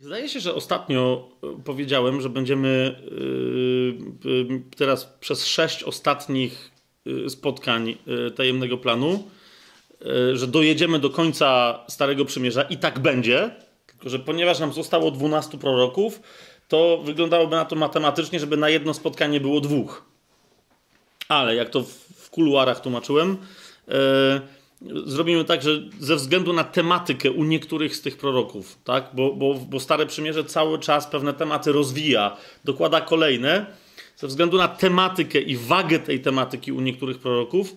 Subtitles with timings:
[0.00, 6.70] Zdaje się, że ostatnio e, powiedziałem, że będziemy e, e, teraz przez sześć ostatnich
[7.28, 7.96] spotkań
[8.36, 9.28] tajemnego planu,
[10.32, 13.50] że dojedziemy do końca Starego Przymierza i tak będzie,
[13.86, 16.20] tylko że ponieważ nam zostało 12 proroków,
[16.68, 20.04] to wyglądałoby na to matematycznie, żeby na jedno spotkanie było dwóch.
[21.28, 21.82] Ale jak to
[22.16, 23.36] w kuluarach tłumaczyłem,
[25.04, 29.10] zrobimy tak, że ze względu na tematykę u niektórych z tych proroków, tak?
[29.14, 33.66] bo, bo, bo Stare Przymierze cały czas pewne tematy rozwija, dokłada kolejne,
[34.16, 37.76] ze względu na tematykę i wagę tej tematyki u niektórych proroków,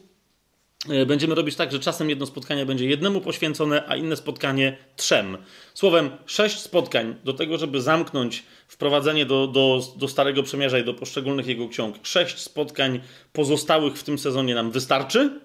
[0.89, 5.37] e, będziemy robić tak, że czasem jedno spotkanie będzie jednemu poświęcone, a inne spotkanie trzem.
[5.73, 10.93] Słowem, sześć spotkań do tego, żeby zamknąć wprowadzenie do, do, do Starego Przymierza i do
[10.93, 11.95] poszczególnych jego ksiąg.
[12.03, 12.99] Sześć spotkań
[13.33, 15.39] pozostałych w tym sezonie nam wystarczy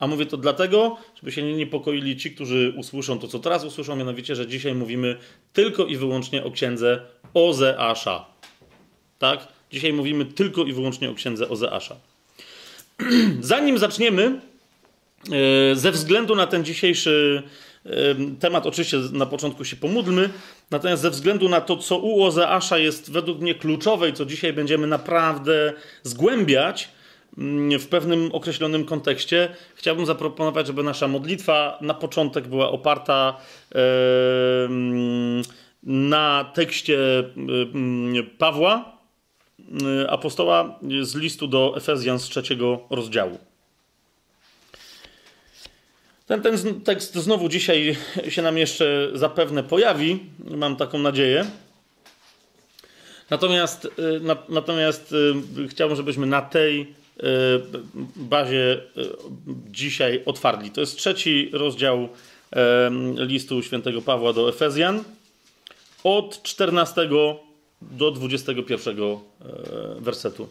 [0.00, 3.96] a mówię to dlatego, żeby się nie niepokoili ci, którzy usłyszą to, co teraz usłyszą,
[3.96, 5.16] mianowicie, że dzisiaj mówimy
[5.52, 7.00] tylko i wyłącznie o księdze
[7.34, 8.26] Ozeasza.
[9.18, 9.48] Tak?
[9.72, 11.96] Dzisiaj mówimy tylko i wyłącznie o księdze Ozeasza.
[13.40, 14.40] Zanim zaczniemy,
[15.72, 17.42] e, ze względu na ten dzisiejszy
[17.84, 17.90] e,
[18.40, 20.30] temat, oczywiście na początku się pomódlmy,
[20.70, 24.52] natomiast ze względu na to, co u Ozeasza jest według mnie kluczowe i co dzisiaj
[24.52, 26.88] będziemy naprawdę zgłębiać,
[27.78, 33.36] w pewnym określonym kontekście, chciałbym zaproponować, żeby nasza modlitwa na początek była oparta
[35.82, 36.98] na tekście
[38.38, 38.98] Pawła,
[40.08, 43.38] apostoła z listu do Efezjan z trzeciego rozdziału.
[46.26, 47.96] Ten, ten tekst znowu dzisiaj
[48.28, 51.46] się nam jeszcze zapewne pojawi, mam taką nadzieję.
[53.30, 53.90] Natomiast, y,
[54.48, 55.14] natomiast
[55.58, 56.94] y, chciałbym, żebyśmy na tej
[58.16, 59.06] bazie y,
[59.70, 60.70] dzisiaj otwarli.
[60.70, 62.08] To jest trzeci rozdział
[63.16, 65.04] listu świętego Pawła do Efezjan
[66.04, 67.08] od 14
[67.82, 69.16] do 21 e,
[70.00, 70.48] wersetu.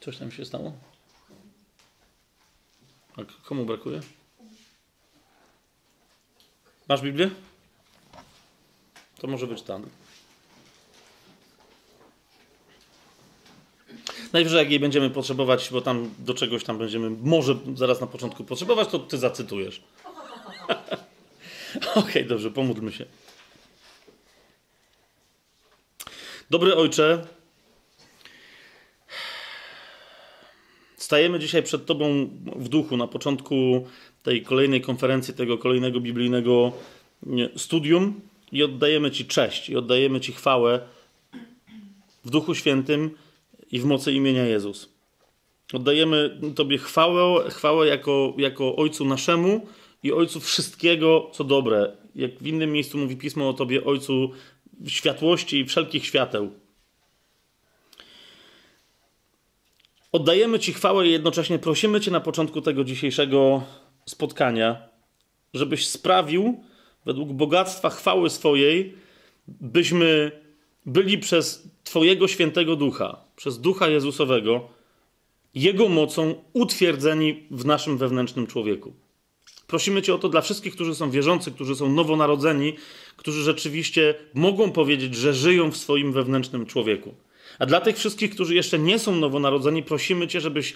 [0.00, 0.72] Coś tam się stało?
[3.16, 4.00] A komu brakuje?
[6.88, 7.30] Masz Biblię?
[9.18, 9.99] To może być tam.
[14.32, 18.44] Najwyżej jak jej będziemy potrzebować, bo tam do czegoś tam będziemy może zaraz na początku
[18.44, 19.82] potrzebować, to ty zacytujesz.
[21.76, 23.04] Okej, okay, dobrze, pomódlmy się.
[26.50, 27.26] Dobry ojcze,
[30.96, 33.86] stajemy dzisiaj przed Tobą w duchu na początku
[34.22, 36.72] tej kolejnej konferencji, tego kolejnego biblijnego
[37.56, 38.20] studium
[38.52, 40.80] i oddajemy Ci cześć i oddajemy Ci chwałę
[42.24, 43.10] w Duchu Świętym
[43.72, 44.88] i w mocy imienia Jezus.
[45.72, 49.66] Oddajemy Tobie chwałę, chwałę jako, jako Ojcu naszemu
[50.02, 51.96] i Ojcu wszystkiego, co dobre.
[52.14, 54.30] Jak w innym miejscu mówi Pismo o Tobie, Ojcu
[54.86, 56.50] światłości i wszelkich świateł.
[60.12, 63.62] Oddajemy Ci chwałę i jednocześnie prosimy Cię na początku tego dzisiejszego
[64.06, 64.88] spotkania,
[65.54, 66.64] żebyś sprawił,
[67.06, 68.94] według bogactwa chwały swojej,
[69.48, 70.32] byśmy
[70.86, 74.68] byli przez Twojego świętego ducha, przez ducha Jezusowego,
[75.54, 78.92] Jego mocą utwierdzeni w naszym wewnętrznym człowieku.
[79.66, 82.76] Prosimy Cię o to dla wszystkich, którzy są wierzący, którzy są nowonarodzeni,
[83.16, 87.14] którzy rzeczywiście mogą powiedzieć, że żyją w swoim wewnętrznym człowieku.
[87.58, 90.74] A dla tych wszystkich, którzy jeszcze nie są nowonarodzeni, prosimy Cię, żebyś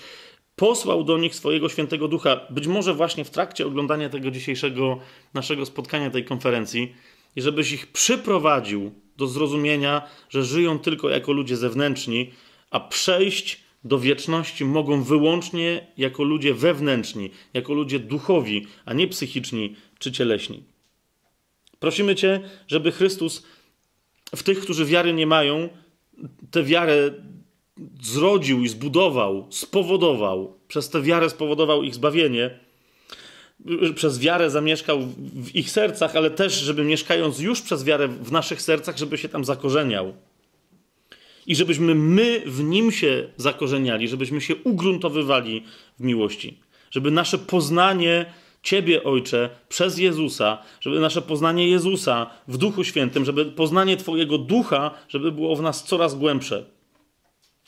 [0.57, 4.99] posłał do nich swojego świętego ducha, być może właśnie w trakcie oglądania tego dzisiejszego
[5.35, 6.95] naszego spotkania, tej konferencji,
[7.37, 12.31] i żebyś ich przyprowadził do zrozumienia, że żyją tylko jako ludzie zewnętrzni,
[12.75, 19.77] a przejść do wieczności mogą wyłącznie jako ludzie wewnętrzni, jako ludzie duchowi, a nie psychiczni
[19.99, 20.63] czy cieleśni.
[21.79, 23.43] Prosimy Cię, żeby Chrystus
[24.37, 25.69] w tych, którzy wiary nie mają,
[26.51, 27.11] tę wiarę
[28.03, 32.59] zrodził i zbudował, spowodował, przez tę wiarę spowodował ich zbawienie
[33.95, 35.01] przez wiarę zamieszkał
[35.35, 39.29] w ich sercach, ale też, żeby mieszkając już przez wiarę w naszych sercach, żeby się
[39.29, 40.15] tam zakorzeniał.
[41.47, 45.63] I żebyśmy my w nim się zakorzeniali, żebyśmy się ugruntowywali
[45.99, 46.59] w miłości.
[46.91, 48.27] Żeby nasze poznanie
[48.63, 54.91] Ciebie, Ojcze, przez Jezusa, żeby nasze poznanie Jezusa w Duchu Świętym, żeby poznanie Twojego Ducha,
[55.09, 56.65] żeby było w nas coraz głębsze.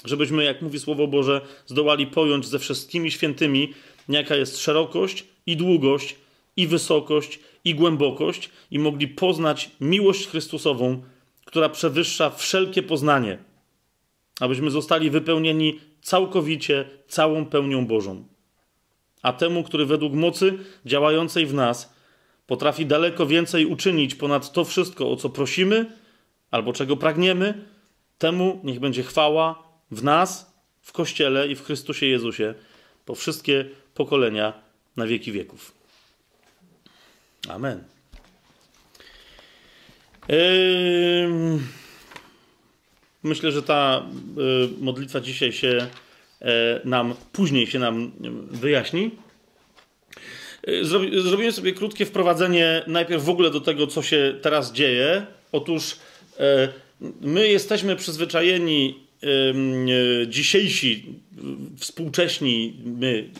[0.04, 3.72] Żebyśmy, jak mówi Słowo Boże, zdołali pojąć ze wszystkimi świętymi,
[4.08, 6.16] jaka jest szerokość, i długość,
[6.56, 11.02] i wysokość, i głębokość, i mogli poznać miłość Chrystusową,
[11.44, 13.38] która przewyższa wszelkie poznanie,
[14.40, 18.24] abyśmy zostali wypełnieni całkowicie całą pełnią Bożą.
[19.22, 21.94] a temu, który według mocy działającej w nas
[22.46, 25.86] potrafi daleko więcej uczynić ponad to wszystko, o co prosimy
[26.50, 27.64] albo czego pragniemy,
[28.18, 30.52] temu niech będzie chwała w nas,
[30.82, 32.54] w Kościele i w Chrystusie Jezusie
[33.04, 34.52] po wszystkie pokolenia
[34.96, 35.72] na wieki wieków.
[37.48, 37.84] Amen.
[43.26, 44.06] Myślę, że ta
[44.38, 45.86] y, modlitwa dzisiaj się
[46.42, 48.12] e, nam, później się nam
[48.50, 49.10] wyjaśni.
[50.68, 50.84] Y,
[51.22, 55.26] zrobimy sobie krótkie wprowadzenie najpierw w ogóle do tego, co się teraz dzieje.
[55.52, 55.96] Otóż
[56.38, 56.68] e,
[57.20, 59.26] my jesteśmy przyzwyczajeni, e,
[60.26, 61.04] dzisiejsi,
[61.76, 63.30] współcześni, my,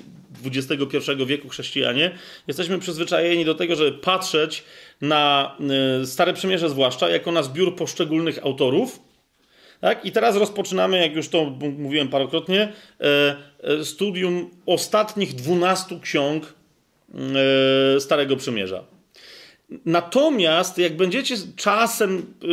[0.44, 2.11] XXI wieku chrześcijanie,
[2.47, 4.65] jesteśmy przyzwyczajeni do tego, żeby patrzeć
[5.00, 5.56] na
[6.05, 9.06] Stare Przymierze zwłaszcza, jako na zbiór poszczególnych autorów.
[9.81, 10.05] Tak?
[10.05, 11.44] I teraz rozpoczynamy, jak już to
[11.78, 12.73] mówiłem parokrotnie,
[13.82, 16.56] studium ostatnich 12 ksiąg
[17.14, 18.84] E, Starego Przymierza.
[19.84, 22.46] Natomiast jak będziecie czasem e,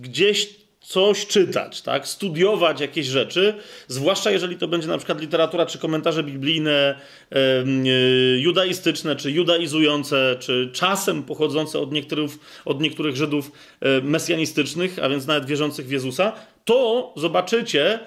[0.00, 0.59] gdzieś
[0.90, 2.08] coś czytać, tak?
[2.08, 3.54] studiować jakieś rzeczy,
[3.88, 7.00] zwłaszcza jeżeli to będzie na przykład literatura czy komentarze biblijne,
[7.32, 7.36] e,
[8.38, 12.30] judaistyczne, czy judaizujące, czy czasem pochodzące od niektórych,
[12.64, 13.52] od niektórych Żydów
[14.02, 16.32] mesjanistycznych, a więc nawet wierzących w Jezusa,
[16.64, 17.98] to zobaczycie,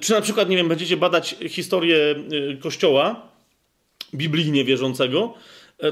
[0.00, 1.96] czy na przykład, nie wiem, będziecie badać historię
[2.60, 3.28] Kościoła,
[4.14, 5.34] biblijnie wierzącego,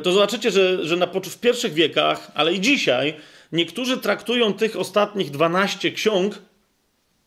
[0.02, 3.14] to zobaczycie, że, że na, w pierwszych wiekach, ale i dzisiaj,
[3.52, 6.38] niektórzy traktują tych ostatnich 12 ksiąg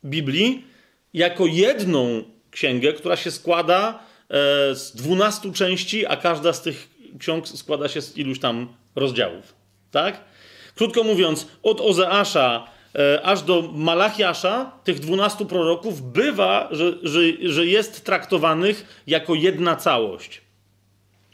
[0.06, 0.66] Biblii
[1.14, 4.00] jako jedną księgę, która się składa
[4.30, 6.90] e, z 12 części, a każda z tych
[7.20, 9.56] ksiąg składa się z iluś tam rozdziałów.
[9.92, 10.22] Tak?
[10.76, 17.66] Krótko mówiąc, od Ozeasza e, aż do Malachiasza, tych 12 proroków, bywa, że, że, że
[17.66, 20.42] jest traktowanych jako jedna całość.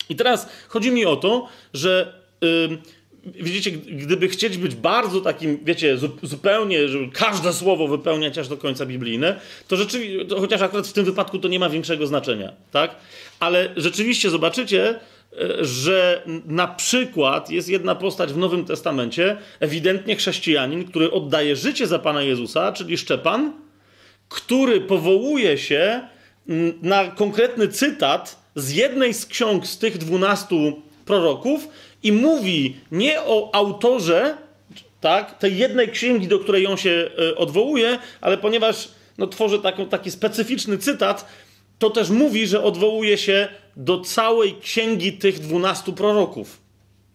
[0.10, 2.78] I teraz chodzi mi o to, że yy,
[3.26, 8.86] widzicie, gdyby chcieć być bardzo takim, wiecie, zupełnie, żeby każde słowo wypełniać aż do końca
[8.86, 12.96] biblijne, to rzeczywiście, to chociaż akurat w tym wypadku to nie ma większego znaczenia, tak?
[13.40, 15.00] Ale rzeczywiście zobaczycie,
[15.34, 21.88] y, że na przykład jest jedna postać w Nowym Testamencie, ewidentnie chrześcijanin, który oddaje życie
[21.88, 23.54] za Pana Jezusa, czyli Szczepan,
[24.30, 26.02] który powołuje się
[26.82, 31.68] na konkretny cytat z jednej z ksiąg z tych dwunastu proroków
[32.04, 34.38] i mówi nie o autorze
[35.02, 39.86] tak, tej jednej księgi, do której on się e, odwołuje, ale ponieważ no, tworzy taką,
[39.86, 41.26] taki specyficzny cytat,
[41.80, 46.69] to też mówi, że odwołuje się do całej księgi tych dwunastu proroków.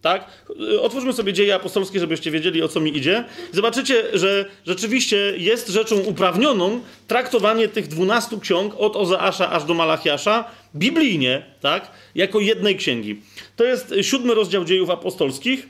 [0.05, 0.27] Tak?
[0.81, 3.25] Otwórzmy sobie dzieje apostolskie, żebyście wiedzieli, o co mi idzie.
[3.53, 10.45] Zobaczycie, że rzeczywiście jest rzeczą uprawnioną traktowanie tych dwunastu ksiąg od Ozeasza aż do Malachiasza
[10.77, 11.91] biblijnie, tak?
[12.15, 13.23] Jako jednej księgi.
[13.57, 15.69] To jest siódmy rozdział dziejów apostolskich.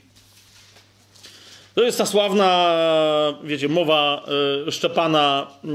[1.75, 2.79] To jest ta sławna,
[3.45, 4.27] wiecie, mowa
[4.69, 5.69] y, Szczepana, y,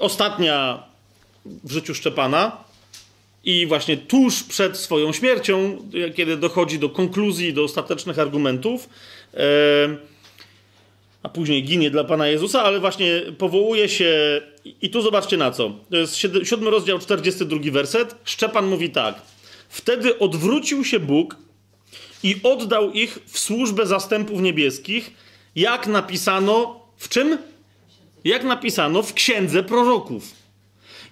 [0.00, 0.82] ostatnia
[1.64, 2.71] w życiu Szczepana.
[3.44, 5.78] I właśnie tuż przed swoją śmiercią,
[6.14, 8.88] kiedy dochodzi do konkluzji, do ostatecznych argumentów,
[9.34, 9.38] e,
[11.22, 14.40] a później ginie dla Pana Jezusa, ale właśnie powołuje się,
[14.82, 15.70] i tu zobaczcie na co.
[15.90, 18.14] To jest siódmy rozdział, 42 werset.
[18.24, 19.22] Szczepan mówi tak.
[19.68, 21.36] Wtedy odwrócił się Bóg
[22.22, 25.10] i oddał ich w służbę zastępów niebieskich,
[25.56, 27.38] jak napisano w czym?
[28.24, 30.32] Jak napisano w księdze proroków.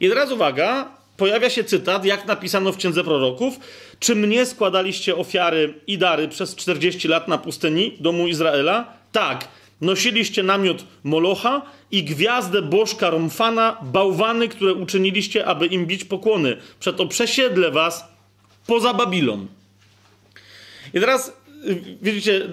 [0.00, 3.60] I teraz uwaga, pojawia się cytat, jak napisano w Księdze Proroków.
[3.98, 8.92] Czy mnie składaliście ofiary i dary przez 40 lat na pustyni domu Izraela?
[9.12, 9.48] Tak.
[9.80, 16.56] Nosiliście namiot Molocha i gwiazdę bożka Romfana, bałwany, które uczyniliście, aby im bić pokłony.
[16.80, 18.04] Przeto przesiedlę was
[18.66, 19.46] poza Babilon.
[20.94, 21.32] I teraz
[21.68, 22.48] y, widzicie,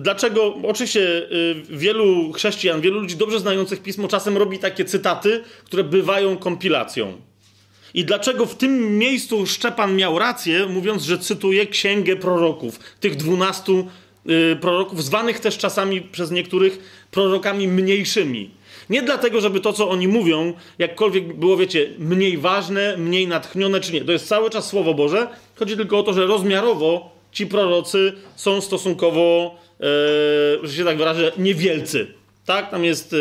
[0.00, 5.84] dlaczego oczywiście y, wielu chrześcijan, wielu ludzi dobrze znających pismo czasem robi takie cytaty, które
[5.84, 7.33] bywają kompilacją.
[7.94, 13.86] I dlaczego w tym miejscu Szczepan miał rację, mówiąc, że cytuje księgę proroków, tych dwunastu
[14.26, 18.50] yy, proroków, zwanych też czasami przez niektórych prorokami mniejszymi.
[18.90, 23.92] Nie dlatego, żeby to, co oni mówią, jakkolwiek było, wiecie, mniej ważne, mniej natchnione, czy
[23.92, 24.04] nie.
[24.04, 25.28] To jest cały czas Słowo Boże.
[25.56, 29.86] Chodzi tylko o to, że rozmiarowo ci prorocy są stosunkowo, yy,
[30.68, 32.06] że się tak wyrażę, niewielcy.
[32.46, 32.70] Tak?
[32.70, 33.14] Tam jest.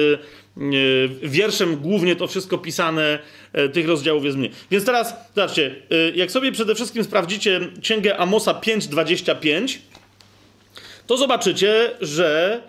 [0.58, 3.20] Yy, wierszem głównie to wszystko pisane,
[3.54, 4.52] e, tych rozdziałów jest mniej.
[4.72, 9.80] Więc teraz, zobaczcie, e, jak sobie przede wszystkim sprawdzicie księgę Amosa 5:25,
[11.08, 12.62] to zobaczycie, że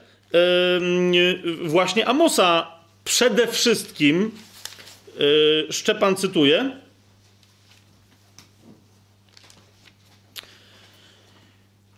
[1.63, 2.67] właśnie Amosa
[3.05, 4.31] przede wszystkim
[5.71, 6.84] Szczepan cytuje.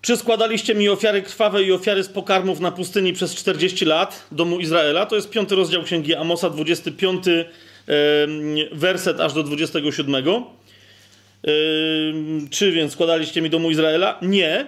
[0.07, 4.61] Czy składaliście mi ofiary krwawe i ofiary z pokarmów na pustyni przez 40 lat, domu
[4.61, 5.07] Izraela?
[5.07, 7.25] To jest piąty rozdział księgi Amosa, 25
[8.73, 10.25] werset aż do 27.
[12.51, 14.19] Czy więc składaliście mi domu Izraela?
[14.23, 14.67] Nie.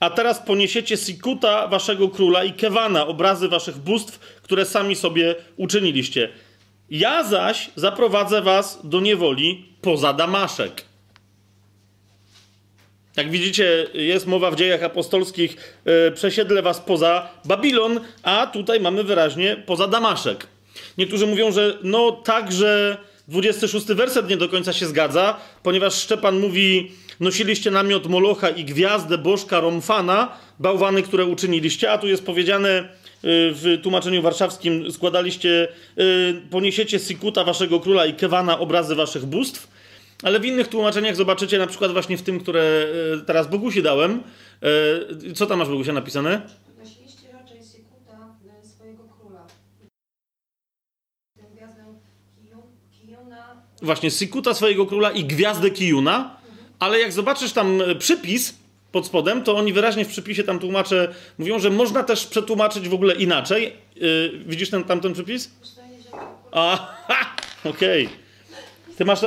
[0.00, 6.28] A teraz poniesiecie Sikuta, waszego króla, i Kewana, obrazy waszych bóstw, które sami sobie uczyniliście.
[6.90, 10.87] Ja zaś zaprowadzę was do niewoli poza Damaszek.
[13.18, 19.04] Jak widzicie, jest mowa w dziejach apostolskich, yy, przesiedlę was poza Babilon, a tutaj mamy
[19.04, 20.46] wyraźnie poza Damaszek.
[20.98, 22.96] Niektórzy mówią, że no także
[23.28, 29.18] 26 werset nie do końca się zgadza, ponieważ Szczepan mówi, nosiliście namiot Molocha i gwiazdę
[29.18, 32.84] Bożka Romfana, bałwany, które uczyniliście, a tu jest powiedziane y,
[33.52, 39.77] w tłumaczeniu warszawskim, składaliście, y, poniesiecie Sikuta waszego króla i Kewana obrazy waszych bóstw,
[40.22, 42.86] ale w innych tłumaczeniach zobaczycie, na przykład właśnie w tym, które
[43.20, 44.22] y, teraz Bogusi dałem,
[45.34, 46.42] co tam masz Bogusia napisane?
[46.78, 49.46] Nosiliście raczej Sikuta e, swojego króla.
[51.36, 51.82] Tę gwiazdę
[52.42, 53.62] Kiju- Kijuna.
[53.82, 56.36] właśnie Sikuta swojego króla i gwiazdę Kijuna,
[56.78, 58.54] ale jak zobaczysz tam e, przypis
[58.92, 62.94] pod spodem, to oni wyraźnie w przypisie tam tłumacze mówią, że można też przetłumaczyć w
[62.94, 63.72] ogóle inaczej.
[63.96, 65.50] Yy, widzisz ten tamten przypis?
[65.62, 66.16] Zdaje się, że
[66.52, 66.76] A,
[67.08, 68.08] ha, okej.
[68.96, 69.20] Ty masz...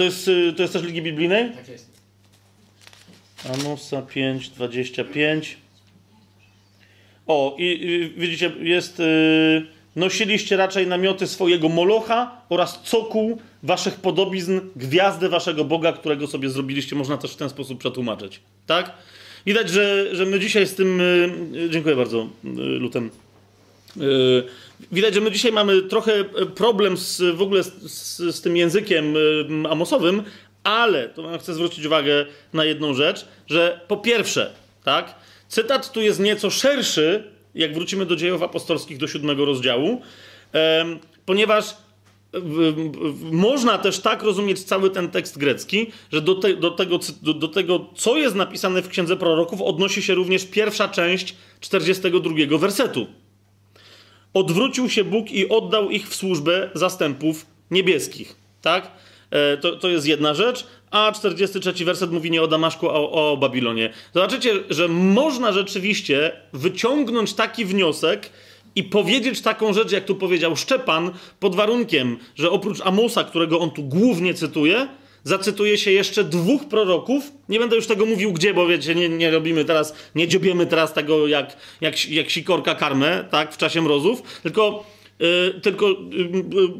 [0.00, 1.50] To jest, y, to jest też Ligi Biblijnej?
[1.50, 1.90] Tak jest.
[3.54, 5.56] Amosa 5, 25.
[7.26, 9.00] O, i, i widzicie, jest.
[9.00, 9.66] Y,
[9.96, 16.96] nosiliście raczej namioty swojego Molocha oraz cokół waszych podobizn, gwiazdy waszego Boga, którego sobie zrobiliście.
[16.96, 18.40] Można też w ten sposób przetłumaczyć.
[18.66, 18.92] Tak?
[19.46, 21.00] Widać, że, że my dzisiaj z tym.
[21.00, 23.10] Y, y, dziękuję bardzo, y, Lutem.
[24.92, 28.56] Widać, że my dzisiaj mamy trochę e, problem z, w ogóle z, z, z tym
[28.56, 30.22] językiem y, amosowym,
[30.64, 34.50] ale to chcę zwrócić uwagę na jedną rzecz, że po pierwsze,
[34.84, 35.14] tak,
[35.48, 40.02] cytat tu jest nieco szerszy, jak wrócimy do dziejów apostolskich do siódmego rozdziału,
[40.52, 41.64] em, ponieważ
[42.32, 47.34] w- można też tak rozumieć cały ten tekst grecki, że do, te, do, tego, do,
[47.34, 53.06] do tego, co jest napisane w Księdze Proroków, odnosi się również pierwsza część 42 wersetu.
[54.34, 58.36] Odwrócił się Bóg i oddał ich w służbę zastępów niebieskich.
[58.62, 58.90] Tak?
[59.30, 60.66] E, To, to jest jedna rzecz.
[60.90, 63.92] A 43 werset mówi nie o Damaszku, a o, o Babilonie.
[64.14, 68.30] Zobaczycie, że można rzeczywiście wyciągnąć taki wniosek
[68.76, 71.10] i powiedzieć taką rzecz, jak tu powiedział Szczepan,
[71.40, 74.88] pod warunkiem, że oprócz Amosa, którego on tu głównie cytuje,
[75.24, 77.32] zacytuje się jeszcze dwóch proroków.
[77.48, 80.92] Nie będę już tego mówił gdzie, bo wiecie, nie, nie robimy teraz, nie dziobiemy teraz
[80.92, 84.84] tego jak, jak, jak sikorka karmę, tak, w czasie mrozów, tylko,
[85.18, 85.88] yy, tylko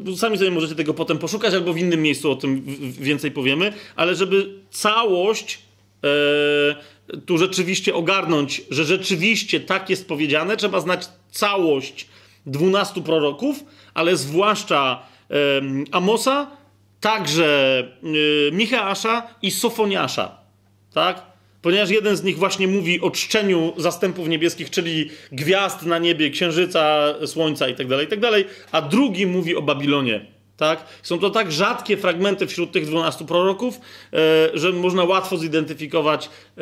[0.07, 3.73] yy, sami sobie możecie tego potem poszukać, albo w innym miejscu o tym więcej powiemy,
[3.95, 5.59] ale żeby całość
[6.03, 12.07] yy, tu rzeczywiście ogarnąć, że rzeczywiście tak jest powiedziane, trzeba znać całość
[12.45, 15.11] dwunastu proroków, ale zwłaszcza
[15.91, 16.47] Amosa,
[17.01, 20.37] także y, Micheasza i Sofoniasza.
[20.93, 21.31] Tak?
[21.61, 27.13] Ponieważ jeden z nich właśnie mówi o czczeniu zastępów niebieskich, czyli gwiazd na niebie, księżyca,
[27.25, 28.31] słońca itd., itd.,
[28.71, 30.25] a drugi mówi o Babilonie.
[30.57, 30.85] Tak?
[31.03, 33.79] Są to tak rzadkie fragmenty wśród tych dwunastu proroków,
[34.13, 34.19] e,
[34.53, 36.61] że można łatwo zidentyfikować, e,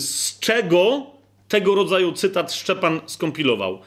[0.00, 1.06] z czego
[1.48, 3.78] tego rodzaju cytat Szczepan skompilował.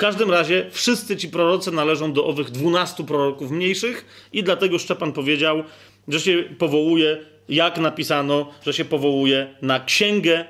[0.00, 5.64] Każdym razie wszyscy ci prorocy należą do owych dwunastu proroków mniejszych i dlatego Szczepan powiedział,
[6.08, 10.44] że się powołuje, jak napisano, że się powołuje na księgę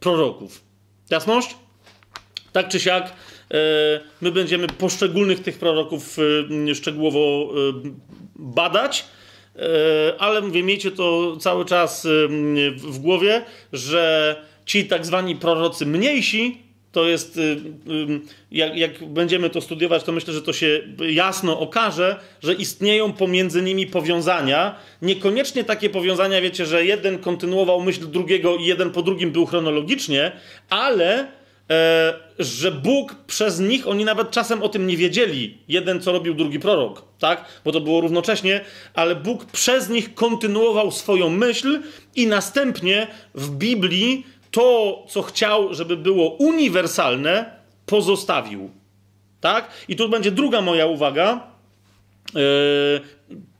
[0.00, 0.64] proroków.
[1.10, 1.56] Jasność?
[2.52, 3.10] Tak czy siak, e,
[4.20, 6.16] my będziemy poszczególnych tych proroków
[6.70, 7.72] e, szczegółowo e,
[8.36, 9.04] badać,
[10.18, 12.06] ale mówię, miejcie to cały czas
[12.76, 14.36] w głowie, że
[14.66, 17.56] ci tak zwani prorocy mniejsi, to jest, y,
[18.50, 23.62] jak, jak będziemy to studiować, to myślę, że to się jasno okaże, że istnieją pomiędzy
[23.62, 24.76] nimi powiązania.
[25.02, 30.32] Niekoniecznie takie powiązania, wiecie, że jeden kontynuował myśl drugiego i jeden po drugim był chronologicznie,
[30.70, 31.28] ale
[31.70, 36.34] e, że Bóg przez nich, oni nawet czasem o tym nie wiedzieli, jeden co robił
[36.34, 37.44] drugi prorok, tak?
[37.64, 38.60] Bo to było równocześnie,
[38.94, 41.80] ale Bóg przez nich kontynuował swoją myśl
[42.16, 48.70] i następnie w Biblii to, co chciał, żeby było uniwersalne, pozostawił.
[49.40, 49.70] Tak?
[49.88, 51.46] I tu będzie druga moja uwaga,
[52.34, 52.40] yy,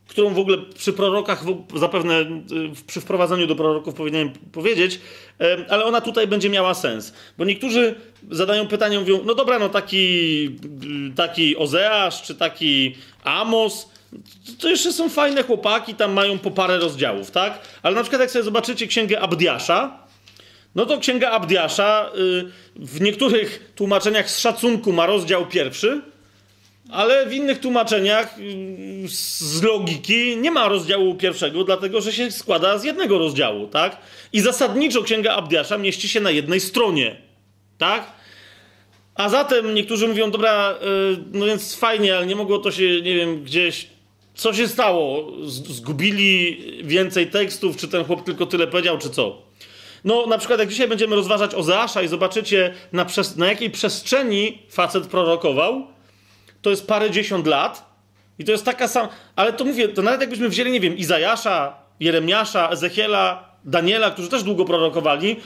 [0.08, 1.44] którą w ogóle przy prorokach,
[1.74, 5.00] zapewne yy, przy wprowadzeniu do proroków powinienem powiedzieć,
[5.40, 7.12] yy, ale ona tutaj będzie miała sens.
[7.38, 7.94] Bo niektórzy
[8.30, 10.50] zadają pytanie, mówią, no dobra, no taki,
[11.16, 12.94] taki Ozeasz, czy taki
[13.24, 13.90] Amos,
[14.58, 17.60] to jeszcze są fajne chłopaki, tam mają po parę rozdziałów, tak?
[17.82, 20.09] Ale na przykład jak sobie zobaczycie księgę Abdiasza,
[20.74, 22.44] no to księga Abdiasza y,
[22.76, 26.00] w niektórych tłumaczeniach z szacunku ma rozdział pierwszy,
[26.90, 32.78] ale w innych tłumaczeniach y, z logiki nie ma rozdziału pierwszego, dlatego że się składa
[32.78, 33.96] z jednego rozdziału, tak?
[34.32, 37.16] I zasadniczo księga Abdiasza mieści się na jednej stronie,
[37.78, 38.12] tak?
[39.14, 40.74] A zatem niektórzy mówią, dobra,
[41.12, 43.86] y, no więc fajnie, ale nie mogło to się, nie wiem, gdzieś.
[44.34, 45.32] Co się stało?
[45.46, 49.49] Zgubili więcej tekstów, czy ten chłop tylko tyle powiedział, czy co?
[50.04, 54.62] No, na przykład, jak dzisiaj będziemy rozważać Ozeasza i zobaczycie, na, przes- na jakiej przestrzeni
[54.70, 55.86] facet prorokował,
[56.62, 57.90] to jest parę dziesiąt lat.
[58.38, 59.08] I to jest taka sama.
[59.36, 64.42] Ale to mówię, to nawet jakbyśmy wzięli, nie wiem, Izajasza, Jeremiasza, Ezechiela, Daniela, którzy też
[64.42, 65.36] długo prorokowali,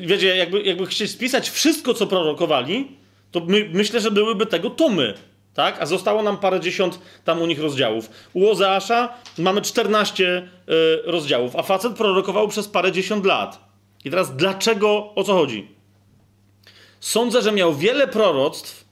[0.00, 2.96] wiecie, jakby, jakby chcieli spisać wszystko, co prorokowali,
[3.30, 5.14] to my, myślę, że byłyby tego tomy.
[5.54, 5.82] Tak?
[5.82, 8.10] A zostało nam parę dziesiąt tam u nich rozdziałów.
[8.32, 10.72] U Ozeasza mamy 14 y,
[11.04, 13.69] rozdziałów, a facet prorokował przez parę dziesiąt lat.
[14.04, 15.68] I teraz dlaczego, o co chodzi?
[17.00, 18.84] Sądzę, że miał wiele proroctw,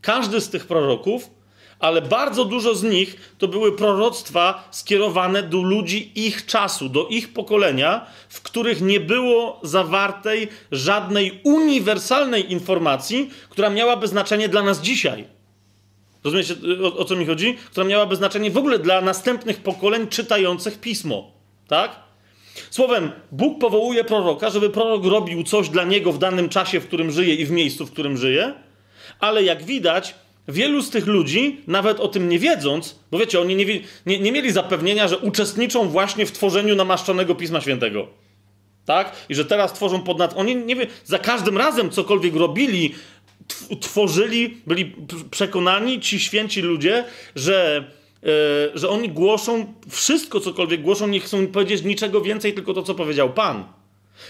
[0.00, 1.30] każdy z tych proroków,
[1.78, 7.32] ale bardzo dużo z nich to były proroctwa skierowane do ludzi ich czasu, do ich
[7.32, 15.24] pokolenia, w których nie było zawartej żadnej uniwersalnej informacji, która miałaby znaczenie dla nas dzisiaj.
[16.24, 16.54] Rozumiecie,
[16.84, 17.56] o, o co mi chodzi?
[17.70, 21.30] Która miałaby znaczenie w ogóle dla następnych pokoleń czytających pismo.
[21.68, 22.11] Tak?
[22.70, 27.10] Słowem, Bóg powołuje proroka, żeby prorok robił coś dla niego w danym czasie, w którym
[27.10, 28.52] żyje i w miejscu, w którym żyje,
[29.20, 30.14] ale jak widać,
[30.48, 33.66] wielu z tych ludzi, nawet o tym nie wiedząc, bo wiecie, oni nie,
[34.06, 38.08] nie, nie mieli zapewnienia, że uczestniczą właśnie w tworzeniu namaszczonego Pisma Świętego.
[38.84, 39.12] Tak?
[39.28, 40.36] I że teraz tworzą pod nad...
[40.36, 42.94] Oni nie wie, za każdym razem cokolwiek robili,
[43.80, 44.94] tworzyli, byli
[45.30, 47.04] przekonani ci święci ludzie,
[47.36, 47.84] że
[48.74, 53.30] że oni głoszą wszystko, cokolwiek głoszą, nie chcą powiedzieć niczego więcej, tylko to, co powiedział
[53.30, 53.64] Pan.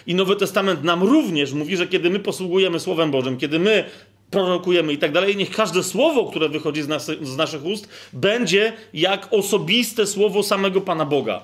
[0.07, 3.85] I Nowy Testament nam również mówi, że kiedy my posługujemy Słowem Bożym, kiedy my
[4.31, 8.73] prorokujemy i tak dalej, niech każde słowo, które wychodzi z, nas, z naszych ust, będzie
[8.95, 11.43] jak osobiste słowo samego Pana Boga.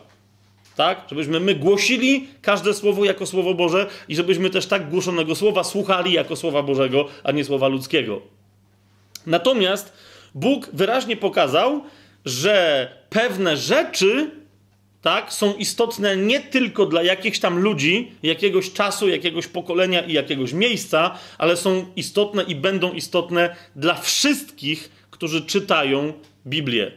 [0.76, 1.06] Tak?
[1.11, 6.12] Żebyśmy my głosili każde słowo jako słowo Boże i żebyśmy też tak głoszonego słowa słuchali
[6.12, 8.20] jako słowa Bożego, a nie słowa ludzkiego.
[9.26, 9.92] Natomiast
[10.34, 11.82] Bóg wyraźnie pokazał,
[12.28, 14.30] że pewne rzeczy
[15.02, 20.52] tak, są istotne nie tylko dla jakichś tam ludzi, jakiegoś czasu, jakiegoś pokolenia i jakiegoś
[20.52, 26.12] miejsca, ale są istotne i będą istotne dla wszystkich, którzy czytają
[26.46, 26.92] Biblię.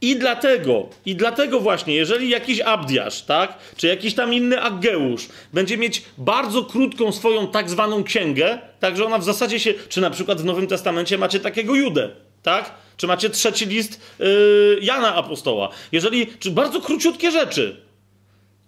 [0.00, 5.78] I dlatego, i dlatego właśnie, jeżeli jakiś Abdiasz, tak, czy jakiś tam inny Ageusz będzie
[5.78, 10.10] mieć bardzo krótką swoją tak zwaną księgę, tak, że ona w zasadzie się, czy na
[10.10, 12.10] przykład w Nowym Testamencie macie takiego Judę,
[12.42, 15.68] tak, czy macie trzeci list yy, Jana Apostoła?
[15.92, 17.80] Jeżeli, czy bardzo króciutkie rzeczy,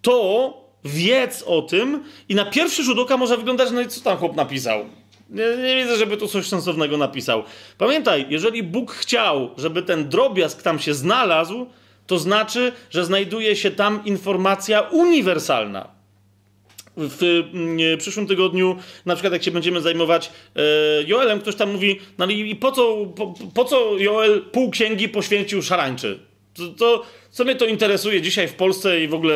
[0.03, 4.17] to wiedz o tym i na pierwszy rzut oka może wyglądać, no i co tam
[4.17, 4.85] chłop napisał?
[5.31, 7.43] Nie, nie widzę, żeby tu coś sensownego napisał.
[7.79, 11.67] Pamiętaj, jeżeli Bóg chciał, żeby ten drobiazg tam się znalazł,
[12.07, 15.89] to znaczy, że znajduje się tam informacja uniwersalna
[16.97, 18.77] w mm, przyszłym tygodniu,
[19.07, 20.61] na przykład jak się będziemy zajmować e,
[21.07, 25.63] Joelem, ktoś tam mówi, no i po co, po, po co Joel pół księgi poświęcił
[25.63, 26.19] szarańczy?
[26.55, 29.35] To, to, co mnie to interesuje dzisiaj w Polsce i w ogóle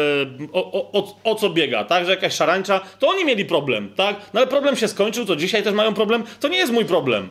[0.53, 2.05] o, o, o, co biega, tak?
[2.05, 4.17] Że jakaś szarańcza, to oni mieli problem, tak?
[4.35, 7.29] No ale problem się skończył, to dzisiaj też mają problem, to nie jest mój problem.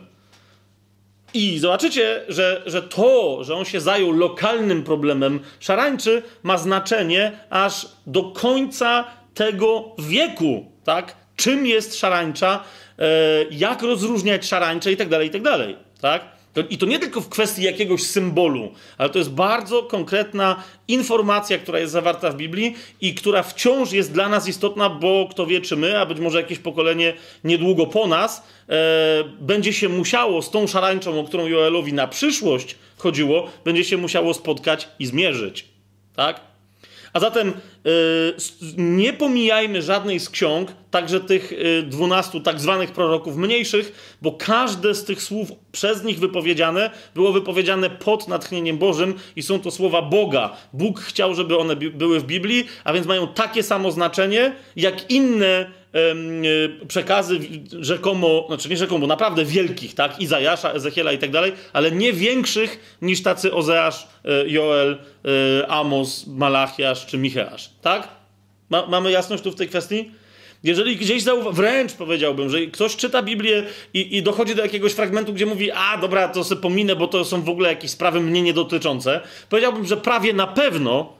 [1.34, 7.88] I zobaczycie, że, że to, że on się zajął lokalnym problemem szarańczy, ma znaczenie aż
[8.08, 11.16] do końca tego wieku, tak?
[11.36, 12.64] Czym jest szarańcza,
[13.00, 13.06] e,
[13.52, 16.36] jak rozróżniać szarańcze i tak dalej, i tak dalej, tak?
[16.70, 21.80] I to nie tylko w kwestii jakiegoś symbolu, ale to jest bardzo konkretna informacja, która
[21.80, 25.76] jest zawarta w Biblii i która wciąż jest dla nas istotna, bo kto wie, czy
[25.76, 28.74] my, a być może jakieś pokolenie niedługo po nas, e,
[29.40, 34.34] będzie się musiało z tą szarańczą, o którą Joelowi na przyszłość chodziło, będzie się musiało
[34.34, 35.66] spotkać i zmierzyć.
[36.16, 36.40] Tak?
[37.14, 37.54] A zatem
[38.78, 44.96] nie pomijajmy żadnej z ksiąg, także tych yy, dwunastu tak zwanych proroków mniejszych, bo każde
[44.96, 50.02] z tych słów przez nich wypowiedziane było wypowiedziane pod natchnieniem Bożym i są to słowa
[50.02, 50.58] Boga.
[50.74, 55.72] Bóg chciał, żeby one były w Biblii, a więc mają takie samo znaczenie jak inne
[56.88, 57.40] przekazy
[57.80, 60.20] rzekomo, znaczy nie rzekomo, naprawdę wielkich, tak?
[60.20, 64.98] Izajasza, Ezechiela i tak dalej, ale nie większych niż tacy Ozeasz, e, Joel,
[65.62, 68.08] e, Amos, Malachiasz czy Micheasz, tak?
[68.70, 70.12] Ma, mamy jasność tu w tej kwestii?
[70.64, 75.34] Jeżeli gdzieś zauwa- wręcz powiedziałbym, że ktoś czyta Biblię i, i dochodzi do jakiegoś fragmentu,
[75.34, 78.42] gdzie mówi, a dobra, to sobie pominę, bo to są w ogóle jakieś sprawy mnie
[78.42, 81.14] niedotyczące, powiedziałbym, że prawie na pewno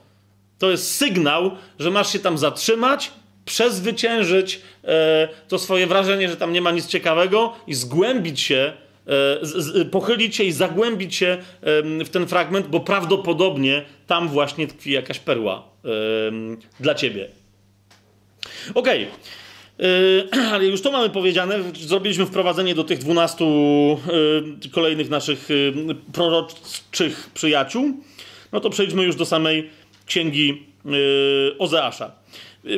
[0.58, 3.10] to jest sygnał, że masz się tam zatrzymać,
[3.46, 8.72] przezwyciężyć e, to swoje wrażenie, że tam nie ma nic ciekawego i zgłębić się,
[9.80, 11.38] e, pochylić się i zagłębić się
[12.04, 15.68] w ten fragment, bo prawdopodobnie tam właśnie tkwi jakaś perła
[16.80, 17.28] dla ciebie.
[18.74, 19.06] Okej.
[19.78, 21.58] Yy, ale już to mamy powiedziane.
[21.74, 25.48] Zrobiliśmy wprowadzenie do tych 12 yy, kolejnych naszych
[26.12, 27.92] proroczych przyjaciół.
[28.52, 29.70] No to przejdźmy już do samej
[30.06, 30.66] księgi
[31.58, 32.12] Ozeasza.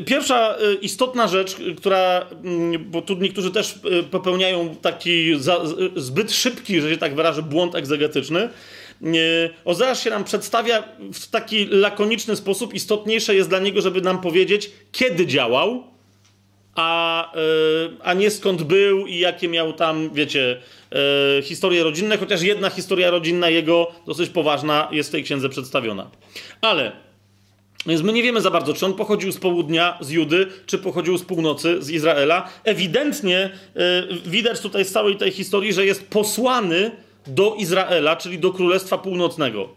[0.06, 2.26] Pierwsza yy, istotna rzecz, yy, która,
[2.72, 5.60] yy, bo tu niektórzy też yy, popełniają taki za,
[5.96, 8.48] zbyt szybki, że się tak wyrażę, błąd egzegetyczny.
[9.64, 12.74] Ozeasz się nam przedstawia w taki lakoniczny sposób.
[12.74, 15.84] Istotniejsze jest dla niego, żeby nam powiedzieć, kiedy działał,
[16.78, 20.60] a, y, a nie skąd był i jakie miał tam, wiecie,
[21.38, 26.10] y, historie rodzinne, chociaż jedna historia rodzinna jego, dosyć poważna, jest w tej księdze przedstawiona.
[26.60, 26.92] Ale,
[27.88, 31.18] więc my nie wiemy za bardzo, czy on pochodził z południa, z Judy, czy pochodził
[31.18, 32.48] z północy, z Izraela.
[32.64, 33.50] Ewidentnie
[34.24, 36.90] y, widać tutaj z całej tej historii, że jest posłany
[37.26, 39.68] do Izraela, czyli do Królestwa Północnego.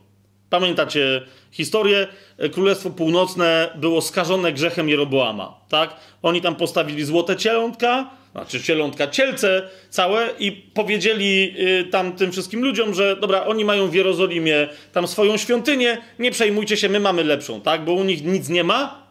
[0.50, 1.22] Pamiętacie
[1.52, 2.08] historię?
[2.52, 5.96] Królestwo Północne było skażone grzechem Jeroboama, tak?
[6.22, 12.64] Oni tam postawili złote cielątka, znaczy cielątka, cielce całe i powiedzieli y, tam tym wszystkim
[12.64, 17.24] ludziom, że dobra, oni mają w Jerozolimie tam swoją świątynię, nie przejmujcie się, my mamy
[17.24, 17.86] lepszą, tak?
[17.86, 19.02] Bo u nich nic nie ma,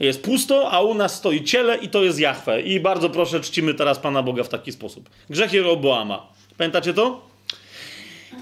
[0.00, 2.60] jest pusto, a u nas stoi ciele i to jest Jahwe.
[2.60, 5.10] I bardzo proszę, czcimy teraz Pana Boga w taki sposób.
[5.30, 6.26] Grzech Jeroboama.
[6.58, 7.32] Pamiętacie to?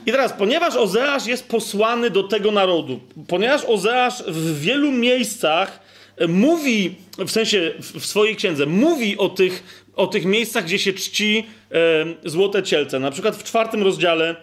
[0.06, 5.80] I teraz, ponieważ Ozeasz jest posłany do tego narodu, ponieważ Ozeasz w wielu miejscach
[6.28, 11.46] mówi, w sensie w swojej księdze, mówi o tych, o tych miejscach, gdzie się czci
[11.72, 12.98] e, złote cielce.
[12.98, 14.37] Na przykład w czwartym rozdziale,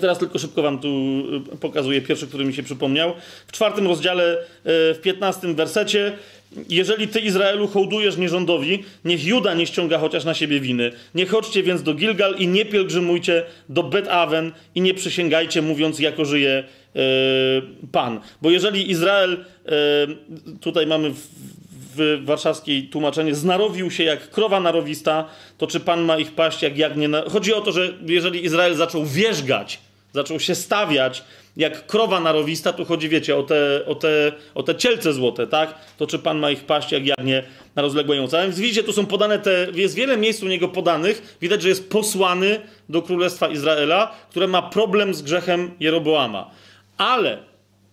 [0.00, 3.12] teraz tylko szybko wam tu e, pokazuję, pierwszy, który mi się przypomniał,
[3.46, 6.12] w czwartym rozdziale, e, w piętnastym wersecie,
[6.68, 10.92] jeżeli ty, Izraelu, hołdujesz nierządowi, niech Juda nie ściąga chociaż na siebie winy.
[11.14, 16.24] Nie chodźcie więc do Gilgal i nie pielgrzymujcie do Bet-Awen i nie przysięgajcie, mówiąc, jako
[16.24, 17.00] żyje e,
[17.92, 18.20] Pan.
[18.42, 19.76] Bo jeżeli Izrael, e,
[20.60, 21.12] tutaj mamy
[21.96, 25.24] w, warszawskiej tłumaczenie, znarowił się jak krowa narowista,
[25.58, 27.08] to czy Pan ma ich paść jak jagnię?
[27.08, 27.22] Na...
[27.22, 29.80] Chodzi o to, że jeżeli Izrael zaczął wierzgać,
[30.12, 31.24] zaczął się stawiać
[31.56, 35.74] jak krowa narowista, tu chodzi, wiecie, o te, o te, o te cielce złote, tak?
[35.96, 37.42] To czy Pan ma ich paść jak jagnię
[37.74, 41.36] na rozległej A Więc widzicie, tu są podane te, jest wiele miejsc u niego podanych.
[41.40, 46.50] Widać, że jest posłany do Królestwa Izraela, które ma problem z grzechem Jeroboama.
[46.96, 47.38] Ale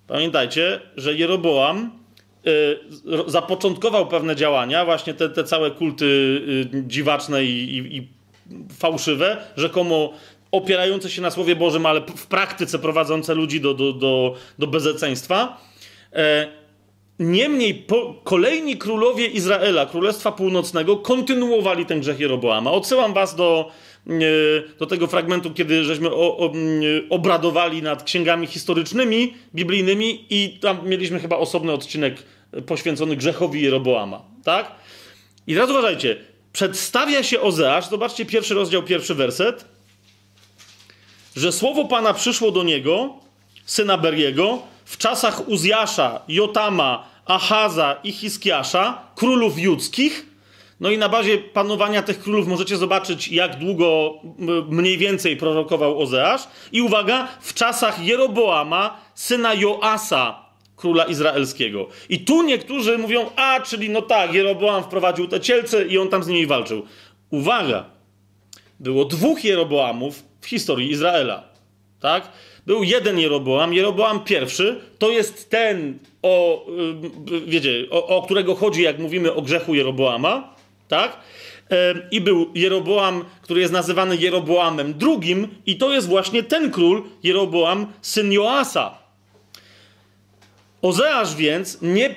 [0.08, 2.07] pamiętajcie, że Jeroboam ro-
[3.28, 6.06] zapoczątkował pewne działania, właśnie te, te całe kulty
[6.76, 8.08] y, dziwaczne i, i, i
[8.80, 10.14] fałszywe, rzekomo
[10.52, 15.62] opierające się na Słowie Bożym, ale w praktyce prowadzące ludzi do, do, do, do bezeceństwa.
[16.14, 16.48] E,
[17.20, 22.72] Niemniej po, kolejni królowie Izraela, Królestwa Północnego, kontynuowali ten grzech Jeroboama.
[22.72, 23.72] Odsyłam was do,
[24.08, 24.12] e,
[24.80, 30.90] do tego fragmentu, kiedy żeśmy o, o, m, obradowali nad księgami historycznymi, biblijnymi i tam
[30.90, 32.24] mieliśmy chyba osobny odcinek
[32.66, 34.22] poświęcony grzechowi Jeroboama.
[34.44, 34.72] Tak?
[35.48, 36.18] I teraz uważajcie,
[36.54, 39.66] przedstawia się Ozeasz, zobaczcie pierwszy rozdział, pierwszy werset,
[41.36, 43.14] że słowo Pana przyszło do niego,
[43.66, 50.26] syna Beriego, w czasach Uzjasza, Jotama, Achaza i Hiskiasza, królów judzkich.
[50.80, 54.14] No i na bazie panowania tych królów możecie zobaczyć, jak długo
[54.70, 56.42] mniej więcej prorokował Ozeasz.
[56.72, 60.47] I uwaga, w czasach Jeroboama, syna Joasa,
[60.78, 61.88] króla izraelskiego.
[62.10, 66.24] I tu niektórzy mówią, a, czyli no tak, Jeroboam wprowadził te cielce i on tam
[66.24, 66.86] z nimi walczył.
[67.30, 67.86] Uwaga,
[68.80, 71.44] było dwóch Jeroboamów w historii Izraela.
[72.00, 72.32] Tak?
[72.66, 76.66] Był jeden Jeroboam, Jeroboam pierwszy, to jest ten, o,
[77.32, 80.56] y, wiecie, o, o którego chodzi, jak mówimy o grzechu Jeroboama,
[80.88, 81.18] tak?
[82.12, 87.88] I był Jeroboam, który jest nazywany Jeroboamem drugim, i to jest właśnie ten król, Jeroboam,
[88.02, 88.98] syn Joasa.
[90.82, 92.14] Ozeasz więc nie, e,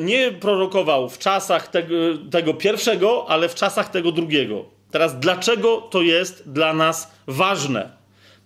[0.00, 1.94] nie prorokował w czasach tego,
[2.30, 4.64] tego pierwszego, ale w czasach tego drugiego.
[4.90, 7.90] Teraz, dlaczego to jest dla nas ważne?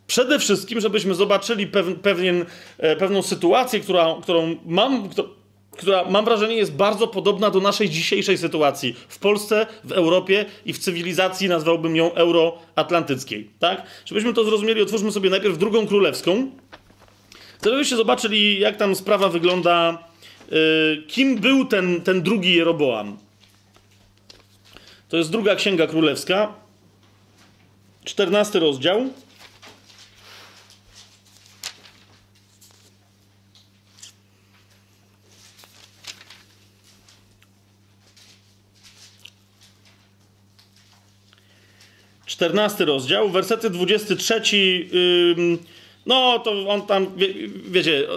[0.06, 2.44] Przede wszystkim, żebyśmy zobaczyli pew, pewien,
[2.78, 5.08] e, pewną sytuację, która, którą mam,
[5.70, 10.72] która mam wrażenie jest bardzo podobna do naszej dzisiejszej sytuacji w Polsce, w Europie i
[10.72, 13.50] w cywilizacji, nazwałbym ją euroatlantyckiej.
[13.58, 13.82] Tak?
[14.04, 16.50] Żebyśmy to zrozumieli, otwórzmy sobie najpierw drugą królewską.
[17.58, 19.98] Chcę, żebyście zobaczyli, jak tam sprawa wygląda,
[20.52, 23.18] y, kim był ten, ten drugi Jeroboam.
[25.08, 26.54] To jest druga księga królewska,
[28.04, 29.10] 14 rozdział.
[42.26, 44.42] Czternasty rozdział, wersety 23.
[45.38, 45.58] Ym,
[46.08, 47.28] no, to on tam, wie,
[47.70, 48.08] wiecie,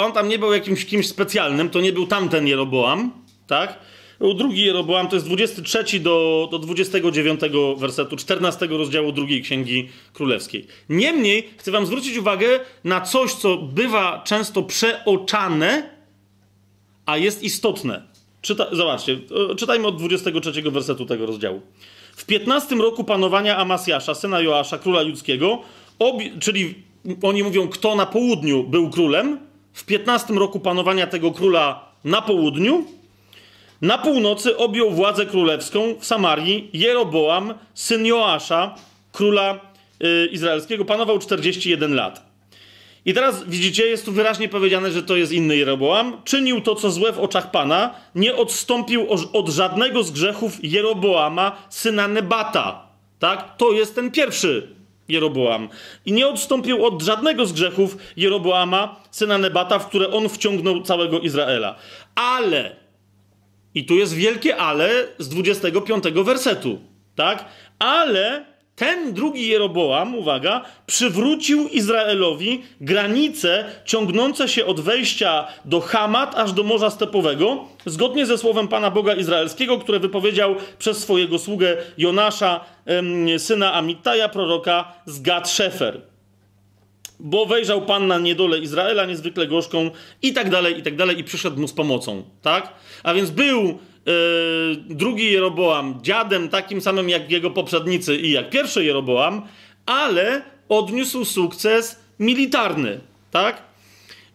[0.00, 3.12] on tam nie był jakimś kimś specjalnym, to nie był tamten Jeroboam,
[3.46, 3.78] tak?
[4.18, 7.40] Był drugi Jeroboam, to jest 23 do, do 29
[7.76, 10.66] wersetu 14 rozdziału drugiej Księgi Królewskiej.
[10.88, 15.90] Niemniej chcę wam zwrócić uwagę na coś, co bywa często przeoczane,
[17.06, 18.02] a jest istotne.
[18.42, 19.18] Czyta, zobaczcie,
[19.56, 21.60] czytajmy od 23 wersetu tego rozdziału.
[22.16, 25.62] W 15 roku panowania Amasjasza, syna Joasza, króla judzkiego,
[26.40, 26.74] czyli
[27.22, 29.38] oni mówią, kto na południu był królem,
[29.72, 32.84] w 15 roku panowania tego króla na południu,
[33.82, 38.74] na północy objął władzę królewską w Samarii Jeroboam, syn Joasza,
[39.12, 39.60] króla
[40.04, 40.84] y, izraelskiego.
[40.84, 42.28] Panował 41 lat.
[43.04, 46.20] I teraz widzicie, jest tu wyraźnie powiedziane, że to jest inny Jeroboam.
[46.24, 52.08] Czynił to, co złe w oczach Pana, nie odstąpił od żadnego z grzechów Jeroboama, syna
[52.08, 52.86] Nebata.
[53.18, 53.56] Tak?
[53.56, 54.77] To jest ten pierwszy
[55.08, 55.68] Jeroboam.
[56.06, 61.20] I nie odstąpił od żadnego z grzechów Jeroboama, syna Nebata, w które on wciągnął całego
[61.20, 61.74] Izraela.
[62.14, 62.76] Ale,
[63.74, 66.78] i tu jest wielkie ale z 25 wersetu,
[67.14, 67.44] tak?
[67.78, 68.44] Ale
[68.78, 76.62] ten drugi Jeroboam, uwaga, przywrócił Izraelowi granice ciągnące się od wejścia do Hamat aż do
[76.62, 82.60] Morza Stepowego, zgodnie ze słowem Pana Boga Izraelskiego, które wypowiedział przez swojego sługę Jonasza,
[83.38, 86.00] syna Amittaja, proroka z Gad Szefer.
[87.20, 89.90] Bo wejrzał Pan na niedolę Izraela niezwykle gorzką
[90.22, 92.72] i tak dalej, i tak dalej, i przyszedł mu z pomocą, tak?
[93.02, 93.78] A więc był
[94.88, 99.42] drugi Jeroboam dziadem takim samym jak jego poprzednicy i jak pierwszy Jeroboam,
[99.86, 103.62] ale odniósł sukces militarny, tak?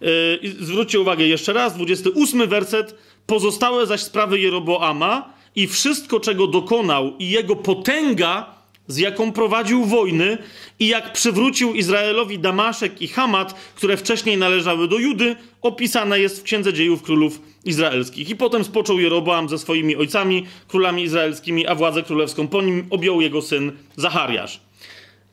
[0.02, 2.96] Yy, zwróćcie uwagę jeszcze raz, 28 werset.
[3.26, 10.38] Pozostałe zaś sprawy Jeroboama i wszystko, czego dokonał, i jego potęga, z jaką prowadził wojny,
[10.80, 16.43] i jak przywrócił Izraelowi Damaszek i Hamat, które wcześniej należały do Judy, opisane jest w
[16.43, 18.30] Księdze Dziejów Królów Izraelskich.
[18.30, 23.22] I potem spoczął Jeroboam ze swoimi ojcami, królami izraelskimi, a władzę królewską po nim objął
[23.22, 24.62] jego syn Zachariasz.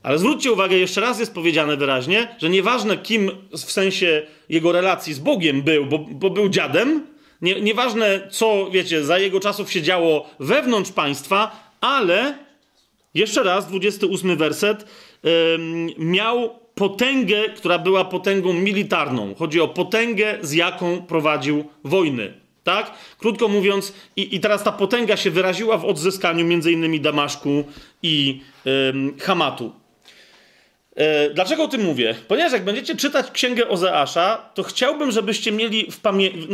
[0.02, 5.14] Ale zwróćcie uwagę, jeszcze raz jest powiedziane wyraźnie, że nieważne kim w sensie jego relacji
[5.14, 7.06] z Bogiem był, bo, bo był dziadem,
[7.42, 12.38] nie, nieważne co, wiecie, za jego czasów się działo wewnątrz państwa, ale
[13.14, 14.86] jeszcze raz, 28 werset,
[15.98, 19.34] miał potęgę, która była potęgą militarną.
[19.34, 22.32] Chodzi o potęgę, z jaką prowadził wojny.
[22.64, 22.94] Tak?
[23.18, 27.64] Krótko mówiąc, i, i teraz ta potęga się wyraziła w odzyskaniu innymi Damaszku
[28.02, 29.72] i ym, Hamatu.
[30.96, 32.14] E, dlaczego o tym mówię?
[32.28, 36.48] Ponieważ jak będziecie czytać księgę Ozeasza, to chciałbym, żebyście mieli w pamięci,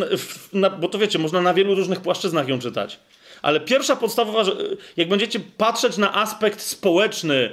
[0.81, 2.99] bo to wiecie, można na wielu różnych płaszczyznach ją czytać.
[3.43, 4.43] Ale pierwsza podstawowa,
[4.97, 7.51] jak będziecie patrzeć na aspekt społeczny,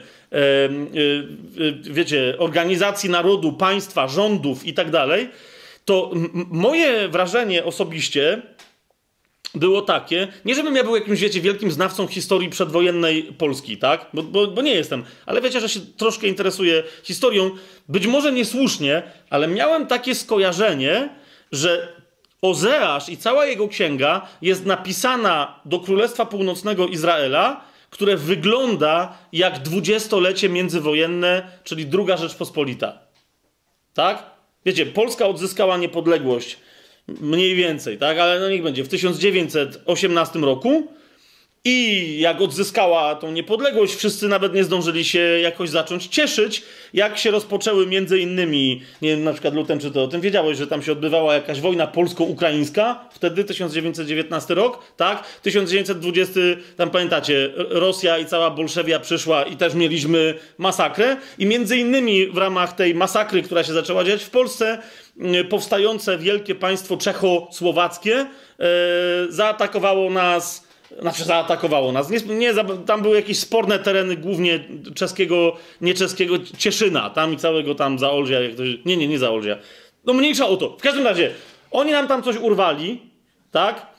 [1.82, 5.30] wiecie, organizacji narodu, państwa, rządów i tak dalej,
[5.86, 6.12] to
[6.50, 8.42] moje wrażenie osobiście
[9.56, 14.06] było takie, nie żebym ja był jakimś, wiecie, wielkim znawcą historii przedwojennej Polski, tak?
[14.14, 17.52] Bo, bo, bo, nie jestem, ale wiecie, że się troszkę interesuję historią.
[17.90, 21.10] Być może niesłusznie, ale miałem takie skojarzenie,
[21.52, 21.93] że
[22.44, 30.50] Ozeasz i cała jego księga jest napisana do Królestwa Północnego Izraela, które wygląda jak dwudziestolecie
[30.50, 33.00] międzywojenne, czyli druga Rzeczpospolita.
[33.94, 34.24] Tak?
[34.66, 36.58] Wiecie, Polska odzyskała niepodległość
[37.08, 38.18] mniej więcej, tak?
[38.20, 40.88] Ale no niech będzie w 1918 roku
[41.66, 47.32] i jak odzyskała tą niepodległość, wszyscy nawet nie zdążyli się jakoś zacząć cieszyć, jak się
[47.32, 50.84] rozpoczęły między innymi, nie wiem, na przykład Lutem, czy to o tym wiedziałeś, że tam
[50.84, 55.24] się odbywała jakaś wojna polsko-ukraińska, wtedy 1919 rok, tak?
[55.42, 56.40] 1920,
[56.78, 62.38] tam pamiętacie, Rosja i cała Bolszewia przyszła i też mieliśmy masakrę i między innymi w
[62.38, 64.78] ramach tej masakry, która się zaczęła dziać w Polsce,
[65.20, 68.26] mm, powstające wielkie państwo czechosłowackie e,
[69.30, 72.10] zaatakowało nas znaczy zaatakowało nas.
[72.10, 72.54] Nie, nie,
[72.86, 74.60] tam były jakieś sporne tereny, głównie
[74.96, 79.58] czeskiego, nie czeskiego, Cieszyna, tam i całego tam Zaolzia, jak to, nie, nie, nie Zaolzia.
[80.06, 80.70] No mniejsza o to.
[80.70, 81.32] W każdym razie,
[81.72, 83.02] oni nam tam coś urwali,
[83.52, 83.94] tak?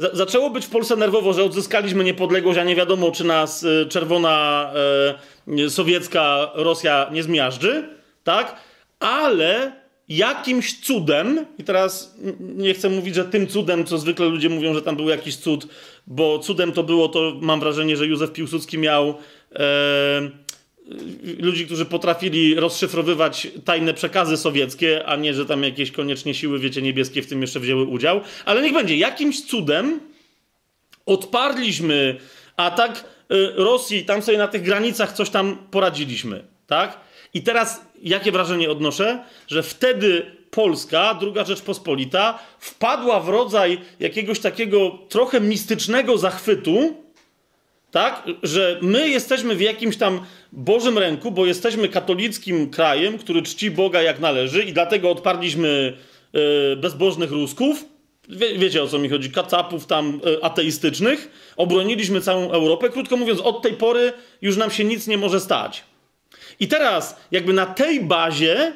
[0.00, 3.86] E, zaczęło być w Polsce nerwowo, że odzyskaliśmy niepodległość, a nie wiadomo, czy nas e,
[3.86, 4.70] czerwona
[5.48, 7.88] e, sowiecka Rosja nie zmiażdży,
[8.24, 8.56] tak?
[9.00, 9.79] Ale
[10.10, 14.82] jakimś cudem, i teraz nie chcę mówić, że tym cudem, co zwykle ludzie mówią, że
[14.82, 15.66] tam był jakiś cud,
[16.06, 19.14] bo cudem to było, to mam wrażenie, że Józef Piłsudski miał
[19.54, 20.30] e,
[21.38, 26.82] ludzi, którzy potrafili rozszyfrowywać tajne przekazy sowieckie, a nie, że tam jakieś koniecznie siły, wiecie,
[26.82, 28.20] niebieskie w tym jeszcze wzięły udział.
[28.44, 30.00] Ale niech będzie, jakimś cudem
[31.06, 32.16] odparliśmy
[32.56, 37.00] atak y, Rosji, tam sobie na tych granicach coś tam poradziliśmy, tak?
[37.34, 39.24] I teraz jakie wrażenie odnoszę?
[39.46, 46.94] Że wtedy Polska, druga Rzeczpospolita, wpadła w rodzaj jakiegoś takiego trochę mistycznego zachwytu,
[47.90, 48.22] tak?
[48.42, 50.20] Że my jesteśmy w jakimś tam
[50.52, 55.96] Bożym ręku, bo jesteśmy katolickim krajem, który czci Boga jak należy i dlatego odparliśmy
[56.32, 57.84] yy, bezbożnych Rusków.
[58.28, 59.30] Wie, wiecie o co mi chodzi?
[59.30, 61.30] Kacapów tam yy, ateistycznych.
[61.56, 62.88] Obroniliśmy całą Europę.
[62.88, 65.84] Krótko mówiąc, od tej pory już nam się nic nie może stać.
[66.60, 68.72] I teraz, jakby na tej bazie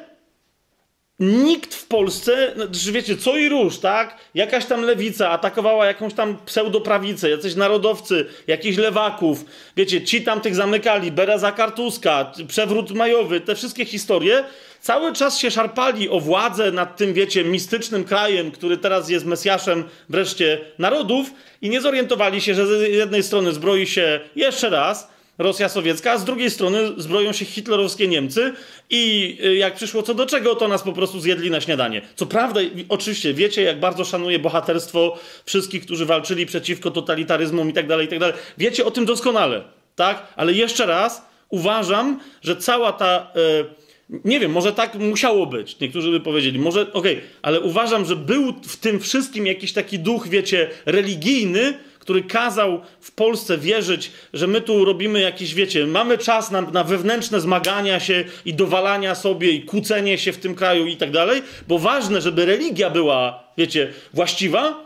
[1.19, 4.17] Nikt w Polsce, znaczy wiecie, co i róż, tak?
[4.33, 9.45] Jakaś tam lewica atakowała jakąś tam pseudoprawicę, jacyś narodowcy, jakichś lewaków,
[9.77, 14.43] wiecie, ci tam tych zamykali, Bereza Kartuska, przewrót majowy, te wszystkie historie,
[14.81, 19.83] cały czas się szarpali o władzę nad tym, wiecie, mistycznym krajem, który teraz jest mesjaszem
[20.09, 25.69] wreszcie narodów i nie zorientowali się, że z jednej strony zbroi się jeszcze raz, Rosja
[25.69, 28.53] sowiecka, a z drugiej strony zbroją się hitlerowskie Niemcy
[28.89, 32.01] i y, jak przyszło co do czego, to nas po prostu zjedli na śniadanie.
[32.15, 37.87] Co prawda, oczywiście wiecie, jak bardzo szanuję bohaterstwo wszystkich, którzy walczyli przeciwko totalitaryzmom i tak
[37.87, 38.35] dalej, i tak dalej.
[38.57, 39.63] Wiecie o tym doskonale,
[39.95, 40.33] tak?
[40.35, 43.31] Ale jeszcze raz uważam, że cała ta...
[43.35, 43.85] Yy,
[44.25, 45.79] nie wiem, może tak musiało być.
[45.79, 49.99] Niektórzy by powiedzieli, może okej, okay, ale uważam, że był w tym wszystkim jakiś taki
[49.99, 51.73] duch, wiecie, religijny,
[52.05, 56.83] który kazał w Polsce wierzyć, że my tu robimy jakieś, wiecie, mamy czas na, na
[56.83, 61.41] wewnętrzne zmagania się i dowalania sobie i kłócenie się w tym kraju i tak dalej,
[61.67, 64.85] bo ważne, żeby religia była, wiecie, właściwa,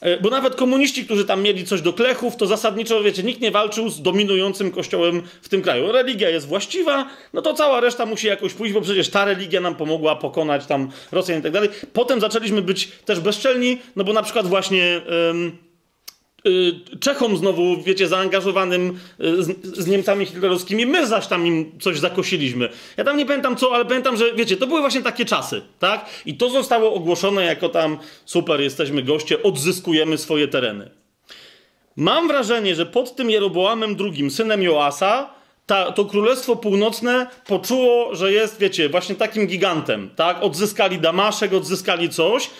[0.00, 3.50] e, bo nawet komuniści, którzy tam mieli coś do klechów, to zasadniczo, wiecie, nikt nie
[3.50, 5.92] walczył z dominującym kościołem w tym kraju.
[5.92, 9.74] Religia jest właściwa, no to cała reszta musi jakoś pójść, bo przecież ta religia nam
[9.74, 11.68] pomogła pokonać tam Rosjan i tak dalej.
[11.92, 15.00] Potem zaczęliśmy być też bezczelni, no bo na przykład właśnie...
[17.00, 22.68] Czechom znowu, wiecie, zaangażowanym y, z, z, Niemcami hitlerowskimi, my zaś tam im coś zakosiliśmy.
[22.96, 26.06] Ja tam nie pamiętam co, ale pamiętam, że wiecie, to były właśnie takie czasy, tak?
[26.26, 30.90] I to zostało ogłoszone jako tam super, jesteśmy goście, odzyskujemy swoje tereny.
[31.96, 35.30] Mam wrażenie, że pod tym Jeroboamem II, synem Joasa,
[35.66, 40.42] ta, to Królestwo Północne poczuło, że jest, wiecie, właśnie takim gigantem, tak?
[40.42, 42.50] Odzyskali Damaszek, odzyskali coś,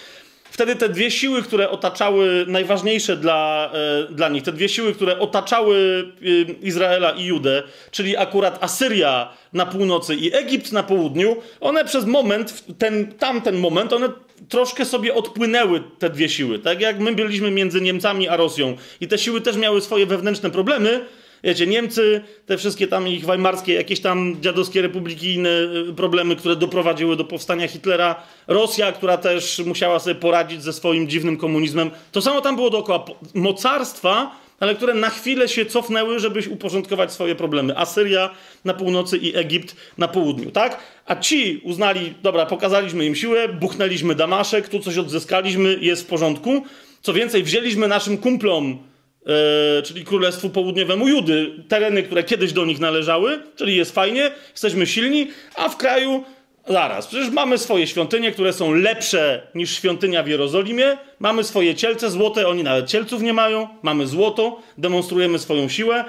[0.61, 5.19] Wtedy te dwie siły, które otaczały, najważniejsze dla, e, dla nich, te dwie siły, które
[5.19, 11.85] otaczały e, Izraela i Judę, czyli akurat Asyria na północy i Egipt na południu, one
[11.85, 14.09] przez moment, ten, tamten moment, one
[14.49, 16.59] troszkę sobie odpłynęły, te dwie siły.
[16.59, 18.77] Tak jak my byliśmy między Niemcami a Rosją.
[19.01, 21.01] I te siły też miały swoje wewnętrzne problemy,
[21.45, 25.51] Wiecie, Niemcy, te wszystkie tam ich weimarskie, jakieś tam dziadowskie republiki, inne
[25.91, 28.23] y, problemy, które doprowadziły do powstania Hitlera.
[28.47, 31.91] Rosja, która też musiała sobie poradzić ze swoim dziwnym komunizmem.
[32.13, 33.05] To samo tam było dookoła.
[33.35, 37.79] Mocarstwa, ale które na chwilę się cofnęły, żeby uporządkować swoje problemy.
[37.79, 38.31] Asyria
[38.65, 40.81] na północy i Egipt na południu, tak?
[41.07, 46.65] A ci uznali, dobra, pokazaliśmy im siłę, buchnęliśmy Damaszek, tu coś odzyskaliśmy, jest w porządku.
[47.03, 48.90] Co więcej, wzięliśmy naszym kumplom
[49.27, 54.87] E, czyli Królestwu Południowemu Judy, tereny, które kiedyś do nich należały, czyli jest fajnie, jesteśmy
[54.87, 56.25] silni, a w kraju
[56.69, 62.11] zaraz, przecież mamy swoje świątynie, które są lepsze niż świątynia w Jerozolimie, mamy swoje cielce
[62.11, 66.05] złote, oni nawet cielców nie mają, mamy złoto, demonstrujemy swoją siłę.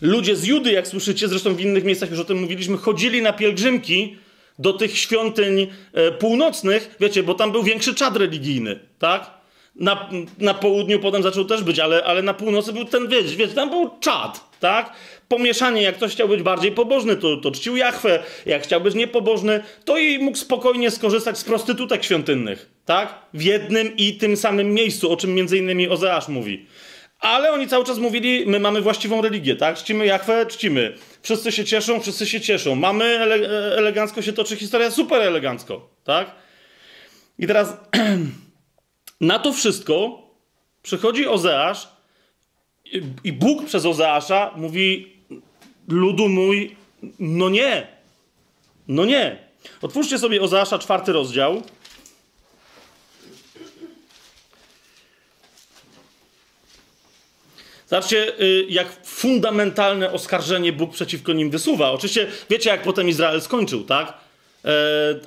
[0.00, 3.32] Ludzie z Judy, jak słyszycie, zresztą w innych miejscach już o tym mówiliśmy, chodzili na
[3.32, 4.16] pielgrzymki
[4.58, 9.41] do tych świątyń e, północnych, wiecie, bo tam był większy czad religijny, tak?
[9.74, 13.54] Na, na południu potem zaczął też być, ale, ale na północy był ten, wiecie, wiecie,
[13.54, 14.92] tam był czad, tak?
[15.28, 19.62] Pomieszanie, jak ktoś chciał być bardziej pobożny, to, to czcił Jachwę, jak chciał być niepobożny,
[19.84, 23.14] to i mógł spokojnie skorzystać z prostytutek świątynnych, tak?
[23.34, 26.66] W jednym i tym samym miejscu, o czym między innymi Ozeasz mówi.
[27.20, 29.76] Ale oni cały czas mówili, my mamy właściwą religię, tak?
[29.76, 30.94] Czcimy Jachwę, czcimy.
[31.22, 32.74] Wszyscy się cieszą, wszyscy się cieszą.
[32.74, 33.34] Mamy, ele
[33.76, 36.30] elegancko się toczy historia, super elegancko, tak?
[37.38, 37.76] I teraz...
[39.22, 40.22] Na to wszystko
[40.82, 41.88] przychodzi Ozeasz
[43.24, 45.16] i Bóg przez Ozeasza mówi
[45.88, 46.76] ludu mój,
[47.18, 47.86] no nie,
[48.88, 49.38] no nie.
[49.82, 51.62] Otwórzcie sobie Ozeasza czwarty rozdział.
[57.86, 61.90] Zobaczcie, y, jak fundamentalne oskarżenie Bóg przeciwko nim wysuwa.
[61.90, 64.21] Oczywiście wiecie, jak potem Izrael skończył, tak?
[64.64, 64.70] E,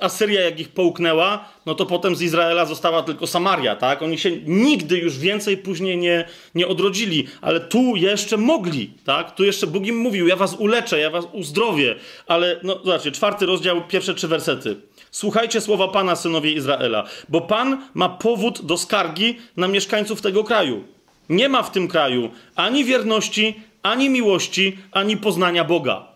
[0.00, 4.02] Asyria jak ich połknęła, no to potem z Izraela została tylko Samaria, tak?
[4.02, 6.24] Oni się nigdy już więcej później nie,
[6.54, 9.34] nie odrodzili, ale tu jeszcze mogli, tak?
[9.34, 11.94] Tu jeszcze Bóg im mówił, ja was uleczę, ja was uzdrowię,
[12.26, 14.76] ale no zobaczcie, czwarty rozdział, pierwsze trzy wersety.
[15.10, 20.84] Słuchajcie słowa Pana, synowie Izraela, bo Pan ma powód do skargi na mieszkańców tego kraju.
[21.28, 26.15] Nie ma w tym kraju ani wierności, ani miłości, ani poznania Boga.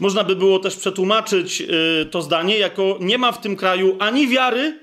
[0.00, 4.28] Można by było też przetłumaczyć yy, to zdanie jako nie ma w tym kraju ani
[4.28, 4.78] wiary,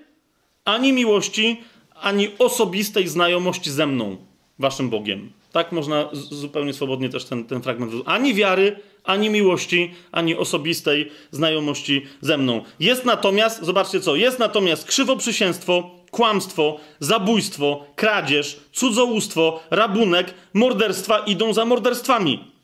[0.65, 1.61] ani miłości,
[2.01, 4.17] ani osobistej znajomości ze mną,
[4.59, 5.31] waszym Bogiem.
[5.51, 7.93] Tak można zupełnie swobodnie też ten, ten fragment.
[8.05, 12.63] Ani wiary, ani miłości, ani osobistej znajomości ze mną.
[12.79, 21.65] Jest natomiast, zobaczcie co, jest natomiast krzywoprzysięstwo, kłamstwo, zabójstwo, kradzież, cudzołóstwo, rabunek, morderstwa idą za
[21.65, 22.58] morderstwami.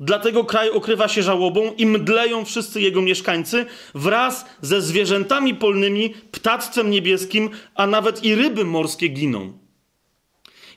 [0.00, 6.90] Dlatego kraj okrywa się żałobą i mdleją wszyscy jego mieszkańcy wraz ze zwierzętami polnymi, ptactwem
[6.90, 9.52] niebieskim, a nawet i ryby morskie giną.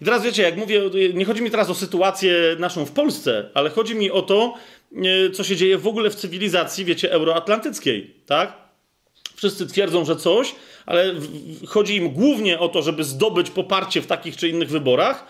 [0.01, 0.81] I teraz wiecie, jak mówię,
[1.13, 4.53] nie chodzi mi teraz o sytuację naszą w Polsce, ale chodzi mi o to,
[4.95, 8.53] e, co się dzieje w ogóle w cywilizacji, wiecie, euroatlantyckiej, tak?
[9.35, 10.55] Wszyscy twierdzą, że coś,
[10.85, 11.13] ale
[11.67, 15.25] chodzi im głównie o to, żeby zdobyć poparcie w takich czy innych wyborach,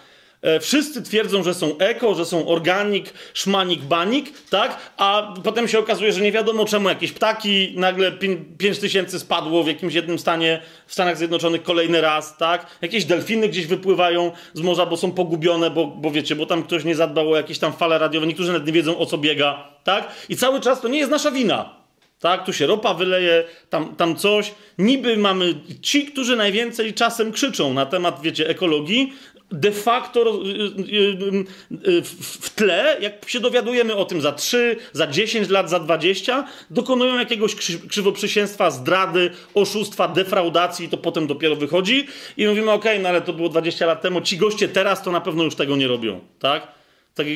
[0.62, 4.78] wszyscy twierdzą, że są eko, że są organik, szmanik, banik, tak?
[4.98, 8.12] A potem się okazuje, że nie wiadomo czemu jakieś ptaki, nagle
[8.58, 12.68] 5 tysięcy spadło w jakimś jednym stanie w Stanach Zjednoczonych kolejny raz, tak?
[12.82, 16.84] Jakieś delfiny gdzieś wypływają z morza, bo są pogubione, bo, bo wiecie, bo tam ktoś
[16.84, 20.12] nie zadbał o jakieś tam fale radiowe, niektórzy nawet nie wiedzą o co biega, tak?
[20.30, 21.84] I cały czas to nie jest nasza wina.
[22.20, 24.54] Tak, tu się ropa wyleje, tam, tam coś.
[24.78, 29.14] Niby mamy ci, którzy najwięcej czasem krzyczą na temat, wiecie, ekologii,
[29.54, 30.49] de facto y,
[30.93, 35.80] y, y, w tle, jak się dowiadujemy o tym za 3, za 10 lat, za
[35.80, 37.56] 20, dokonują jakiegoś
[37.88, 43.49] krzywoprzysięstwa, zdrady, oszustwa, defraudacji, to potem dopiero wychodzi i mówimy, ok, no ale to było
[43.49, 46.68] 20 lat temu, ci goście teraz to na pewno już tego nie robią, tak?
[47.16, 47.28] Tak,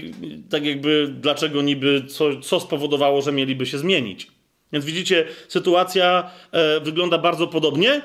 [0.49, 4.27] tak jakby, dlaczego niby, co, co spowodowało, że mieliby się zmienić.
[4.73, 7.91] Więc widzicie, sytuacja e, wygląda bardzo podobnie.
[7.91, 8.01] E,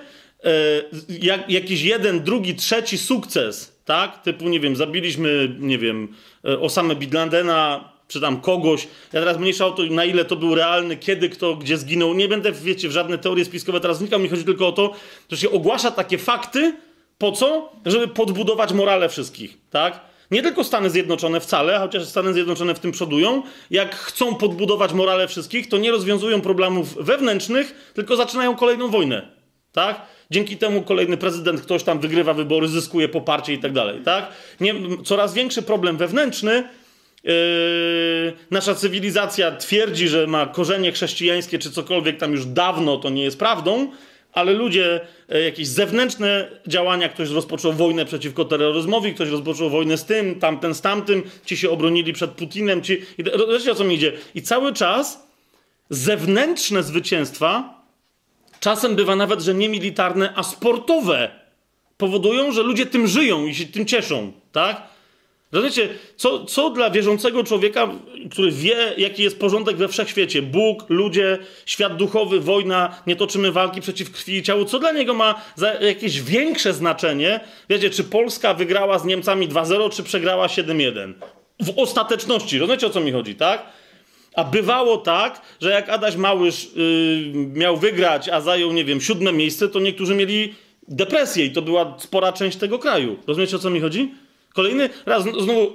[1.09, 4.23] jak, jakiś jeden, drugi, trzeci sukces, tak?
[4.23, 6.09] Typu, nie wiem, zabiliśmy, nie wiem,
[6.45, 8.89] e, Osamę Bidlandena, czy tam kogoś.
[9.13, 12.15] Ja teraz mniejsza o to, na ile to był realny, kiedy kto, gdzie zginął.
[12.15, 14.21] Nie będę, wiecie, w żadne teorie spiskowe teraz wnikał.
[14.21, 14.95] Mi chodzi tylko o to,
[15.31, 16.77] że się ogłasza takie fakty.
[17.19, 17.73] Po co?
[17.87, 20.01] Żeby podbudować morale wszystkich, tak?
[20.31, 23.43] Nie tylko Stany Zjednoczone wcale, chociaż Stany Zjednoczone w tym przodują.
[23.71, 29.29] Jak chcą podbudować morale wszystkich, to nie rozwiązują problemów wewnętrznych, tylko zaczynają kolejną wojnę.
[29.73, 30.03] Tak?
[30.33, 34.01] Dzięki temu kolejny prezydent, ktoś tam wygrywa wybory, zyskuje poparcie i tak dalej.
[34.05, 34.29] Tak?
[34.61, 34.75] Nie,
[35.05, 36.65] coraz większy problem wewnętrzny.
[37.25, 37.33] Yy,
[38.51, 43.39] nasza cywilizacja twierdzi, że ma korzenie chrześcijańskie, czy cokolwiek tam już dawno to nie jest
[43.39, 43.89] prawdą
[44.33, 50.05] ale ludzie, e, jakieś zewnętrzne działania, ktoś rozpoczął wojnę przeciwko terroryzmowi, ktoś rozpoczął wojnę z
[50.05, 53.03] tym, tamten z tamtym, ci się obronili przed Putinem, ci...
[53.53, 54.13] Wiecie o co mi idzie?
[54.35, 55.29] I cały czas
[55.91, 57.82] zewnętrzne zwycięstwa,
[58.63, 61.31] czasem bywa nawet, że nie militarne, a sportowe,
[61.97, 64.83] powodują, że ludzie tym żyją i się tym cieszą, tak?
[65.53, 67.89] Rozumiecie, co, co dla wierzącego człowieka,
[68.31, 73.81] który wie, jaki jest porządek we wszechświecie, Bóg, ludzie, świat duchowy, wojna, nie toczymy walki
[73.81, 75.43] przeciw krwi i ciału, co dla niego ma
[75.81, 77.41] jakieś większe znaczenie?
[77.69, 81.13] Wiecie, czy Polska wygrała z Niemcami 2-0, czy przegrała 7-1?
[81.61, 83.63] W ostateczności, rozumiecie o co mi chodzi, tak?
[84.35, 89.33] A bywało tak, że jak Adaś Małysz yy, miał wygrać, a zajął, nie wiem, siódme
[89.33, 90.55] miejsce, to niektórzy mieli
[90.89, 93.17] depresję i to była spora część tego kraju.
[93.27, 94.15] Rozumiecie o co mi chodzi?
[94.55, 95.73] Kolejny raz znowu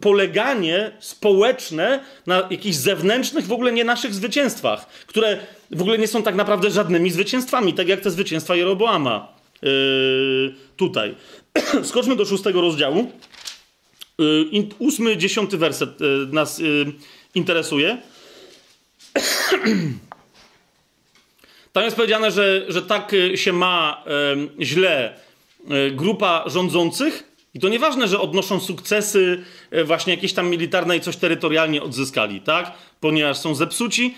[0.00, 5.38] poleganie społeczne na jakichś zewnętrznych, w ogóle nie naszych zwycięstwach, które
[5.70, 9.36] w ogóle nie są tak naprawdę żadnymi zwycięstwami, tak jak te zwycięstwa Jeroboama.
[9.62, 11.14] Yy, tutaj.
[11.82, 13.12] Skoczmy do szóstego rozdziału.
[14.18, 16.92] Yy, ósmy, dziesiąty werset yy, nas yy,
[17.36, 18.02] interesuje.
[21.72, 24.04] Tam jest powiedziane, że, że tak się ma
[24.58, 25.18] yy, źle
[25.68, 31.00] yy, grupa rządzących, i to nieważne, że odnoszą sukcesy e, właśnie jakieś tam militarne i
[31.00, 32.72] coś terytorialnie odzyskali, tak?
[33.00, 34.14] Ponieważ są zepsuci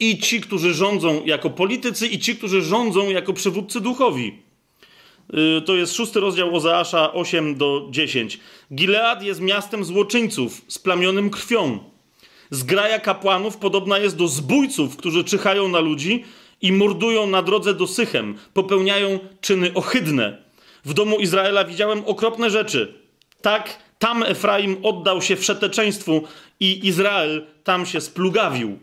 [0.00, 4.38] i ci, którzy rządzą jako politycy, i ci, którzy rządzą jako przywódcy duchowi.
[5.32, 8.38] E, to jest szósty rozdział Ozeasza 8 do 10.
[8.74, 11.91] Gilead jest miastem złoczyńców, splamionym krwią.
[12.52, 16.24] Zgraja kapłanów podobna jest do zbójców, którzy czyhają na ludzi
[16.62, 20.42] i mordują na drodze do Sychem, popełniają czyny ohydne.
[20.84, 22.94] W domu Izraela widziałem okropne rzeczy.
[23.42, 26.22] Tak, tam Efraim oddał się wszeteczeństwu
[26.60, 28.78] i Izrael tam się splugawił.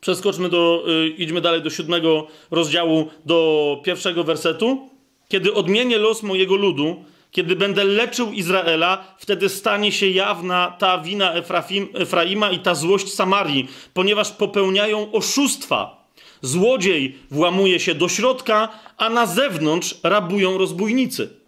[0.00, 4.88] Przeskoczmy do, y, idźmy dalej do siódmego rozdziału, do pierwszego wersetu.
[5.28, 11.34] Kiedy odmienię los mojego ludu, kiedy będę leczył Izraela, wtedy stanie się jawna ta wina
[11.34, 16.08] Efrafim, Efraima i ta złość Samarii, ponieważ popełniają oszustwa.
[16.42, 21.38] Złodziej włamuje się do środka, a na zewnątrz rabują rozbójnicy.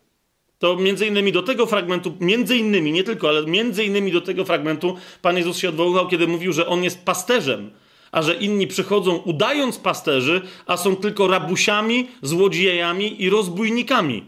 [0.58, 4.44] To między innymi do tego fragmentu, między innymi, nie tylko, ale między innymi do tego
[4.44, 7.70] fragmentu Pan Jezus się odwoływał, kiedy mówił, że On jest pasterzem,
[8.12, 14.24] a że inni przychodzą udając pasterzy, a są tylko rabusiami, złodziejami i rozbójnikami.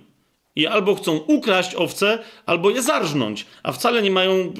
[0.56, 4.52] I albo chcą ukraść owce, albo je zarżnąć, a wcale nie mają, yy,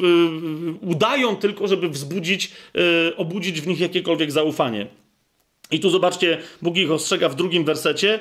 [0.80, 4.86] udają tylko, żeby wzbudzić, yy, obudzić w nich jakiekolwiek zaufanie.
[5.70, 8.20] I tu zobaczcie, Bóg ich ostrzega w drugim wersecie,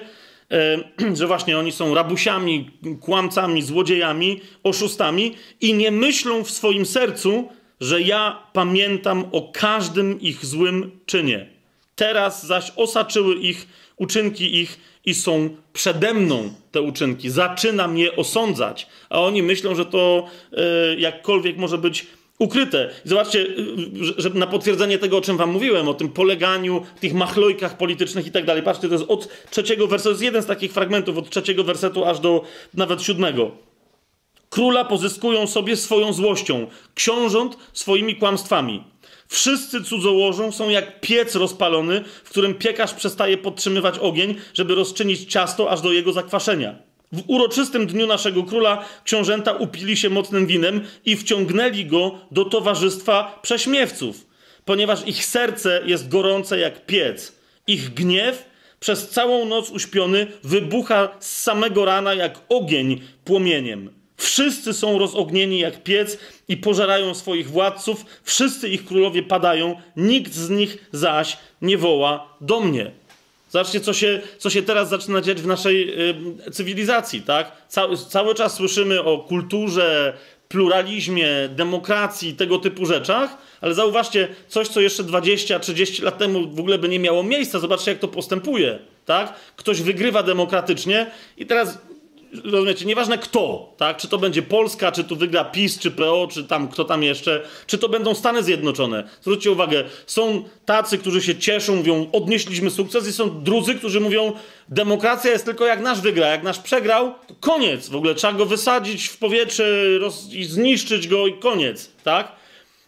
[0.99, 2.69] yy, że właśnie oni są rabusiami,
[3.01, 7.49] kłamcami, złodziejami, oszustami i nie myślą w swoim sercu,
[7.81, 11.49] że ja pamiętam o każdym ich złym czynie.
[11.95, 13.67] Teraz zaś osaczyły ich
[13.97, 17.29] uczynki ich i są przede mną te uczynki.
[17.29, 22.07] Zaczynam je osądzać, a oni myślą, że to e, jakkolwiek może być
[22.39, 22.89] ukryte.
[23.05, 23.47] I zobaczcie,
[24.17, 28.31] że na potwierdzenie tego, o czym wam mówiłem, o tym poleganiu, tych machlojkach politycznych i
[28.31, 28.63] tak dalej.
[28.63, 32.19] Patrzcie, to jest od trzeciego wersetu, jest jeden z takich fragmentów, od trzeciego wersetu aż
[32.19, 32.43] do
[32.73, 33.51] nawet siódmego.
[34.49, 38.83] Króla pozyskują sobie swoją złością, książąt swoimi kłamstwami.
[39.31, 45.71] Wszyscy cudzołożą są jak piec rozpalony, w którym piekarz przestaje podtrzymywać ogień, żeby rozczynić ciasto
[45.71, 46.75] aż do jego zakwaszenia.
[47.11, 53.39] W uroczystym dniu naszego króla książęta upili się mocnym winem i wciągnęli go do towarzystwa
[53.41, 54.27] prześmiewców,
[54.65, 57.35] ponieważ ich serce jest gorące jak piec.
[57.67, 58.45] Ich gniew
[58.79, 64.00] przez całą noc uśpiony wybucha z samego rana jak ogień płomieniem.
[64.21, 66.17] Wszyscy są rozognieni jak piec
[66.47, 72.59] i pożerają swoich władców, wszyscy ich królowie padają, nikt z nich zaś nie woła do
[72.59, 72.91] mnie.
[73.49, 76.09] Zobaczcie, co się, co się teraz zaczyna dziać w naszej
[76.47, 77.51] y, cywilizacji, tak?
[77.67, 80.13] Cały, cały czas słyszymy o kulturze,
[80.47, 86.77] pluralizmie, demokracji, tego typu rzeczach, ale zauważcie, coś, co jeszcze 20-30 lat temu w ogóle
[86.77, 87.59] by nie miało miejsca.
[87.59, 89.33] Zobaczcie, jak to postępuje, tak?
[89.55, 91.77] Ktoś wygrywa demokratycznie i teraz
[92.43, 93.97] rozumiecie, nieważne kto, tak?
[93.97, 97.43] Czy to będzie Polska, czy tu wygra PiS, czy PO, czy tam kto tam jeszcze,
[97.67, 99.09] czy to będą Stany Zjednoczone.
[99.21, 104.33] Zwróćcie uwagę, są tacy, którzy się cieszą, mówią, odnieśliśmy sukces i są drudzy, którzy mówią,
[104.69, 107.89] demokracja jest tylko jak nasz wygra, jak nasz przegrał, to koniec.
[107.89, 110.33] W ogóle trzeba go wysadzić w powietrze roz...
[110.33, 112.31] i zniszczyć go i koniec, tak?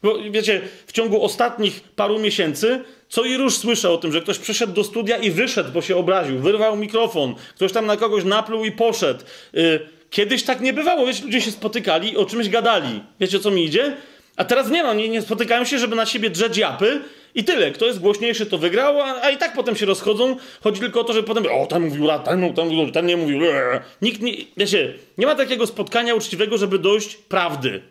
[0.03, 2.83] Bo wiecie, w ciągu ostatnich paru miesięcy
[3.13, 5.97] co i róż słyszę o tym, że ktoś przyszedł do studia i wyszedł, bo się
[5.97, 9.23] obraził, wyrwał mikrofon, ktoś tam na kogoś napluł i poszedł.
[9.57, 13.03] Y, kiedyś tak nie bywało, wiecie, ludzie się spotykali i o czymś gadali.
[13.19, 13.97] Wiecie, co mi idzie?
[14.35, 17.01] A teraz nie ma, nie, nie spotykają się, żeby na siebie drzeć japy
[17.35, 17.71] i tyle.
[17.71, 20.35] Kto jest głośniejszy, to wygrał, a, a, i tak potem się rozchodzą.
[20.63, 23.39] Chodzi tylko o to, że potem, o, ten mówił, ten, ten, ten, ten nie mówił.
[24.01, 27.81] Nikt nie, wiecie, nie ma takiego spotkania uczciwego, żeby dojść prawdy.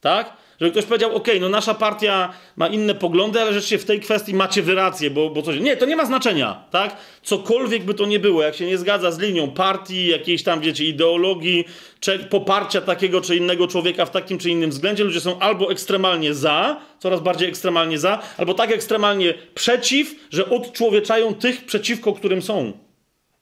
[0.00, 0.36] Tak?
[0.60, 4.34] Żeby ktoś powiedział, ok, no nasza partia ma inne poglądy, ale rzeczywiście w tej kwestii
[4.34, 5.60] macie wy rację, bo, bo coś...
[5.60, 6.96] Nie, to nie ma znaczenia, tak?
[7.22, 10.84] Cokolwiek by to nie było, jak się nie zgadza z linią partii, jakiejś tam, wiecie,
[10.84, 11.64] ideologii,
[12.00, 16.34] czy poparcia takiego czy innego człowieka w takim czy innym względzie, ludzie są albo ekstremalnie
[16.34, 22.72] za, coraz bardziej ekstremalnie za, albo tak ekstremalnie przeciw, że odczłowieczają tych, przeciwko którym są.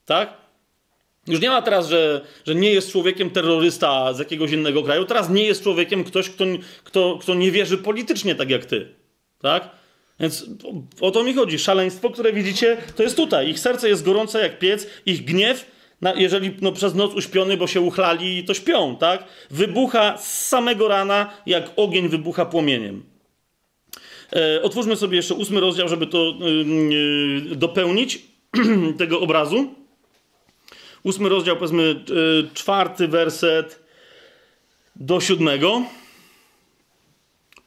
[0.05, 0.38] Tak?
[1.29, 5.05] Już nie ma teraz, że, że nie jest człowiekiem terrorysta z jakiegoś innego kraju.
[5.05, 6.45] Teraz nie jest człowiekiem ktoś, kto,
[6.85, 8.95] kto, kto nie wierzy politycznie tak jak ty.
[9.43, 9.71] Tak?
[10.21, 10.47] Więc
[11.01, 11.59] o, to mi chodzi.
[11.59, 13.51] Szaleństwo, które widzicie, to jest tutaj.
[13.51, 15.71] Ich serce jest gorące jak piec, ich gniew,
[16.01, 19.25] na, jeżeli no, przez noc uśpiony, bo się uchlali, to śpią, tak?
[19.51, 23.03] Wybucha z samego rana, jak ogień wybucha płomieniem.
[24.33, 26.35] E, otwórzmy sobie jeszcze ósmy rozdział, żeby to
[27.49, 28.19] yy, dopełnić
[28.99, 29.75] tego obrazu.
[31.03, 33.83] Ósmy rozdział, powiedzmy, yy, czwarty werset
[34.97, 35.83] do siódmego.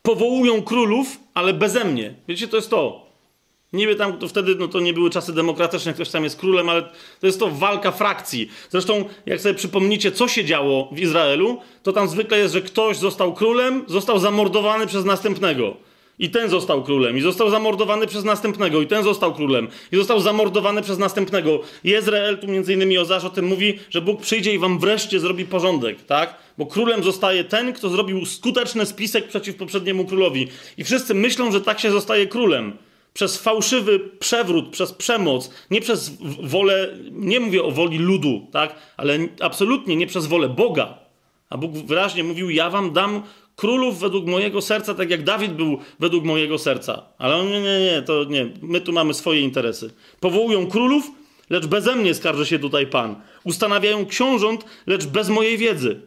[0.01, 2.13] Powołują królów, ale beze mnie.
[2.27, 3.11] Wiecie, to jest to.
[3.73, 6.81] Niby tam to wtedy no to nie były czasy demokratyczne, ktoś tam jest królem, ale
[7.19, 8.49] to jest to walka frakcji.
[8.69, 12.97] Zresztą, jak sobie przypomnicie, co się działo w Izraelu, to tam zwykle jest, że ktoś
[12.97, 15.77] został królem, został zamordowany przez następnego.
[16.21, 20.19] I ten został królem, i został zamordowany przez następnego, i ten został królem, i został
[20.19, 21.59] zamordowany przez następnego.
[21.83, 25.19] I Izrael, tu między innymi Ozasz o tym mówi, że Bóg przyjdzie i wam wreszcie
[25.19, 26.35] zrobi porządek, tak?
[26.57, 30.47] Bo królem zostaje ten, kto zrobił skuteczny spisek przeciw poprzedniemu królowi.
[30.77, 32.73] I wszyscy myślą, że tak się zostaje królem.
[33.13, 38.75] Przez fałszywy przewrót, przez przemoc, nie przez wolę, nie mówię o woli ludu, tak?
[38.97, 40.97] Ale absolutnie nie przez wolę Boga.
[41.49, 43.23] A Bóg wyraźnie mówił: Ja wam dam
[43.61, 47.03] królów według mojego serca, tak jak Dawid był według mojego serca.
[47.17, 49.93] Ale on, nie, nie, nie, to nie, my tu mamy swoje interesy.
[50.19, 51.11] Powołują królów,
[51.49, 53.15] lecz beze mnie skarży się tutaj Pan.
[53.43, 56.01] Ustanawiają książąt, lecz bez mojej wiedzy.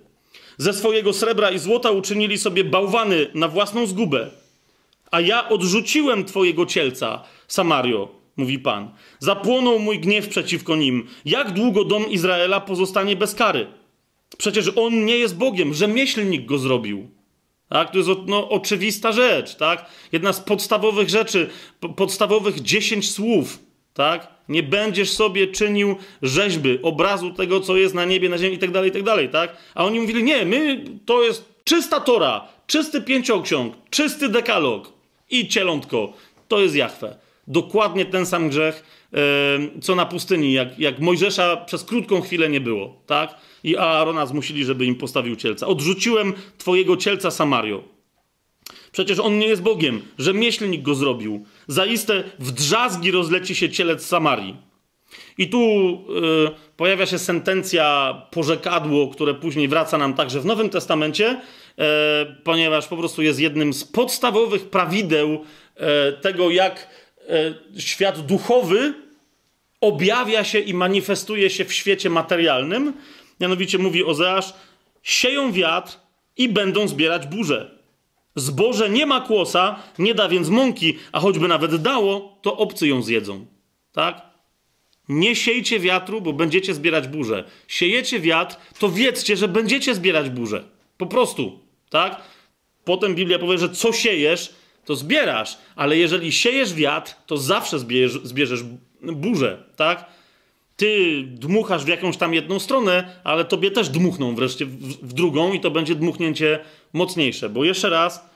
[0.58, 4.30] Ze swojego srebra i złota uczynili sobie bałwany na własną zgubę.
[5.10, 8.90] A ja odrzuciłem twojego cielca, Samario, mówi Pan.
[9.18, 11.06] Zapłonął mój gniew przeciwko nim.
[11.24, 13.66] Jak długo dom Izraela pozostanie bez kary?
[14.38, 17.13] Przecież on nie jest Bogiem, rzemieślnik go zrobił.
[17.74, 17.90] Tak?
[17.90, 19.86] To jest no, oczywista rzecz, tak?
[20.12, 21.50] Jedna z podstawowych rzeczy,
[21.96, 23.58] podstawowych dziesięć słów,
[23.94, 24.28] tak?
[24.48, 28.70] Nie będziesz sobie czynił rzeźby, obrazu tego, co jest na niebie, na ziemi i tak
[28.70, 29.56] dalej, i tak tak?
[29.74, 34.92] A oni mówili, nie, my, to jest czysta Tora, czysty pięcioksiąg, czysty dekalog
[35.30, 36.12] i cielątko.
[36.48, 37.16] To jest Jachwę.
[37.46, 38.84] Dokładnie ten sam grzech,
[39.82, 43.34] co na pustyni, jak, jak Mojżesza przez krótką chwilę nie było, tak?
[43.64, 45.66] I Aarona zmusili, żeby im postawił cielca.
[45.66, 47.82] Odrzuciłem twojego cielca Samario.
[48.92, 50.02] Przecież on nie jest Bogiem.
[50.18, 51.44] Rzemieślnik go zrobił.
[51.68, 54.56] Zaiste w drzazgi rozleci się cielec Samarii.
[55.38, 61.30] I tu y, pojawia się sentencja, porzekadło, które później wraca nam także w Nowym Testamencie,
[61.30, 61.82] y,
[62.44, 67.04] ponieważ po prostu jest jednym z podstawowych prawideł y, tego, jak
[67.78, 68.94] świat duchowy
[69.80, 72.92] objawia się i manifestuje się w świecie materialnym.
[73.40, 74.54] Mianowicie mówi Ozeasz,
[75.02, 75.98] sieją wiatr
[76.36, 77.78] i będą zbierać burze.
[78.36, 83.02] Zboże nie ma kłosa, nie da więc mąki, a choćby nawet dało, to obcy ją
[83.02, 83.46] zjedzą.
[83.92, 84.22] Tak?
[85.08, 87.44] Nie siejcie wiatru, bo będziecie zbierać burze.
[87.68, 90.64] Siejecie wiatr, to wiedzcie, że będziecie zbierać burze.
[90.98, 91.58] Po prostu.
[91.90, 92.20] Tak?
[92.84, 94.54] Potem Biblia powie, że co siejesz,
[94.84, 97.78] to zbierasz, ale jeżeli siejesz wiatr, to zawsze
[98.22, 98.62] zbierzesz
[99.02, 100.04] burzę, tak?
[100.76, 105.60] Ty dmuchasz w jakąś tam jedną stronę, ale tobie też dmuchną wreszcie w, drugą i
[105.60, 106.58] to będzie dmuchnięcie
[106.92, 107.48] mocniejsze.
[107.48, 108.26] Bo jeszcze raz,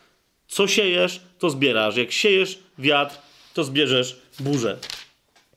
[0.49, 1.97] co siejesz, to zbierasz.
[1.97, 3.19] Jak siejesz wiatr,
[3.55, 4.79] to zbierzesz burzę.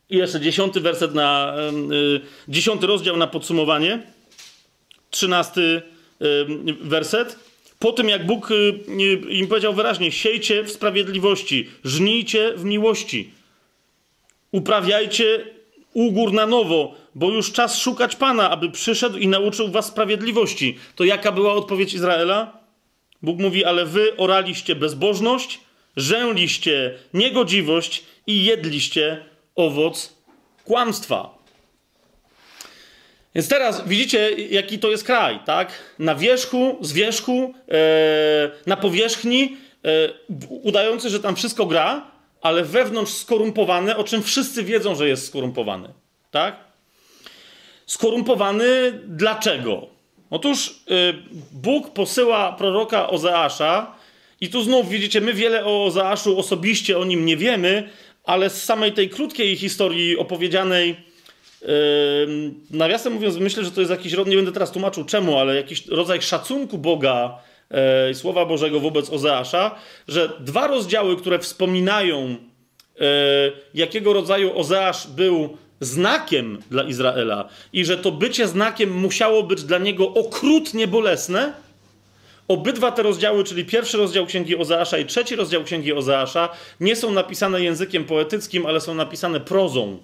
[0.09, 1.55] I jeszcze dziesiąty werset na,
[1.89, 4.01] yy, dziesiąty rozdział na podsumowanie.
[5.09, 5.81] Trzynasty
[6.19, 7.39] yy, werset.
[7.79, 13.31] Po tym, jak Bóg yy, im powiedział wyraźnie, siejcie w sprawiedliwości, żnijcie w miłości,
[14.51, 15.45] uprawiajcie
[15.93, 20.77] ugór na nowo, bo już czas szukać Pana, aby przyszedł i nauczył was sprawiedliwości.
[20.95, 22.57] To jaka była odpowiedź Izraela?
[23.21, 25.59] Bóg mówi, ale wy oraliście bezbożność,
[25.97, 29.25] rzęliście niegodziwość i jedliście
[29.55, 30.15] owoc
[30.65, 31.41] kłamstwa.
[33.35, 35.95] Więc teraz widzicie, jaki to jest kraj, tak?
[35.99, 39.89] Na wierzchu, z wierzchu, e, na powierzchni, e,
[40.49, 42.11] udający, że tam wszystko gra,
[42.41, 45.89] ale wewnątrz skorumpowany, o czym wszyscy wiedzą, że jest skorumpowany.
[46.31, 46.55] Tak?
[47.85, 49.87] Skorumpowany dlaczego?
[50.29, 51.13] Otóż y,
[51.51, 53.95] Bóg posyła proroka Ozeasza,
[54.41, 57.89] i tu znów widzicie, my wiele o Ozeaszu osobiście o nim nie wiemy,
[58.23, 60.95] ale z samej tej krótkiej historii opowiedzianej,
[62.71, 66.21] nawiasem mówiąc, myślę, że to jest jakiś, nie będę teraz tłumaczył czemu, ale jakiś rodzaj
[66.21, 67.37] szacunku Boga
[67.71, 69.75] e, Słowa Bożego wobec Ozeasza,
[70.07, 72.35] że dwa rozdziały, które wspominają,
[72.99, 73.05] e,
[73.73, 79.77] jakiego rodzaju Ozeasz był znakiem dla Izraela i że to bycie znakiem musiało być dla
[79.77, 81.53] niego okrutnie bolesne,
[82.47, 86.49] Obydwa te rozdziały, czyli pierwszy rozdział Księgi Ozeasza i trzeci rozdział Księgi Ozeasza,
[86.79, 89.97] nie są napisane językiem poetyckim, ale są napisane prozą.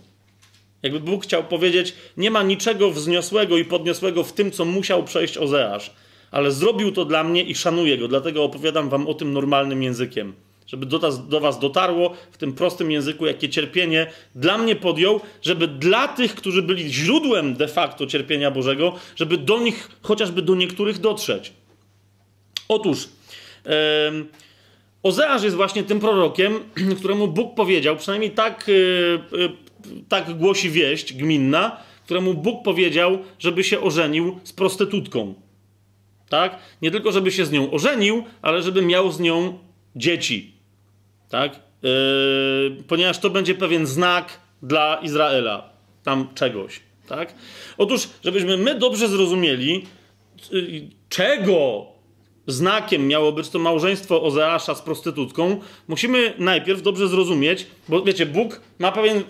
[0.84, 5.38] Jakby Bóg chciał powiedzieć, nie ma niczego wzniosłego i podniosłego w tym, co musiał przejść
[5.38, 5.91] Ozeasz
[6.32, 10.34] ale zrobił to dla mnie i szanuję go, dlatego opowiadam wam o tym normalnym językiem.
[10.68, 15.68] Żeby do, do was dotarło w tym prostym języku, jakie cierpienie dla mnie podjął, żeby
[15.68, 21.00] dla tych, którzy byli źródłem de facto cierpienia Bożego, żeby do nich, chociażby do niektórych
[21.00, 21.54] dotrzeć.
[22.68, 23.10] Otóż,
[23.66, 23.72] yy,
[25.04, 26.60] Ozeasz jest właśnie tym prorokiem,
[27.00, 29.50] któremu Bóg powiedział, przynajmniej tak, yy,
[30.10, 35.34] tak głosi wieść gminna, któremu Bóg powiedział, żeby się ożenił z prostytutką.
[36.30, 36.60] Tak?
[36.82, 39.60] Nie tylko, żeby się z nią ożenił, ale żeby miał z nią
[39.96, 40.54] dzieci.
[41.30, 41.60] Tak?
[41.84, 45.70] Yy, ponieważ to będzie pewien znak dla Izraela.
[46.04, 46.80] Tam czegoś.
[47.08, 47.34] Tak?
[47.78, 49.86] Otóż, żebyśmy my dobrze zrozumieli,
[50.52, 51.86] yy, czego
[52.48, 58.62] znakiem miało być to małżeństwo Ozeasza z prostytutką, musimy najpierw dobrze zrozumieć, bo wiecie, Bóg
[58.80, 59.24] ma pewien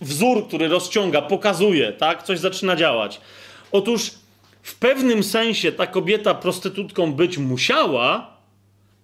[0.00, 2.22] wzór, który rozciąga, pokazuje, tak?
[2.22, 3.20] Coś zaczyna działać.
[3.72, 4.10] Otóż
[4.64, 8.36] w pewnym sensie ta kobieta prostytutką być musiała,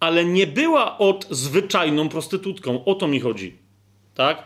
[0.00, 2.84] ale nie była od zwyczajną prostytutką.
[2.84, 3.56] O to mi chodzi.
[4.14, 4.44] Tak?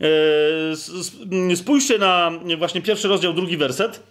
[0.00, 4.02] Eee, spójrzcie na właśnie pierwszy rozdział, drugi werset.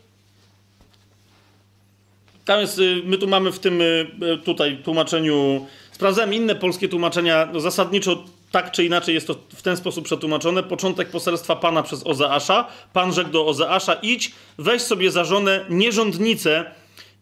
[2.46, 6.90] Tam jest, y, my tu mamy w tym y, y, tutaj tłumaczeniu, sprawdzałem inne polskie
[6.90, 10.64] tłumaczenia, no zasadniczo tak czy inaczej jest to w ten sposób przetłumaczone.
[10.64, 12.68] Początek poselstwa Pana przez Ozeasza.
[12.94, 16.72] Pan rzekł do Ozeasza, idź, weź sobie za żonę nierządnicę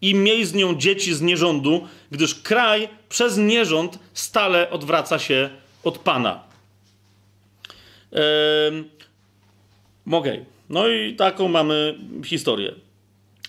[0.02, 5.50] i miej z nią dzieci z nierządu, gdyż kraj przez nierząd stale odwraca się
[5.84, 6.44] od Pana.
[8.12, 8.84] Ehm,
[10.12, 10.46] Okej.
[10.70, 12.76] No i taką mamy historię.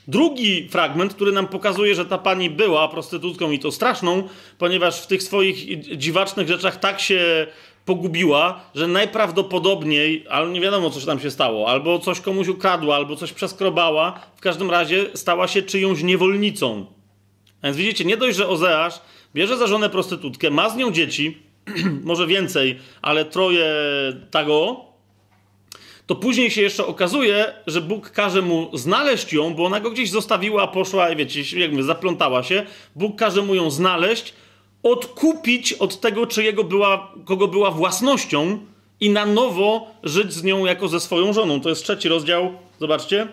[0.09, 4.29] Drugi fragment, który nam pokazuje, że ta pani była prostytutką i to straszną,
[4.59, 7.47] ponieważ w tych swoich dziwacznych rzeczach tak się
[7.85, 13.17] pogubiła, że najprawdopodobniej, ale nie wiadomo, co tam się stało, albo coś komuś ukradła, albo
[13.17, 16.87] coś przeskrobała, w każdym razie stała się czyjąś niewolnicą.
[17.63, 19.01] A więc widzicie, nie dość, że Ozeasz
[19.35, 21.39] bierze za żonę prostytutkę, ma z nią dzieci,
[22.05, 23.67] może więcej, ale troje
[24.31, 24.86] tego,
[26.07, 30.11] to później się jeszcze okazuje, że Bóg każe mu znaleźć ją, bo ona go gdzieś
[30.11, 32.67] zostawiła, poszła wiecie, jakby zaplątała się.
[32.97, 34.35] Bóg każe mu ją znaleźć,
[34.83, 38.59] odkupić od tego, czyjego była, kogo była własnością
[39.01, 41.61] i na nowo żyć z nią jako ze swoją żoną.
[41.61, 43.29] To jest trzeci rozdział, zobaczcie.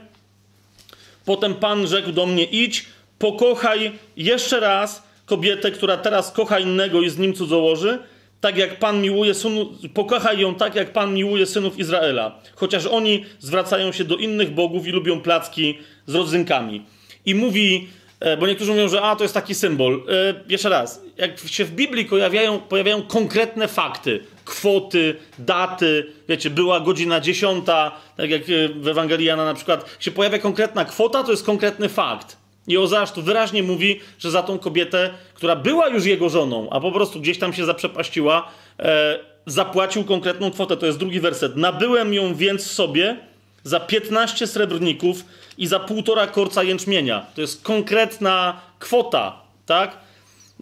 [1.25, 2.85] Potem Pan rzekł do mnie, idź,
[3.19, 7.99] pokochaj jeszcze raz kobietę, która teraz kocha innego i z nim cudzołoży,
[8.43, 12.39] tak jak Pan miłuje synów, pokochaj ją tak, jak Pan miłuje synów Izraela.
[12.55, 16.85] Chociaż oni zwracają się do innych bogów i lubią placki z rodzynkami.
[17.25, 17.87] I mówi,
[18.19, 20.03] e, bo niektórzy mówią, że a, to jest taki symbol.
[20.09, 26.79] E, jeszcze raz, jak się w Biblii pojawiają, pojawiają konkretne fakty, kwoty, daty, wiecie, była
[26.79, 31.31] godzina dziesiąta, tak jak e, w Ewangelii Jana na przykład, się pojawia konkretna kwota, to
[31.31, 32.42] jest konkretny fakt.
[32.67, 36.79] I Ozeasz tu wyraźnie mówi, że za tą kobietę, która była już jego żoną, a
[36.79, 40.77] po prostu gdzieś tam się zaprzepaściła, e, zapłacił konkretną kwotę.
[40.77, 41.55] To jest drugi werset.
[41.55, 43.17] Nabyłem ją więc sobie
[43.63, 45.25] za 15 srebrników
[45.57, 47.25] i za półtora korca jęczmienia.
[47.35, 49.97] To jest konkretna kwota, tak?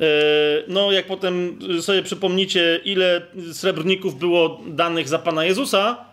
[0.01, 0.05] E,
[0.67, 3.21] no, jak potem sobie przypomnicie, ile
[3.53, 6.05] srebrników było danych za Pana Jezusa,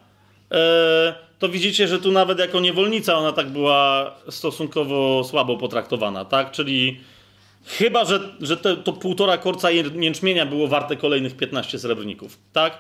[0.52, 6.50] e, to widzicie, że tu nawet jako niewolnica ona tak była stosunkowo słabo potraktowana, tak?
[6.50, 7.00] Czyli
[7.64, 12.78] chyba, że, że te, to półtora korca jęczmienia było warte kolejnych 15 srebrników, tak?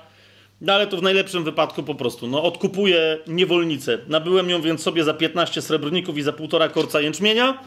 [0.60, 3.98] No ale to w najlepszym wypadku po prostu, no odkupuję niewolnicę.
[4.08, 7.58] Nabyłem ją więc sobie za 15 srebrników i za półtora korca jęczmienia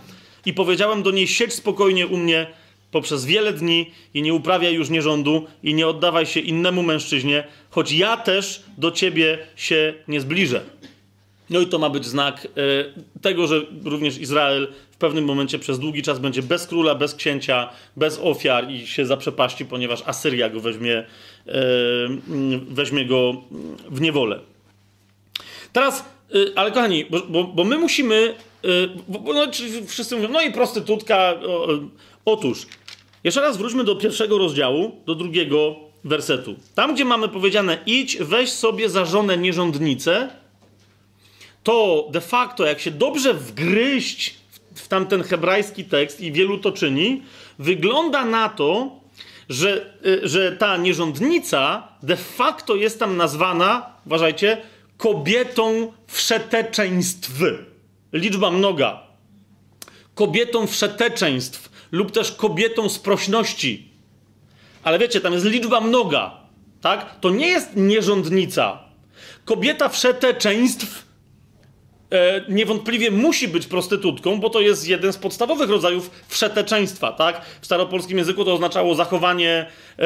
[0.45, 2.47] i powiedziałem do niej, siedź spokojnie u mnie
[2.91, 7.91] poprzez wiele dni i nie uprawiaj już nierządu i nie oddawaj się innemu mężczyźnie, choć
[7.91, 10.61] ja też do ciebie się nie zbliżę.
[11.49, 15.79] No i to ma być znak e, tego, że również Izrael w pewnym momencie przez
[15.79, 20.59] długi czas będzie bez króla, bez księcia, bez ofiar i się zaprzepaści, ponieważ Asyria go
[20.59, 21.53] weźmie, e,
[22.69, 23.33] weźmie go
[23.89, 24.39] w niewolę.
[25.73, 26.05] Teraz,
[26.35, 28.35] e, ale kochani, bo, bo, bo my musimy,
[29.07, 29.47] bo, no,
[29.87, 31.33] wszyscy mówią, no i prostytutka.
[32.25, 32.67] Otóż,
[33.23, 36.55] jeszcze raz wróćmy do pierwszego rozdziału, do drugiego wersetu.
[36.75, 40.29] Tam, gdzie mamy powiedziane, idź, weź sobie za żonę nierządnicę,
[41.63, 44.35] to de facto, jak się dobrze wgryźć
[44.75, 47.23] w tamten hebrajski tekst, i wielu to czyni,
[47.59, 48.99] wygląda na to,
[49.49, 54.57] że, y, że ta nierządnica de facto jest tam nazwana, uważajcie,
[54.97, 57.31] kobietą wszeteczeństw.
[58.13, 59.03] Liczba mnoga.
[60.15, 63.90] Kobietą wszeteczeństw lub też kobietą sprośności.
[64.83, 66.31] Ale wiecie, tam jest liczba mnoga,
[66.81, 67.19] tak?
[67.19, 68.79] To nie jest nierządnica.
[69.45, 71.05] Kobieta wszeteczeństw
[72.11, 77.41] e, niewątpliwie musi być prostytutką, bo to jest jeden z podstawowych rodzajów wszeteczeństwa, tak?
[77.61, 79.65] W staropolskim języku to oznaczało zachowanie
[79.99, 80.05] e,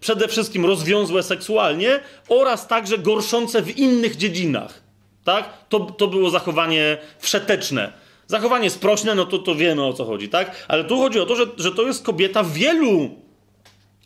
[0.00, 4.82] przede wszystkim rozwiązłe seksualnie oraz także gorszące w innych dziedzinach,
[5.24, 5.48] tak?
[5.68, 7.92] To, to było zachowanie wszeteczne.
[8.26, 10.64] Zachowanie sprośne, no to, to wiemy o co chodzi, tak?
[10.68, 13.23] Ale tu chodzi o to, że, że to jest kobieta wielu,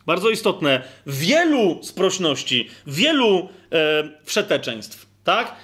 [0.08, 5.56] bardzo istotne, wielu sprośności, wielu e, wszeteczeństw, tak?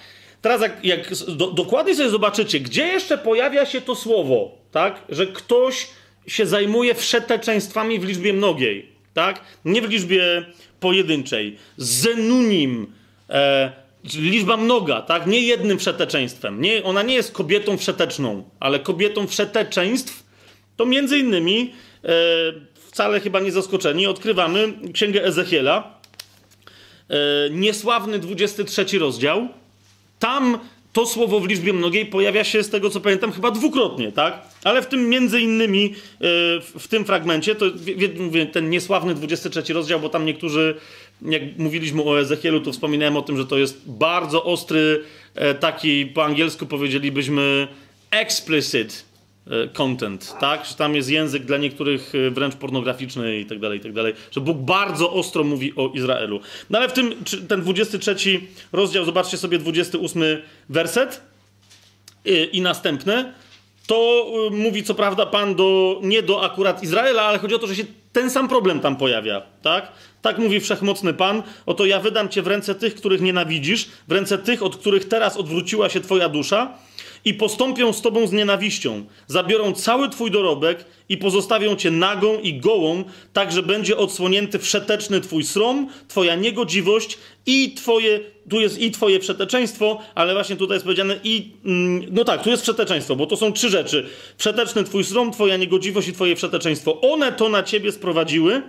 [0.43, 5.03] Teraz jak, jak do, dokładnie sobie zobaczycie, gdzie jeszcze pojawia się to słowo, tak?
[5.09, 5.87] Że ktoś
[6.27, 9.41] się zajmuje wszeteczeństwami w liczbie mnogiej, tak?
[9.65, 10.45] Nie w liczbie
[10.81, 11.57] pojedynczej.
[11.77, 12.93] Zenunim,
[13.31, 13.73] e,
[14.15, 15.27] liczba mnoga, tak?
[15.27, 16.61] Nie jednym wszeteczeństwem.
[16.61, 20.25] Nie, ona nie jest kobietą wszeteczną, ale kobietą wszeteczeństw
[20.77, 21.73] to między innymi
[22.05, 22.09] e,
[22.95, 25.99] wcale chyba nie zaskoczeni odkrywamy Księgę Ezechiela,
[27.11, 27.15] e,
[27.51, 29.49] niesławny 23 rozdział.
[30.19, 30.59] Tam
[30.93, 34.43] to słowo w liczbie mnogiej pojawia się, z tego co pamiętam, chyba dwukrotnie, tak?
[34.65, 36.29] Ale w tym między innymi, e,
[36.61, 37.67] w tym fragmencie, to
[38.53, 40.75] ten niesławny 23 rozdział, bo tam niektórzy
[41.23, 46.07] jak mówiliśmy o Ezechielu, to wspominałem o tym, że to jest bardzo ostry, e, taki
[46.07, 47.69] po angielsku powiedzielibyśmy
[48.11, 49.14] explicit
[49.73, 50.67] content, tak?
[50.67, 54.15] Że tam jest język dla niektórych e, wręcz pornograficzny i tak dalej, i tak dalej.
[54.31, 56.41] Że Bóg bardzo ostro mówi o Izraelu.
[56.71, 57.15] No ale w tym,
[57.49, 58.41] ten 23
[58.73, 60.23] rozdział, zobaczcie sobie 28
[60.69, 61.21] werset
[62.53, 63.35] i następne,
[63.87, 67.77] to mówi co prawda Pan do, nie do akurat Izraela, ale chodzi o to, że
[67.77, 69.93] się ten sam problem tam pojawia, tak?
[70.23, 74.39] Tak mówi wszechmocny Pan, oto ja wydam cię w ręce tych, których nienawidzisz, w ręce
[74.39, 76.79] tych, od których teraz odwróciła się twoja dusza
[77.25, 79.05] i postąpią z tobą z nienawiścią.
[79.27, 85.21] Zabiorą cały twój dorobek i pozostawią cię nagą i gołą, tak że będzie odsłonięty wszeteczny
[85.21, 88.21] twój srom, twoja niegodziwość i twoje,
[88.51, 92.51] tu jest i twoje przeteczeństwo, ale właśnie tutaj jest powiedziane i, mm, no tak, tu
[92.51, 94.07] jest przeteczeństwo, bo to są trzy rzeczy.
[94.39, 97.01] Wszeteczny twój srom, twoja niegodziwość i twoje przeteczeństwo.
[97.01, 98.63] One to na ciebie sprowadziły,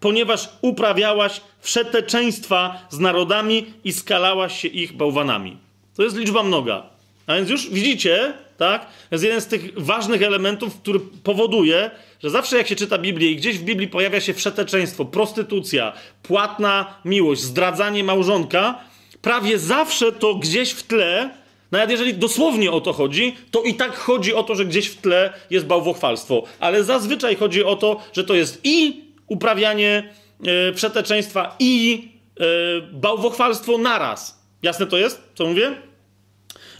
[0.00, 5.56] ponieważ uprawiałaś wszeteczeństwa z narodami i skalałaś się ich bałwanami.
[5.96, 6.95] To jest liczba mnoga.
[7.26, 8.86] A więc już widzicie, tak?
[8.86, 11.90] To jest jeden z tych ważnych elementów, który powoduje,
[12.22, 16.94] że zawsze jak się czyta Biblię i gdzieś w Biblii pojawia się wszeteczeństwo, prostytucja, płatna
[17.04, 18.78] miłość, zdradzanie małżonka,
[19.22, 21.30] prawie zawsze to gdzieś w tle,
[21.70, 24.96] nawet jeżeli dosłownie o to chodzi, to i tak chodzi o to, że gdzieś w
[24.96, 26.42] tle jest bałwochwalstwo.
[26.60, 30.12] Ale zazwyczaj chodzi o to, że to jest i uprawianie
[30.46, 32.08] e, przeteczeństwa i
[32.40, 32.44] e,
[32.92, 34.42] bałwochwalstwo naraz.
[34.62, 35.85] Jasne to jest, co mówię?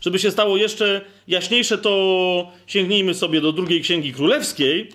[0.06, 4.88] Żeby się stało jeszcze jaśniejsze, to sięgnijmy sobie do drugiej księgi królewskiej,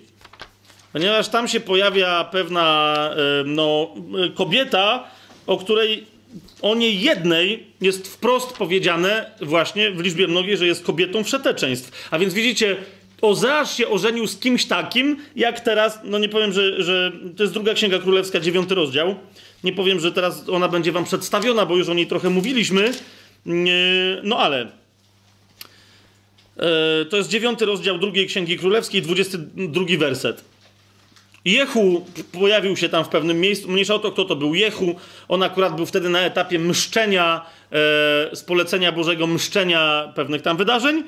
[0.92, 3.94] ponieważ tam się pojawia pewna e, no,
[4.34, 5.04] kobieta,
[5.46, 6.06] o której
[6.62, 12.08] o niej jednej jest wprost powiedziane właśnie w liczbie mnogiej, że jest kobietą wszeteczeństw.
[12.10, 12.76] A więc widzicie,
[13.22, 17.54] Ozeasz się ożenił z kimś takim, jak teraz, no nie powiem, że, że to jest
[17.54, 19.14] druga księga królewska, dziewiąty rozdział.
[19.64, 22.92] Nie powiem, że teraz ona będzie wam przedstawiona, bo już o niej trochę mówiliśmy.
[24.22, 24.81] No ale E,
[27.10, 30.44] to jest dziewiąty rozdział drugiej Księgi Królewskiej, 22 werset.
[31.44, 33.68] Jehu pojawił się tam w pewnym miejscu.
[33.68, 34.94] Mniejsza o to, kto to był Jehu.
[35.28, 41.04] On akurat był wtedy na etapie mszczenia, e, z polecenia Bożego mszczenia pewnych tam wydarzeń.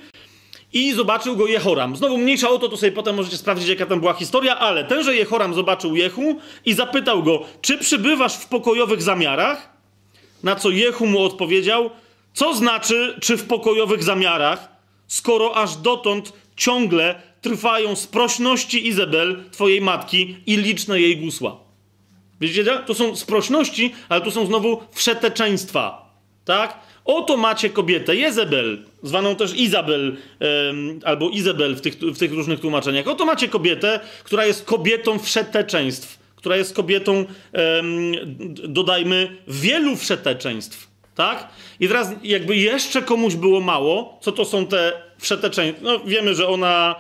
[0.73, 1.97] I zobaczył go Jehoram.
[1.97, 5.17] Znowu mniejsza o to, to sobie potem możecie sprawdzić, jaka tam była historia, ale tenże
[5.17, 9.69] Jehoram zobaczył Jehu i zapytał go, czy przybywasz w pokojowych zamiarach?
[10.43, 11.91] Na co Jehu mu odpowiedział,
[12.33, 14.74] co znaczy, czy w pokojowych zamiarach?
[15.07, 21.57] Skoro aż dotąd ciągle trwają sprośności Izabel, twojej matki, i liczne jej gusła.
[22.41, 22.65] Widzicie?
[22.87, 26.15] To są sprośności, ale tu są znowu wszeteczeństwa.
[26.45, 26.79] Tak?
[27.05, 30.17] Oto macie kobietę, Jezebel, zwaną też Izabel,
[31.05, 33.09] albo Izabel w tych, w tych różnych tłumaczeniach.
[33.09, 37.25] Oto macie kobietę, która jest kobietą wszeteczeństw, która jest kobietą,
[38.69, 40.94] dodajmy, wielu wszeteczeństw.
[41.15, 41.49] Tak?
[41.81, 45.85] I teraz jakby jeszcze komuś było mało, co to są te wszeteczeństwa.
[45.85, 46.95] No wiemy, że ona,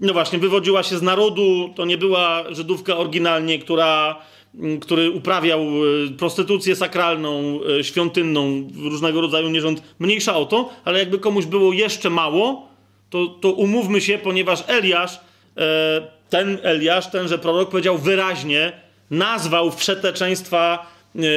[0.00, 4.16] no właśnie, wywodziła się z narodu, to nie była Żydówka oryginalnie, która,
[4.54, 9.82] mm, który uprawiał e, prostytucję sakralną, e, świątynną, różnego rodzaju nierząd.
[9.98, 12.68] Mniejsza o to, ale jakby komuś było jeszcze mało,
[13.10, 15.20] to, to umówmy się, ponieważ Eliasz,
[15.56, 18.72] e, ten Eliasz, tenże prorok powiedział wyraźnie,
[19.10, 20.93] nazwał wszeteczeństwa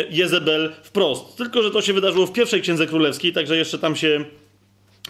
[0.09, 1.37] Jezebel wprost.
[1.37, 4.25] Tylko, że to się wydarzyło w pierwszej księdze królewskiej, także jeszcze tam się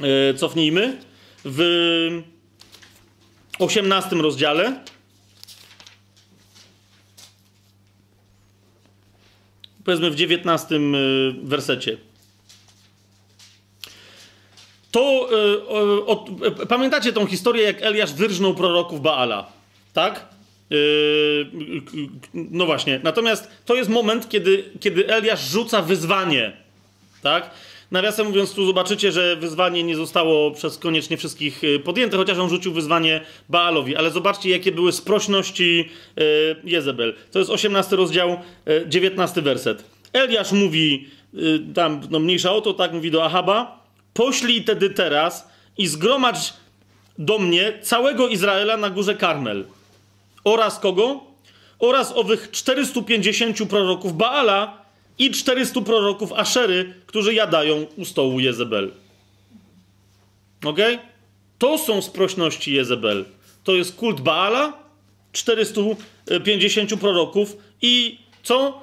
[0.01, 0.97] e, cofnijmy.
[1.45, 2.21] W
[3.59, 4.83] 18 rozdziale.
[9.83, 10.79] Powiedzmy w 19 e,
[11.43, 11.97] wersecie.
[14.91, 15.29] To
[15.67, 16.25] o, o,
[16.69, 19.51] pamiętacie tą historię, jak Eliasz wyrżnął proroków Baala,
[19.93, 20.36] tak?
[20.69, 21.47] Yy,
[22.33, 22.99] no właśnie.
[23.03, 26.57] Natomiast to jest moment, kiedy, kiedy Eliasz rzuca wyzwanie.
[27.21, 27.51] Tak?
[27.91, 32.49] Nawiasem mówiąc, tu zobaczycie, że wyzwanie nie zostało przez koniecznie wszystkich yy, podjęte, chociaż on
[32.49, 33.95] rzucił wyzwanie Baalowi.
[33.95, 36.23] Ale zobaczcie, jakie były sprośności yy,
[36.63, 37.15] Jezebel.
[37.31, 38.39] To jest 18 rozdział,
[38.87, 39.83] 19 werset.
[40.13, 41.07] Eliasz mówi,
[41.73, 46.53] tam no mniejsza o to, tak mówi do Ahaba, poślij tedy teraz i zgromadź
[47.17, 49.65] do mnie całego Izraela na górze Karmel
[50.53, 51.23] oraz kogo?
[51.79, 54.85] Oraz owych 450 proroków Baala
[55.19, 58.91] i 400 proroków Aszery, którzy jadają u stołu Jezebel.
[60.65, 60.79] Ok?
[61.57, 63.25] To są sprośności Jezebel.
[63.63, 64.73] To jest kult Baala,
[65.31, 68.81] 450 proroków i co?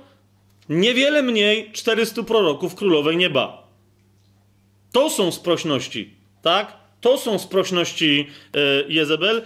[0.68, 3.68] Niewiele mniej 400 proroków królowej nieba.
[4.92, 6.10] To są sprośności,
[6.42, 6.72] tak?
[7.00, 8.58] To są sprośności e,
[8.88, 9.42] Jezebel.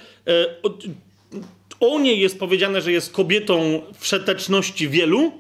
[1.81, 5.33] O niej jest powiedziane, że jest kobietą wszeteczności wielu.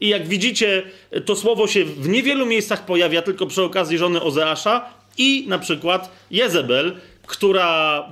[0.00, 0.82] I jak widzicie,
[1.24, 6.10] to słowo się w niewielu miejscach pojawia, tylko przy okazji żony Ozeasza i na przykład
[6.30, 8.04] Jezebel, która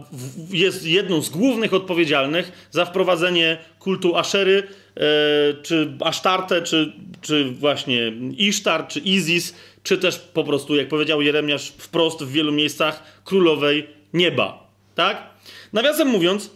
[0.50, 5.00] jest jedną z głównych odpowiedzialnych za wprowadzenie kultu Aszery, e,
[5.62, 11.68] czy Asztartę, czy, czy właśnie Isztar, czy Izis, czy też po prostu, jak powiedział Jeremiasz
[11.78, 14.66] wprost w wielu miejscach, królowej nieba.
[14.94, 15.22] Tak?
[15.72, 16.50] Nawiasem mówiąc,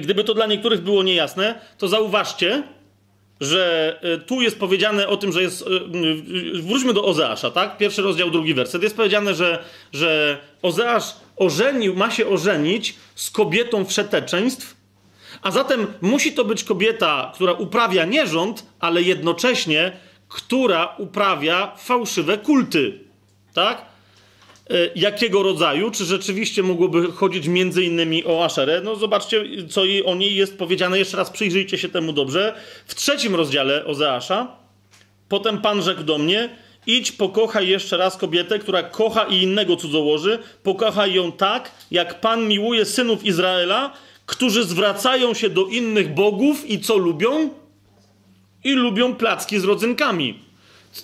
[0.00, 2.62] gdyby to dla niektórych było niejasne, to zauważcie,
[3.40, 5.62] że e, tu jest powiedziane o tym, że jest.
[5.62, 7.78] e, e, Wróćmy do Ozeasza, tak?
[7.78, 8.82] Pierwszy rozdział, drugi werset.
[8.82, 14.76] Jest powiedziane, że, że Ozeasz ożenił, ma się ożenić z kobietą wszeteczeństw,
[15.42, 19.92] a zatem musi to być kobieta, która uprawia nierząd, ale jednocześnie,
[20.28, 23.00] która uprawia fałszywe kulty,
[23.54, 23.86] tak?
[24.70, 25.90] E, Jakiego rodzaju?
[25.90, 28.80] Czy rzeczywiście mogłoby chodzić między innymi o Aszerę?
[28.84, 30.98] No zobaczcie, co o niej jest powiedziane.
[30.98, 32.54] Jeszcze raz przyjrzyjcie się temu dobrze.
[32.86, 34.56] W trzecim rozdziale Ozeasza.
[35.28, 36.48] Potem Pan rzekł do mnie,
[36.86, 40.38] idź pokochaj jeszcze raz kobietę, która kocha i innego cudzołoży.
[40.62, 43.92] Pokochaj ją tak, jak Pan miłuje synów Izraela,
[44.26, 47.50] którzy zwracają się do innych bogów i co lubią?
[48.64, 50.38] I lubią placki z rodzynkami.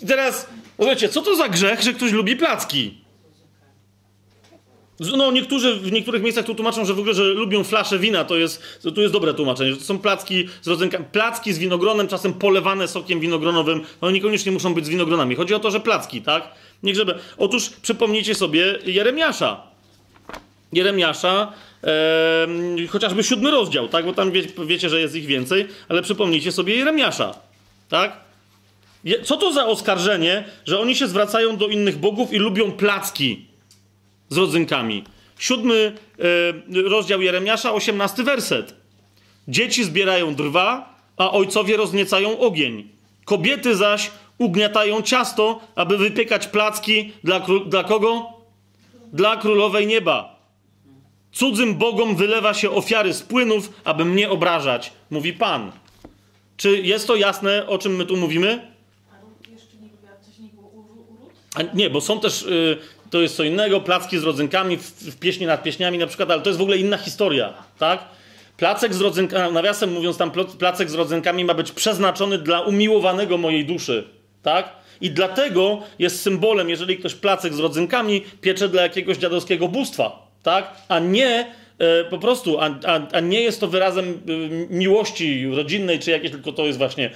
[0.07, 3.02] Teraz, słuchajcie, co to za grzech, że ktoś lubi placki?
[5.17, 8.37] No, niektórzy w niektórych miejscach tu tłumaczą, że w ogóle, że lubią flasze wina, to
[8.37, 8.63] jest,
[8.95, 12.89] to jest dobre tłumaczenie, że to są placki z rodzynkami, placki z winogronem, czasem polewane
[12.89, 15.35] sokiem winogronowym, no niekoniecznie muszą być z winogronami.
[15.35, 16.49] Chodzi o to, że placki, tak?
[16.83, 17.15] Niech żeby.
[17.39, 19.63] Otóż przypomnijcie sobie Jeremiasza.
[20.73, 24.05] Jeremiasza, em, chociażby siódmy rozdział, tak?
[24.07, 27.35] Bo tam wie, wiecie, że jest ich więcej, ale przypomnijcie sobie Jeremiasza,
[27.89, 28.17] tak?
[29.05, 33.47] Je- Co to za oskarżenie, że oni się zwracają do innych bogów i lubią placki
[34.33, 35.05] z rodzynkami?
[35.39, 35.93] Siódmy
[36.75, 38.75] e, rozdział Jeremiasza, osiemnasty werset.
[39.49, 42.89] Dzieci zbierają drwa, a ojcowie rozniecają ogień.
[43.25, 48.27] Kobiety zaś ugniatają ciasto, aby wypiekać placki dla, dla kogo?
[49.13, 50.37] Dla królowej nieba.
[51.33, 55.73] Cudzym bogom wylewa się ofiary z płynów, aby mnie obrażać, mówi Pan.
[56.57, 58.73] Czy jest to jasne, o czym my tu mówimy?
[59.11, 61.33] A ró- jeszcze nie było, coś nie było uru- uród?
[61.55, 62.79] A nie, bo są też, y,
[63.13, 66.43] to jest co innego, placki z rodzynkami w, w pieśni nad pieśniami na przykład, ale
[66.43, 68.05] to jest w ogóle inna historia, tak?
[68.57, 73.67] Placek z rodzynkami, nawiasem mówiąc tam, placek z rodzynkami ma być przeznaczony dla umiłowanego mojej
[73.67, 74.05] duszy,
[74.43, 74.73] tak?
[75.01, 80.75] I dlatego jest symbolem, jeżeli ktoś placek z rodzynkami piecze dla jakiegoś dziadowskiego bóstwa, tak?
[80.89, 81.55] A nie
[82.11, 86.53] po prostu, a, a, a nie jest to wyrazem y, miłości rodzinnej czy jakieś, tylko
[86.53, 87.11] to jest właśnie,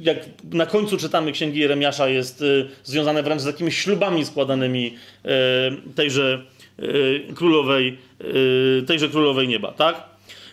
[0.00, 4.96] jak na końcu czytamy Księgi Jeremiasza, jest y, związane wręcz z jakimiś ślubami składanymi
[5.94, 6.42] tejże
[7.34, 7.98] królowej,
[8.86, 10.04] tejże królowej nieba, tak?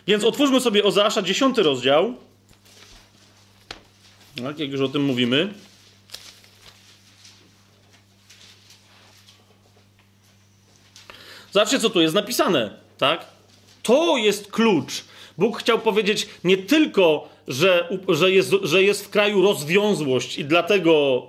[0.06, 2.14] Więc otwórzmy sobie Ozeasza, 10 rozdział.
[4.42, 5.48] Tak, jak już o tym mówimy.
[11.52, 13.37] Zobaczcie, co tu jest napisane, tak?
[13.88, 15.04] To jest klucz.
[15.38, 21.22] Bóg chciał powiedzieć nie tylko, że, że, jest, że jest w kraju rozwiązłość i dlatego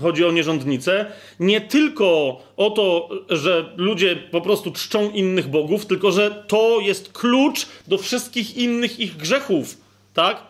[0.00, 1.06] chodzi o nierządnicę,
[1.40, 7.12] nie tylko o to, że ludzie po prostu czczą innych bogów, tylko że to jest
[7.12, 9.76] klucz do wszystkich innych ich grzechów,
[10.14, 10.42] tak?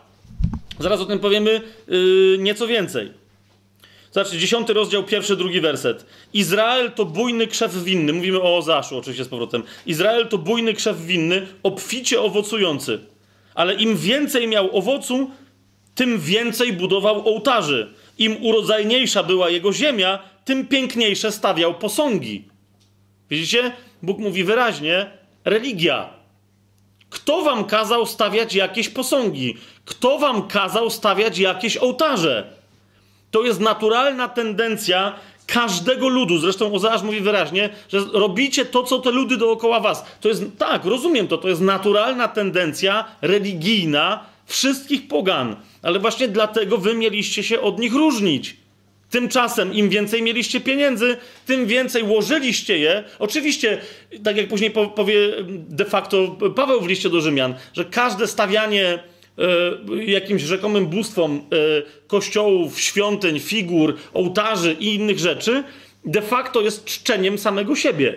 [0.79, 3.22] Zaraz o tym powiemy yy, nieco więcej.
[4.13, 6.05] Zobaczcie, dziesiąty rozdział, pierwszy, drugi werset.
[6.33, 8.13] Izrael to bujny krzew winny.
[8.13, 9.63] Mówimy o Ozaszu oczywiście z powrotem.
[9.85, 12.99] Izrael to bujny krzew winny, obficie owocujący.
[13.55, 15.31] Ale im więcej miał owocu,
[15.95, 17.93] tym więcej budował ołtarzy.
[18.17, 22.47] Im urodzajniejsza była jego ziemia, tym piękniejsze stawiał posągi.
[23.29, 23.71] Widzicie?
[24.01, 25.11] Bóg mówi wyraźnie,
[25.45, 26.09] religia.
[27.09, 29.57] Kto wam kazał stawiać jakieś posągi?
[29.85, 32.62] Kto wam kazał stawiać jakieś ołtarze?
[33.33, 35.15] To jest naturalna tendencja
[35.47, 36.37] każdego ludu.
[36.37, 40.05] Zresztą Ozeasz mówi wyraźnie, że robicie to, co te ludy dookoła was.
[40.21, 45.55] To jest, tak, rozumiem to, to jest naturalna tendencja religijna wszystkich pogan.
[45.81, 48.57] Ale właśnie dlatego wy mieliście się od nich różnić.
[49.09, 53.03] Tymczasem im więcej mieliście pieniędzy, tym więcej łożyliście je.
[53.19, 53.81] Oczywiście,
[54.23, 55.15] tak jak później po- powie
[55.49, 58.99] de facto Paweł w liście do Rzymian, że każde stawianie
[60.05, 61.41] jakimś rzekomym bóstwom e,
[62.07, 65.63] kościołów, świątyń, figur, ołtarzy i innych rzeczy
[66.05, 68.15] de facto jest czczeniem samego siebie.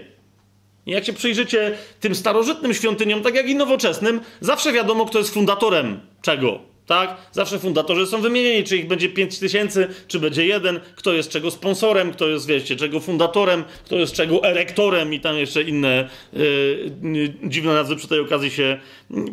[0.86, 5.34] I jak się przyjrzycie tym starożytnym świątyniom, tak jak i nowoczesnym, zawsze wiadomo, kto jest
[5.34, 6.60] fundatorem czego.
[6.86, 7.16] Tak?
[7.32, 11.50] Zawsze fundatorzy są wymienieni, czy ich będzie 5 tysięcy, czy będzie jeden, kto jest czego
[11.50, 17.34] sponsorem, kto jest, wiecie, czego fundatorem, kto jest czego erektorem i tam jeszcze inne yy,
[17.44, 18.80] dziwne nazwy przy tej okazji się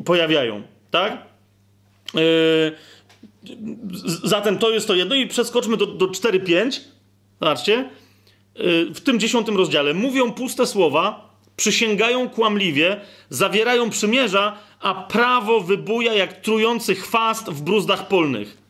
[0.06, 0.62] pojawiają.
[0.92, 1.33] Tak?
[2.14, 2.22] Yy,
[4.24, 6.80] zatem to jest to jedno i przeskoczmy do, do 4-5.
[7.42, 7.90] Zobaczcie.
[8.56, 16.14] Yy, w tym dziesiątym rozdziale mówią puste słowa, przysięgają kłamliwie, zawierają przymierza, a prawo wybuja
[16.14, 18.64] jak trujący chwast w bruzdach polnych.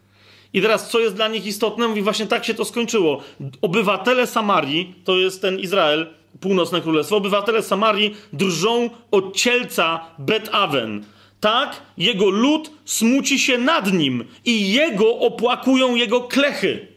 [0.54, 1.88] I teraz, co jest dla nich istotne?
[1.88, 3.22] Mówi, właśnie tak się to skończyło.
[3.62, 6.08] Obywatele Samarii, to jest ten Izrael,
[6.39, 11.04] północne królestwo, obywatele Samarii drżą od cielca Bet-Awen.
[11.44, 16.88] Tak, jego lud smuci się nad nim i jego opłakują jego klechy.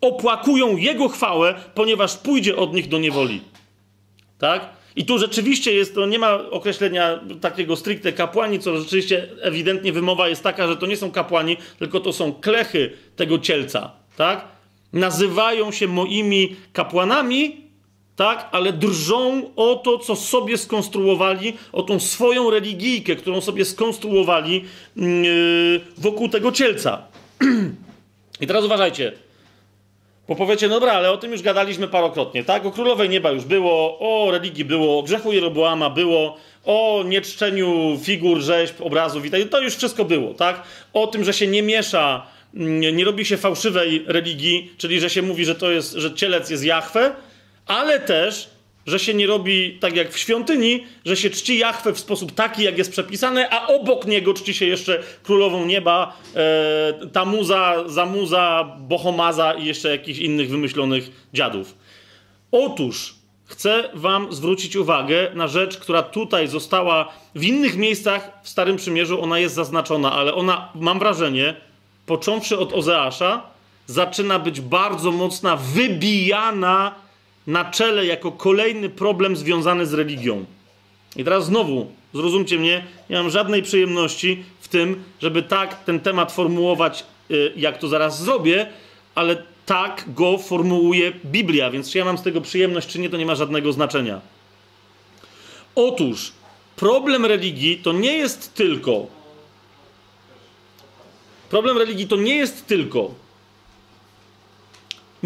[0.00, 3.40] Opłakują jego chwałę, ponieważ pójdzie od nich do niewoli.
[4.38, 4.68] Tak?
[4.96, 10.28] I tu rzeczywiście jest, to nie ma określenia takiego stricte kapłani, co rzeczywiście ewidentnie wymowa
[10.28, 14.44] jest taka, że to nie są kapłani, tylko to są klechy tego cielca, tak?
[14.92, 17.65] Nazywają się moimi kapłanami,
[18.16, 18.48] tak?
[18.52, 24.64] Ale drżą o to, co sobie skonstruowali, o tą swoją religijkę, którą sobie skonstruowali
[24.96, 27.02] yy, wokół tego cielca.
[28.40, 29.12] I teraz uważajcie.
[30.28, 32.66] Bo powiecie, dobra, ale o tym już gadaliśmy parokrotnie, tak?
[32.66, 38.40] O królowej nieba już było, o religii było, o grzechu Jeroboama było, o nieczczeniu figur,
[38.40, 39.40] rzeźb, obrazów i tak.
[39.50, 40.62] To już wszystko było, tak?
[40.92, 45.22] O tym, że się nie miesza, nie, nie robi się fałszywej religii, czyli że się
[45.22, 47.14] mówi, że to jest, że cielec jest Jahwe,
[47.66, 48.50] ale też,
[48.86, 52.62] że się nie robi tak jak w świątyni, że się czci Jahwe w sposób taki,
[52.62, 59.54] jak jest przepisane, a obok niego czci się jeszcze królową nieba, e, Tamuza, Zamuza, Bohomaza
[59.54, 61.74] i jeszcze jakichś innych wymyślonych dziadów.
[62.52, 63.14] Otóż
[63.44, 69.22] chcę wam zwrócić uwagę na rzecz, która tutaj została w innych miejscach w Starym Przymierzu,
[69.22, 71.54] ona jest zaznaczona, ale ona, mam wrażenie,
[72.06, 73.42] począwszy od Ozeasza,
[73.86, 77.05] zaczyna być bardzo mocna, wybijana
[77.46, 80.44] na czele jako kolejny problem związany z religią.
[81.16, 86.32] I teraz znowu, zrozumcie mnie, nie mam żadnej przyjemności w tym, żeby tak ten temat
[86.32, 88.66] formułować, y, jak to zaraz zrobię,
[89.14, 93.16] ale tak go formułuje Biblia, więc czy ja mam z tego przyjemność, czy nie, to
[93.16, 94.20] nie ma żadnego znaczenia.
[95.74, 96.32] Otóż
[96.76, 99.06] problem religii to nie jest tylko.
[101.50, 103.25] Problem religii to nie jest tylko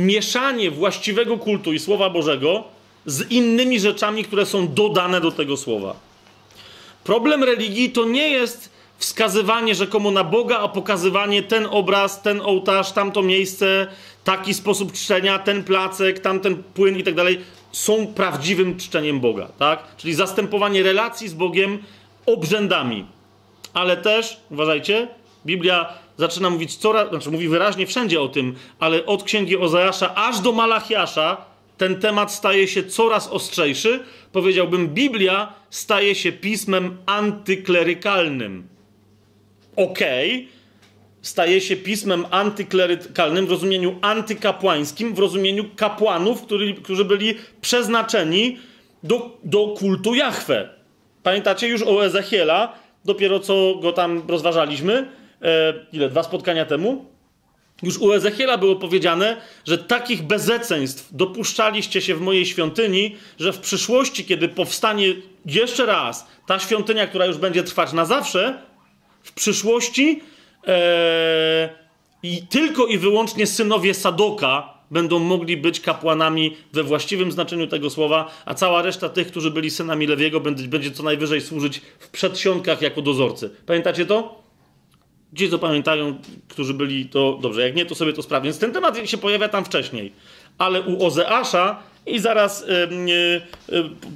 [0.07, 2.65] mieszanie właściwego kultu i Słowa Bożego
[3.07, 5.95] z innymi rzeczami, które są dodane do tego słowa.
[7.05, 12.93] Problem religii to nie jest wskazywanie rzekomo na Boga, a pokazywanie ten obraz, ten ołtarz,
[12.93, 13.87] tamto miejsce,
[14.25, 17.41] taki sposób czczenia, ten placek, tamten płyn i tak dalej,
[17.73, 19.97] są prawdziwym czczeniem Boga, tak?
[19.97, 21.83] Czyli zastępowanie relacji z Bogiem
[22.27, 23.07] obrzędami.
[23.75, 25.09] Ale też, uważajcie,
[25.47, 30.41] Biblia zaczyna mówić coraz, znaczy mówi wyraźnie wszędzie o tym, ale od księgi Ozajasza aż
[30.41, 31.51] do Malachiasza
[31.81, 34.01] ten temat staje się coraz ostrzejszy.
[34.33, 38.69] Powiedziałbym, Biblia staje się pismem antyklerykalnym.
[39.77, 40.49] Okej, okay.
[41.23, 48.59] staje się pismem antyklerykalnym w rozumieniu antykapłańskim, w rozumieniu kapłanów, który, którzy byli przeznaczeni
[49.03, 50.69] do, do kultu Jahwe.
[51.23, 52.73] Pamiętacie już o Ezechiela,
[53.05, 55.20] dopiero co go tam rozważaliśmy?
[55.43, 57.05] E, ile, dwa spotkania temu,
[57.83, 63.59] już u Ezechiela było powiedziane, że takich bezeceństw dopuszczaliście się w mojej świątyni, że w
[63.59, 65.15] przyszłości, kiedy powstanie
[65.47, 68.63] jeszcze raz ta świątynia, która już będzie trwać na zawsze,
[69.23, 70.23] w przyszłości
[70.67, 71.69] e,
[72.23, 78.31] i tylko i wyłącznie synowie Sadoka będą mogli być kapłanami we właściwym znaczeniu tego słowa,
[78.45, 82.83] a cała reszta tych, którzy byli synami Lewiego, będzie, będzie co najwyżej służyć w przedsionkach
[82.83, 83.51] jako dozorcy.
[83.67, 84.40] Pamiętacie to?
[85.37, 86.19] Ci, co pamiętają,
[86.49, 87.63] którzy byli, to dobrze.
[87.63, 88.45] Jak nie, to sobie to sprawdź.
[88.45, 90.13] Więc ten temat się pojawia tam wcześniej.
[90.59, 92.67] Ale u Ozeasza i zaraz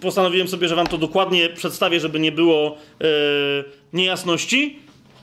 [0.00, 3.06] postanowiłem sobie, że wam to dokładnie przedstawię, żeby nie było yy,
[3.92, 4.78] niejasności.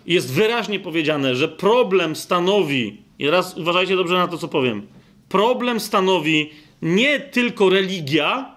[0.05, 4.88] Jest wyraźnie powiedziane, że problem stanowi, i raz uważajcie dobrze na to, co powiem,
[5.30, 6.49] problem stanowi
[6.81, 8.55] nie tylko religia,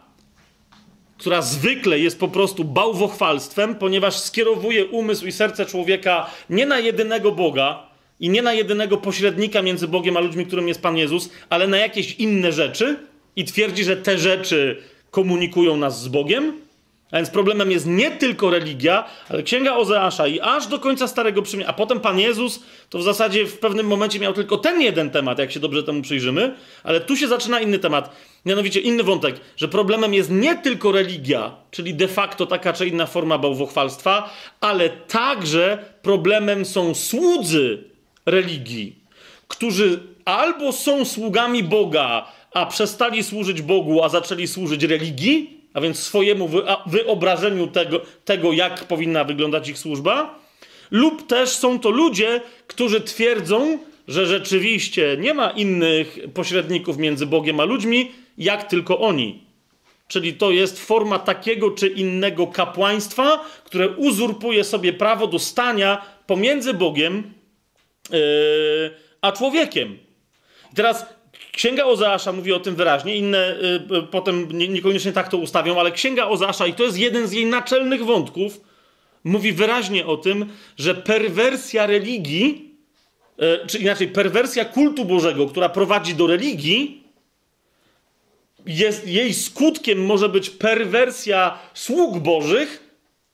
[1.24, 7.32] która zwykle jest po prostu bałwochwalstwem, ponieważ skierowuje umysł i serce człowieka nie na jedynego
[7.32, 7.86] Boga
[8.20, 11.76] i nie na jedynego pośrednika między Bogiem a ludźmi, którym jest Pan Jezus, ale na
[11.76, 12.96] jakieś inne rzeczy
[13.36, 16.60] i twierdzi, że te rzeczy komunikują nas z Bogiem,
[17.14, 21.42] a więc problemem jest nie tylko religia, ale księga Ozeasza i aż do końca Starego
[21.42, 21.70] Przymierza.
[21.70, 25.38] A potem Pan Jezus to w zasadzie w pewnym momencie miał tylko ten jeden temat,
[25.38, 26.54] jak się dobrze temu przyjrzymy,
[26.84, 28.16] ale tu się zaczyna inny temat.
[28.46, 33.06] Mianowicie inny wątek, że problemem jest nie tylko religia, czyli de facto taka czy inna
[33.06, 34.30] forma bałwochwalstwa,
[34.60, 37.84] ale także problemem są słudzy
[38.26, 38.98] religii,
[39.48, 45.98] którzy albo są sługami Boga, a przestali służyć Bogu, a zaczęli służyć religii, a więc
[45.98, 46.50] swojemu
[46.86, 50.38] wyobrażeniu tego, tego, jak powinna wyglądać ich służba,
[50.90, 53.78] lub też są to ludzie, którzy twierdzą,
[54.08, 59.44] że rzeczywiście nie ma innych pośredników między Bogiem a ludźmi, jak tylko oni.
[60.08, 66.74] Czyli to jest forma takiego czy innego kapłaństwa, które uzurpuje sobie prawo do stania pomiędzy
[66.74, 67.32] Bogiem
[68.10, 68.18] yy,
[69.20, 69.98] a człowiekiem.
[70.74, 71.06] Teraz
[71.56, 73.56] Księga Ozeasza mówi o tym wyraźnie, inne
[73.90, 77.32] yy, potem nie, niekoniecznie tak to ustawią, ale Księga Ozeasza, i to jest jeden z
[77.32, 78.60] jej naczelnych wątków,
[79.24, 82.74] mówi wyraźnie o tym, że perwersja religii,
[83.38, 87.04] yy, czy inaczej, perwersja kultu Bożego, która prowadzi do religii,
[88.66, 92.84] jest, jej skutkiem może być perwersja sług Bożych,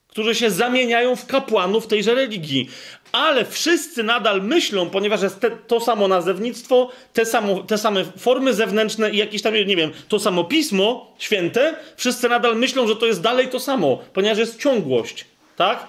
[0.07, 2.69] którzy się zamieniają w kapłanów tejże religii.
[3.13, 8.55] Ale wszyscy nadal myślą, ponieważ jest te, to samo nazewnictwo, te, samo, te same formy
[8.55, 13.07] zewnętrzne i jakieś tam, nie wiem, to samo pismo święte, wszyscy nadal myślą, że to
[13.07, 15.25] jest dalej to samo, ponieważ jest ciągłość,
[15.57, 15.87] tak?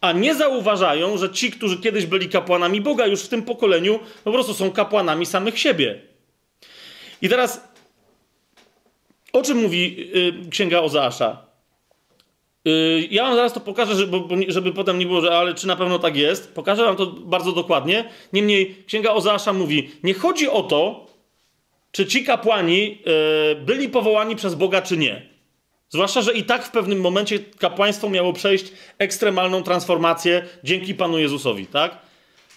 [0.00, 4.32] A nie zauważają, że ci, którzy kiedyś byli kapłanami Boga, już w tym pokoleniu po
[4.32, 6.00] prostu są kapłanami samych siebie.
[7.22, 7.68] I teraz
[9.32, 10.10] o czym mówi
[10.46, 11.49] y, księga Ozeasza?
[12.68, 14.16] Y, ja wam zaraz to pokażę, żeby,
[14.48, 16.54] żeby potem nie było, że ale czy na pewno tak jest.
[16.54, 18.04] Pokażę wam to bardzo dokładnie.
[18.32, 21.06] Niemniej księga Ozeasza mówi, nie chodzi o to,
[21.92, 22.98] czy ci kapłani
[23.52, 25.30] y, byli powołani przez Boga, czy nie.
[25.88, 31.66] Zwłaszcza, że i tak w pewnym momencie kapłaństwo miało przejść ekstremalną transformację dzięki Panu Jezusowi,
[31.66, 31.98] tak?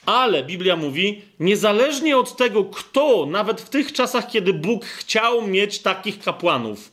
[0.05, 5.79] Ale Biblia mówi, niezależnie od tego, kto, nawet w tych czasach, kiedy Bóg chciał mieć
[5.79, 6.91] takich kapłanów,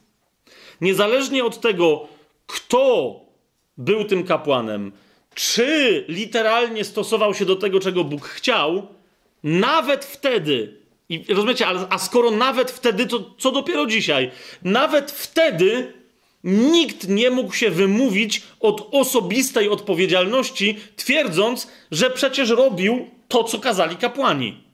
[0.81, 2.09] niezależnie od tego,
[2.53, 3.21] kto
[3.77, 4.93] był tym kapłanem,
[5.35, 8.87] czy literalnie stosował się do tego, czego Bóg chciał,
[9.43, 14.31] nawet wtedy, i rozumiecie, a skoro nawet wtedy, to co dopiero dzisiaj,
[14.63, 15.93] nawet wtedy
[16.45, 23.97] Nikt nie mógł się wymówić od osobistej odpowiedzialności, twierdząc, że przecież robił to, co kazali
[23.97, 24.65] kapłani.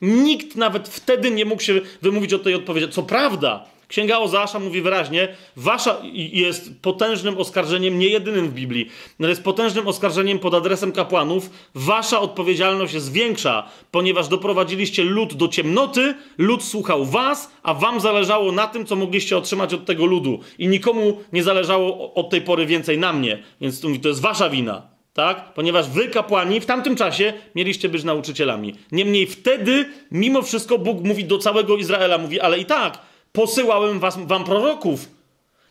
[0.00, 3.02] Nikt nawet wtedy nie mógł się wymówić od tej odpowiedzialności.
[3.02, 5.96] Co prawda, Księga Ozeasza mówi wyraźnie, wasza
[6.32, 8.88] jest potężnym oskarżeniem, nie jedynym w Biblii,
[9.20, 11.50] ale jest potężnym oskarżeniem pod adresem kapłanów.
[11.74, 18.52] Wasza odpowiedzialność jest większa, ponieważ doprowadziliście lud do ciemnoty, lud słuchał was, a wam zależało
[18.52, 20.40] na tym, co mogliście otrzymać od tego ludu.
[20.58, 23.42] I nikomu nie zależało od tej pory więcej na mnie.
[23.60, 24.94] Więc to, to jest wasza wina.
[25.14, 25.54] Tak?
[25.54, 28.74] Ponieważ wy, kapłani, w tamtym czasie mieliście być nauczycielami.
[28.92, 32.98] Niemniej wtedy, mimo wszystko, Bóg mówi do całego Izraela, mówi, ale i tak,
[33.34, 35.08] Posyłałem was, wam proroków.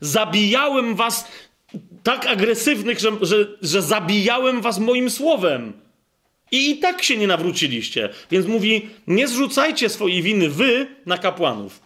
[0.02, 1.28] Zabijałem was
[2.04, 5.74] tak agresywnych, że, że, że zabijałem was moim słowem.
[6.52, 8.10] I i tak się nie nawróciliście.
[8.32, 11.80] Więc mówi, nie zrzucajcie swojej winy wy na kapłanów.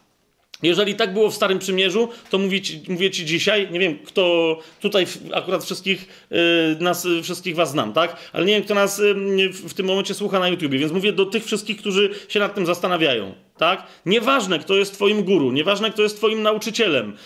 [0.63, 4.57] Jeżeli tak było w Starym Przymierzu, to mówię ci, mówię ci dzisiaj, nie wiem, kto
[4.81, 6.37] tutaj akurat wszystkich yy,
[6.79, 8.15] nas, wszystkich was znam, tak?
[8.33, 11.25] Ale nie wiem, kto nas yy, w tym momencie słucha na YouTubie, więc mówię do
[11.25, 13.87] tych wszystkich, którzy się nad tym zastanawiają, tak?
[14.05, 17.17] Nieważne, kto jest twoim guru, nieważne, kto jest twoim nauczycielem,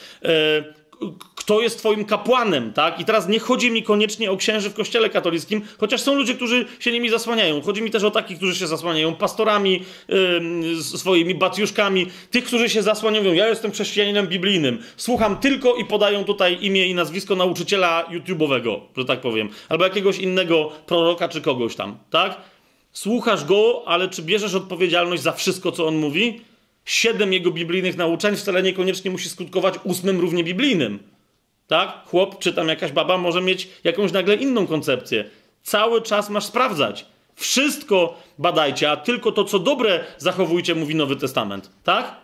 [1.41, 2.99] kto jest twoim kapłanem, tak?
[2.99, 6.65] I teraz nie chodzi mi koniecznie o księży w kościele katolickim, chociaż są ludzie, którzy
[6.79, 7.61] się nimi zasłaniają.
[7.61, 12.83] Chodzi mi też o takich, którzy się zasłaniają pastorami, yy, swoimi bacjuszkami, tych, którzy się
[12.83, 13.33] zasłaniają.
[13.33, 14.79] Ja jestem chrześcijaninem biblijnym.
[14.97, 20.17] Słucham tylko i podają tutaj imię i nazwisko nauczyciela YouTube'owego, że tak powiem, albo jakiegoś
[20.17, 22.37] innego proroka czy kogoś tam, tak?
[22.93, 26.41] Słuchasz go, ale czy bierzesz odpowiedzialność za wszystko, co on mówi?
[26.85, 30.99] Siedem jego biblijnych nauczeń wcale niekoniecznie musi skutkować ósmym równie biblijnym.
[31.71, 32.03] Tak?
[32.05, 35.25] Chłop czy tam jakaś baba może mieć jakąś nagle inną koncepcję.
[35.63, 37.05] Cały czas masz sprawdzać.
[37.35, 41.69] Wszystko badajcie, a tylko to, co dobre, zachowujcie, mówi Nowy Testament.
[41.83, 42.15] Tak?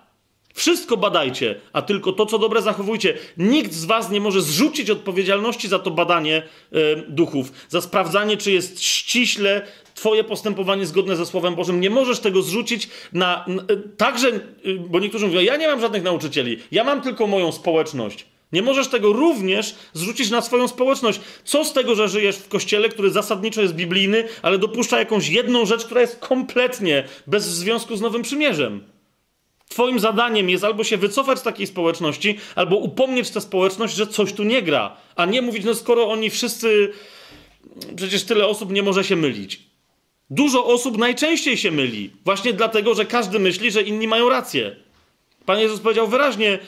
[0.54, 3.18] Wszystko badajcie, a tylko to, co dobre, zachowujcie.
[3.38, 6.44] Nikt z Was nie może zrzucić odpowiedzialności za to badanie
[6.76, 9.62] y, duchów, za sprawdzanie, czy jest ściśle
[9.96, 11.82] Twoje postępowanie zgodne ze Słowem Bożym.
[11.82, 13.46] Nie możesz tego zrzucić na.
[13.48, 13.64] na
[13.98, 18.26] także, y, bo niektórzy mówią, ja nie mam żadnych nauczycieli, ja mam tylko moją społeczność.
[18.52, 21.20] Nie możesz tego również zrzucić na swoją społeczność.
[21.44, 25.66] Co z tego, że żyjesz w kościele, który zasadniczo jest biblijny, ale dopuszcza jakąś jedną
[25.66, 28.84] rzecz, która jest kompletnie bez związku z Nowym Przymierzem?
[29.70, 34.34] Twoim zadaniem jest albo się wycofać z takiej społeczności, albo upomnieć tę społeczność, że coś
[34.34, 34.98] tu nie gra.
[35.16, 36.92] A nie mówić, no skoro oni wszyscy.
[37.96, 39.60] Przecież tyle osób nie może się mylić.
[40.30, 44.76] Dużo osób najczęściej się myli, właśnie dlatego, że każdy myśli, że inni mają rację.
[45.48, 46.60] Pan Jezus powiedział wyraźnie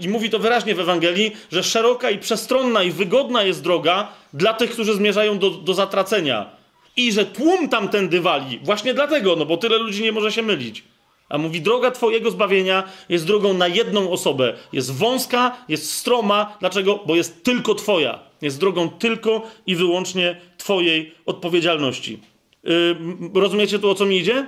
[0.00, 4.54] i mówi to wyraźnie w Ewangelii, że szeroka i przestronna i wygodna jest droga dla
[4.54, 6.50] tych, którzy zmierzają do, do zatracenia.
[6.96, 8.60] I że tłum tamtędy wali.
[8.62, 10.84] Właśnie dlatego, no bo tyle ludzi nie może się mylić.
[11.28, 14.54] A mówi, droga Twojego zbawienia jest drogą na jedną osobę.
[14.72, 16.56] Jest wąska, jest stroma.
[16.60, 17.00] Dlaczego?
[17.06, 18.18] Bo jest tylko Twoja.
[18.42, 22.20] Jest drogą tylko i wyłącznie Twojej odpowiedzialności.
[22.64, 22.96] Yy,
[23.34, 24.46] rozumiecie tu, o co mi idzie?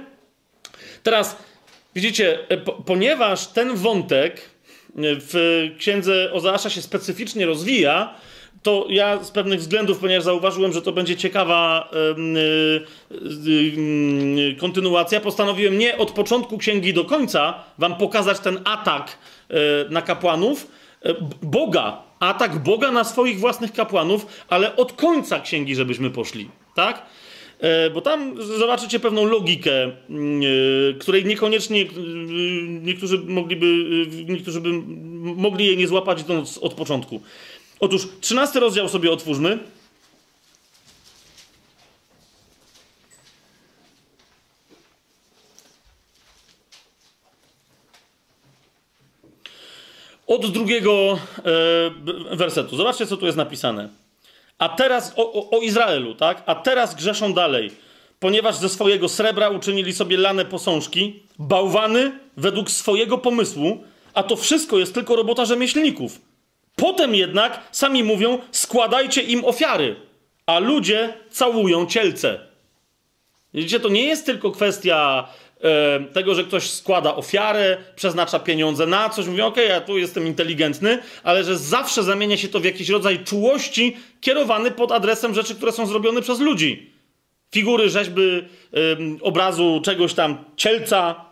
[1.03, 1.37] Teraz
[1.95, 2.57] Widzicie, e,
[2.87, 4.51] ponieważ ten wątek
[4.97, 8.15] w księdze Ozeasza się specyficznie rozwija,
[8.63, 11.91] to ja z pewnych względów, ponieważ zauważyłem, że to będzie ciekawa
[13.47, 19.19] yy, kontynuacja, postanowiłem nie od początku księgi do końca wam pokazać ten atak
[19.91, 20.67] na kapłanów
[21.43, 27.03] Boga, atak Boga na swoich własnych kapłanów, ale od końca księgi, żebyśmy poszli, tak?
[27.95, 29.93] Bo tam zobaczycie pewną logikę,
[31.01, 31.87] której niekoniecznie
[32.83, 33.67] niektórzy mogliby,
[34.29, 34.71] niektórzy by
[35.37, 36.25] mogli jej nie złapać
[36.61, 37.21] od początku.
[37.81, 39.59] Otóż 13 rozdział sobie otwórzmy.
[50.27, 51.19] Od drugiego
[52.31, 52.77] e, wersetu.
[52.77, 54.04] Zobaczcie, co tu jest napisane.
[54.59, 56.43] A teraz o, o, o Izraelu, tak?
[56.47, 57.71] A teraz grzeszą dalej,
[58.21, 64.79] ponieważ ze swojego srebra uczynili sobie lane posążki, bałwany według swojego pomysłu, a to wszystko
[64.79, 66.21] jest tylko robota rzemieślników.
[66.77, 69.97] Potem jednak sami mówią: składajcie im ofiary,
[70.47, 72.41] a ludzie całują cielce.
[73.55, 75.29] Widzicie, to nie jest tylko kwestia
[76.13, 80.99] tego, że ktoś składa ofiarę, przeznacza pieniądze na coś, mówi: OK, ja tu jestem inteligentny,
[81.23, 85.73] ale że zawsze zamienia się to w jakiś rodzaj czułości kierowany pod adresem rzeczy, które
[85.73, 86.91] są zrobione przez ludzi.
[87.53, 88.23] Figury, rzeźby,
[89.23, 91.25] obrazu czegoś tam, cielca,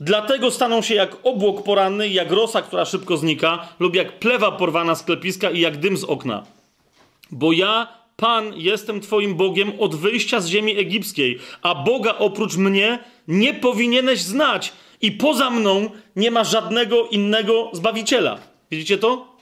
[0.00, 4.94] Dlatego staną się jak obłok poranny, jak rosa, która szybko znika, lub jak plewa porwana
[4.94, 6.44] z klepiska i jak dym z okna.
[7.30, 12.98] Bo ja, Pan, jestem Twoim Bogiem od wyjścia z ziemi egipskiej, a Boga oprócz mnie
[13.28, 18.38] nie powinieneś znać i poza mną nie ma żadnego innego Zbawiciela.
[18.70, 19.36] Widzicie to?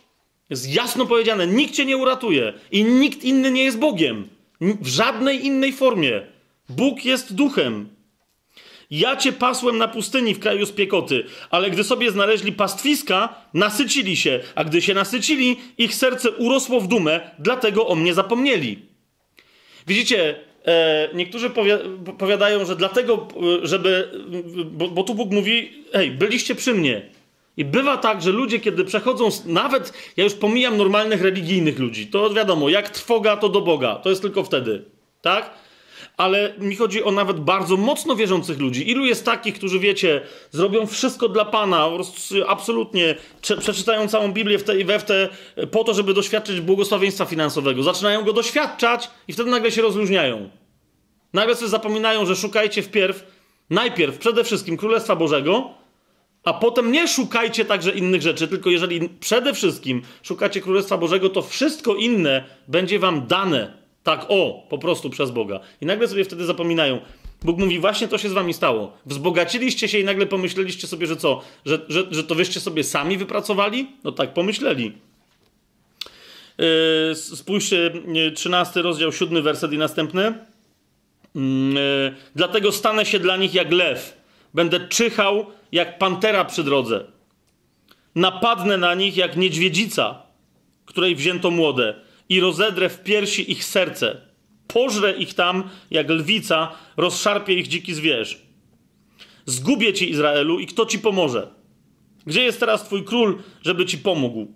[0.50, 4.28] Jest jasno powiedziane, nikt Cię nie uratuje i nikt inny nie jest Bogiem.
[4.60, 6.22] W żadnej innej formie.
[6.68, 7.88] Bóg jest duchem.
[8.90, 14.40] Ja cię pasłem na pustyni w kraju spiekoty, ale gdy sobie znaleźli pastwiska, nasycili się,
[14.54, 18.78] a gdy się nasycili, ich serce urosło w dumę, dlatego o mnie zapomnieli.
[19.86, 20.34] Widzicie,
[20.66, 21.78] e, niektórzy powie,
[22.18, 23.28] powiadają, że dlatego,
[23.62, 24.10] e, żeby,
[24.64, 27.02] bo, bo tu Bóg mówi, hej, byliście przy mnie.
[27.56, 32.30] I bywa tak, że ludzie, kiedy przechodzą, nawet, ja już pomijam normalnych religijnych ludzi, to
[32.30, 34.84] wiadomo, jak trwoga, to do Boga, to jest tylko wtedy,
[35.22, 35.67] tak?
[36.18, 38.90] Ale mi chodzi o nawet bardzo mocno wierzących ludzi.
[38.90, 40.20] Ilu jest takich, którzy wiecie,
[40.50, 41.90] zrobią wszystko dla Pana,
[42.46, 45.28] absolutnie przeczytają całą Biblię w te i we w te
[45.70, 47.82] po to, żeby doświadczyć błogosławieństwa finansowego.
[47.82, 50.50] Zaczynają go doświadczać i wtedy nagle się rozluźniają.
[51.32, 53.26] Nagle sobie zapominają, że szukajcie wpierw,
[53.70, 55.70] najpierw przede wszystkim Królestwa Bożego,
[56.44, 61.42] a potem nie szukajcie także innych rzeczy, tylko jeżeli przede wszystkim szukacie Królestwa Bożego, to
[61.42, 65.60] wszystko inne będzie wam dane tak, o, po prostu przez Boga.
[65.80, 67.00] I nagle sobie wtedy zapominają.
[67.42, 68.92] Bóg mówi, właśnie to się z wami stało.
[69.06, 71.42] Wzbogaciliście się i nagle pomyśleliście sobie, że co?
[71.66, 73.88] Że, że, że to wyście sobie sami wypracowali?
[74.04, 74.92] No tak, pomyśleli.
[76.58, 77.92] Yy, spójrzcie,
[78.34, 80.34] 13 rozdział, 7 werset i następny.
[81.34, 81.40] Yy,
[82.34, 84.18] Dlatego stanę się dla nich jak lew.
[84.54, 87.04] Będę czyhał jak pantera przy drodze.
[88.14, 90.22] Napadnę na nich jak niedźwiedzica,
[90.86, 94.20] której wzięto młode i rozedrę w piersi ich serce.
[94.66, 98.42] Pożrę ich tam jak lwica, rozszarpie ich dziki zwierz.
[99.46, 101.48] Zgubię ci, Izraelu, i kto ci pomoże?
[102.26, 104.46] Gdzie jest teraz twój król, żeby ci pomógł?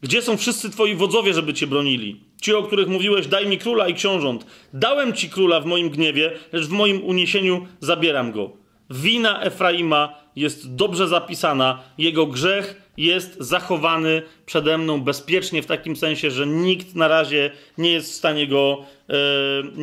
[0.00, 2.20] Gdzie są wszyscy twoi wodzowie, żeby cię bronili?
[2.42, 4.46] Ci, o których mówiłeś, daj mi króla i książąt.
[4.72, 8.56] Dałem ci króla w moim gniewie, lecz w moim uniesieniu zabieram go.
[8.90, 16.30] Wina Efraima jest dobrze zapisana, jego grzech jest zachowany przede mną bezpiecznie w takim sensie,
[16.30, 19.14] że nikt na razie nie jest w stanie go, e,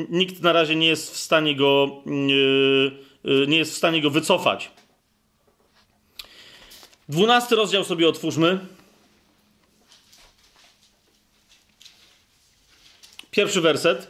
[0.10, 4.10] nikt na razie nie jest w stanie go, e, e, nie jest w stanie go
[4.10, 4.72] wycofać.
[7.10, 8.60] Dwunasty rozdział sobie otwórzmy.
[13.32, 14.08] Pierwszy werset.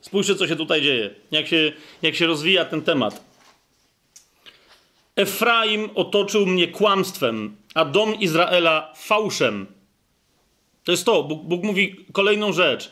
[0.00, 1.72] Spójrzcie, co się tutaj dzieje, jak się,
[2.02, 3.35] jak się rozwija ten temat.
[5.16, 9.66] Efraim otoczył mnie kłamstwem, a dom Izraela fałszem.
[10.84, 11.22] To jest to.
[11.22, 12.90] Bóg, Bóg mówi kolejną rzecz.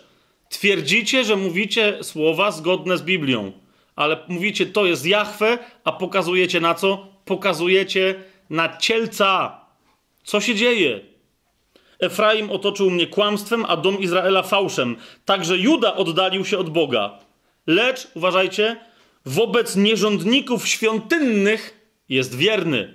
[0.48, 3.52] Twierdzicie, że mówicie słowa zgodne z Biblią,
[3.96, 7.06] ale mówicie, to jest Jahwe, a pokazujecie na co?
[7.24, 8.14] Pokazujecie
[8.50, 9.60] na cielca.
[10.24, 11.00] Co się dzieje?
[12.00, 14.96] Efraim otoczył mnie kłamstwem, a dom Izraela fałszem.
[15.24, 17.18] Także Juda oddalił się od Boga.
[17.66, 18.76] Lecz, uważajcie,
[19.26, 21.73] wobec nierządników świątynnych
[22.08, 22.94] jest wierny.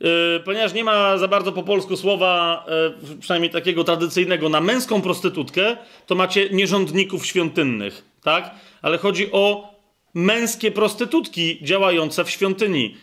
[0.00, 2.64] Yy, ponieważ nie ma za bardzo po polsku słowa,
[3.08, 5.76] yy, przynajmniej takiego tradycyjnego, na męską prostytutkę,
[6.06, 8.54] to macie nierządników świątynnych, tak?
[8.82, 9.76] Ale chodzi o
[10.16, 12.96] męskie prostytutki działające w świątyni.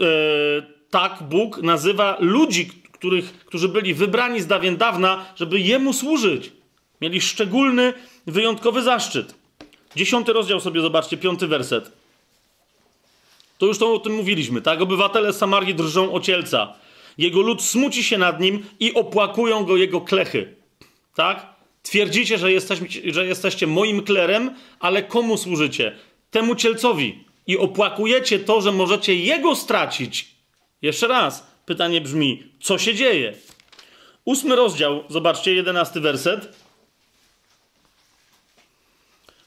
[0.00, 0.04] E,
[0.90, 6.52] tak Bóg nazywa ludzi, których, którzy byli wybrani z dawien dawna, żeby Jemu służyć.
[7.00, 7.92] Mieli szczególny,
[8.26, 9.34] wyjątkowy zaszczyt.
[9.96, 11.92] Dziesiąty rozdział sobie zobaczcie, piąty werset.
[13.60, 14.80] To już to o tym mówiliśmy, tak?
[14.80, 16.74] Obywatele Samarii drżą o cielca.
[17.18, 20.56] Jego lud smuci się nad nim i opłakują go jego klechy.
[21.14, 21.46] Tak?
[21.82, 25.96] Twierdzicie, że jesteście, że jesteście moim klerem, ale komu służycie?
[26.30, 27.24] Temu cielcowi.
[27.46, 30.28] I opłakujecie to, że możecie jego stracić.
[30.82, 33.34] Jeszcze raz, pytanie brzmi, co się dzieje?
[34.24, 36.56] Ósmy rozdział, zobaczcie, jedenasty werset.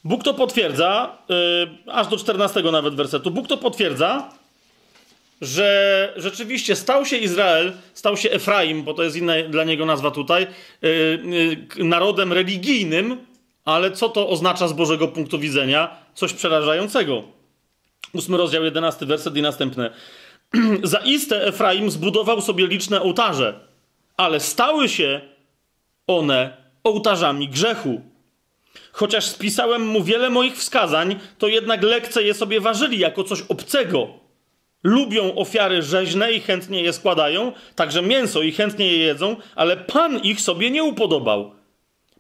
[0.04, 3.32] Bóg to potwierdza, yy, aż do 14 nawet wersetu.
[3.32, 4.30] Bóg to potwierdza,
[5.42, 10.12] że rzeczywiście stał się Izrael, stał się Efraim, bo to jest inna dla niego nazwa
[10.12, 10.48] tutaj,
[10.82, 10.90] yy,
[11.78, 13.26] yy, narodem religijnym,
[13.66, 15.98] ale co to oznacza z Bożego punktu widzenia?
[16.16, 17.24] Coś przerażającego.
[18.14, 19.94] Ósmy rozdział, jedenasty werset i następne.
[20.84, 23.60] Zaiste Efraim zbudował sobie liczne ołtarze,
[24.18, 25.22] ale stały się
[26.08, 28.02] one ołtarzami grzechu.
[28.91, 34.08] Chociaż spisałem mu wiele moich wskazań, to jednak lekce je sobie ważyli jako coś obcego.
[34.84, 40.20] Lubią ofiary rzeźne i chętnie je składają, także mięso i chętnie je jedzą, ale Pan
[40.20, 41.56] ich sobie nie upodobał.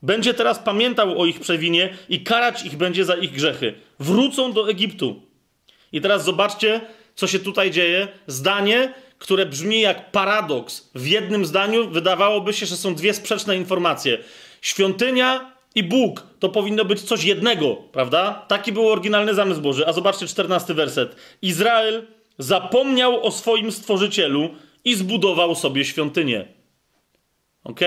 [0.01, 3.73] Będzie teraz pamiętał o ich przewinie i karać ich będzie za ich grzechy.
[3.99, 5.21] Wrócą do Egiptu.
[5.91, 6.81] I teraz zobaczcie,
[7.15, 8.07] co się tutaj dzieje.
[8.27, 10.89] Zdanie, które brzmi jak paradoks.
[10.95, 14.17] W jednym zdaniu wydawałoby się, że są dwie sprzeczne informacje.
[14.61, 18.45] Świątynia i Bóg to powinno być coś jednego, prawda?
[18.47, 19.87] Taki był oryginalny zamysł Boży.
[19.87, 21.15] A zobaczcie czternasty werset.
[21.41, 24.49] Izrael zapomniał o swoim stworzycielu
[24.85, 26.47] i zbudował sobie świątynię.
[27.63, 27.79] Ok?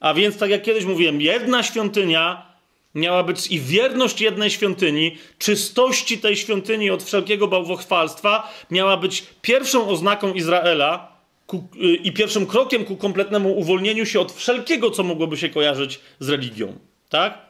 [0.00, 2.46] A więc, tak jak kiedyś mówiłem, jedna świątynia
[2.94, 9.88] miała być i wierność jednej świątyni, czystości tej świątyni od wszelkiego bałwochwalstwa miała być pierwszą
[9.88, 11.16] oznaką Izraela
[11.46, 16.00] ku, yy, i pierwszym krokiem ku kompletnemu uwolnieniu się od wszelkiego, co mogłoby się kojarzyć
[16.20, 16.78] z religią.
[17.08, 17.46] Tak?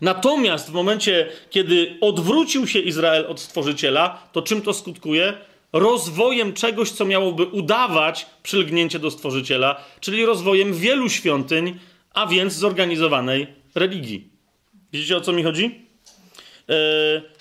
[0.00, 5.34] Natomiast w momencie, kiedy odwrócił się Izrael od Stworzyciela, to czym to skutkuje?
[5.72, 11.78] Rozwojem czegoś, co miałoby udawać przylgnięcie do Stworzyciela, czyli rozwojem wielu świątyń,
[12.14, 14.28] a więc zorganizowanej religii.
[14.92, 15.86] Widzicie o co mi chodzi?
[16.68, 17.35] Yy,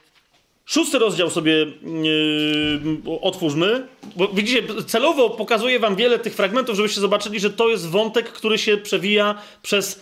[0.65, 3.87] szósty rozdział sobie yy, otwórzmy.
[4.15, 8.57] Bo widzicie, celowo pokazuję wam wiele tych fragmentów, żebyście zobaczyli, że to jest wątek, który
[8.57, 10.01] się przewija przez,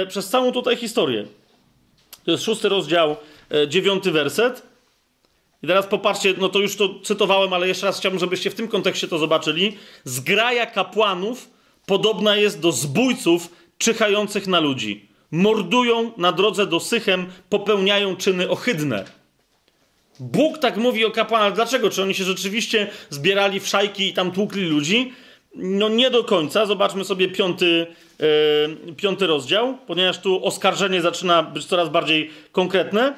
[0.00, 1.26] yy, przez całą tutaj historię.
[2.24, 3.16] To jest szósty rozdział,
[3.68, 4.62] dziewiąty werset.
[5.62, 8.68] I teraz popatrzcie, no to już to cytowałem, ale jeszcze raz chciałbym, żebyście w tym
[8.68, 9.76] kontekście to zobaczyli.
[10.04, 11.50] Zgraja kapłanów
[11.86, 13.48] podobna jest do zbójców
[13.78, 19.04] czyhających na ludzi mordują na drodze do Sychem, popełniają czyny ohydne.
[20.22, 21.54] Bóg tak mówi o kapłanach.
[21.54, 21.90] Dlaczego?
[21.90, 25.12] Czy oni się rzeczywiście zbierali w szajki i tam tłukli ludzi?
[25.54, 26.66] No nie do końca.
[26.66, 27.86] Zobaczmy sobie piąty,
[28.86, 33.14] yy, piąty rozdział, ponieważ tu oskarżenie zaczyna być coraz bardziej konkretne.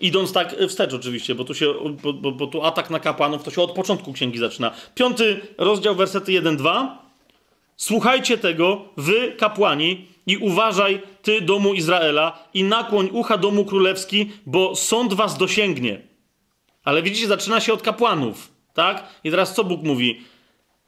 [0.00, 3.50] Idąc tak wstecz oczywiście, bo tu, się, bo, bo, bo tu atak na kapłanów to
[3.50, 4.70] się od początku księgi zaczyna.
[4.94, 6.88] Piąty rozdział, wersety 1-2.
[7.76, 14.76] Słuchajcie tego, wy kapłani, i uważaj, ty domu Izraela, i nakłoń ucha domu królewski, bo
[14.76, 16.07] sąd was dosięgnie.
[16.88, 19.04] Ale widzicie, zaczyna się od kapłanów, tak?
[19.24, 20.22] I teraz co Bóg mówi?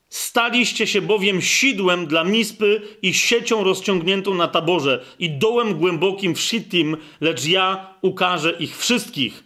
[0.08, 6.40] Staliście się bowiem sidłem dla Mispy i siecią rozciągniętą na taborze i dołem głębokim w
[6.40, 9.44] Shittim, lecz ja ukażę ich wszystkich.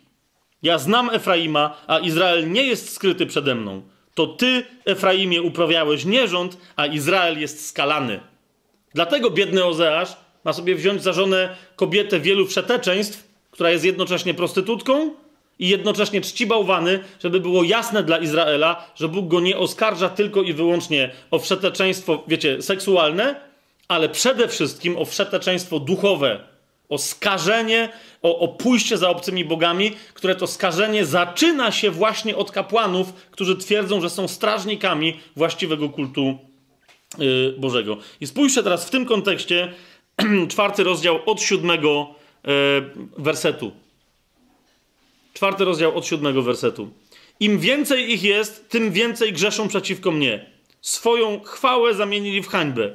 [0.62, 3.82] Ja znam Efraima, a Izrael nie jest skryty przede mną.
[4.14, 8.20] To ty, Efraimie, uprawiałeś nierząd, a Izrael jest skalany.
[8.94, 15.23] Dlatego biedny Ozeasz ma sobie wziąć za żonę kobietę wielu wszeteczeństw, która jest jednocześnie prostytutką
[15.58, 20.42] i jednocześnie czci bałwany, żeby było jasne dla Izraela, że Bóg go nie oskarża tylko
[20.42, 23.40] i wyłącznie o wszeteczeństwo, wiecie, seksualne,
[23.88, 26.40] ale przede wszystkim o wszeteczeństwo duchowe,
[26.88, 27.88] o skażenie,
[28.22, 33.56] o, o pójście za obcymi bogami, które to skażenie zaczyna się właśnie od kapłanów, którzy
[33.56, 36.38] twierdzą, że są strażnikami właściwego kultu
[37.20, 37.96] Y, Bożego.
[38.20, 39.72] I spójrzcie teraz w tym kontekście,
[40.48, 42.50] czwarty rozdział od siódmego y,
[43.18, 43.72] wersetu.
[45.34, 46.88] Czwarty rozdział od siódmego wersetu.
[47.40, 50.46] Im więcej ich jest, tym więcej grzeszą przeciwko mnie.
[50.80, 52.94] Swoją chwałę zamienili w hańbę.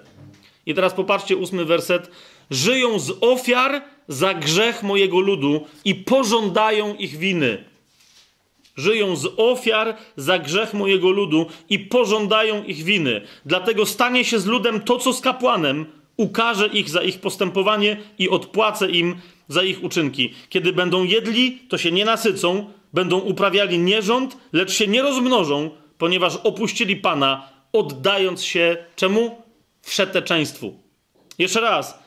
[0.66, 2.11] I teraz popatrzcie, ósmy werset.
[2.52, 7.70] Żyją z ofiar za grzech mojego ludu i pożądają ich winy
[8.80, 13.22] żyją z ofiar za grzech mojego ludu i pożądają ich winy.
[13.45, 15.86] Dlatego stanie się z ludem to, co z kapłanem,
[16.18, 19.16] ukaże ich za ich postępowanie i odpłacę im
[19.50, 20.34] za ich uczynki.
[20.50, 26.36] Kiedy będą jedli, to się nie nasycą, będą uprawiali nierząd, lecz się nie rozmnożą, ponieważ
[26.36, 29.42] opuścili Pana, oddając się czemu?
[29.82, 30.74] Wszeteczeństwu.
[31.40, 32.00] Jeszcze raz,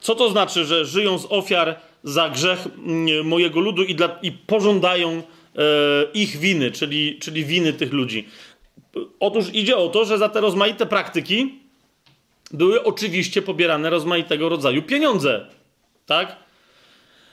[0.00, 4.32] co to znaczy, że żyją z ofiar za grzech mm, mojego ludu i, dla, i
[4.32, 5.22] pożądają e,
[6.14, 8.28] ich winy, czyli, czyli winy tych ludzi?
[9.20, 11.58] Otóż idzie o to, że za te rozmaite praktyki
[12.50, 15.46] były oczywiście pobierane rozmaitego rodzaju pieniądze.
[16.06, 16.36] Tak?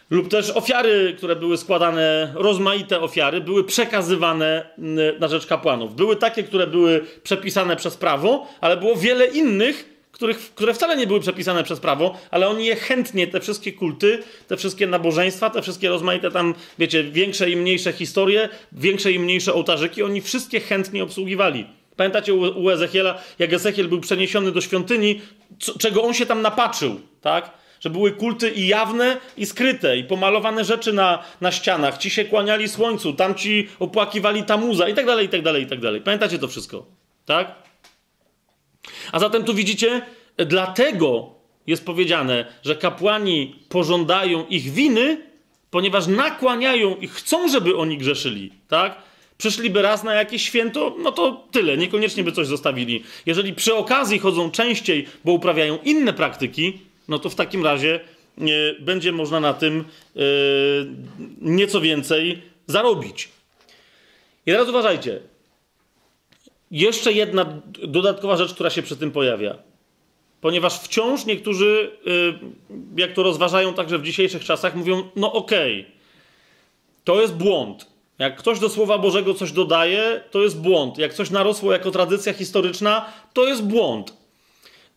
[0.10, 5.96] Lub też ofiary, które były składane, rozmaite ofiary, były przekazywane mm, na rzecz kapłanów.
[5.96, 11.08] Były takie, które były przepisane przez prawo, ale było wiele innych, których, które wcale nie
[11.08, 15.62] były przepisane przez prawo, ale oni je chętnie, te wszystkie kulty, te wszystkie nabożeństwa, te
[15.62, 21.04] wszystkie rozmaite tam, wiecie, większe i mniejsze historie, większe i mniejsze ołtarzyki, oni wszystkie chętnie
[21.04, 21.66] obsługiwali.
[21.96, 25.22] Pamiętacie u, Ezechiela, jak Ezechiel był przeniesiony do świątyni,
[25.60, 27.52] co, czego on się tam napatrzył, tak?
[27.80, 31.98] Że były kulty i jawne, i skryte, i pomalowane rzeczy na, na ścianach.
[31.98, 35.80] Ci się kłaniali słońcu, tamci opłakiwali tamuza, i tak dalej, i tak dalej, i tak
[35.80, 36.02] dalej.
[36.02, 36.86] Pamiętacie to wszystko,
[37.26, 37.56] tak?
[39.12, 40.02] A zatem tu widzicie,
[40.38, 41.36] dlatego
[41.68, 45.22] jest powiedziane, że kapłani pożądają ich winy,
[45.72, 49.02] ponieważ nakłaniają i chcą, żeby oni grzeszyli, tak?
[49.38, 53.04] Przyszliby raz na jakieś święto, no to tyle, niekoniecznie by coś zostawili.
[53.26, 56.80] Jeżeli przy okazji chodzą częściej, bo uprawiają inne praktyki,
[57.10, 58.00] no to w takim razie
[58.38, 58.42] e,
[58.80, 60.20] będzie można na tym e,
[61.42, 63.30] nieco więcej zarobić.
[64.46, 65.20] I teraz uważajcie.
[66.72, 69.58] Jeszcze jedna dodatkowa rzecz, która się przy tym pojawia.
[70.42, 75.92] Ponieważ wciąż niektórzy, y, jak to rozważają także w dzisiejszych czasach, mówią: No okej, okay,
[77.04, 77.86] to jest błąd.
[78.20, 80.98] Jak ktoś do Słowa Bożego coś dodaje, to jest błąd.
[80.98, 84.14] Jak coś narosło jako tradycja historyczna, to jest błąd.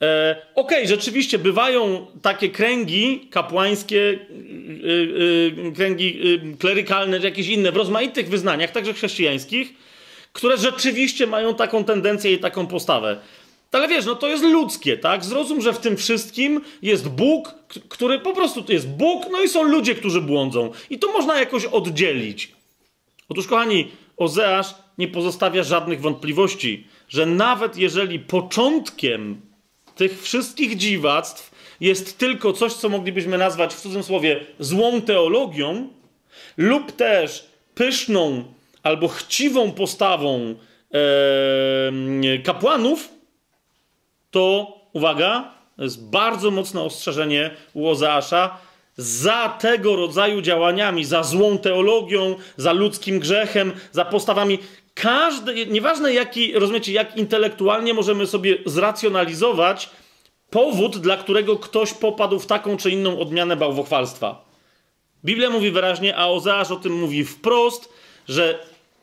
[0.02, 7.48] E, Okej, okay, rzeczywiście bywają takie kręgi kapłańskie, yy, yy, kręgi yy, klerykalne, czy jakieś
[7.48, 9.74] inne, w rozmaitych wyznaniach, także chrześcijańskich,
[10.32, 13.18] które rzeczywiście mają taką tendencję i taką postawę.
[13.72, 15.24] Ale wiesz, no to jest ludzkie, tak?
[15.24, 17.54] Zrozum, że w tym wszystkim jest Bóg,
[17.88, 20.70] który po prostu to jest Bóg, no i są ludzie, którzy błądzą.
[20.90, 22.52] I to można jakoś oddzielić.
[23.28, 29.40] Otóż, kochani, Ozeasz nie pozostawia żadnych wątpliwości, że nawet jeżeli początkiem
[30.02, 31.50] tych wszystkich dziwactw
[31.80, 35.88] jest tylko coś, co moglibyśmy nazwać w cudzym słowie złą teologią,
[36.56, 38.44] lub też pyszną
[38.82, 40.54] albo chciwą postawą
[40.94, 43.08] e, kapłanów,
[44.30, 48.58] to uwaga, to jest bardzo mocne ostrzeżenie u Ozeasza,
[48.96, 54.58] za tego rodzaju działaniami, za złą teologią, za ludzkim grzechem, za postawami.
[54.94, 59.90] Każdy, nieważne jaki, rozumiecie, jak intelektualnie możemy sobie zracjonalizować
[60.50, 64.44] powód, dla którego ktoś popadł w taką czy inną odmianę bałwochwalstwa.
[65.24, 67.92] Biblia mówi wyraźnie, a Ozeasz o tym mówi wprost,
[68.28, 68.58] że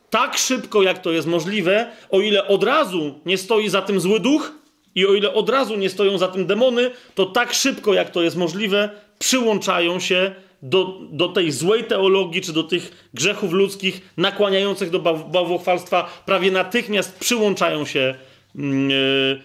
[0.09, 4.19] tak szybko, jak to jest możliwe, o ile od razu nie stoi za tym zły
[4.19, 4.51] duch
[4.95, 8.21] i o ile od razu nie stoją za tym demony, to tak szybko, jak to
[8.21, 8.89] jest możliwe,
[9.19, 16.21] przyłączają się do, do tej złej teologii, czy do tych grzechów ludzkich nakłaniających do bałwochwalstwa,
[16.25, 18.15] prawie natychmiast przyłączają się
[18.55, 19.41] yy,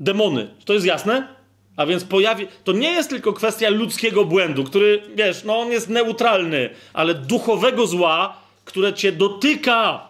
[0.00, 0.48] demony.
[0.64, 1.28] To jest jasne?
[1.76, 2.46] A więc pojawi...
[2.64, 7.86] To nie jest tylko kwestia ludzkiego błędu, który, wiesz, no on jest neutralny, ale duchowego
[7.86, 10.08] zła, które cię dotyka.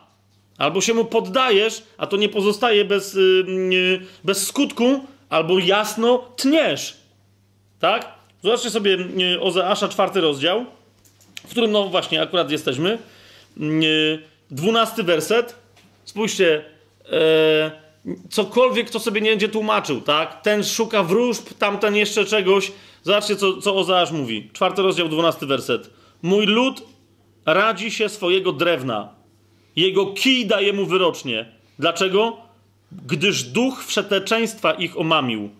[0.58, 6.96] Albo się mu poddajesz, a to nie pozostaje bez, yy, bez skutku, albo jasno tniesz.
[7.80, 8.17] Tak?
[8.42, 10.66] Zobaczcie sobie yy, Ozeasza, czwarty rozdział,
[11.46, 12.98] w którym, no właśnie, akurat jesteśmy.
[13.56, 15.54] Yy, dwunasty werset.
[16.04, 16.64] Spójrzcie.
[18.04, 20.42] Yy, cokolwiek, kto sobie nie będzie tłumaczył, tak?
[20.42, 22.72] Ten szuka wróżb, tamten jeszcze czegoś.
[23.02, 24.50] Zobaczcie, co, co Ozeasz mówi.
[24.52, 25.90] Czwarty rozdział, dwunasty werset.
[26.22, 26.82] Mój lud
[27.46, 29.08] radzi się swojego drewna.
[29.76, 31.52] Jego kij daje mu wyrocznie.
[31.78, 32.36] Dlaczego?
[33.06, 35.50] Gdyż duch wszeteczeństwa ich omamił,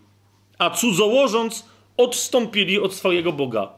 [0.59, 1.64] a cudzołożąc
[1.99, 3.69] odstąpili od swojego Boga.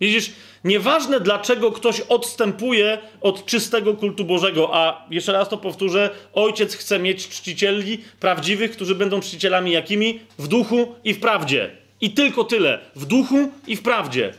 [0.00, 0.32] Widzisz,
[0.64, 6.98] nieważne dlaczego ktoś odstępuje od czystego kultu Bożego, a jeszcze raz to powtórzę, ojciec chce
[6.98, 10.20] mieć czcicieli prawdziwych, którzy będą czcicielami jakimi?
[10.38, 11.70] W duchu i w prawdzie.
[12.00, 12.78] I tylko tyle.
[12.96, 14.34] W duchu i w prawdzie.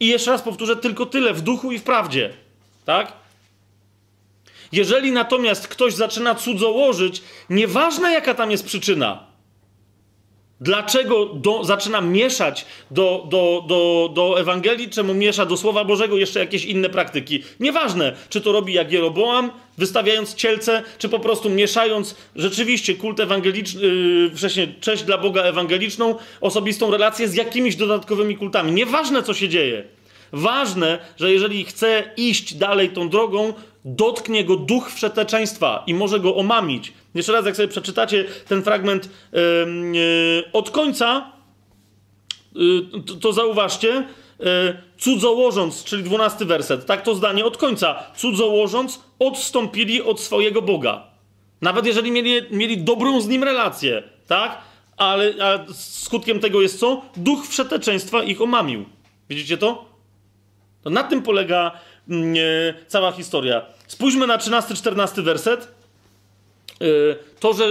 [0.00, 2.30] I jeszcze raz powtórzę, tylko tyle w duchu i w prawdzie.
[2.84, 3.12] Tak?
[4.72, 9.29] Jeżeli natomiast ktoś zaczyna cudzołożyć, nieważne jaka tam jest przyczyna,
[10.60, 16.40] Dlaczego do, zaczyna mieszać do, do, do, do Ewangelii, czemu miesza do Słowa Bożego jeszcze
[16.40, 17.42] jakieś inne praktyki?
[17.60, 23.82] Nieważne, czy to robi jak Jeroboam, wystawiając cielce, czy po prostu mieszając rzeczywiście kult ewangeliczny,
[23.82, 28.72] yy, wcześniej cześć dla Boga ewangeliczną, osobistą relację z jakimiś dodatkowymi kultami.
[28.72, 29.84] Nieważne, co się dzieje.
[30.32, 33.54] Ważne, że jeżeli chce iść dalej tą drogą,
[33.84, 36.92] dotknie go duch wszeteczeństwa i może go omamić.
[37.14, 39.40] Jeszcze raz, jak sobie przeczytacie ten fragment yy,
[39.92, 41.32] yy, od końca,
[42.54, 44.06] yy, to, to, zauważcie,
[44.98, 51.06] cudzołożąc, czyli dwunasty werset, tak to zdanie od końca, cudzołożąc, odstąpili od swojego Boga.
[51.60, 54.58] Nawet jeżeli mieli, mieli dobrą z nim relację, tak?
[54.96, 57.02] Ale a skutkiem tego jest co?
[57.16, 58.84] Duch wszeteczeństwa ich omamił.
[59.28, 59.84] Widzicie to?
[60.82, 61.72] To na tym polega
[62.88, 63.62] cała historia.
[63.86, 65.80] Spójrzmy na 13-14 werset.
[66.82, 67.64] Y, to, że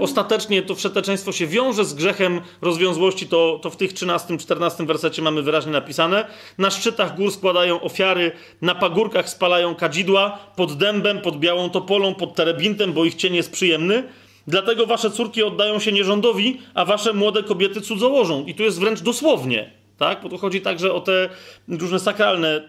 [0.00, 5.42] ostatecznie to wszeteczeństwo się wiąże z grzechem rozwiązłości, to, to w tych 13-14 wersecie mamy
[5.42, 6.24] wyraźnie napisane.
[6.58, 8.32] Na szczytach gór składają ofiary,
[8.62, 13.52] na pagórkach spalają kadzidła, pod dębem, pod białą topolą, pod terebintem, bo ich cień jest
[13.52, 14.02] przyjemny.
[14.46, 18.44] Dlatego wasze córki oddają się nierządowi, a wasze młode kobiety cudzołożą.
[18.44, 20.22] I tu jest wręcz dosłownie, tak?
[20.22, 21.28] Bo to chodzi także o te
[21.68, 22.68] różne sakralne,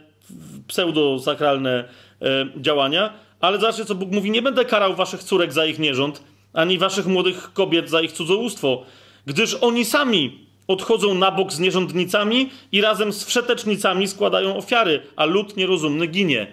[0.68, 1.84] pseudosakralne
[2.22, 3.14] e, działania.
[3.40, 6.24] Ale zobaczcie, co Bóg mówi: Nie będę karał waszych córek za ich nierząd,
[6.54, 8.84] ani waszych młodych kobiet za ich cudzołóstwo,
[9.26, 15.26] gdyż oni sami odchodzą na bok z nierządnicami i razem z wszetecznicami składają ofiary, a
[15.26, 16.48] lud nierozumny ginie.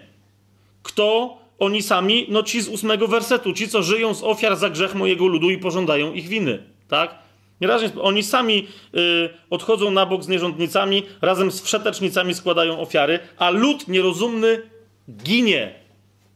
[0.83, 2.25] Kto oni sami?
[2.29, 5.57] No ci z ósmego wersetu, ci, co żyją z ofiar za grzech mojego ludu i
[5.57, 6.63] pożądają ich winy.
[6.87, 7.15] Tak?
[7.61, 13.49] Nieraz oni sami y, odchodzą na bok z nierządnicami, razem z wszetecznicami składają ofiary, a
[13.49, 14.61] lud nierozumny
[15.23, 15.75] ginie.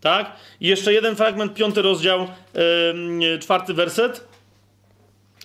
[0.01, 0.35] Tak?
[0.61, 2.27] I jeszcze jeden fragment, piąty rozdział,
[3.19, 4.27] yy, czwarty werset.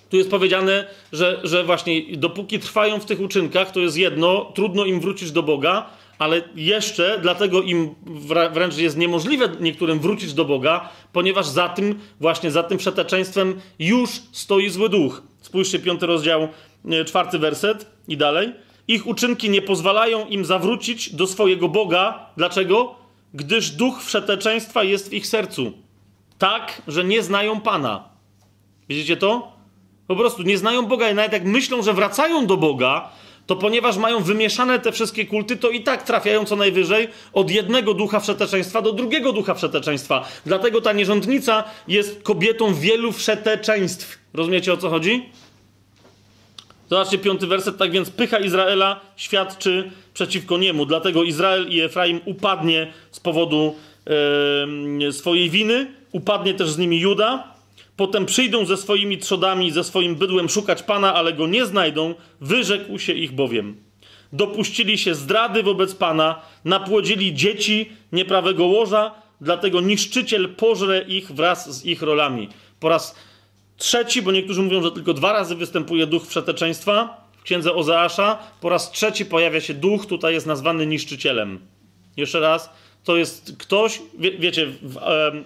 [0.09, 4.85] Tu jest powiedziane, że, że właśnie dopóki trwają w tych uczynkach, to jest jedno, trudno
[4.85, 5.89] im wrócić do Boga,
[6.19, 7.95] ale jeszcze dlatego im
[8.53, 14.09] wręcz jest niemożliwe niektórym wrócić do Boga, ponieważ za tym, właśnie za tym przeteczeństwem już
[14.31, 15.30] stoi zły duch.
[15.51, 16.47] Spójrzcie, piąty rozdział,
[16.91, 18.53] e, czwarty werset i dalej.
[18.87, 22.25] Ich uczynki nie pozwalają im zawrócić do swojego Boga.
[22.37, 23.01] Dlaczego?
[23.33, 25.73] gdyż duch wszeteczeństwa jest w ich sercu.
[26.37, 28.09] Tak, że nie znają Pana.
[28.89, 29.51] Widzicie to?
[30.07, 33.09] Po prostu nie znają Boga i nawet jak myślą, że wracają do Boga,
[33.47, 37.93] to ponieważ mają wymieszane te wszystkie kulty, to i tak trafiają co najwyżej od jednego
[37.93, 40.25] ducha wszeteczeństwa do drugiego ducha wszeteczeństwa.
[40.45, 44.19] Dlatego ta nierządnica jest kobietą wielu wszeteczeństw.
[44.33, 45.29] Rozumiecie o co chodzi?
[46.91, 47.77] Zobaczcie piąty werset.
[47.77, 50.85] Tak więc pycha Izraela świadczy przeciwko niemu.
[50.85, 53.75] Dlatego Izrael i Efraim upadnie z powodu
[55.07, 55.93] e, swojej winy.
[56.11, 57.53] Upadnie też z nimi Juda.
[57.97, 62.15] Potem przyjdą ze swoimi trzodami, ze swoim bydłem szukać Pana, ale go nie znajdą.
[62.41, 63.75] Wyrzekł się ich bowiem.
[64.33, 69.11] Dopuścili się zdrady wobec Pana, napłodzili dzieci nieprawego łoża,
[69.41, 72.49] dlatego niszczyciel pożre ich wraz z ich rolami.
[72.79, 73.15] Po raz
[73.81, 78.39] Trzeci, bo niektórzy mówią, że tylko dwa razy występuje duch wszeteczeństwa w księdze Ozeasza.
[78.61, 81.59] Po raz trzeci pojawia się duch, tutaj jest nazwany niszczycielem.
[82.17, 82.69] Jeszcze raz,
[83.03, 84.99] to jest ktoś, wie, wiecie, w,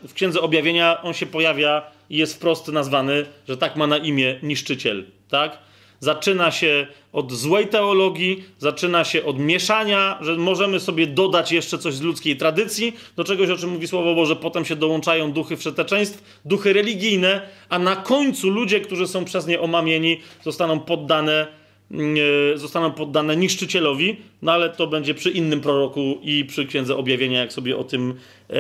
[0.08, 4.40] w księdze objawienia on się pojawia i jest wprost nazwany, że tak ma na imię
[4.44, 5.04] niszczyciel.
[5.30, 5.58] Tak?
[6.06, 11.94] Zaczyna się od złej teologii, zaczyna się od mieszania, że możemy sobie dodać jeszcze coś
[11.94, 16.42] z ludzkiej tradycji, do czegoś, o czym mówi Słowo Boże, potem się dołączają duchy wszeteczeństw,
[16.46, 21.48] duchy religijne, a na końcu ludzie, którzy są przez nie omamieni, zostaną poddane,
[21.92, 27.40] yy, zostaną poddane niszczycielowi, no ale to będzie przy innym proroku i przy Księdze Objawienia,
[27.40, 28.14] jak sobie o tym
[28.50, 28.56] yy,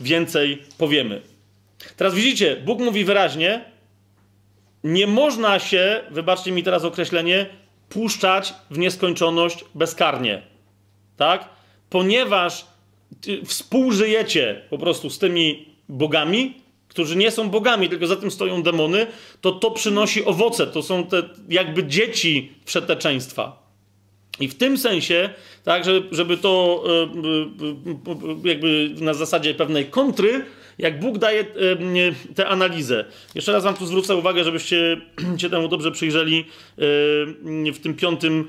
[0.00, 1.20] więcej powiemy.
[1.96, 3.75] Teraz widzicie, Bóg mówi wyraźnie,
[4.86, 7.46] nie można się, wybaczcie mi teraz określenie,
[7.88, 10.42] puszczać w nieskończoność bezkarnie.
[11.16, 11.48] Tak?
[11.90, 12.66] Ponieważ
[13.44, 16.54] współżyjecie po prostu z tymi bogami,
[16.88, 19.06] którzy nie są bogami, tylko za tym stoją demony,
[19.40, 20.66] to to przynosi owoce.
[20.66, 23.66] To są te jakby dzieci wszeteczeństwa.
[24.40, 25.30] I w tym sensie,
[25.64, 30.44] tak, żeby, żeby to e, e, e, jakby na zasadzie pewnej kontry,
[30.78, 31.44] jak Bóg daje
[32.34, 33.04] tę analizę.
[33.34, 35.00] Jeszcze raz wam tu zwrócę uwagę, żebyście
[35.40, 36.44] się temu dobrze przyjrzeli
[37.74, 38.48] w tym piątym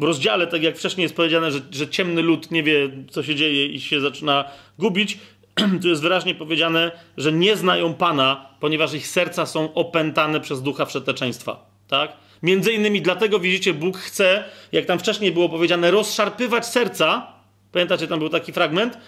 [0.00, 3.66] rozdziale, tak jak wcześniej jest powiedziane, że, że ciemny lud nie wie, co się dzieje
[3.66, 4.44] i się zaczyna
[4.78, 5.18] gubić.
[5.82, 10.84] Tu jest wyraźnie powiedziane, że nie znają Pana, ponieważ ich serca są opętane przez ducha
[10.84, 11.66] wszeteczeństwa.
[11.88, 12.12] Tak?
[12.42, 17.26] Między innymi dlatego, widzicie, Bóg chce, jak tam wcześniej było powiedziane, rozszarpywać serca.
[17.72, 18.98] Pamiętacie, tam był taki fragment?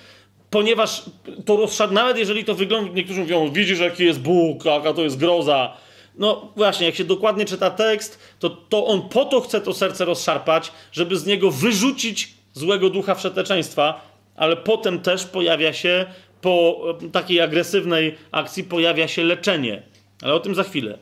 [0.57, 1.03] Ponieważ
[1.45, 5.17] to rozszad, nawet jeżeli to wygląda, niektórzy mówią, widzisz jaki jest Bóg, jaka to jest
[5.17, 5.77] groza,
[6.19, 10.05] no właśnie, jak się dokładnie czyta tekst, to, to on po to chce to serce
[10.05, 14.01] rozszarpać, żeby z niego wyrzucić złego ducha wszeteczeństwa,
[14.37, 16.07] ale potem też pojawia się,
[16.41, 19.83] po e, takiej agresywnej akcji, pojawia się leczenie.
[20.23, 20.99] Ale o tym za chwilę.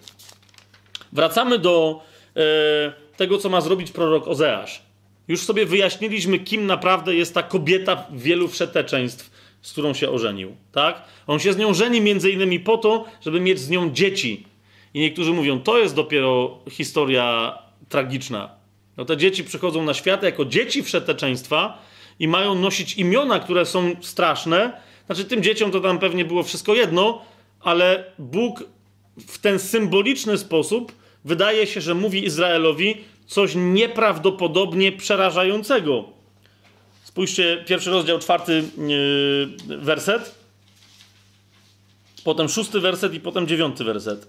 [1.12, 2.02] Wracamy do
[2.36, 2.40] e,
[3.16, 4.82] tego, co ma zrobić prorok Ozeasz.
[5.28, 9.33] Już sobie wyjaśniliśmy, kim naprawdę jest ta kobieta wielu wszeteczeństw,
[9.64, 10.56] z którą się ożenił.
[10.72, 11.02] Tak?
[11.26, 14.46] On się z nią żeni między innymi po to, żeby mieć z nią dzieci.
[14.94, 17.58] I niektórzy mówią, to jest dopiero historia
[17.88, 18.50] tragiczna.
[18.96, 21.78] No te dzieci przychodzą na świat jako dzieci wszeteczeństwa
[22.18, 24.80] i mają nosić imiona, które są straszne.
[25.06, 27.22] Znaczy tym dzieciom to tam pewnie było wszystko jedno,
[27.60, 28.64] ale Bóg
[29.26, 30.92] w ten symboliczny sposób
[31.24, 32.96] wydaje się, że mówi Izraelowi
[33.26, 36.04] coś nieprawdopodobnie przerażającego.
[37.14, 38.64] Spójrzcie, pierwszy rozdział, czwarty
[39.68, 40.34] yy, werset,
[42.24, 44.28] potem szósty werset i potem dziewiąty werset.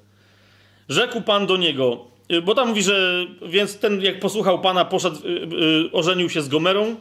[0.90, 5.28] Rzekł Pan do niego, yy, bo tam mówi, że więc ten, jak posłuchał Pana, poszedł,
[5.28, 6.96] yy, ożenił się z Gomerą,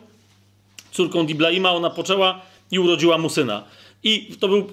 [0.93, 2.41] córką Diblaima, ona poczęła
[2.71, 3.65] i urodziła mu syna.
[4.03, 4.73] I to był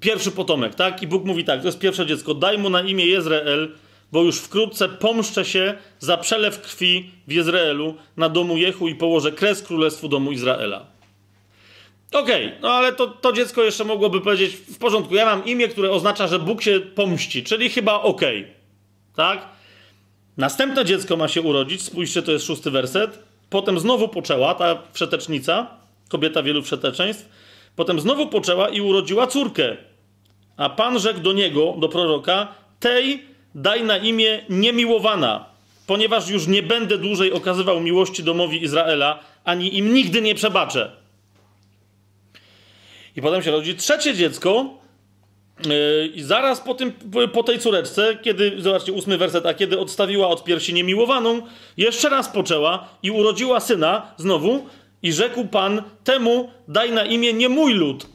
[0.00, 1.02] pierwszy potomek, tak?
[1.02, 3.72] I Bóg mówi tak, to jest pierwsze dziecko, daj mu na imię Jezreel,
[4.12, 9.32] bo już wkrótce pomszczę się za przelew krwi w Izraelu na domu Jehu i położę
[9.32, 10.86] kres królestwu domu Izraela.
[12.12, 15.68] Okej, okay, no ale to, to dziecko jeszcze mogłoby powiedzieć, w porządku, ja mam imię,
[15.68, 18.54] które oznacza, że Bóg się pomści, czyli chyba okej, okay,
[19.16, 19.48] tak?
[20.36, 23.18] Następne dziecko ma się urodzić, spójrzcie, to jest szósty werset.
[23.50, 25.66] Potem znowu poczęła ta wszetecznica,
[26.08, 27.28] kobieta wielu wszeteczeństw.
[27.76, 29.76] Potem znowu poczęła i urodziła córkę.
[30.56, 32.48] A Pan rzekł do niego, do proroka,
[32.80, 33.24] tej
[33.54, 35.46] daj na imię niemiłowana,
[35.86, 40.92] ponieważ już nie będę dłużej okazywał miłości domowi Izraela, ani im nigdy nie przebaczę.
[43.16, 44.78] I potem się rodzi trzecie dziecko,
[45.66, 46.92] yy, i zaraz po, tym,
[47.32, 51.42] po tej córeczce, kiedy, zobaczcie, ósmy werset, a kiedy odstawiła od piersi niemiłowaną,
[51.76, 54.66] jeszcze raz poczęła i urodziła syna znowu
[55.02, 58.06] i rzekł Pan temu, daj na imię nie mój lud,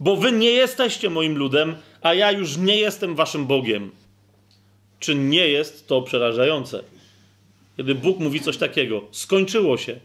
[0.00, 4.03] bo wy nie jesteście moim ludem, a ja już nie jestem waszym Bogiem.
[5.04, 6.82] Czy nie jest to przerażające?
[7.76, 9.96] Kiedy Bóg mówi coś takiego, skończyło się.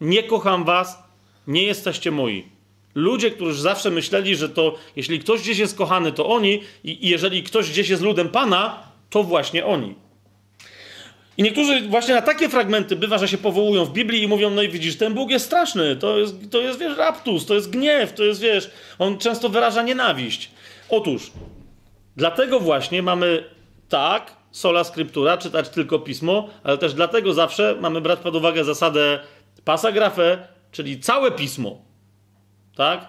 [0.00, 0.98] Nie kocham was,
[1.46, 2.44] nie jesteście moi.
[2.94, 7.42] Ludzie, którzy zawsze myśleli, że to jeśli ktoś gdzieś jest kochany, to oni, i, jeżeli
[7.42, 9.94] ktoś gdzieś jest ludem Pana, to właśnie oni.
[11.36, 14.62] I niektórzy właśnie na takie fragmenty bywa, że się powołują w Biblii i mówią, no
[14.62, 18.12] i widzisz, ten Bóg jest straszny, to jest, to jest wiesz, raptus, to jest gniew,
[18.12, 20.50] to jest, wiesz, on często wyraża nienawiść.
[20.88, 21.32] Otóż,
[22.16, 23.53] dlatego właśnie mamy
[23.94, 29.18] tak, sola scriptura, czytać tylko pismo, ale też dlatego zawsze mamy brać pod uwagę zasadę
[29.64, 31.78] pasa grafę, czyli całe pismo.
[32.76, 33.06] Tak?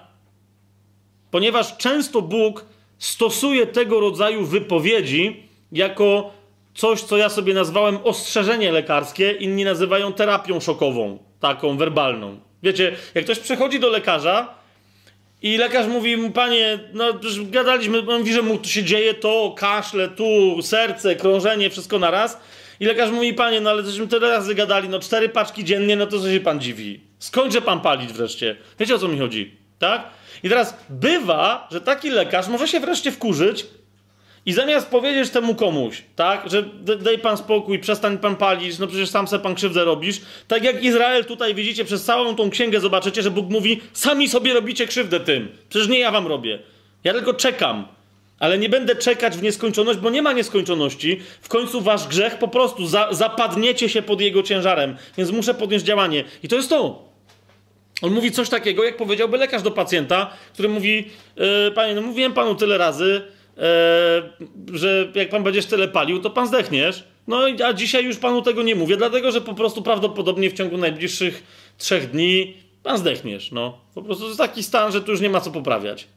[1.31, 2.65] Ponieważ często Bóg
[2.97, 6.31] stosuje tego rodzaju wypowiedzi jako
[6.75, 12.39] coś, co ja sobie nazwałem ostrzeżenie lekarskie, inni nazywają terapią szokową, taką werbalną.
[12.63, 14.55] Wiecie, jak ktoś przychodzi do lekarza
[15.41, 19.55] i lekarz mówi mu, panie, no już gadaliśmy, on mówi, że mu się dzieje to,
[19.57, 22.39] kaszle, tu, serce, krążenie, wszystko na raz.
[22.79, 26.07] I lekarz mówi, panie, no ale żeśmy tyle razy gadali, no cztery paczki dziennie, no
[26.07, 27.01] to co się pan dziwi?
[27.19, 28.55] Skończę pan palić wreszcie.
[28.79, 30.09] Wiecie o co mi chodzi, tak?
[30.43, 33.65] I teraz bywa, że taki lekarz może się wreszcie wkurzyć
[34.45, 36.63] i zamiast powiedzieć temu komuś, tak, że
[36.99, 40.83] daj pan spokój, przestań pan palić, no przecież sam se pan krzywdę robisz, tak jak
[40.83, 45.19] Izrael tutaj widzicie, przez całą tą księgę zobaczycie, że Bóg mówi, sami sobie robicie krzywdę
[45.19, 46.59] tym, przecież nie ja wam robię,
[47.03, 47.87] ja tylko czekam,
[48.39, 51.21] ale nie będę czekać w nieskończoność, bo nie ma nieskończoności.
[51.41, 55.83] W końcu wasz grzech po prostu za, zapadniecie się pod jego ciężarem, więc muszę podjąć
[55.83, 56.23] działanie.
[56.43, 57.05] I to jest to.
[58.01, 62.33] On mówi coś takiego, jak powiedziałby lekarz do pacjenta, który mówi: yy, Panie, no mówiłem
[62.33, 63.21] panu tyle razy,
[64.73, 67.03] że jak pan będziesz tyle palił, to pan zdechniesz.
[67.27, 70.77] No a dzisiaj już panu tego nie mówię, dlatego że po prostu prawdopodobnie w ciągu
[70.77, 71.43] najbliższych
[71.77, 72.53] trzech dni
[72.83, 73.51] pan zdechniesz.
[73.51, 73.77] No.
[73.95, 76.07] Po prostu to jest taki stan, że tu już nie ma co poprawiać.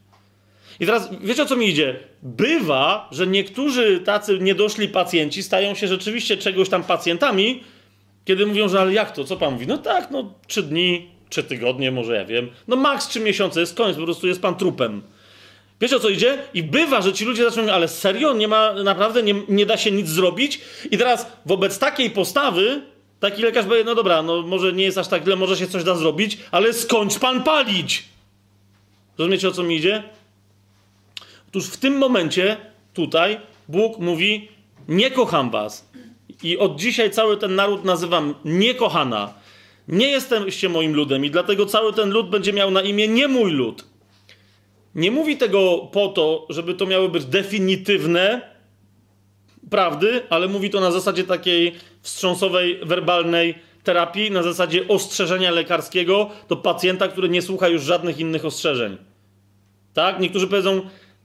[0.81, 1.97] I teraz wiecie o co mi idzie?
[2.23, 7.62] Bywa, że niektórzy tacy niedoszli pacjenci stają się rzeczywiście czegoś tam pacjentami,
[8.24, 9.66] kiedy mówią, że ale jak to, co pan mówi?
[9.66, 12.51] No tak, no trzy dni, trzy tygodnie, może ja wiem.
[12.69, 15.02] No maks trzy miesiące, jest koniec, po prostu jest pan trupem.
[15.80, 16.38] Wiesz o co idzie?
[16.55, 18.32] I bywa, że ci ludzie zaczną ale serio?
[18.32, 20.60] Nie ma, naprawdę nie, nie da się nic zrobić?
[20.90, 22.82] I teraz wobec takiej postawy
[23.20, 25.84] taki lekarz powie, no dobra, no może nie jest aż tak źle, może się coś
[25.84, 28.05] da zrobić, ale skończ pan palić!
[29.18, 30.02] Rozumiecie o co mi idzie?
[31.48, 32.56] Otóż w tym momencie
[32.94, 34.48] tutaj Bóg mówi,
[34.88, 35.90] nie kocham was.
[36.42, 39.34] I od dzisiaj cały ten naród nazywam niekochana.
[39.88, 43.52] Nie jesteście moim ludem i dlatego cały ten lud będzie miał na imię nie mój
[43.52, 43.84] lud.
[44.99, 48.41] Nie mówi tego po to, żeby to miało być definitywne,
[49.70, 53.55] prawdy, ale mówi to na zasadzie takiej wstrząsowej, werbalnej
[53.85, 58.97] terapii, na zasadzie ostrzeżenia lekarskiego do pacjenta, który nie słucha już żadnych innych ostrzeżeń.
[59.95, 60.20] Tak?
[60.20, 60.81] Niektórzy powiedzą,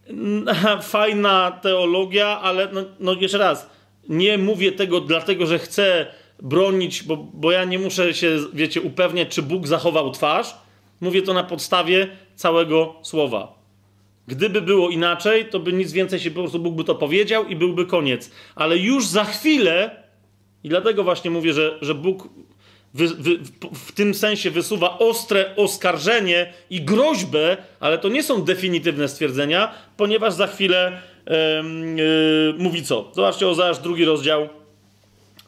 [0.07, 0.45] "Mm,
[0.81, 3.69] fajna teologia, ale no, no jeszcze raz,
[4.09, 6.07] nie mówię tego dlatego, że chcę
[6.41, 10.55] bronić, bo, bo ja nie muszę się, wiecie, upewniać, czy Bóg zachował twarz.
[11.01, 13.62] Mówię to na podstawie całego słowa.
[14.27, 17.55] Gdyby było inaczej, to by nic więcej się po prostu Bóg by to powiedział i
[17.55, 18.31] byłby koniec.
[18.55, 20.03] Ale już za chwilę,
[20.63, 22.29] i dlatego właśnie mówię, że, że Bóg
[22.93, 23.39] wy, wy,
[23.73, 30.33] w, tym sensie wysuwa ostre oskarżenie i groźbę, ale to nie są definitywne stwierdzenia, ponieważ
[30.33, 33.11] za chwilę em, yy, mówi co?
[33.13, 34.49] Zobaczcie, Ozeasz, drugi rozdział,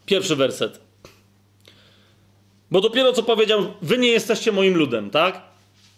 [0.06, 0.82] pierwszy werset.
[2.72, 5.42] Bo dopiero co powiedział, wy nie jesteście moim ludem, tak?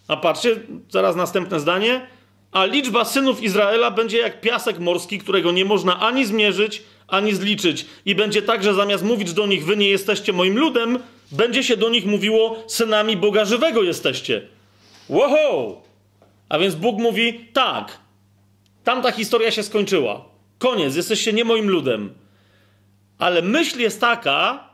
[0.07, 0.55] A patrzcie,
[0.89, 2.07] zaraz następne zdanie.
[2.57, 7.85] A liczba synów Izraela będzie jak piasek morski, którego nie można ani zmierzyć, ani zliczyć.
[8.05, 10.99] I będzie tak, że zamiast mówić do nich, wy nie jesteście moim ludem,
[11.31, 14.47] będzie się do nich mówiło, synami Boga żywego jesteście.
[15.09, 15.81] Wow!
[16.49, 17.97] A więc Bóg mówi, tak,
[18.83, 20.25] tamta historia się skończyła.
[20.59, 22.13] Koniec, jesteście nie moim ludem.
[23.19, 24.69] Ale myśl jest taka,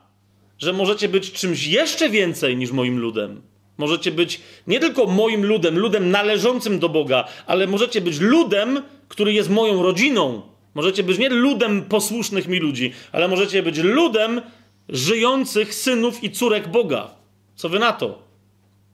[0.60, 3.42] że możecie być czymś jeszcze więcej niż moim ludem.
[3.78, 9.34] Możecie być nie tylko moim ludem, ludem należącym do Boga, ale możecie być ludem, który
[9.34, 10.42] jest moją rodziną.
[10.74, 14.42] Możecie być nie ludem posłusznych mi ludzi, ale możecie być ludem
[14.90, 17.10] żyjących synów i córek Boga.
[17.56, 18.20] Co wy na to?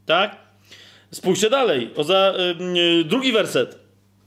[0.05, 0.35] Tak?
[1.11, 1.89] Spójrzcie dalej.
[1.95, 2.33] O za,
[2.73, 3.79] yy, drugi werset.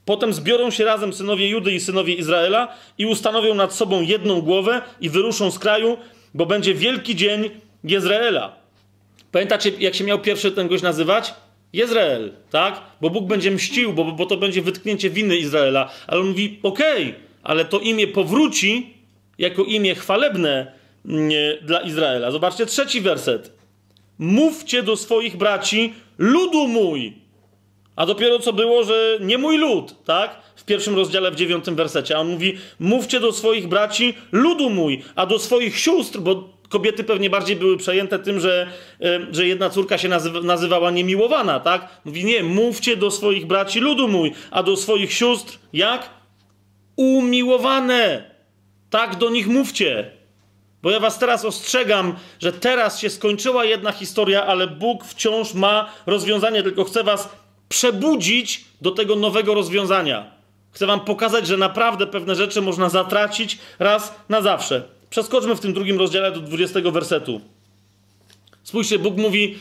[0.04, 2.68] Potem zbiorą się razem synowie Judy i synowie Izraela
[2.98, 5.96] i ustanowią nad sobą jedną głowę i wyruszą z kraju,
[6.34, 7.50] bo będzie wielki dzień
[7.84, 8.61] Jezreela.
[9.32, 11.34] Pamiętacie, jak się miał pierwszy ten gość nazywać?
[11.72, 12.80] Jezreel, tak?
[13.00, 15.90] Bo Bóg będzie mścił, bo, bo to będzie wytknięcie winy Izraela.
[16.06, 18.94] Ale on mówi, okej, okay, ale to imię powróci
[19.38, 20.72] jako imię chwalebne
[21.04, 22.30] nie, dla Izraela.
[22.30, 23.52] Zobaczcie trzeci werset.
[24.18, 27.12] Mówcie do swoich braci, ludu mój.
[27.96, 30.40] A dopiero co było, że nie mój lud, tak?
[30.56, 32.16] W pierwszym rozdziale, w dziewiątym wersecie.
[32.16, 37.04] A on mówi, mówcie do swoich braci, ludu mój, a do swoich sióstr, bo kobiety
[37.04, 38.66] pewnie bardziej były przejęte tym, że,
[39.32, 41.88] że jedna córka się nazywa, nazywała niemiłowana, tak?
[42.04, 46.10] Mówi, nie, mówcie do swoich braci, ludu mój, a do swoich sióstr, jak?
[46.96, 48.30] Umiłowane.
[48.90, 50.10] Tak do nich mówcie.
[50.82, 55.90] Bo ja was teraz ostrzegam, że teraz się skończyła jedna historia, ale Bóg wciąż ma
[56.06, 57.28] rozwiązanie, tylko chcę was
[57.68, 60.30] przebudzić do tego nowego rozwiązania.
[60.70, 64.82] Chcę wam pokazać, że naprawdę pewne rzeczy można zatracić raz na zawsze.
[65.12, 67.40] Przeskoczmy w tym drugim rozdziale do 20 wersetu.
[68.62, 69.58] Spójrzcie, Bóg mówi: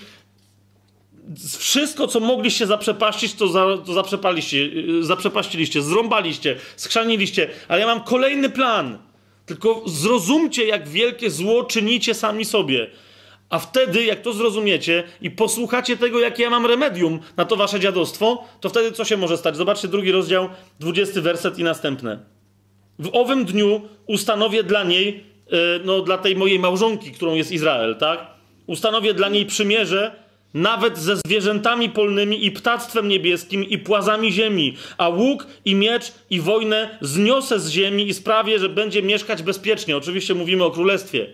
[1.57, 4.69] Wszystko, co mogliście zaprzepaścić, to, za, to zaprzepaliście,
[5.01, 8.97] zaprzepaściliście, zrąbaliście, skrzaniliście, ale ja mam kolejny plan.
[9.45, 12.87] Tylko zrozumcie, jak wielkie zło czynicie sami sobie.
[13.49, 17.79] A wtedy, jak to zrozumiecie i posłuchacie tego, jakie ja mam remedium na to wasze
[17.79, 19.57] dziadostwo, to wtedy co się może stać?
[19.57, 20.49] Zobaczcie drugi rozdział,
[20.79, 22.19] 20 werset i następne.
[22.99, 25.30] W owym dniu ustanowię dla niej,
[25.85, 28.27] no dla tej mojej małżonki, którą jest Izrael, tak?
[28.67, 30.15] Ustanowię dla niej przymierze,
[30.53, 36.39] nawet ze zwierzętami polnymi i ptactwem niebieskim i płazami ziemi, a łuk i miecz i
[36.39, 39.97] wojnę zniosę z ziemi i sprawię, że będzie mieszkać bezpiecznie.
[39.97, 41.27] Oczywiście mówimy o królestwie,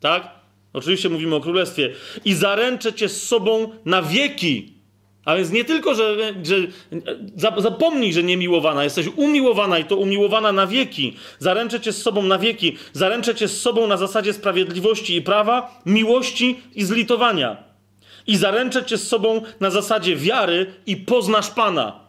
[0.00, 0.30] tak?
[0.72, 1.92] Oczywiście mówimy o królestwie.
[2.24, 4.73] I zaręczę cię z sobą na wieki.
[5.24, 6.56] A więc nie tylko, że, że
[7.56, 11.16] zapomnij, że niemiłowana, jesteś umiłowana i to umiłowana na wieki.
[11.38, 12.76] Zaręczę cię z sobą na wieki.
[12.92, 17.56] Zaręczę cię z sobą na zasadzie sprawiedliwości i prawa, miłości i zlitowania.
[18.26, 22.04] I zaręczę cię z sobą na zasadzie wiary i poznasz Pana.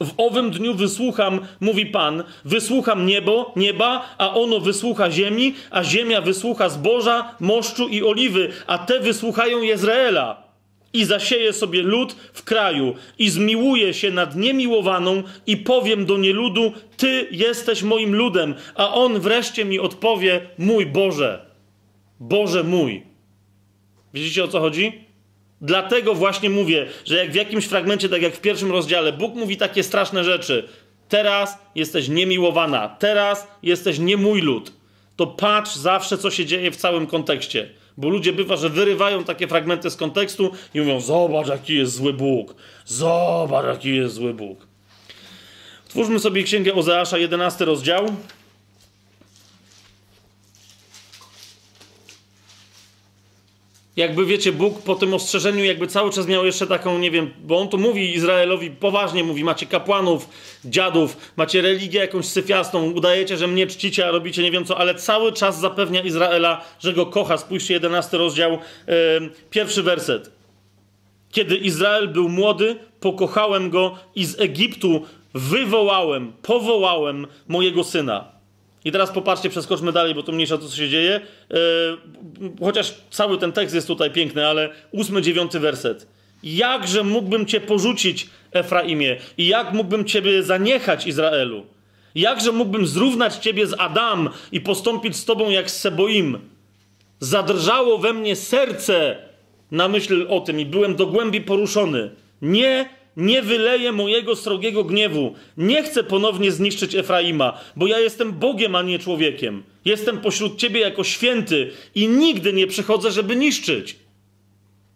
[0.00, 6.20] W owym dniu wysłucham, mówi Pan, wysłucham niebo, nieba, a ono wysłucha ziemi, a ziemia
[6.20, 10.45] wysłucha zboża, moszczu i oliwy, a te wysłuchają Jezreela.
[10.92, 16.72] I zasieję sobie lud w kraju i zmiłuję się nad niemiłowaną i powiem do nieludu,
[16.96, 21.46] Ty jesteś moim ludem, a on wreszcie mi odpowie, mój Boże,
[22.20, 23.02] Boże mój.
[24.14, 25.06] Widzicie o co chodzi?
[25.60, 29.56] Dlatego właśnie mówię, że jak w jakimś fragmencie, tak jak w pierwszym rozdziale, Bóg mówi
[29.56, 30.68] takie straszne rzeczy.
[31.08, 34.72] Teraz jesteś niemiłowana, teraz jesteś nie mój lud.
[35.16, 37.70] To patrz zawsze, co się dzieje w całym kontekście.
[37.96, 42.12] Bo ludzie bywa, że wyrywają takie fragmenty z kontekstu i mówią: Zobacz, jaki jest zły
[42.12, 42.54] Bóg.
[42.84, 44.66] Zobacz, jaki jest zły Bóg.
[45.88, 48.06] Twórzmy sobie księgę Ozeasza, 11 rozdział.
[53.96, 57.58] Jakby wiecie, Bóg po tym ostrzeżeniu jakby cały czas miał jeszcze taką, nie wiem, bo
[57.58, 60.28] on to mówi Izraelowi poważnie, mówi, macie kapłanów,
[60.64, 64.94] dziadów, macie religię jakąś syfiastą, udajecie, że mnie czcicie, a robicie nie wiem co, ale
[64.94, 67.36] cały czas zapewnia Izraela, że go kocha.
[67.36, 68.94] Spójrzcie, 11 rozdział, yy,
[69.50, 70.30] pierwszy werset.
[71.30, 75.02] Kiedy Izrael był młody, pokochałem go i z Egiptu
[75.34, 78.35] wywołałem, powołałem mojego syna.
[78.86, 81.20] I teraz popatrzcie, przeskoczmy dalej, bo to mniejsza to, co się dzieje.
[81.50, 81.58] Yy,
[82.60, 86.06] chociaż cały ten tekst jest tutaj piękny, ale ósmy, dziewiąty werset.
[86.42, 89.16] Jakże mógłbym cię porzucić, Efraimie?
[89.38, 91.66] I jak mógłbym ciebie zaniechać, Izraelu?
[92.14, 96.38] Jakże mógłbym zrównać ciebie z Adam i postąpić z tobą jak z Seboim?
[97.20, 99.16] Zadrżało we mnie serce
[99.70, 102.10] na myśl o tym i byłem do głębi poruszony.
[102.42, 105.34] Nie nie wyleję mojego srogiego gniewu.
[105.56, 109.62] Nie chcę ponownie zniszczyć Efraima, bo ja jestem Bogiem, a nie człowiekiem.
[109.84, 113.96] Jestem pośród ciebie jako święty i nigdy nie przychodzę, żeby niszczyć.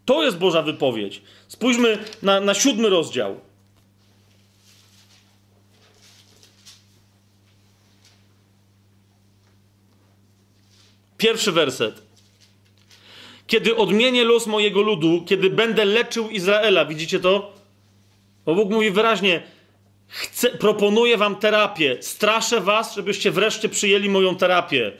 [0.05, 1.21] To jest Boża wypowiedź.
[1.47, 3.39] Spójrzmy na, na siódmy rozdział.
[11.17, 12.01] Pierwszy werset.
[13.47, 17.60] Kiedy odmienię los mojego ludu, kiedy będę leczył Izraela, widzicie to?
[18.45, 19.41] Bo Bóg mówi wyraźnie:
[20.07, 24.91] chcę, proponuję wam terapię, straszę was, żebyście wreszcie przyjęli moją terapię.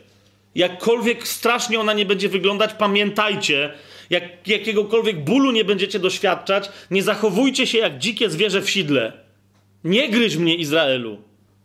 [0.56, 3.74] Jakkolwiek strasznie ona nie będzie wyglądać, pamiętajcie,
[4.10, 9.14] jak jakiegokolwiek bólu nie będziecie doświadczać, nie zachowujcie się jak dzikie zwierzę w sidle.
[9.84, 11.18] Nie gryź mnie, Izraelu,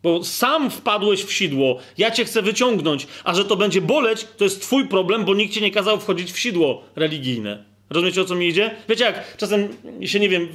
[0.03, 1.78] bo sam wpadłeś w sidło.
[1.98, 5.55] Ja cię chcę wyciągnąć, a że to będzie boleć, to jest twój problem, bo nikt
[5.55, 7.76] cię nie kazał wchodzić w sidło religijne.
[7.91, 8.71] Rozumiecie o co mi idzie?
[8.89, 9.69] Wiecie, jak czasem
[10.03, 10.49] się nie wiem,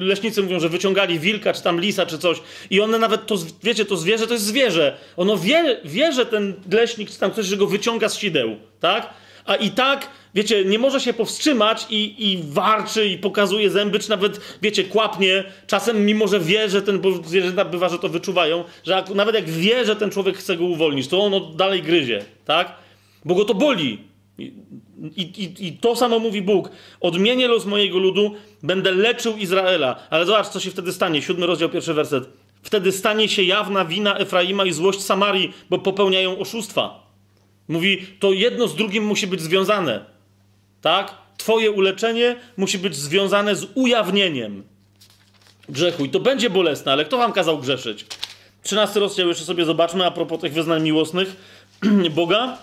[0.00, 2.40] leśnicy mówią, że wyciągali wilka, czy tam lisa, czy coś,
[2.70, 4.96] i one nawet to, wiecie, to zwierzę to jest zwierzę.
[5.16, 9.10] Ono wie, wie że ten leśnik, czy tam coś, że go wyciąga z sideł, tak?
[9.44, 14.10] A i tak, wiecie, nie może się powstrzymać i, i warczy, i pokazuje zęby, czy
[14.10, 15.44] nawet, wiecie, kłapnie.
[15.66, 19.50] Czasem, mimo że wie, że ten, bo zwierzęta bywa, że to wyczuwają, że nawet jak
[19.50, 22.72] wie, że ten człowiek chce go uwolnić, to ono dalej gryzie, tak?
[23.24, 24.09] Bo go to boli.
[24.40, 26.70] I, i, I, to samo mówi Bóg.
[27.00, 29.96] Odmienię los mojego ludu, będę leczył Izraela.
[30.10, 31.22] Ale zobacz, co się wtedy stanie.
[31.22, 32.28] Siódmy rozdział, pierwszy werset.
[32.62, 37.06] Wtedy stanie się jawna wina Efraima i złość Samarii, bo popełniają oszustwa.
[37.68, 40.04] Mówi, to jedno z drugim musi być związane.
[40.80, 41.14] Tak?
[41.36, 44.62] Twoje uleczenie musi być związane z ujawnieniem
[45.68, 46.04] grzechu.
[46.04, 48.06] I to będzie bolesne, ale kto wam kazał grzeszyć?
[48.62, 51.36] Trzynasty rozdział jeszcze sobie zobaczmy a propos tych wyznań miłosnych
[52.16, 52.58] Boga.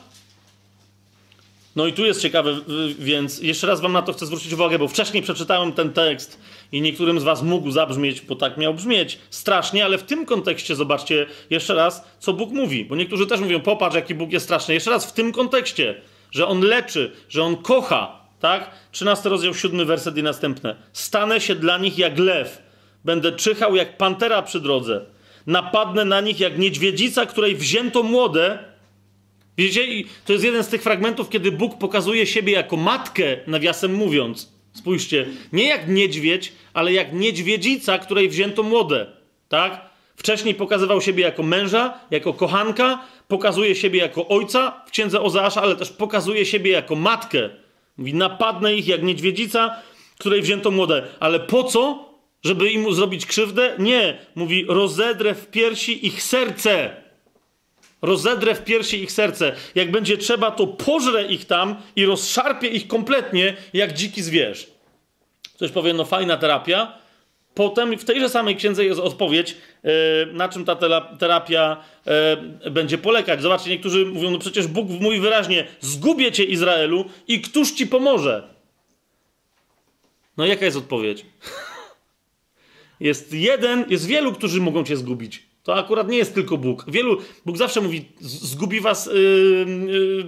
[1.78, 2.56] No i tu jest ciekawe,
[3.00, 6.40] więc jeszcze raz wam na to chcę zwrócić uwagę, bo wcześniej przeczytałem ten tekst
[6.72, 10.76] i niektórym z was mógł zabrzmieć, bo tak miał brzmieć, strasznie, ale w tym kontekście
[10.76, 14.74] zobaczcie jeszcze raz, co Bóg mówi, bo niektórzy też mówią, popatrz, jaki Bóg jest straszny.
[14.74, 16.02] Jeszcze raz w tym kontekście,
[16.32, 18.72] że On leczy, że On kocha, tak?
[18.92, 20.76] 13 rozdział, 7 werset i następne.
[20.94, 22.62] Stanę się dla nich jak lew,
[23.06, 25.06] będę czyhał jak pantera przy drodze,
[25.48, 28.77] napadnę na nich jak niedźwiedzica, której wzięto młode,
[29.58, 29.88] Widzicie?
[29.88, 34.52] I to jest jeden z tych fragmentów, kiedy Bóg pokazuje siebie jako matkę, nawiasem mówiąc.
[34.74, 39.08] Spójrzcie, nie jak niedźwiedź, ale jak niedźwiedzica, której wzięto młode.
[39.50, 39.90] Tak?
[40.16, 45.76] Wcześniej pokazywał siebie jako męża, jako kochanka, pokazuje siebie jako ojca w księdze Ozeasza, ale
[45.76, 47.50] też pokazuje siebie jako matkę.
[47.98, 49.76] Mówi, napadnę ich jak niedźwiedzica,
[50.20, 51.08] której wzięto młode.
[51.20, 52.10] Ale po co?
[52.44, 53.76] Żeby im zrobić krzywdę?
[53.80, 54.18] Nie.
[54.36, 56.96] Mówi, rozedrę w piersi ich serce.
[58.02, 59.56] Rozedrę w piersi ich serce.
[59.76, 64.68] Jak będzie trzeba, to pożrę ich tam i rozszarpię ich kompletnie, jak dziki zwierz.
[65.56, 66.98] Ktoś powie, no fajna terapia.
[67.54, 69.90] Potem w tejże samej księdze jest odpowiedź, e,
[70.26, 70.76] na czym ta
[71.20, 71.78] terapia
[72.64, 73.42] e, będzie polegać.
[73.42, 78.48] Zobaczcie, niektórzy mówią, no przecież Bóg mówi wyraźnie, zgubię cię Izraelu i któż ci pomoże?
[80.38, 81.26] No jaka jest odpowiedź?
[83.00, 85.47] Jest jeden, jest wielu, którzy mogą cię zgubić.
[85.68, 86.86] To akurat nie jest tylko Bóg.
[86.88, 89.66] Wielu, Bóg zawsze mówi, zgubi was yy,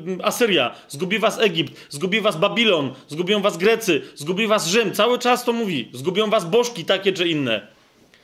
[0.07, 4.93] yy, Asyria, zgubi was Egipt, zgubi was Babilon, zgubią was Grecy, zgubi was Rzym.
[4.93, 5.89] Cały czas to mówi.
[5.93, 7.67] Zgubią was bożki takie czy inne.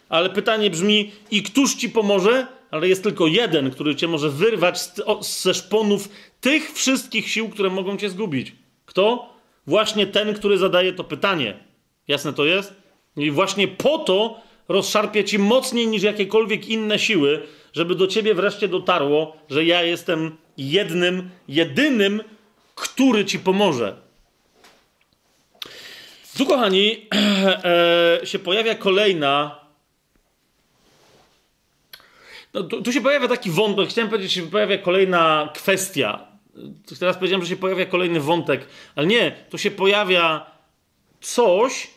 [0.09, 2.47] Ale pytanie brzmi, i któż ci pomoże?
[2.71, 6.09] Ale jest tylko jeden, który cię może wyrwać z, o, ze szponów
[6.41, 8.55] tych wszystkich sił, które mogą cię zgubić.
[8.85, 9.29] Kto?
[9.67, 11.59] Właśnie ten, który zadaje to pytanie.
[12.07, 12.73] Jasne to jest?
[13.17, 17.41] I właśnie po to rozszarpie ci mocniej niż jakiekolwiek inne siły,
[17.73, 22.23] żeby do ciebie wreszcie dotarło, że ja jestem jednym, jedynym,
[22.75, 23.95] który ci pomoże.
[26.37, 27.07] Tu, kochani,
[27.63, 29.59] e, się pojawia kolejna.
[32.53, 36.27] No, tu, tu, się pojawia taki wątek, chciałem powiedzieć, się pojawia kolejna kwestia.
[36.99, 40.45] Teraz powiedziałem, że się pojawia kolejny wątek, ale nie, to się pojawia
[41.21, 41.94] coś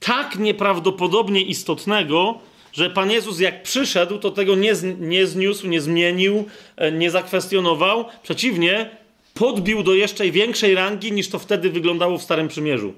[0.00, 2.38] tak nieprawdopodobnie istotnego,
[2.72, 6.44] że Pan Jezus jak przyszedł, to tego nie, nie zniósł, nie zmienił,
[6.76, 8.04] e, nie zakwestionował.
[8.22, 8.90] Przeciwnie,
[9.34, 12.94] podbił do jeszcze większej rangi, niż to wtedy wyglądało w Starym Przymierzu.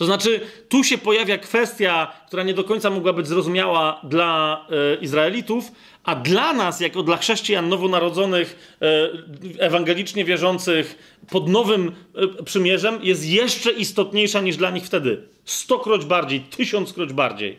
[0.00, 4.94] To znaczy, tu się pojawia kwestia, która nie do końca mogła być zrozumiała dla e,
[4.94, 5.72] Izraelitów,
[6.04, 9.10] a dla nas, jako dla chrześcijan nowonarodzonych, e,
[9.58, 11.92] ewangelicznie wierzących pod nowym
[12.38, 15.22] e, przymierzem, jest jeszcze istotniejsza niż dla nich wtedy.
[15.44, 17.58] Stokroć bardziej, tysiąckroć bardziej.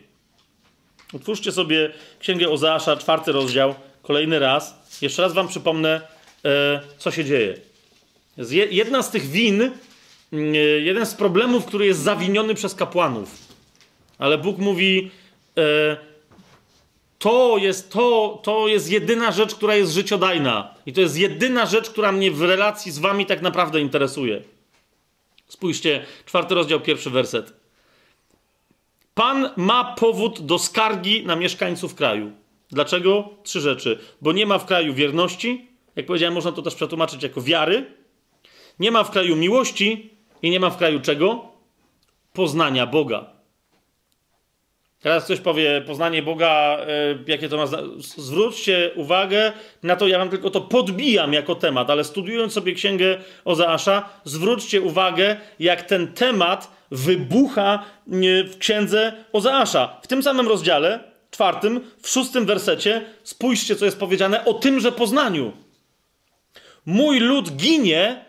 [1.14, 4.74] Otwórzcie sobie Księgę Ozeasza, czwarty rozdział, kolejny raz.
[5.02, 6.00] Jeszcze raz wam przypomnę,
[6.44, 7.56] e, co się dzieje.
[8.70, 9.70] Jedna z tych win,
[10.82, 13.30] jeden z problemów, który jest zawiniony przez kapłanów.
[14.18, 15.10] Ale Bóg mówi,
[15.58, 15.96] e,
[17.18, 20.74] to jest, to, to jest jedyna rzecz, która jest życiodajna.
[20.86, 24.42] I to jest jedyna rzecz, która mnie w relacji z wami tak naprawdę interesuje.
[25.48, 27.52] Spójrzcie, czwarty rozdział, pierwszy werset.
[29.14, 32.32] Pan ma powód do skargi na mieszkańców kraju.
[32.70, 33.28] Dlaczego?
[33.42, 33.98] Trzy rzeczy.
[34.20, 37.86] Bo nie ma w kraju wierności, jak powiedziałem, można to też przetłumaczyć jako wiary.
[38.78, 40.10] Nie ma w kraju miłości
[40.42, 41.44] i nie ma w kraju czego?
[42.32, 43.32] Poznania Boga.
[45.02, 47.66] Teraz ktoś powie, poznanie Boga, yy, jakie to ma.
[47.98, 49.52] Zwróćcie uwagę
[49.82, 54.80] na to, ja wam tylko to podbijam jako temat, ale studiując sobie księgę Ozeasza, zwróćcie
[54.80, 57.84] uwagę, jak ten temat wybucha
[58.46, 60.00] w księdze Ozeasza.
[60.02, 61.00] W tym samym rozdziale,
[61.30, 65.52] czwartym, w szóstym wersecie, spójrzcie, co jest powiedziane o tymże poznaniu.
[66.86, 68.24] Mój lud ginie,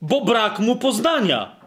[0.00, 1.60] bo brak mu poznania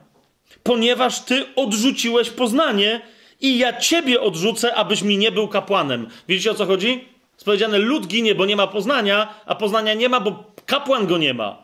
[0.64, 3.02] ponieważ ty odrzuciłeś poznanie
[3.42, 6.08] i ja ciebie odrzucę, abyś mi nie był kapłanem.
[6.28, 7.08] Widzicie o co chodzi?
[7.34, 11.18] Jest powiedziane, lud ginie, bo nie ma poznania, a poznania nie ma, bo kapłan go
[11.18, 11.64] nie ma.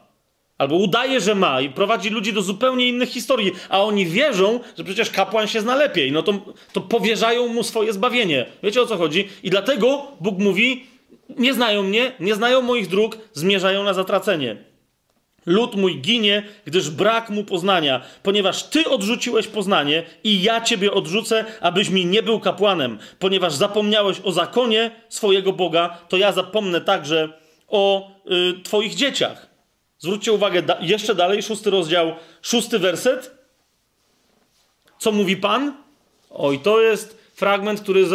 [0.58, 4.84] Albo udaje, że ma i prowadzi ludzi do zupełnie innych historii, a oni wierzą, że
[4.84, 6.12] przecież kapłan się zna lepiej.
[6.12, 6.34] No to,
[6.74, 8.46] to powierzają mu swoje zbawienie.
[8.64, 9.28] Wiecie o co chodzi?
[9.44, 10.86] I dlatego Bóg mówi:
[11.38, 14.69] Nie znają mnie, nie znają moich dróg, zmierzają na zatracenie.
[15.46, 21.46] Lud mój ginie, gdyż brak mu poznania, ponieważ ty odrzuciłeś poznanie i ja ciebie odrzucę,
[21.62, 27.30] abyś mi nie był kapłanem, ponieważ zapomniałeś o zakonie swojego Boga, to ja zapomnę także
[27.68, 29.50] o y, twoich dzieciach.
[29.98, 33.32] Zwróćcie uwagę, da, jeszcze dalej, szósty rozdział, szósty werset.
[35.00, 35.74] Co mówi Pan?
[36.30, 38.06] Oj, to jest fragment, który,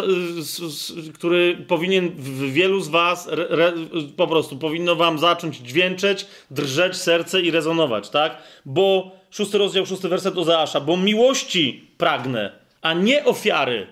[1.14, 3.72] który powinien w wielu z Was re,
[4.16, 8.42] po prostu powinno Wam zacząć dźwięczeć, drżeć serce i rezonować, tak?
[8.64, 12.52] Bo szósty rozdział, szósty werset Ozeasza, bo miłości pragnę,
[12.82, 13.86] a nie ofiary.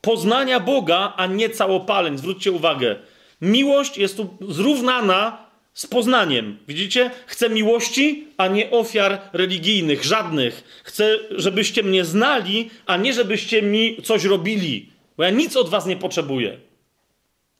[0.00, 2.18] Poznania Boga, a nie całopaleń.
[2.18, 2.96] Zwróćcie uwagę.
[3.40, 6.58] Miłość jest tu zrównana z poznaniem.
[6.68, 7.10] Widzicie?
[7.26, 10.80] Chcę miłości, a nie ofiar religijnych, żadnych.
[10.84, 15.86] Chcę, żebyście mnie znali, a nie żebyście mi coś robili, bo ja nic od was
[15.86, 16.58] nie potrzebuję.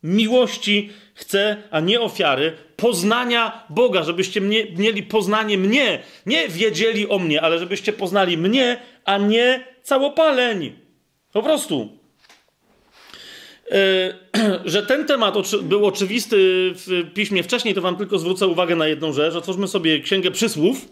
[0.03, 7.19] Miłości chcę, a nie ofiary, poznania Boga, żebyście mnie, mieli poznanie mnie, nie wiedzieli o
[7.19, 10.73] mnie, ale żebyście poznali mnie, a nie całopaleń.
[11.33, 11.98] Po prostu.
[13.71, 14.15] E,
[14.65, 16.37] że ten temat był oczywisty
[16.75, 19.35] w piśmie wcześniej, to wam tylko zwrócę uwagę na jedną rzecz.
[19.35, 20.89] Otwórzmy sobie Księgę Przysłów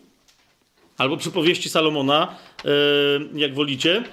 [0.98, 2.68] albo Przypowieści Salomona, e,
[3.34, 4.04] jak wolicie.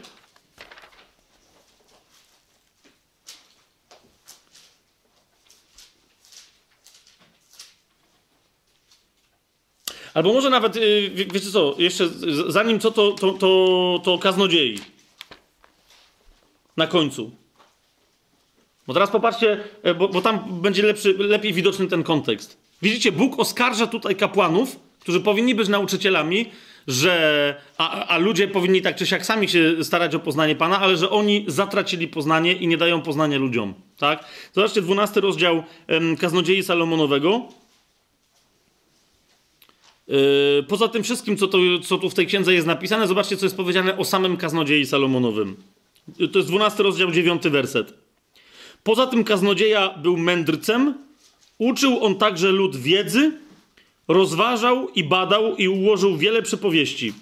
[10.13, 10.79] Albo może nawet, e,
[11.09, 12.09] wiecie co, jeszcze
[12.47, 14.79] zanim co, to, to, to, to kaznodziei.
[16.77, 17.42] Na końcu.
[18.87, 22.57] Bo teraz popatrzcie, e, bo, bo tam będzie lepszy, lepiej widoczny ten kontekst.
[22.81, 26.45] Widzicie, Bóg oskarża tutaj kapłanów, którzy powinni być nauczycielami,
[26.87, 30.97] że, a, a, ludzie powinni tak czy siak sami się starać o poznanie Pana, ale
[30.97, 33.73] że oni zatracili poznanie i nie dają poznania ludziom.
[33.97, 34.25] Tak?
[34.53, 37.41] Zobaczcie, 12 rozdział em, Kaznodziei Salomonowego.
[40.07, 43.45] Yy, poza tym wszystkim, co, to, co tu w tej księdze jest napisane, zobaczcie, co
[43.45, 45.55] jest powiedziane o samym Kaznodziei Salomonowym.
[46.31, 48.02] To jest 12 rozdział, 9 werset.
[48.83, 50.93] Poza tym kaznodzieja był mędrcem,
[51.57, 53.31] uczył on także lud wiedzy,
[54.07, 57.13] rozważał i badał i ułożył wiele przypowieści.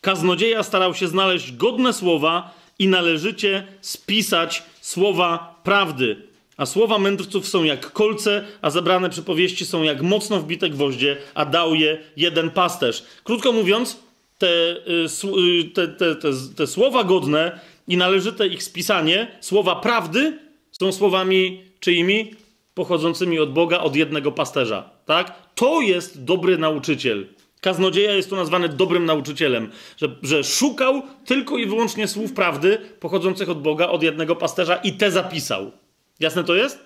[0.00, 6.16] Kaznodzieja starał się znaleźć godne słowa i należycie spisać słowa prawdy.
[6.56, 11.44] A słowa mędrców są jak kolce, a zebrane przypowieści są jak mocno wbite gwoździe, a
[11.44, 13.04] dał je jeden pasterz.
[13.24, 13.96] Krótko mówiąc,
[14.38, 15.06] te, y,
[15.38, 20.38] y, te, te, te, te słowa godne i należyte ich spisanie, słowa prawdy,
[20.80, 22.34] są słowami czyimi?
[22.74, 24.90] Pochodzącymi od Boga, od jednego pasterza.
[25.06, 25.34] Tak?
[25.54, 27.26] To jest dobry nauczyciel.
[27.60, 33.50] Kaznodzieja jest tu nazwany dobrym nauczycielem, że, że szukał tylko i wyłącznie słów prawdy pochodzących
[33.50, 35.72] od Boga, od jednego pasterza i te zapisał.
[36.20, 36.78] Jasne to jest?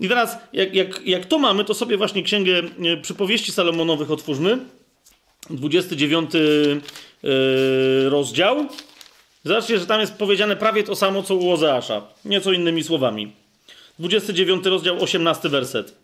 [0.00, 4.58] I teraz, jak, jak, jak to mamy, to sobie właśnie księgę e, przypowieści Salomonowych otwórzmy.
[5.50, 8.66] 29 yy, rozdział.
[9.46, 12.02] Zobaczcie, że tam jest powiedziane prawie to samo, co u Ozeasza.
[12.24, 13.32] Nieco innymi słowami.
[13.98, 15.94] 29 rozdział, 18 werset.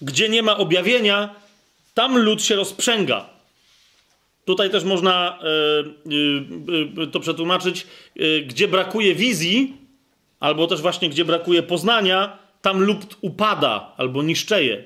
[0.00, 1.34] Gdzie nie ma objawienia,
[1.94, 3.26] tam lud się rozprzęga.
[4.44, 5.38] Tutaj też można
[6.08, 7.86] y, y, y, to przetłumaczyć,
[8.46, 9.76] gdzie brakuje wizji,
[10.40, 14.84] albo też właśnie gdzie brakuje poznania, tam lud upada albo niszczeje.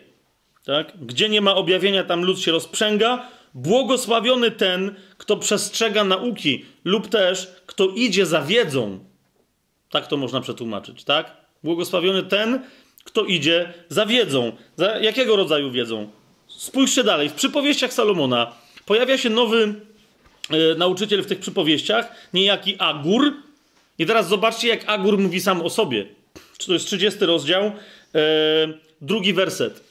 [0.65, 0.93] Tak?
[1.07, 3.36] Gdzie nie ma objawienia, tam lud się rozprzęga.
[3.57, 8.99] Błogosławiony ten, kto przestrzega nauki, lub też kto idzie za wiedzą.
[9.91, 11.37] Tak to można przetłumaczyć, tak?
[11.65, 12.63] Błogosławiony ten,
[13.05, 14.53] kto idzie za wiedzą.
[14.77, 16.11] Za jakiego rodzaju wiedzą?
[16.49, 17.29] Spójrzcie dalej.
[17.29, 18.53] W przypowieściach Salomona
[18.87, 19.75] pojawia się nowy
[20.51, 23.33] e, nauczyciel w tych przypowieściach, niejaki Agur.
[23.99, 26.07] I teraz zobaczcie, jak Agur mówi sam o sobie.
[26.59, 27.73] Czy to jest 30 rozdział, e,
[29.01, 29.86] drugi werset.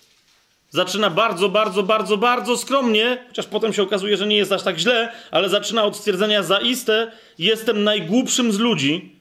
[0.76, 4.78] Zaczyna bardzo, bardzo, bardzo, bardzo skromnie, chociaż potem się okazuje, że nie jest aż tak
[4.78, 9.20] źle, ale zaczyna od stwierdzenia zaiste, jestem najgłupszym z ludzi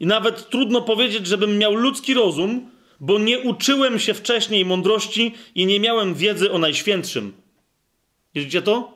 [0.00, 2.70] i nawet trudno powiedzieć, żebym miał ludzki rozum,
[3.00, 7.32] bo nie uczyłem się wcześniej mądrości i nie miałem wiedzy o Najświętszym.
[8.34, 8.92] Widzicie to?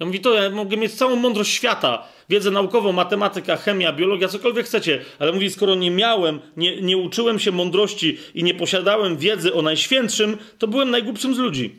[0.00, 4.66] Ja mówię, to ja mogę mieć całą mądrość świata, wiedzę naukową, matematyka, chemia, biologia, cokolwiek
[4.66, 9.54] chcecie, ale mówi, skoro nie miałem, nie, nie uczyłem się mądrości i nie posiadałem wiedzy
[9.54, 11.74] o Najświętszym, to byłem najgłupszym z ludzi.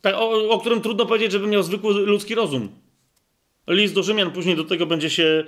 [0.00, 2.68] Tak, o, o którym trudno powiedzieć, żeby miał zwykły ludzki rozum.
[3.68, 5.44] List do Rzymian później do tego będzie się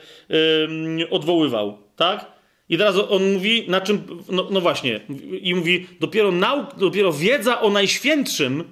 [0.98, 2.34] yy, odwoływał, tak?
[2.68, 5.00] I teraz on mówi, na czym, no, no właśnie,
[5.40, 8.64] i mówi, dopiero, nauk, dopiero wiedza o Najświętszym,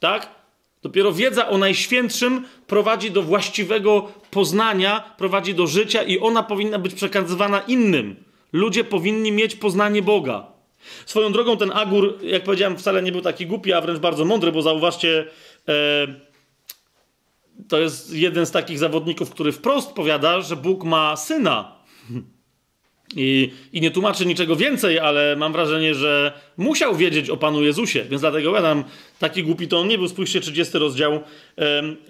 [0.00, 0.37] tak?
[0.82, 6.94] Dopiero wiedza o Najświętszym prowadzi do właściwego poznania, prowadzi do życia i ona powinna być
[6.94, 8.16] przekazywana innym.
[8.52, 10.46] Ludzie powinni mieć poznanie Boga.
[11.06, 14.52] Swoją drogą ten Agur, jak powiedziałem, wcale nie był taki głupi, a wręcz bardzo mądry,
[14.52, 15.26] bo zauważcie,
[15.68, 16.06] e,
[17.68, 21.77] to jest jeden z takich zawodników, który wprost powiada, że Bóg ma syna.
[23.16, 28.04] I, I nie tłumaczy niczego więcej, ale mam wrażenie, że musiał wiedzieć o Panu Jezusie,
[28.10, 28.84] więc dlatego gadam,
[29.18, 30.08] taki głupi to on nie był.
[30.08, 31.20] Spójrzcie, 30 rozdział,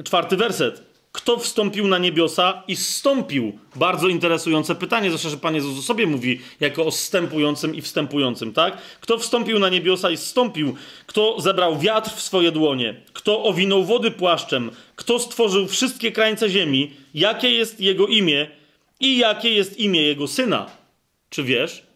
[0.05, 0.89] czwarty werset.
[1.13, 3.59] Kto wstąpił na niebiosa i zstąpił?
[3.77, 8.53] Bardzo interesujące pytanie, zresztą, że Pan Jezus o sobie mówi jako o zstępującym i wstępującym,
[8.53, 8.77] tak?
[9.01, 10.75] Kto wstąpił na niebiosa i zstąpił?
[11.07, 13.01] Kto zebrał wiatr w swoje dłonie?
[13.13, 14.71] Kto owinął wody płaszczem?
[14.97, 16.91] Kto stworzył wszystkie krańce ziemi?
[17.15, 18.47] Jakie jest jego imię
[19.01, 20.78] i jakie jest imię jego syna?
[21.31, 21.87] Czy wiesz?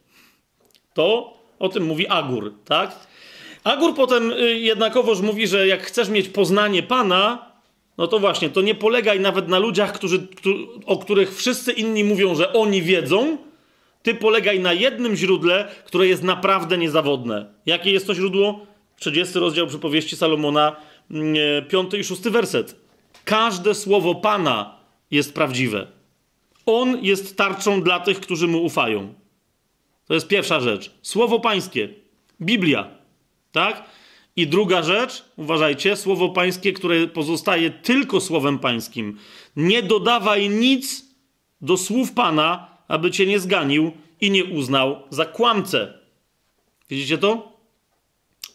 [0.94, 3.06] To o tym mówi Agur, tak?
[3.64, 7.52] Agur potem y, jednakowoż mówi, że jak chcesz mieć poznanie Pana,
[7.98, 10.26] no to właśnie, to nie polegaj nawet na ludziach, którzy,
[10.86, 13.38] o których wszyscy inni mówią, że oni wiedzą.
[14.02, 17.46] Ty polegaj na jednym źródle, które jest naprawdę niezawodne.
[17.66, 18.66] Jakie jest to źródło?
[19.00, 20.76] 30 rozdział przypowieści Salomona,
[21.68, 22.76] 5 mm, i 6 werset.
[23.24, 24.76] Każde słowo Pana
[25.10, 25.86] jest prawdziwe.
[26.66, 29.14] On jest tarczą dla tych, którzy mu ufają.
[30.06, 30.90] To jest pierwsza rzecz.
[31.02, 31.88] Słowo Pańskie,
[32.40, 32.90] Biblia,
[33.52, 33.84] tak?
[34.36, 39.18] I druga rzecz, uważajcie, słowo Pańskie, które pozostaje tylko słowem Pańskim.
[39.56, 41.04] Nie dodawaj nic
[41.60, 45.94] do słów Pana, aby cię nie zganił i nie uznał za kłamcę.
[46.90, 47.52] Widzicie to?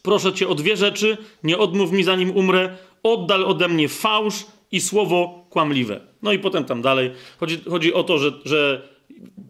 [0.02, 4.80] Proszę cię o dwie rzeczy, nie odmów mi zanim umrę, oddal ode mnie fałsz i
[4.80, 6.00] słowo kłamliwe.
[6.22, 7.10] No i potem tam dalej.
[7.40, 8.88] Chodzi, chodzi o to, że, że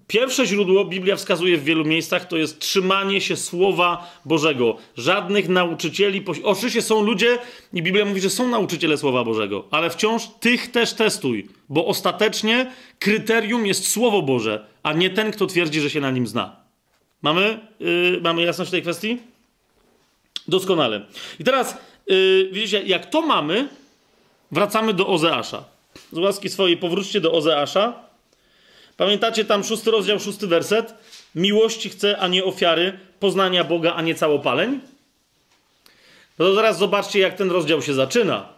[0.09, 4.77] Pierwsze źródło Biblia wskazuje w wielu miejscach to jest trzymanie się Słowa Bożego.
[4.97, 6.25] Żadnych nauczycieli.
[6.45, 7.39] Oczywiście są ludzie,
[7.73, 12.73] i Biblia mówi, że są nauczyciele Słowa Bożego, ale wciąż tych też testuj, bo ostatecznie
[12.99, 16.57] kryterium jest Słowo Boże, a nie ten, kto twierdzi, że się na nim zna.
[17.23, 19.19] Mamy, yy, mamy jasność w tej kwestii?
[20.49, 21.07] Doskonale.
[21.41, 21.77] I teraz,
[22.07, 23.69] yy, widzicie, jak to mamy,
[24.53, 25.65] wracamy do Ozeasza.
[26.13, 28.08] Z łaski swojej powróćcie do Ozeasza
[28.99, 30.95] Pamiętacie tam szósty rozdział, szósty werset?
[31.35, 34.81] Miłości chce, a nie ofiary, poznania Boga, a nie całopaleń?
[36.39, 38.49] No to zaraz zobaczcie, jak ten rozdział się zaczyna.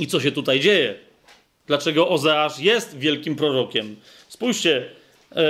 [0.00, 0.98] I co się tutaj dzieje.
[1.66, 3.96] Dlaczego Ozeasz jest wielkim prorokiem.
[4.28, 4.90] Spójrzcie,
[5.34, 5.42] yy,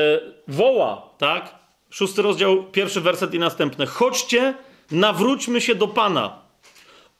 [0.48, 1.54] woła, tak?
[1.90, 3.86] Szósty rozdział, pierwszy werset i następne.
[3.86, 4.54] Chodźcie,
[4.90, 6.38] nawróćmy się do Pana.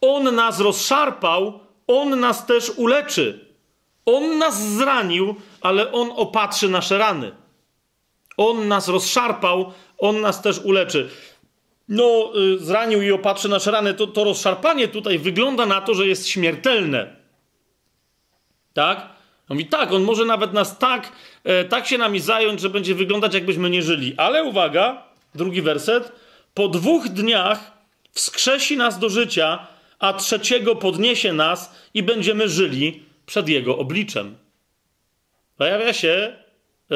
[0.00, 3.43] On nas rozszarpał, On nas też uleczy.
[4.06, 7.32] On nas zranił, ale On opatrzy nasze rany.
[8.36, 11.10] On nas rozszarpał, on nas też uleczy.
[11.88, 13.94] No, y, zranił i opatrzy nasze rany.
[13.94, 17.16] To, to rozszarpanie tutaj wygląda na to, że jest śmiertelne.
[18.72, 18.98] Tak?
[19.48, 21.12] On mówi, tak, on może nawet nas tak,
[21.44, 24.14] e, tak się nami zająć, że będzie wyglądać, jakbyśmy nie żyli.
[24.16, 25.02] Ale uwaga,
[25.34, 26.12] drugi werset.
[26.54, 27.72] Po dwóch dniach
[28.12, 29.66] wskrzesi nas do życia,
[29.98, 34.36] a trzeciego podniesie nas i będziemy żyli przed jego obliczem.
[35.56, 36.36] Pojawia się
[36.90, 36.94] e,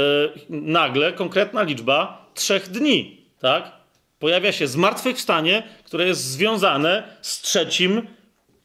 [0.50, 3.72] nagle konkretna liczba trzech dni, tak?
[4.18, 8.06] Pojawia się zmartwychwstanie, które jest związane z trzecim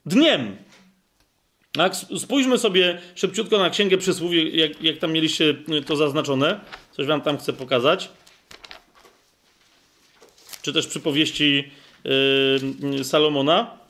[0.05, 0.57] dniem.
[1.71, 1.95] Tak?
[1.95, 5.53] Spójrzmy sobie szybciutko na Księgę Przysłowie, jak, jak tam mieliście
[5.85, 6.59] to zaznaczone.
[6.91, 8.09] Coś wam tam chcę pokazać.
[10.61, 11.71] Czy też przypowieści
[12.03, 13.82] yy, Salomona.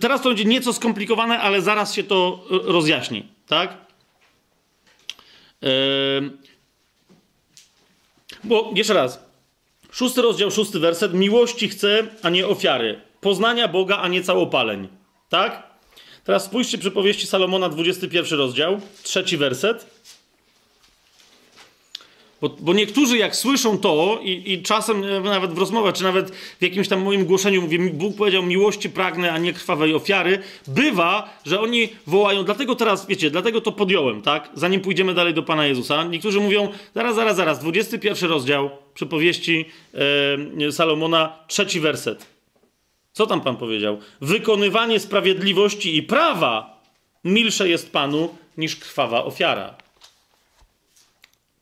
[0.00, 3.76] Teraz to będzie nieco skomplikowane, ale zaraz się to y, rozjaśni, tak?
[5.62, 5.68] Yy,
[8.44, 9.26] Bo jeszcze raz.
[9.90, 11.14] Szósty rozdział, szósty werset.
[11.14, 13.00] Miłości chcę, a nie ofiary.
[13.20, 14.88] Poznania Boga, a nie całopaleń.
[15.28, 15.62] Tak?
[16.24, 19.95] Teraz spójrzcie przypowieści Salomona, 21 rozdział, trzeci werset.
[22.46, 26.30] Bo, bo niektórzy jak słyszą to i, i czasem e, nawet w rozmowach, czy nawet
[26.30, 31.38] w jakimś tam moim głoszeniu mówię, Bóg powiedział miłości pragnę, a nie krwawej ofiary, bywa,
[31.46, 34.50] że oni wołają, dlatego teraz, wiecie, dlatego to podjąłem, tak?
[34.54, 36.04] Zanim pójdziemy dalej do Pana Jezusa.
[36.04, 39.64] Niektórzy mówią, zaraz, zaraz, zaraz, 21 rozdział przypowieści
[40.58, 42.26] e, Salomona, trzeci werset.
[43.12, 43.98] Co tam Pan powiedział?
[44.20, 46.82] Wykonywanie sprawiedliwości i prawa
[47.24, 49.85] milsze jest Panu niż krwawa ofiara.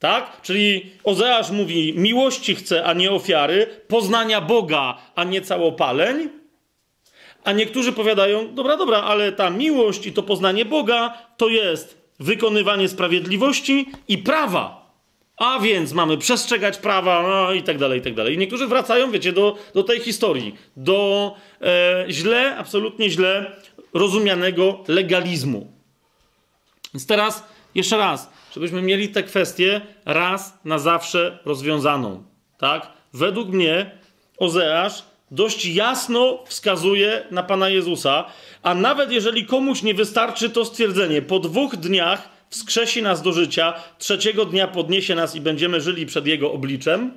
[0.05, 0.43] Tak?
[0.43, 6.29] Czyli Ozeasz mówi: miłości chce, a nie ofiary, poznania Boga, a nie całopaleń.
[7.45, 12.89] A niektórzy powiadają: dobra, dobra, ale ta miłość i to poznanie Boga to jest wykonywanie
[12.89, 14.91] sprawiedliwości i prawa.
[15.37, 18.35] A więc mamy przestrzegać prawa, no i tak dalej, i tak dalej.
[18.35, 23.57] I niektórzy wracają, wiecie, do, do tej historii, do e, źle, absolutnie źle
[23.95, 25.73] rozumianego legalizmu.
[26.95, 27.45] Więc teraz
[27.75, 32.25] jeszcze raz, żebyśmy mieli tę kwestię raz na zawsze rozwiązaną.
[32.59, 32.91] Tak?
[33.13, 33.91] Według mnie
[34.39, 38.25] Ozeasz dość jasno wskazuje na Pana Jezusa,
[38.63, 43.75] a nawet jeżeli komuś nie wystarczy to stwierdzenie, po dwóch dniach wskrzesi nas do życia,
[43.99, 47.11] trzeciego dnia podniesie nas i będziemy żyli przed Jego obliczem,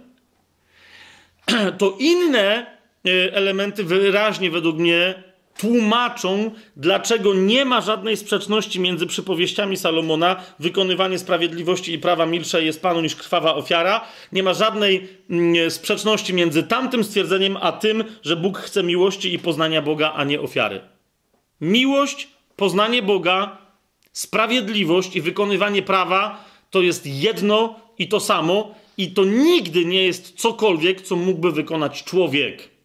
[1.79, 2.65] to inne
[3.05, 5.23] e, elementy wyraźnie według mnie
[5.57, 12.81] tłumaczą, dlaczego nie ma żadnej sprzeczności między przypowieściami Salomona, wykonywanie sprawiedliwości i prawa milsze jest
[12.81, 14.01] Panu niż krwawa ofiara.
[14.31, 19.39] Nie ma żadnej mm, sprzeczności między tamtym stwierdzeniem, a tym, że Bóg chce miłości i
[19.39, 20.81] poznania Boga, a nie ofiary.
[21.61, 23.57] Miłość, poznanie Boga,
[24.11, 30.33] sprawiedliwość i wykonywanie prawa to jest jedno i to samo, i to nigdy nie jest
[30.35, 32.76] cokolwiek, co mógłby wykonać człowiek.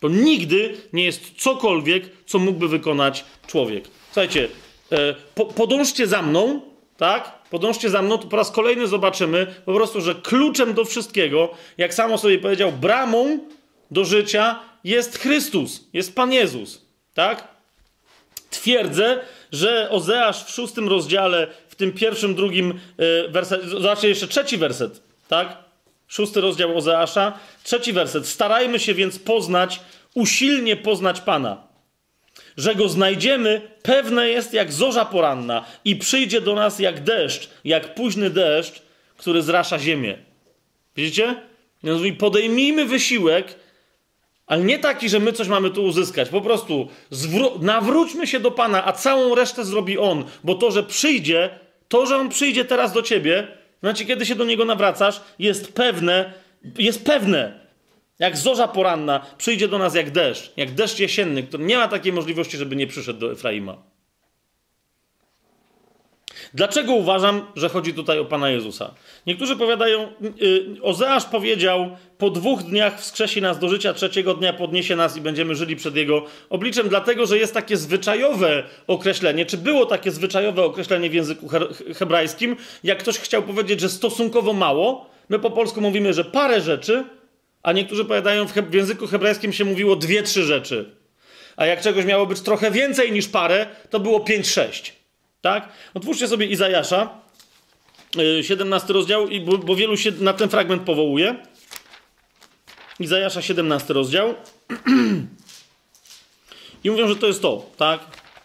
[0.00, 3.84] To nigdy nie jest cokolwiek, co mógłby wykonać człowiek.
[4.06, 4.48] Słuchajcie,
[4.92, 6.60] e, po, podążcie za mną,
[6.96, 7.48] tak?
[7.50, 11.94] Podążcie za mną, to po raz kolejny zobaczymy po prostu, że kluczem do wszystkiego, jak
[11.94, 13.38] samo sobie powiedział, bramą
[13.90, 16.82] do życia jest Chrystus, jest Pan Jezus,
[17.14, 17.48] tak?
[18.50, 19.20] Twierdzę,
[19.52, 25.02] że Ozeasz w szóstym rozdziale, w tym pierwszym, drugim e, wersecie, zobaczcie jeszcze trzeci werset,
[25.28, 25.63] tak?
[26.16, 28.26] Szósty rozdział Ozeasza, trzeci werset.
[28.26, 29.80] Starajmy się więc poznać,
[30.14, 31.66] usilnie poznać Pana.
[32.56, 37.94] Że go znajdziemy, pewne jest jak zorza poranna i przyjdzie do nas jak deszcz, jak
[37.94, 38.82] późny deszcz,
[39.16, 40.18] który zrasza ziemię.
[40.96, 41.34] Widzicie?
[41.82, 43.54] Mówi, podejmijmy wysiłek,
[44.46, 46.28] ale nie taki, że my coś mamy tu uzyskać.
[46.28, 46.88] Po prostu
[47.60, 50.24] nawróćmy się do Pana, a całą resztę zrobi On.
[50.44, 51.50] Bo to, że przyjdzie,
[51.88, 56.32] to, że On przyjdzie teraz do ciebie, znaczy, kiedy się do Niego nawracasz, jest pewne,
[56.78, 57.60] jest pewne.
[58.18, 62.12] Jak zorza poranna przyjdzie do nas jak deszcz, jak deszcz jesienny, który nie ma takiej
[62.12, 63.93] możliwości, żeby nie przyszedł do Efraima.
[66.54, 68.94] Dlaczego uważam, że chodzi tutaj o Pana Jezusa?
[69.26, 70.08] Niektórzy powiadają,
[70.40, 75.20] yy, Ozeasz powiedział, po dwóch dniach wskrzesi nas do życia, trzeciego dnia podniesie nas i
[75.20, 80.64] będziemy żyli przed Jego obliczem, dlatego, że jest takie zwyczajowe określenie, czy było takie zwyczajowe
[80.64, 81.60] określenie w języku he
[81.94, 87.04] hebrajskim, jak ktoś chciał powiedzieć, że stosunkowo mało, my po polsku mówimy, że parę rzeczy,
[87.62, 90.90] a niektórzy powiadają, w, w języku hebrajskim się mówiło dwie, trzy rzeczy.
[91.56, 95.03] A jak czegoś miało być trochę więcej niż parę, to było pięć, sześć.
[95.44, 95.68] Tak?
[95.94, 97.10] Otwórzcie sobie Izajasza,
[98.42, 101.36] 17 rozdział, bo, bo wielu się na ten fragment powołuje.
[103.00, 104.34] Izajasza 17 rozdział.
[106.84, 108.00] I mówią, że to jest to, tak?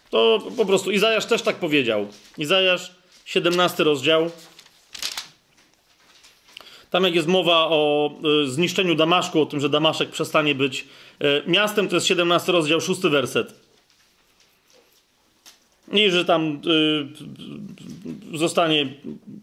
[0.10, 2.08] To po prostu Izajasz też tak powiedział.
[2.38, 2.92] Izajasz
[3.26, 4.32] 17 rozdział.
[6.90, 8.12] Tam jak jest mowa o
[8.44, 10.88] y, zniszczeniu Damaszku, o tym, że Damaszek przestanie być
[11.22, 13.69] y, miastem, to jest 17 rozdział, 6 werset.
[15.92, 16.62] I że tam
[18.34, 18.88] y, zostanie,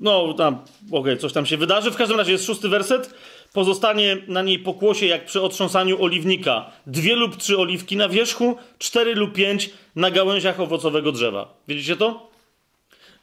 [0.01, 1.91] no tam, okej, okay, coś tam się wydarzy.
[1.91, 3.15] W każdym razie jest szósty werset.
[3.53, 6.71] Pozostanie na niej pokłosie jak przy otrząsaniu oliwnika.
[6.87, 11.55] Dwie lub trzy oliwki na wierzchu, cztery lub pięć na gałęziach owocowego drzewa.
[11.69, 12.31] Widzicie to?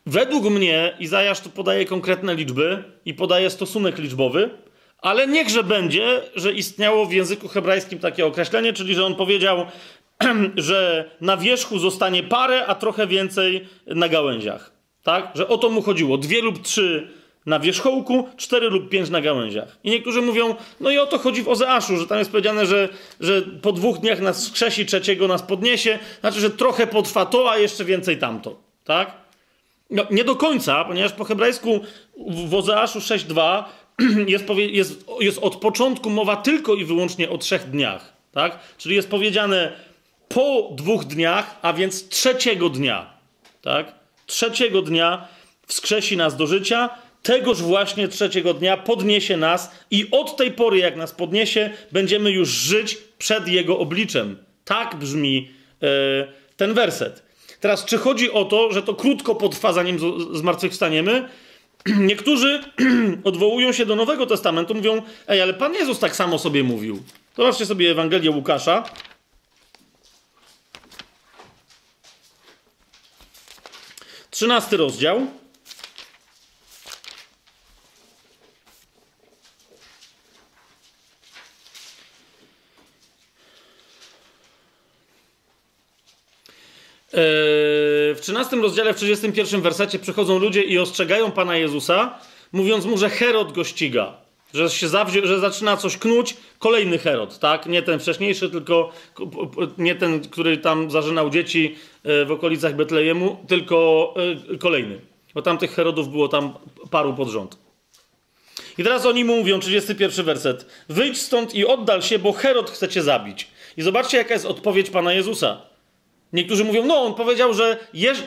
[0.05, 4.49] Według mnie Izajasz tu podaje konkretne liczby i podaje stosunek liczbowy,
[4.97, 9.65] ale niechże będzie, że istniało w języku hebrajskim takie określenie, czyli że on powiedział,
[10.55, 14.71] że na wierzchu zostanie parę, a trochę więcej na gałęziach.
[15.03, 15.31] Tak?
[15.35, 16.17] Że o to mu chodziło.
[16.17, 17.07] Dwie lub trzy
[17.45, 19.77] na wierzchołku, cztery lub pięć na gałęziach.
[19.83, 22.89] I niektórzy mówią, no i o to chodzi w Ozeaszu, że tam jest powiedziane, że,
[23.19, 27.57] że po dwóch dniach nas skrzesi, trzeciego nas podniesie, znaczy, że trochę potrwa to, a
[27.57, 28.55] jeszcze więcej tamto.
[28.83, 29.11] Tak?
[29.89, 31.79] No, nie do końca, ponieważ po hebrajsku
[32.47, 33.63] w Ozeaszu 6.2
[34.27, 38.13] jest, jest, jest od początku mowa tylko i wyłącznie o trzech dniach.
[38.31, 38.59] Tak?
[38.77, 39.71] Czyli jest powiedziane
[40.33, 43.13] po dwóch dniach, a więc trzeciego dnia.
[43.61, 43.93] Tak?
[44.25, 45.27] Trzeciego dnia
[45.67, 46.89] wskrzesi nas do życia,
[47.23, 52.49] tegoż właśnie trzeciego dnia podniesie nas i od tej pory, jak nas podniesie, będziemy już
[52.49, 54.37] żyć przed Jego obliczem.
[54.65, 55.49] Tak brzmi
[55.81, 55.87] e,
[56.57, 57.23] ten werset.
[57.59, 59.97] Teraz, czy chodzi o to, że to krótko potrwa, zanim
[60.35, 61.29] zmartwychwstaniemy?
[62.09, 62.63] Niektórzy
[63.23, 67.03] odwołują się do Nowego Testamentu, mówią, ej, ale Pan Jezus tak samo sobie mówił.
[67.37, 68.83] Zobaczcie sobie Ewangelię Łukasza.
[74.33, 75.27] Trzynasty rozdział.
[88.15, 92.19] w 13 rozdziale, w 31 wersecie przychodzą ludzie i ostrzegają Pana Jezusa,
[92.51, 94.22] mówiąc mu, że Herod go ściga.
[94.53, 94.87] Że, się
[95.23, 97.65] że zaczyna coś knuć, kolejny Herod, tak?
[97.65, 98.91] Nie ten wcześniejszy, tylko
[99.77, 104.13] nie ten, który tam zażynał dzieci e, w okolicach Betlejemu, tylko
[104.53, 104.99] e, kolejny.
[105.33, 106.53] Bo tam tych Herodów było tam
[106.91, 107.57] paru pod rząd.
[108.77, 110.65] I teraz oni mu mówią, 31 werset.
[110.89, 113.47] Wyjdź stąd i oddal się, bo Herod chce cię zabić.
[113.77, 115.72] I zobaczcie, jaka jest odpowiedź Pana Jezusa.
[116.33, 118.17] Niektórzy mówią, no on powiedział, że jeż...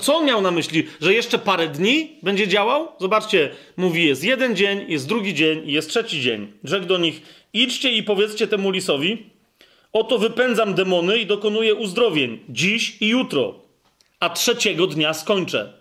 [0.00, 0.86] co on miał na myśli?
[1.00, 2.88] Że jeszcze parę dni będzie działał?
[3.00, 6.52] Zobaczcie, mówi, jest jeden dzień, jest drugi dzień jest trzeci dzień.
[6.64, 7.22] Rzekł do nich,
[7.52, 9.30] idźcie i powiedzcie temu lisowi,
[9.92, 13.54] oto wypędzam demony i dokonuję uzdrowień dziś i jutro,
[14.20, 15.72] a trzeciego dnia skończę.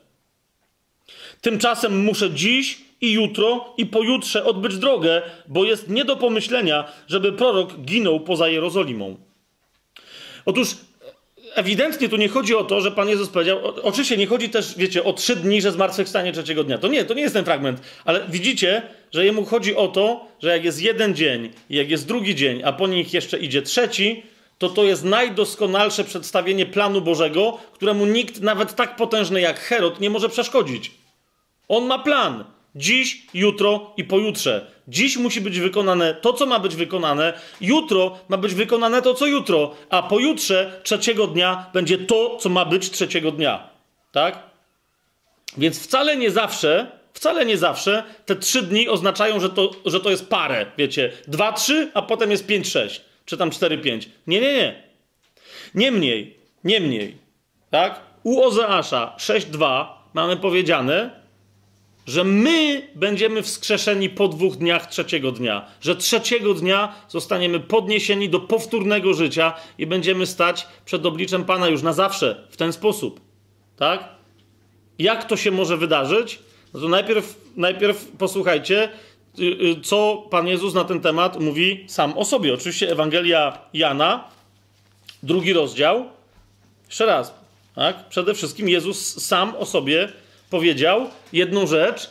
[1.41, 7.31] Tymczasem muszę dziś i jutro i pojutrze odbyć drogę, bo jest nie do pomyślenia, żeby
[7.31, 9.15] prorok ginął poza Jerozolimą.
[10.45, 10.76] Otóż
[11.56, 15.04] ewidentnie tu nie chodzi o to, że Pan Jezus powiedział, oczywiście nie chodzi też, wiecie,
[15.04, 16.78] o trzy dni, że zmartwychwstanie trzeciego dnia.
[16.78, 18.82] To nie, to nie jest ten fragment, ale widzicie,
[19.12, 22.74] że jemu chodzi o to, że jak jest jeden dzień, jak jest drugi dzień, a
[22.74, 24.24] po nich jeszcze idzie trzeci,
[24.58, 30.10] to to jest najdoskonalsze przedstawienie planu Bożego, któremu nikt, nawet tak potężny jak Herod, nie
[30.10, 30.92] może przeszkodzić.
[31.68, 32.44] On ma plan.
[32.76, 34.72] Dziś, jutro i pojutrze.
[34.88, 39.26] Dziś musi być wykonane to, co ma być wykonane, jutro ma być wykonane to, co
[39.26, 43.70] jutro, a pojutrze, trzeciego dnia, będzie to, co ma być trzeciego dnia.
[44.12, 44.40] Tak?
[45.58, 50.10] Więc wcale nie zawsze, wcale nie zawsze te trzy dni oznaczają, że to, że to
[50.10, 54.10] jest parę, wiecie, dwa, trzy, a potem jest pięć, sześć, czy tam cztery, pięć.
[54.28, 54.84] Nie, nie, nie.
[55.76, 57.18] Niemniej, niemniej,
[57.70, 58.00] tak?
[58.24, 61.23] U Ozeasza 6.2 mamy powiedziane,
[62.06, 68.40] że my będziemy wskrzeszeni po dwóch dniach trzeciego dnia, że trzeciego dnia zostaniemy podniesieni do
[68.40, 73.22] powtórnego życia i będziemy stać przed obliczem Pana już na zawsze w ten sposób.
[73.78, 74.10] Tak?
[75.00, 76.40] Jak to się może wydarzyć?
[76.74, 78.90] No to najpierw, najpierw posłuchajcie,
[79.40, 82.54] y, y, co Pan Jezus na ten temat mówi sam o sobie.
[82.54, 84.30] Oczywiście Ewangelia Jana,
[85.24, 86.06] drugi rozdział.
[86.88, 87.34] Jeszcze raz,
[87.76, 88.10] tak?
[88.10, 90.14] Przede wszystkim Jezus sam o sobie
[90.54, 92.10] powiedział jedną rzecz.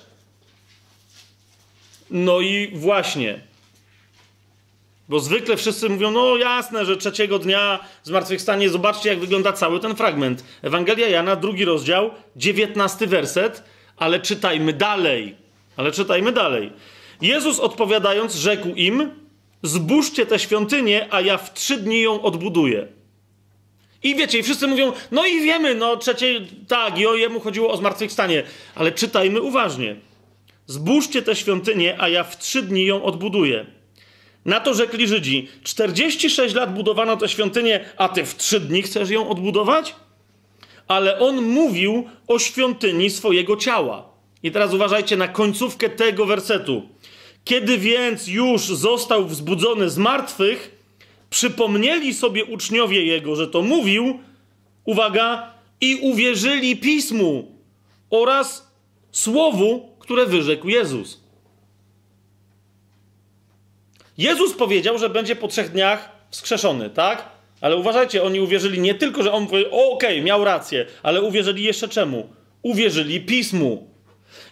[2.11, 3.41] No i właśnie.
[5.09, 9.97] Bo zwykle wszyscy mówią, no jasne, że trzeciego dnia zmartwychwstanie, zobaczcie jak wygląda cały ten
[9.97, 10.45] fragment.
[10.63, 13.63] Ewangelia Jana, drugi rozdział, dziewiętnasty werset,
[13.97, 15.37] ale czytajmy dalej.
[15.77, 16.73] Ale czytajmy dalej.
[17.21, 19.11] Jezus odpowiadając rzekł im,
[19.63, 22.87] zbóżcie tę świątynię, a ja w trzy dni ją odbuduję.
[24.03, 27.71] I wiecie, i wszyscy mówią, no i wiemy, no trzecie, tak, i o jemu chodziło
[27.71, 28.43] o zmartwychwstanie,
[28.75, 29.97] ale czytajmy uważnie.
[30.67, 33.67] Zbóżcie tę świątynię, a ja w trzy dni ją odbuduję.
[34.45, 39.11] Na to rzekli Żydzi: 46 lat budowano tę świątynię, a ty w trzy dni chcesz
[39.11, 39.95] ją odbudować?
[40.89, 44.13] Ale on mówił o świątyni swojego ciała.
[44.43, 46.89] I teraz uważajcie na końcówkę tego wersetu.
[47.45, 50.72] Kiedy więc już został wzbudzony z martwych,
[51.33, 54.21] przypomnieli sobie uczniowie jego, że to mówił,
[54.85, 57.59] uwaga, i uwierzyli pismu
[58.11, 58.73] oraz
[59.13, 61.21] słowu, które wyrzekł Jezus.
[64.19, 67.29] Jezus powiedział, że będzie po trzech dniach wskrzeszony, tak?
[67.61, 71.65] Ale uważajcie, oni uwierzyli nie tylko, że on powiedział, okej, okay, miał rację, ale uwierzyli
[71.65, 72.29] jeszcze czemu?
[72.63, 73.91] Uwierzyli pismu.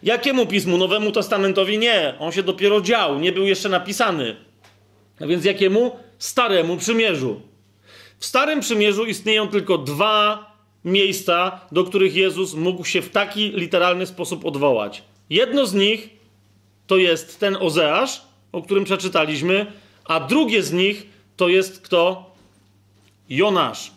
[0.02, 0.78] Jakiemu pismu?
[0.78, 1.78] Nowemu Testamentowi?
[1.78, 2.15] Nie.
[2.19, 4.36] On się dopiero dział, nie był jeszcze napisany.
[5.20, 5.97] A więc jakiemu?
[6.20, 7.40] Staremu Przymierzu.
[8.18, 10.51] W Starym Przymierzu istnieją tylko dwa
[10.84, 15.02] miejsca, do których Jezus mógł się w taki literalny sposób odwołać.
[15.30, 16.09] Jedno z nich
[16.86, 18.22] to jest ten Ozeasz,
[18.52, 19.72] o którym przeczytaliśmy,
[20.05, 21.06] a drugie z nich
[21.36, 22.30] to jest kto?
[23.28, 23.90] Jonasz.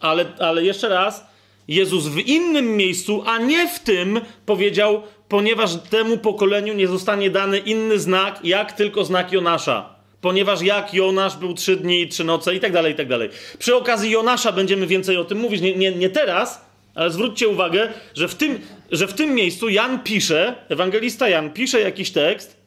[0.00, 1.26] Ale, ale jeszcze raz,
[1.68, 7.58] Jezus w innym miejscu, a nie w tym, powiedział, ponieważ temu pokoleniu nie zostanie dany
[7.58, 9.99] inny znak, jak tylko znak Jonasza.
[10.20, 13.30] Ponieważ jak Jonasz był trzy dni i trzy noce i tak dalej, i tak dalej.
[13.58, 15.60] Przy okazji Jonasza będziemy więcej o tym mówić.
[15.60, 16.64] Nie, nie, nie teraz,
[16.94, 18.60] ale zwróćcie uwagę, że w, tym,
[18.92, 22.60] że w tym miejscu Jan pisze, ewangelista Jan pisze jakiś tekst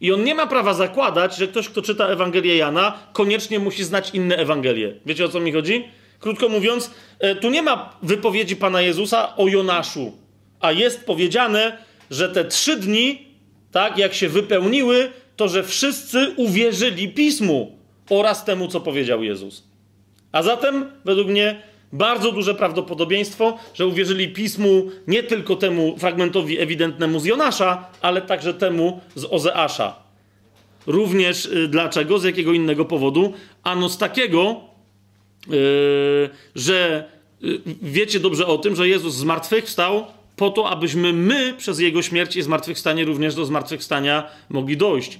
[0.00, 4.10] i on nie ma prawa zakładać, że ktoś, kto czyta Ewangelię Jana, koniecznie musi znać
[4.14, 4.94] inne Ewangelie.
[5.06, 5.84] Wiecie o co mi chodzi?
[6.20, 10.12] Krótko mówiąc, e, tu nie ma wypowiedzi Pana Jezusa o Jonaszu,
[10.60, 11.78] a jest powiedziane,
[12.10, 13.26] że te trzy dni,
[13.72, 17.78] tak, jak się wypełniły, to że wszyscy uwierzyli Pismu
[18.10, 19.64] oraz temu, co powiedział Jezus.
[20.32, 27.20] A zatem, według mnie, bardzo duże prawdopodobieństwo, że uwierzyli Pismu nie tylko temu fragmentowi ewidentnemu
[27.20, 29.96] z Jonasza, ale także temu z Ozeasza.
[30.86, 32.18] Również y, dlaczego?
[32.18, 33.32] Z jakiego innego powodu?
[33.62, 34.60] Ano z takiego,
[35.48, 37.08] yy, że
[37.40, 40.06] yy, wiecie dobrze o tym, że Jezus zmartwychwstał
[40.36, 45.18] po to, abyśmy my przez Jego śmierć i zmartwychwstanie również do zmartwychwstania mogli dojść.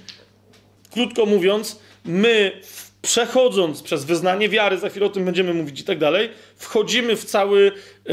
[0.91, 2.61] Krótko mówiąc, my
[3.01, 7.25] przechodząc przez wyznanie wiary, za chwilę o tym będziemy mówić i tak dalej, wchodzimy w
[7.25, 7.71] cały
[8.05, 8.11] e,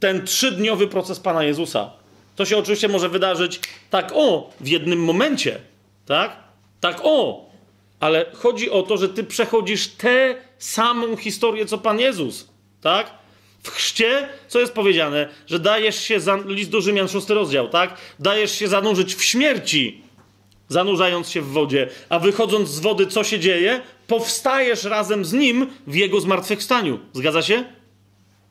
[0.00, 1.90] ten trzydniowy proces Pana Jezusa.
[2.36, 5.58] To się oczywiście może wydarzyć tak o, w jednym momencie,
[6.06, 6.36] tak?
[6.80, 7.50] Tak o,
[8.00, 12.48] ale chodzi o to, że ty przechodzisz tę samą historię, co Pan Jezus,
[12.80, 13.21] tak?
[13.62, 17.96] W chrzcie, co jest powiedziane, że dajesz się, za, list do Rzymian, szósty rozdział, tak?
[18.18, 20.02] Dajesz się zanurzyć w śmierci,
[20.68, 23.80] zanurzając się w wodzie, a wychodząc z wody, co się dzieje?
[24.06, 26.98] Powstajesz razem z nim w jego zmartwychwstaniu.
[27.12, 27.64] Zgadza się?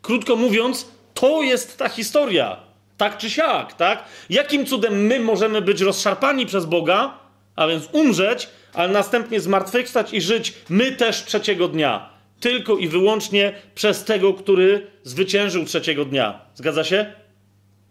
[0.02, 2.58] Krótko mówiąc, to jest ta historia.
[2.98, 4.06] Tak czy siak, tak?
[4.30, 7.20] Jakim cudem my możemy być rozszarpani przez Boga,
[7.56, 12.10] a więc umrzeć, ale następnie zmartwychwstać i żyć my też trzeciego dnia?
[12.40, 16.42] Tylko i wyłącznie przez tego, który zwyciężył trzeciego dnia.
[16.56, 17.14] Zgadza się?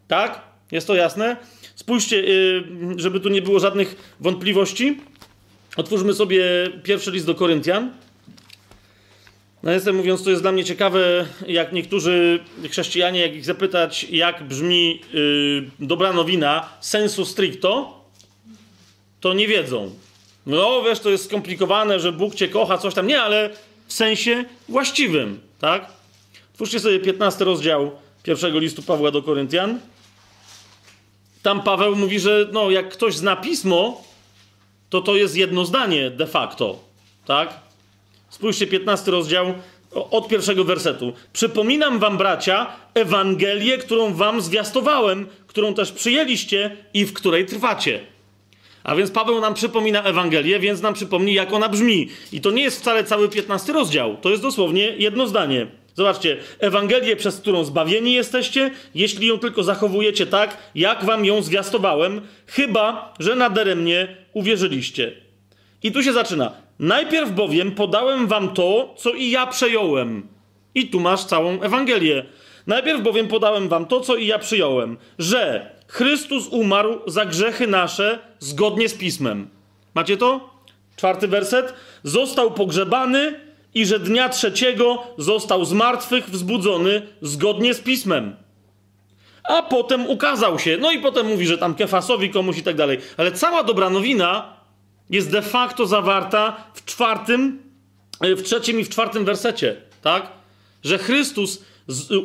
[0.09, 0.41] Tak?
[0.73, 1.37] Jest to jasne?
[1.75, 2.65] Spójrzcie, y,
[2.97, 4.99] żeby tu nie było żadnych wątpliwości.
[5.77, 6.45] Otwórzmy sobie
[6.83, 7.91] pierwszy list do Koryntian.
[9.63, 14.45] No jestem mówiąc, to jest dla mnie ciekawe, jak niektórzy chrześcijanie, jak ich zapytać, jak
[14.45, 18.01] brzmi yy, dobra nowina sensu stricto,
[19.21, 19.91] to nie wiedzą.
[20.47, 23.07] No wiesz, to jest skomplikowane, że Bóg cię kocha, coś tam.
[23.07, 23.51] Nie, ale
[23.87, 25.93] w sensie właściwym, tak?
[26.61, 27.91] Twórzcie sobie 15 rozdział
[28.23, 29.79] pierwszego listu Pawła do Koryntian.
[31.43, 34.05] Tam Paweł mówi, że no, jak ktoś zna pismo,
[34.91, 36.79] to to jest jedno zdanie de facto.
[37.27, 37.55] Tak?
[38.31, 39.55] Spójrzcie, 15 rozdział
[39.93, 41.13] od pierwszego wersetu.
[41.33, 48.01] Przypominam wam, bracia, Ewangelię, którą wam zwiastowałem, którą też przyjęliście i w której trwacie.
[48.85, 52.09] A więc Paweł nam przypomina Ewangelię, więc nam przypomni, jak ona brzmi.
[52.33, 54.17] I to nie jest wcale cały 15 rozdział.
[54.17, 55.80] To jest dosłownie jedno zdanie.
[55.95, 62.21] Zobaczcie, Ewangelię, przez którą zbawieni jesteście, jeśli ją tylko zachowujecie tak, jak wam ją zwiastowałem,
[62.47, 65.13] chyba, że nadaremnie uwierzyliście.
[65.83, 66.53] I tu się zaczyna.
[66.79, 70.29] Najpierw bowiem podałem wam to, co i ja przejąłem.
[70.75, 72.25] I tu masz całą Ewangelię.
[72.67, 78.19] Najpierw bowiem podałem wam to, co i ja przyjąłem, że Chrystus umarł za grzechy nasze
[78.39, 79.49] zgodnie z Pismem.
[79.95, 80.51] Macie to?
[80.97, 81.75] Czwarty werset.
[82.05, 88.37] Został pogrzebany i że dnia trzeciego został z martwych wzbudzony zgodnie z pismem.
[89.45, 90.77] A potem ukazał się.
[90.81, 92.99] No i potem mówi, że tam Kefasowi komuś i tak dalej.
[93.17, 94.57] Ale cała dobra nowina
[95.11, 97.63] jest de facto zawarta w czwartym,
[98.21, 100.27] e, w trzecim i w czwartym wersecie, tak?
[100.85, 101.65] Że Chrystus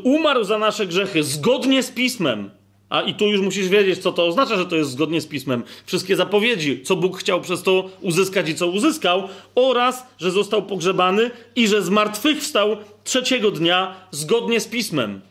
[0.04, 2.50] umarł za nasze grzechy zgodnie z pismem.
[2.90, 5.64] A i tu już musisz wiedzieć, co to oznacza, że to jest zgodnie z pismem.
[5.86, 11.32] Wszystkie zapowiedzi, co Bóg chciał przez to uzyskać i co uzyskał, oraz, że został pogrzebany
[11.56, 15.22] i że zmartwychwstał trzeciego dnia zgodnie z pismem.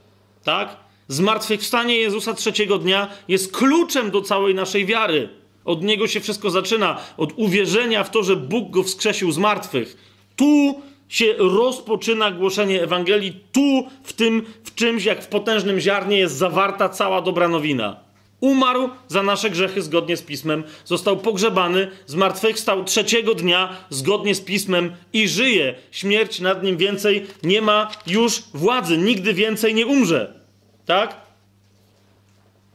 [0.44, 0.76] Tak?
[1.08, 5.28] Zmartwychwstanie Jezusa trzeciego dnia jest kluczem do całej naszej wiary.
[5.64, 9.96] Od niego się wszystko zaczyna, od uwierzenia w to, że Bóg go wskrzesił z martwych.
[10.36, 10.82] Tu
[11.14, 16.88] się rozpoczyna głoszenie Ewangelii, tu w tym, w czymś jak w potężnym ziarnie jest zawarta
[16.88, 17.96] cała dobra nowina.
[18.40, 24.92] Umarł za nasze grzechy zgodnie z pismem, został pogrzebany, zmartwychwstał trzeciego dnia zgodnie z pismem
[25.12, 25.74] i żyje.
[25.90, 30.40] Śmierć nad nim więcej nie ma już władzy, nigdy więcej nie umrze.
[30.86, 31.16] Tak?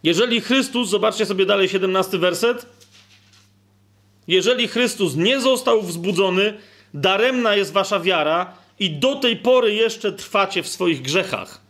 [0.04, 2.66] Jeżeli Chrystus, zobaczcie sobie dalej 17 werset.
[4.28, 6.58] Jeżeli Chrystus nie został wzbudzony,
[6.94, 11.62] daremna jest wasza wiara i do tej pory jeszcze trwacie w swoich grzechach.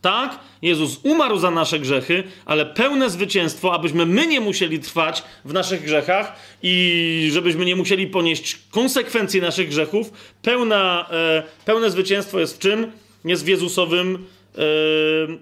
[0.00, 0.38] Tak?
[0.62, 5.82] Jezus umarł za nasze grzechy, ale pełne zwycięstwo, abyśmy my nie musieli trwać w naszych
[5.82, 10.12] grzechach i żebyśmy nie musieli ponieść konsekwencji naszych grzechów.
[10.42, 12.92] Pełna, e, pełne zwycięstwo jest w czym?
[13.24, 14.60] Jest w Jezusowym e,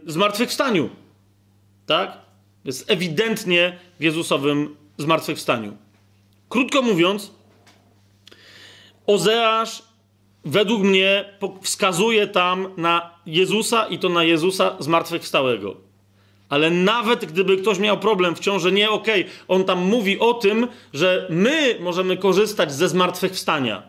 [0.06, 0.90] zmartwychwstaniu.
[1.86, 2.18] Tak?
[2.64, 5.76] Jest ewidentnie w Jezusowym zmartwychwstaniu.
[6.48, 7.32] Krótko mówiąc,
[9.07, 9.83] Ozeasz
[10.45, 11.24] według mnie
[11.62, 15.77] wskazuje tam na Jezusa i to na Jezusa zmartwychwstałego.
[16.49, 20.35] Ale nawet gdyby ktoś miał problem wciąż, że nie, okej, okay, on tam mówi o
[20.35, 23.83] tym, że my możemy korzystać ze zmartwychwstania.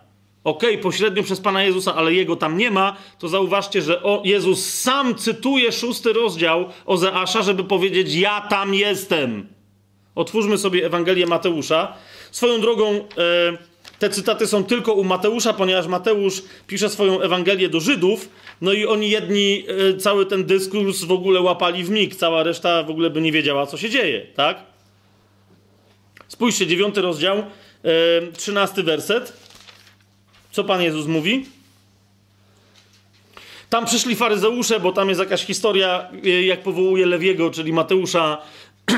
[0.44, 4.22] Okej, okay, pośrednio przez Pana Jezusa, ale jego tam nie ma, to zauważcie, że o,
[4.26, 9.48] Jezus sam cytuje szósty rozdział Ozeasza, żeby powiedzieć: Ja tam jestem.
[10.16, 11.94] Otwórzmy sobie Ewangelię Mateusza.
[12.32, 12.94] Swoją drogą.
[12.94, 13.58] Yy,
[14.00, 18.30] te cytaty są tylko u Mateusza, ponieważ Mateusz pisze swoją Ewangelię do Żydów,
[18.62, 22.84] no i oni jedni e, cały ten dyskurs w ogóle łapali w mig, cała reszta
[22.84, 24.64] w ogóle by nie wiedziała, co się dzieje, tak?
[26.28, 27.44] Spójrzcie, dziewiąty rozdział, e,
[28.38, 29.34] trzynasty werset.
[30.52, 31.46] Co Pan Jezus mówi?
[33.70, 38.38] Tam przyszli faryzeusze, bo tam jest jakaś historia, e, jak powołuje Lewiego, czyli Mateusza,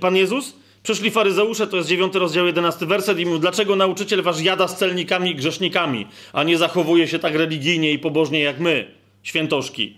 [0.00, 0.65] Pan Jezus.
[0.86, 4.78] Przyszli faryzeusze, to jest 9 rozdział 11 werset i mówią, dlaczego nauczyciel wasz jada z
[4.78, 9.96] celnikami i grzesznikami, a nie zachowuje się tak religijnie i pobożnie jak my, świętoszki.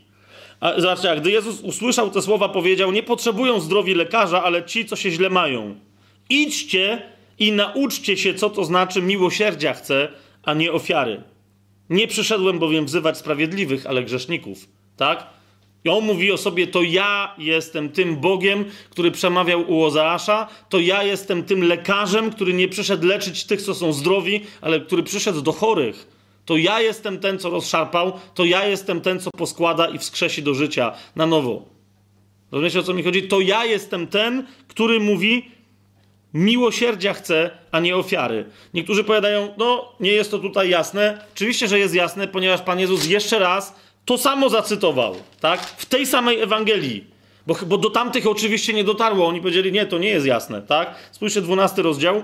[0.60, 4.85] A, zobaczcie, a gdy Jezus usłyszał te słowa, powiedział, nie potrzebują zdrowi lekarza, ale ci,
[4.85, 5.74] co się źle mają.
[6.31, 7.02] Idźcie
[7.39, 10.09] i nauczcie się, co to znaczy miłosierdzia chcę,
[10.43, 11.23] a nie ofiary.
[11.90, 14.69] Nie przyszedłem bowiem wzywać sprawiedliwych, ale grzeszników.
[14.97, 15.27] Tak?
[15.84, 20.78] I on mówi o sobie, to ja jestem tym Bogiem, który przemawiał u Ozeasza, to
[20.78, 25.42] ja jestem tym lekarzem, który nie przyszedł leczyć tych, co są zdrowi, ale który przyszedł
[25.42, 26.09] do chorych.
[26.44, 30.55] To ja jestem ten, co rozszarpał, to ja jestem ten, co poskłada i wskrzesi do
[30.55, 31.62] życia na nowo.
[32.52, 33.23] Rozumiecie, o co mi chodzi?
[33.23, 35.50] To ja jestem ten, który mówi,
[36.34, 38.44] miłosierdzia chcę, a nie ofiary.
[38.74, 41.24] Niektórzy powiadają, no nie jest to tutaj jasne.
[41.34, 43.74] Oczywiście, że jest jasne, ponieważ Pan Jezus jeszcze raz
[44.08, 45.66] to samo zacytował, tak?
[45.66, 47.04] W tej samej Ewangelii.
[47.46, 49.28] Bo, bo do tamtych oczywiście nie dotarło.
[49.28, 50.94] Oni powiedzieli, nie, to nie jest jasne, tak?
[51.12, 52.22] Spójrzcie, 12 rozdział.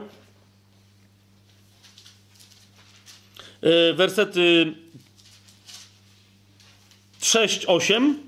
[3.62, 4.74] Yy, wersety
[7.22, 8.18] 6, 8.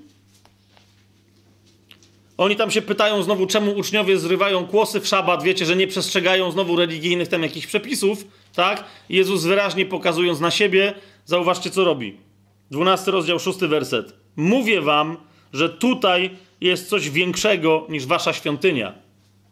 [2.37, 6.51] Oni tam się pytają znowu, czemu uczniowie zrywają kłosy w szabat, wiecie, że nie przestrzegają
[6.51, 8.83] znowu religijnych tam jakichś przepisów, tak?
[9.09, 10.93] Jezus wyraźnie pokazując na siebie,
[11.25, 12.26] zauważcie, co robi.
[12.71, 14.13] 12 rozdział, 6 werset.
[14.35, 15.17] Mówię wam,
[15.53, 16.29] że tutaj
[16.61, 18.93] jest coś większego niż wasza świątynia.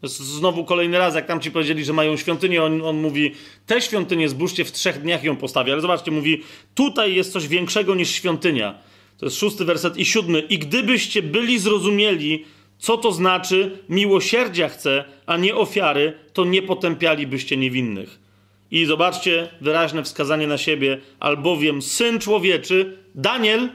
[0.04, 3.32] Znowu kolejny raz, jak tam ci powiedzieli, że mają świątynię, on, on mówi,
[3.66, 5.72] te świątynie zbóżcie w trzech dniach ją postawię.
[5.72, 6.44] Ale zobaczcie, mówi,
[6.76, 8.76] tutaj jest coś większego niż świątynia.
[9.18, 10.40] To jest szósty werset i siódmy.
[10.40, 12.46] I gdybyście byli zrozumieli,
[12.78, 18.25] co to znaczy miłosierdzia chce, a nie ofiary, to nie potępialibyście niewinnych.
[18.76, 23.70] I zobaczcie wyraźne wskazanie na siebie, albowiem syn człowieczy, Daniel,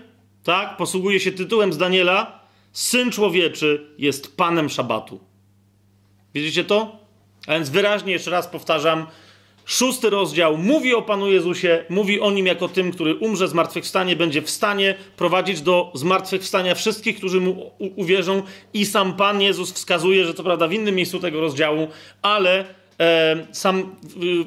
[0.45, 2.41] tak, posługuje się tytułem z Daniela,
[2.73, 5.20] syn człowieczy jest panem szabatu.
[6.35, 6.99] Widzicie to?
[7.47, 9.07] A więc wyraźnie jeszcze raz powtarzam,
[9.65, 14.43] szósty rozdział mówi o Panu Jezusie, mówi o Nim jako tym, który umrze, zmartwychwstanie, będzie
[14.43, 18.43] w stanie prowadzić do zmartwychwstania wszystkich, którzy Mu uwierzą
[18.75, 21.89] i sam Pan Jezus wskazuje, że co prawda w innym miejscu tego rozdziału,
[22.23, 22.80] ale
[23.53, 23.97] sam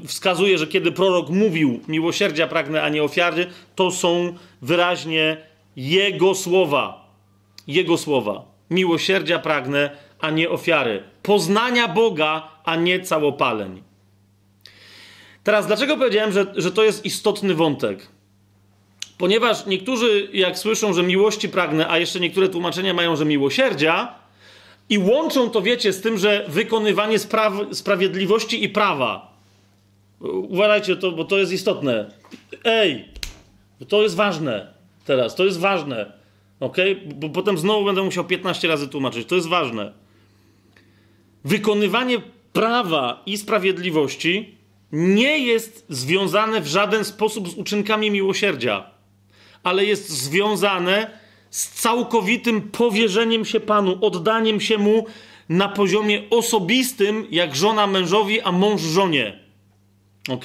[0.07, 5.38] wskazuje, że kiedy prorok mówił miłosierdzia pragnę, a nie ofiary, to są wyraźnie
[5.75, 7.09] Jego słowa.
[7.67, 8.45] Jego słowa.
[8.69, 11.03] Miłosierdzia pragnę, a nie ofiary.
[11.23, 13.83] Poznania Boga, a nie całopaleń.
[15.43, 18.07] Teraz, dlaczego powiedziałem, że, że to jest istotny wątek?
[19.17, 24.15] Ponieważ niektórzy, jak słyszą, że miłości pragnę, a jeszcze niektóre tłumaczenia mają, że miłosierdzia,
[24.93, 29.33] i łączą to, wiecie, z tym, że wykonywanie spraw, sprawiedliwości i prawa.
[30.49, 32.11] Uważajcie, to, bo to jest istotne.
[32.63, 33.05] Ej,
[33.88, 34.73] to jest ważne
[35.05, 36.11] teraz, to jest ważne.
[36.59, 36.77] Ok?
[37.15, 39.27] Bo potem znowu będę musiał 15 razy tłumaczyć.
[39.27, 39.93] To jest ważne.
[41.45, 42.22] Wykonywanie
[42.53, 44.57] prawa i sprawiedliwości
[44.91, 48.89] nie jest związane w żaden sposób z uczynkami miłosierdzia,
[49.63, 51.23] ale jest związane
[51.53, 55.06] z całkowitym powierzeniem się Panu, oddaniem się Mu
[55.49, 59.40] na poziomie osobistym, jak żona mężowi, a mąż żonie.
[60.30, 60.43] Ok?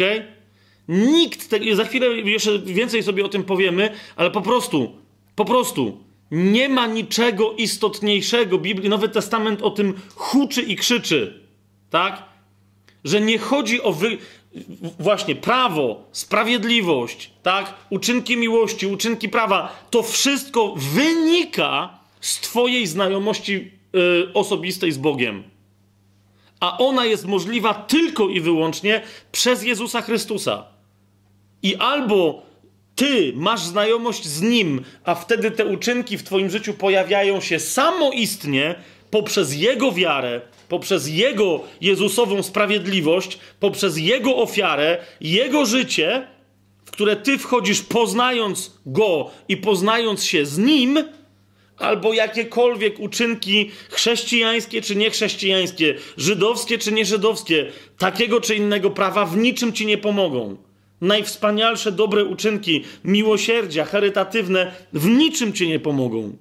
[0.88, 4.92] Nikt, te, za chwilę jeszcze więcej sobie o tym powiemy, ale po prostu,
[5.34, 8.58] po prostu, nie ma niczego istotniejszego.
[8.58, 11.44] Biblii, Nowy Testament o tym huczy i krzyczy,
[11.90, 12.22] tak?
[13.04, 14.18] Że nie chodzi o wy,
[14.98, 17.74] właśnie prawo, sprawiedliwość, tak?
[17.90, 19.86] Uczynki miłości, uczynki prawa.
[19.90, 25.42] To wszystko wynika z Twojej znajomości y, osobistej z Bogiem.
[26.60, 29.02] A ona jest możliwa tylko i wyłącznie
[29.32, 30.64] przez Jezusa Chrystusa.
[31.62, 32.42] I albo
[32.94, 38.74] ty masz znajomość z nim, a wtedy te uczynki w twoim życiu pojawiają się samoistnie
[39.10, 46.28] poprzez jego wiarę, poprzez jego Jezusową sprawiedliwość, poprzez jego ofiarę, jego życie,
[46.84, 50.98] w które ty wchodzisz poznając go i poznając się z nim,
[51.78, 59.72] albo jakiekolwiek uczynki chrześcijańskie czy niechrześcijańskie, żydowskie czy nieżydowskie, takiego czy innego prawa w niczym
[59.72, 60.56] ci nie pomogą.
[61.00, 66.36] Najwspanialsze dobre uczynki miłosierdzia, charytatywne w niczym ci nie pomogą.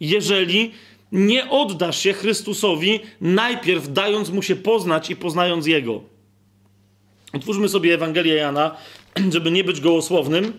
[0.00, 0.70] Jeżeli
[1.12, 6.00] nie oddasz się Chrystusowi, najpierw dając mu się poznać i poznając Jego.
[7.32, 8.76] Otwórzmy sobie Ewangelię Jana,
[9.32, 10.52] żeby nie być gołosłownym.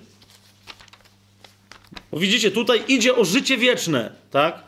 [2.11, 4.63] Bo widzicie, tutaj idzie o życie wieczne, tak?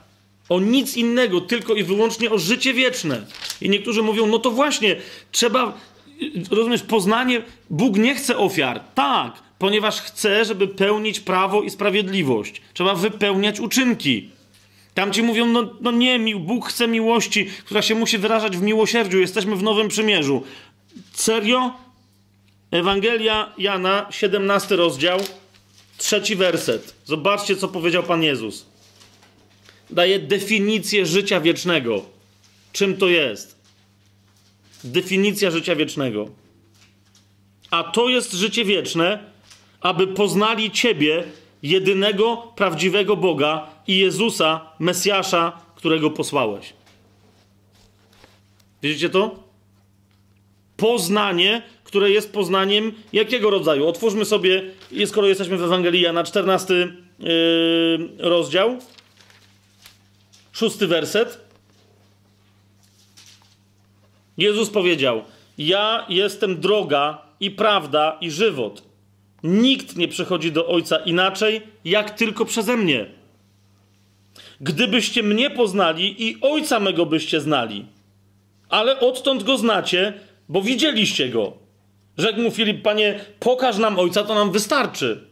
[0.50, 3.26] O nic innego, tylko i wyłącznie o życie wieczne.
[3.62, 4.96] I niektórzy mówią, no to właśnie,
[5.32, 5.78] trzeba,
[6.52, 8.80] rozumiesz, poznanie, Bóg nie chce ofiar.
[8.96, 12.62] Tak, ponieważ chce, żeby pełnić prawo i sprawiedliwość.
[12.74, 14.30] Trzeba wypełniać uczynki.
[15.02, 19.20] Tam ci mówią, no, no nie, Bóg chce miłości, która się musi wyrażać w miłosierdziu.
[19.20, 20.44] Jesteśmy w Nowym Przymierzu.
[21.14, 21.74] Serio?
[22.72, 25.20] Ewangelia Jana, 17 rozdział,
[25.98, 26.96] trzeci werset.
[27.06, 28.66] Zobaczcie, co powiedział Pan Jezus.
[29.90, 32.06] Daje definicję życia wiecznego.
[32.74, 33.56] Czym to jest?
[34.84, 36.30] Definicja życia wiecznego.
[37.72, 39.24] A to jest życie wieczne,
[39.80, 41.24] aby poznali Ciebie,
[41.64, 46.74] jedynego prawdziwego Boga i Jezusa, Mesjasza, którego posłałeś.
[48.84, 49.44] Widzicie to?
[50.78, 53.88] Poznanie, które jest poznaniem jakiego rodzaju?
[53.88, 54.64] Otwórzmy sobie,
[55.06, 56.74] skoro jesteśmy w Ewangelii na 14
[57.20, 58.78] yy, rozdział,
[60.52, 61.52] szósty werset.
[64.38, 65.24] Jezus powiedział:
[65.58, 68.84] Ja jestem droga i prawda i żywot.
[69.44, 73.21] Nikt nie przychodzi do Ojca inaczej, jak tylko przeze mnie.
[74.62, 77.86] Gdybyście mnie poznali i Ojca mego byście znali.
[78.70, 80.14] Ale odtąd go znacie,
[80.50, 81.54] bo widzieliście go.
[82.18, 85.28] Rzekł mu Filip, panie, pokaż nam Ojca, to nam wystarczy.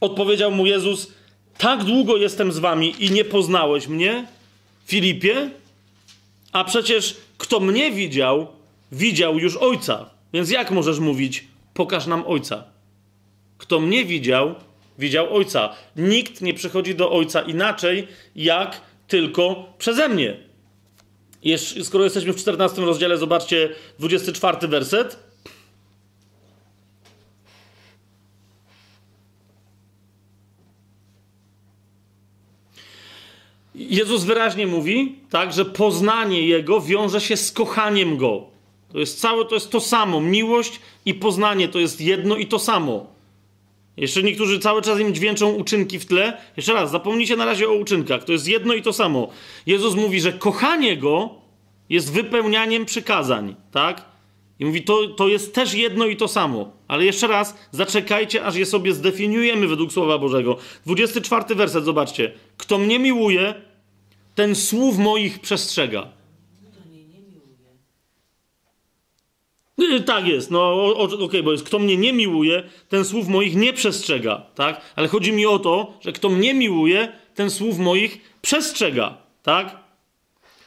[0.00, 1.12] Odpowiedział mu Jezus,
[1.58, 4.26] tak długo jestem z wami i nie poznałeś mnie,
[4.86, 5.50] Filipie?
[6.52, 8.46] A przecież kto mnie widział,
[8.92, 10.10] widział już Ojca.
[10.32, 11.44] Więc jak możesz mówić,
[11.74, 12.64] pokaż nam Ojca?
[13.58, 14.54] Kto mnie widział,
[14.98, 15.74] widział Ojca.
[15.96, 20.36] Nikt nie przychodzi do Ojca inaczej, jak tylko przeze mnie.
[21.82, 23.68] Skoro jesteśmy w 14 rozdziale, zobaczcie
[23.98, 25.28] 24 werset.
[33.74, 38.46] Jezus wyraźnie mówi, tak, że poznanie Jego wiąże się z kochaniem Go.
[38.92, 40.20] To jest całe, to jest to samo.
[40.20, 43.17] Miłość i poznanie to jest jedno i to samo.
[43.98, 46.38] Jeszcze niektórzy cały czas im dźwięczą uczynki w tle.
[46.56, 48.24] Jeszcze raz, zapomnijcie na razie o uczynkach.
[48.24, 49.28] To jest jedno i to samo.
[49.66, 51.30] Jezus mówi, że kochanie Go
[51.88, 54.04] jest wypełnianiem przykazań, tak?
[54.58, 56.72] I mówi, to, to jest też jedno i to samo.
[56.88, 60.56] Ale jeszcze raz, zaczekajcie, aż je sobie zdefiniujemy według Słowa Bożego.
[60.86, 62.32] 24 werset, zobaczcie.
[62.56, 63.54] Kto mnie miłuje,
[64.34, 66.02] ten słów moich przestrzega.
[66.02, 66.08] Y,
[70.06, 73.72] tak jest, no okej, okay, bo jest kto mnie nie miłuje, ten słów moich nie
[73.72, 74.80] przestrzega, tak?
[74.96, 79.76] Ale chodzi mi o to, że kto mnie miłuje, ten słów moich przestrzega, tak?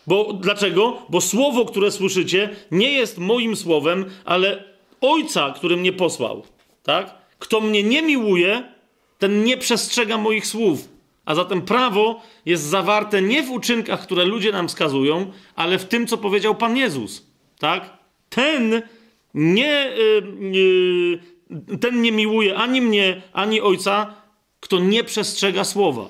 [0.07, 1.01] Bo dlaczego?
[1.09, 4.63] Bo słowo, które słyszycie, nie jest moim słowem, ale
[5.01, 6.43] Ojca, który mnie posłał,
[6.83, 7.15] tak?
[7.39, 8.63] Kto mnie nie miłuje,
[9.19, 10.89] ten nie przestrzega moich słów.
[11.25, 16.07] A zatem prawo jest zawarte nie w uczynkach, które ludzie nam wskazują, ale w tym,
[16.07, 17.25] co powiedział Pan Jezus.
[17.59, 17.97] Tak?
[18.29, 18.81] Ten
[19.33, 21.19] nie, yy,
[21.49, 24.13] yy, ten nie miłuje ani mnie, ani ojca,
[24.59, 26.07] kto nie przestrzega słowa.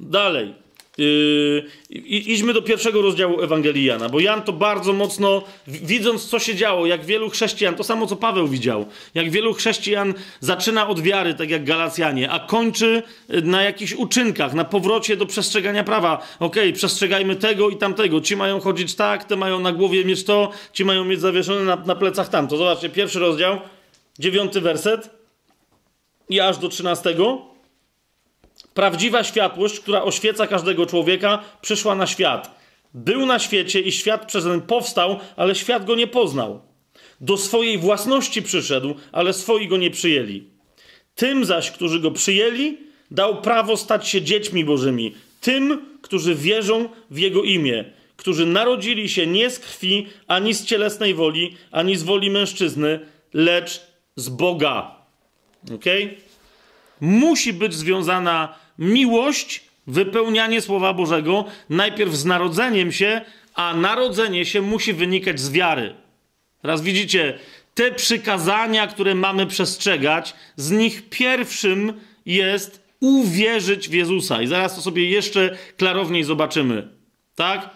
[0.00, 0.61] Dalej.
[0.98, 1.64] Yy,
[2.04, 6.86] idźmy do pierwszego rozdziału Ewangelii Jana, bo Jan to bardzo mocno, widząc co się działo,
[6.86, 11.50] jak wielu chrześcijan, to samo co Paweł widział, jak wielu chrześcijan zaczyna od wiary, tak
[11.50, 13.02] jak Galacjanie, a kończy
[13.34, 16.14] y, na jakichś uczynkach, na powrocie do przestrzegania prawa.
[16.40, 18.20] Okej, okay, przestrzegajmy tego i tamtego.
[18.20, 21.76] Ci mają chodzić tak, te mają na głowie mieć to, ci mają mieć zawieszone na,
[21.76, 22.56] na plecach tamto.
[22.56, 23.60] Zobaczcie, pierwszy rozdział,
[24.18, 25.10] dziewiąty werset
[26.28, 27.51] i aż do trzynastego.
[28.74, 32.62] Prawdziwa światłość, która oświeca każdego człowieka, przyszła na świat.
[32.94, 36.62] Był na świecie i świat przez ten powstał, ale świat go nie poznał.
[37.20, 40.44] Do swojej własności przyszedł, ale swoi go nie przyjęli.
[41.14, 42.78] Tym zaś, którzy go przyjęli,
[43.10, 45.14] dał prawo stać się dziećmi bożymi.
[45.40, 47.84] Tym, którzy wierzą w jego imię,
[48.16, 53.00] którzy narodzili się nie z krwi, ani z cielesnej woli, ani z woli mężczyzny,
[53.32, 53.80] lecz
[54.16, 54.96] z Boga.
[55.74, 56.16] Okay?
[57.00, 63.20] Musi być związana miłość, wypełnianie Słowa Bożego, najpierw z narodzeniem się,
[63.54, 65.94] a narodzenie się musi wynikać z wiary.
[66.62, 67.38] Teraz widzicie,
[67.74, 74.42] te przykazania, które mamy przestrzegać, z nich pierwszym jest uwierzyć w Jezusa.
[74.42, 76.88] I zaraz to sobie jeszcze klarowniej zobaczymy.
[77.34, 77.70] Tak?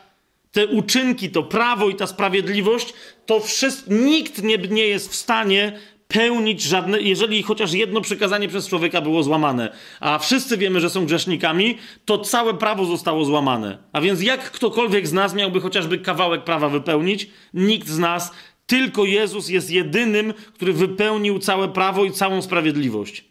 [0.52, 2.94] Te uczynki, to prawo i ta sprawiedliwość,
[3.26, 5.78] to wszystko, nikt nie, nie jest w stanie
[6.16, 11.06] pełnić żadne, jeżeli chociaż jedno przykazanie przez człowieka było złamane, a wszyscy wiemy, że są
[11.06, 13.78] grzesznikami, to całe prawo zostało złamane.
[13.92, 17.30] A więc jak ktokolwiek z nas miałby chociażby kawałek prawa wypełnić?
[17.54, 18.32] Nikt z nas,
[18.66, 23.24] tylko Jezus jest jedynym, który wypełnił całe prawo i całą sprawiedliwość.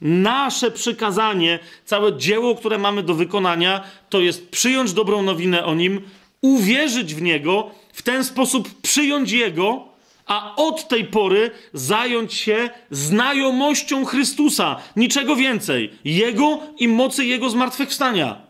[0.00, 6.00] Nasze przykazanie, całe dzieło, które mamy do wykonania, to jest przyjąć dobrą nowinę o Nim,
[6.40, 9.91] uwierzyć w Niego, w ten sposób przyjąć Jego,
[10.32, 18.42] a od tej pory zająć się znajomością Chrystusa, niczego więcej, Jego i mocy Jego zmartwychwstania.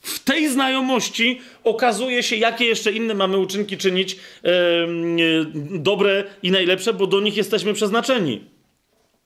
[0.00, 5.46] W tej znajomości okazuje się, jakie jeszcze inne mamy uczynki czynić yy,
[5.78, 8.44] dobre i najlepsze, bo do nich jesteśmy przeznaczeni.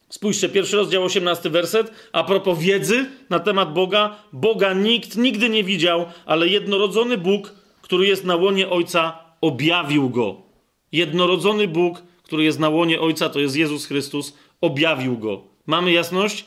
[0.09, 1.93] Spójrzcie, pierwszy rozdział, 18 werset.
[2.13, 4.17] A propos wiedzy na temat Boga.
[4.33, 10.50] Boga nikt nigdy nie widział, ale jednorodzony Bóg, który jest na łonie Ojca, objawił go.
[10.93, 15.43] Jednorodzony Bóg, który jest na łonie Ojca, to jest Jezus Chrystus, objawił go.
[15.67, 16.47] Mamy jasność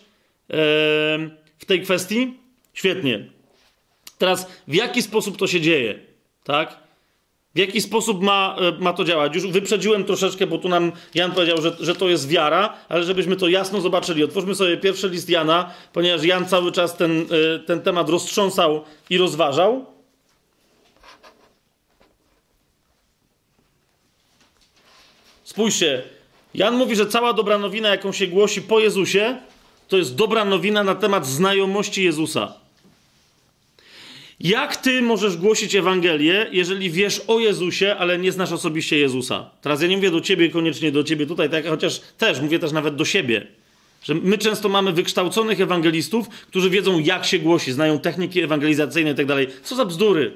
[1.60, 2.34] w tej kwestii?
[2.74, 3.30] Świetnie.
[4.18, 6.00] Teraz, w jaki sposób to się dzieje?
[6.44, 6.84] Tak?
[7.56, 9.36] W jaki sposób ma, e, ma to działać?
[9.36, 13.36] Już wyprzedziłem troszeczkę, bo tu nam Jan powiedział, że, że to jest wiara, ale żebyśmy
[13.36, 14.24] to jasno zobaczyli.
[14.24, 19.18] Otwórzmy sobie pierwszy list Jana, ponieważ Jan cały czas ten, e, ten temat roztrząsał i
[19.18, 19.86] rozważał.
[25.44, 26.02] Spójrzcie,
[26.54, 29.38] Jan mówi, że cała dobra nowina, jaką się głosi po Jezusie,
[29.88, 32.54] to jest dobra nowina na temat znajomości Jezusa.
[34.40, 39.50] Jak ty możesz głosić Ewangelię, jeżeli wiesz o Jezusie, ale nie znasz osobiście Jezusa?
[39.62, 42.72] Teraz ja nie mówię do ciebie, koniecznie do ciebie tutaj, tak, chociaż też mówię też
[42.72, 43.48] nawet do siebie.
[44.04, 49.16] Że my często mamy wykształconych ewangelistów, którzy wiedzą, jak się głosi, znają techniki ewangelizacyjne i
[49.16, 49.48] tak dalej.
[49.64, 50.32] Co za bzdury.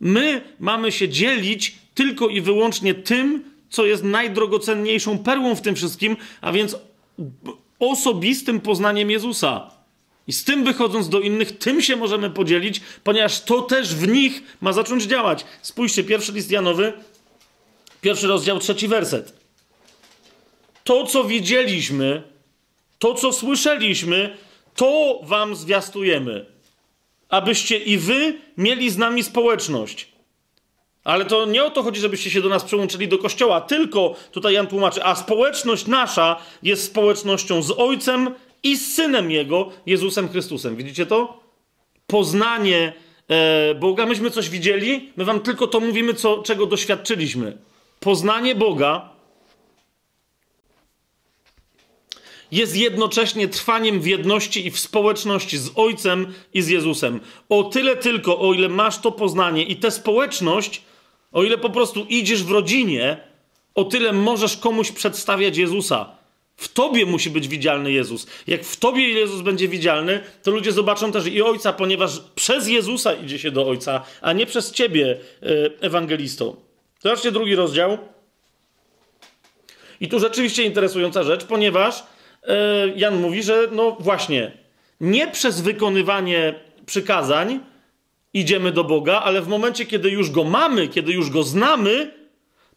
[0.00, 6.16] My mamy się dzielić tylko i wyłącznie tym, co jest najdrogocenniejszą perłą w tym wszystkim,
[6.40, 6.76] a więc
[7.78, 9.70] osobistym poznaniem Jezusa.
[10.26, 14.42] I z tym wychodząc do innych, tym się możemy podzielić, ponieważ to też w nich
[14.60, 15.44] ma zacząć działać.
[15.62, 16.92] Spójrzcie, pierwszy list Janowy,
[18.00, 19.32] pierwszy rozdział, trzeci werset.
[20.84, 22.22] To, co widzieliśmy,
[22.98, 24.36] to, co słyszeliśmy,
[24.74, 26.46] to wam zwiastujemy,
[27.28, 30.09] abyście i wy mieli z nami społeczność.
[31.04, 34.54] Ale to nie o to chodzi, żebyście się do nas przyłączyli do kościoła, tylko tutaj
[34.54, 40.76] Jan tłumaczy, a społeczność nasza jest społecznością z Ojcem i z Synem Jego, Jezusem Chrystusem.
[40.76, 41.40] Widzicie to?
[42.06, 42.92] Poznanie
[43.28, 44.06] e, Boga.
[44.06, 47.58] Myśmy coś widzieli, my wam tylko to mówimy, co, czego doświadczyliśmy.
[48.00, 49.08] Poznanie Boga
[52.52, 57.20] jest jednocześnie trwaniem w jedności i w społeczności z Ojcem i z Jezusem.
[57.48, 60.82] O tyle tylko, o ile masz to poznanie i tę społeczność,
[61.32, 63.16] o ile po prostu idziesz w rodzinie,
[63.74, 66.20] o tyle możesz komuś przedstawiać Jezusa.
[66.56, 68.26] W tobie musi być widzialny Jezus.
[68.46, 73.14] Jak w tobie Jezus będzie widzialny, to ludzie zobaczą też i Ojca, ponieważ przez Jezusa
[73.14, 75.46] idzie się do Ojca, a nie przez ciebie, e,
[75.80, 76.56] ewangelisto.
[77.00, 77.98] Zobaczcie drugi rozdział.
[80.00, 82.02] I tu rzeczywiście interesująca rzecz, ponieważ
[82.42, 82.56] e,
[82.96, 84.52] Jan mówi, że no właśnie,
[85.00, 86.54] nie przez wykonywanie
[86.86, 87.60] przykazań
[88.34, 92.14] idziemy do Boga, ale w momencie, kiedy już go mamy, kiedy już go znamy,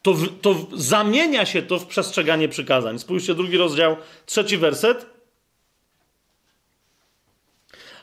[0.01, 2.99] to, w, to zamienia się to w przestrzeganie przykazań.
[2.99, 5.05] Spójrzcie, drugi rozdział, trzeci werset.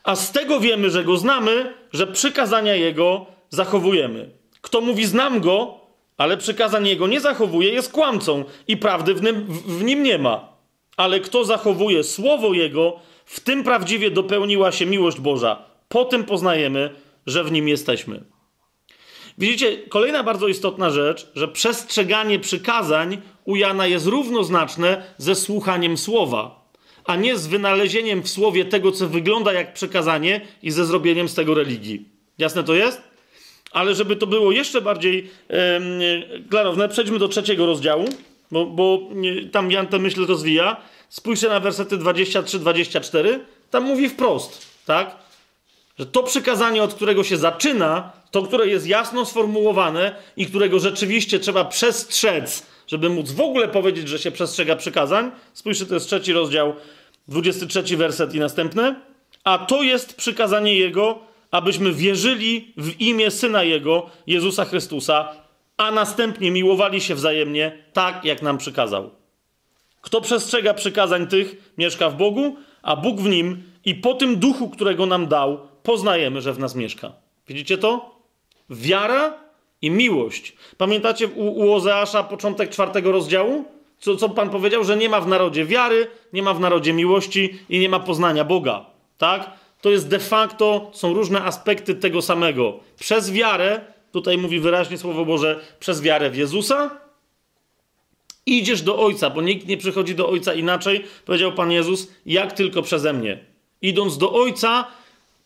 [0.04, 4.30] A z tego wiemy, że go znamy, że przykazania jego zachowujemy.
[4.60, 5.80] Kto mówi, znam go,
[6.16, 10.48] ale przykazań jego nie zachowuje, jest kłamcą i prawdy w nim, w nim nie ma.
[10.96, 15.62] Ale kto zachowuje słowo jego, w tym prawdziwie dopełniła się miłość Boża.
[15.88, 16.94] Po tym poznajemy,
[17.30, 18.24] że w nim jesteśmy.
[19.38, 26.70] Widzicie, kolejna bardzo istotna rzecz, że przestrzeganie przykazań u Jana jest równoznaczne ze słuchaniem słowa,
[27.04, 31.34] a nie z wynalezieniem w słowie tego, co wygląda jak przekazanie i ze zrobieniem z
[31.34, 32.08] tego religii.
[32.38, 33.02] Jasne to jest?
[33.72, 35.80] Ale żeby to było jeszcze bardziej e,
[36.50, 38.04] klarowne, przejdźmy do trzeciego rozdziału,
[38.50, 39.00] bo, bo
[39.52, 40.76] tam Jan tę myśl rozwija.
[41.08, 43.38] Spójrzcie na wersety 23-24.
[43.70, 45.16] Tam mówi wprost, tak?
[46.00, 51.38] Że to przykazanie, od którego się zaczyna, to, które jest jasno sformułowane i którego rzeczywiście
[51.38, 55.30] trzeba przestrzec, żeby móc w ogóle powiedzieć, że się przestrzega przykazań.
[55.52, 56.74] Spójrzcie, to jest trzeci rozdział,
[57.28, 59.00] 23 werset i następne.
[59.44, 61.18] A to jest przykazanie Jego,
[61.50, 65.28] abyśmy wierzyli w imię Syna Jego, Jezusa Chrystusa,
[65.76, 69.10] a następnie miłowali się wzajemnie tak, jak nam przykazał.
[70.00, 74.70] Kto przestrzega przykazań tych, mieszka w Bogu, a Bóg w nim i po tym duchu,
[74.70, 77.12] którego nam dał, poznajemy, że w nas mieszka.
[77.48, 78.14] Widzicie to?
[78.70, 79.34] Wiara
[79.82, 80.56] i miłość.
[80.76, 83.64] Pamiętacie u, u Ozeasza początek czwartego rozdziału?
[83.98, 84.84] Co, co Pan powiedział?
[84.84, 88.44] Że nie ma w narodzie wiary, nie ma w narodzie miłości i nie ma poznania
[88.44, 88.86] Boga.
[89.18, 89.50] Tak?
[89.80, 92.80] To jest de facto, są różne aspekty tego samego.
[92.98, 93.80] Przez wiarę,
[94.12, 96.90] tutaj mówi wyraźnie Słowo Boże, przez wiarę w Jezusa
[98.46, 102.82] idziesz do Ojca, bo nikt nie przychodzi do Ojca inaczej, powiedział Pan Jezus, jak tylko
[102.82, 103.44] przeze mnie.
[103.82, 104.86] Idąc do Ojca,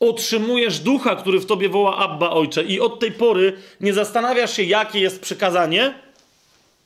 [0.00, 2.64] otrzymujesz ducha, który w tobie woła Abba Ojcze.
[2.64, 5.94] I od tej pory nie zastanawiasz się, jakie jest przykazanie,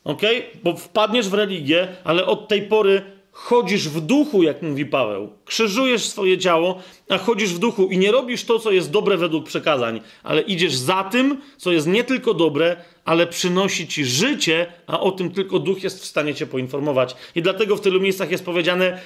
[0.05, 0.23] ok?
[0.63, 3.03] Bo wpadniesz w religię, ale od tej pory
[3.39, 5.33] chodzisz w duchu, jak mówi Paweł.
[5.45, 9.47] Krzyżujesz swoje ciało, a chodzisz w duchu i nie robisz to, co jest dobre według
[9.47, 15.01] przekazań, ale idziesz za tym, co jest nie tylko dobre, ale przynosi ci życie, a
[15.01, 17.17] o tym tylko duch jest w stanie cię poinformować.
[17.35, 19.01] I dlatego w tylu miejscach jest powiedziane: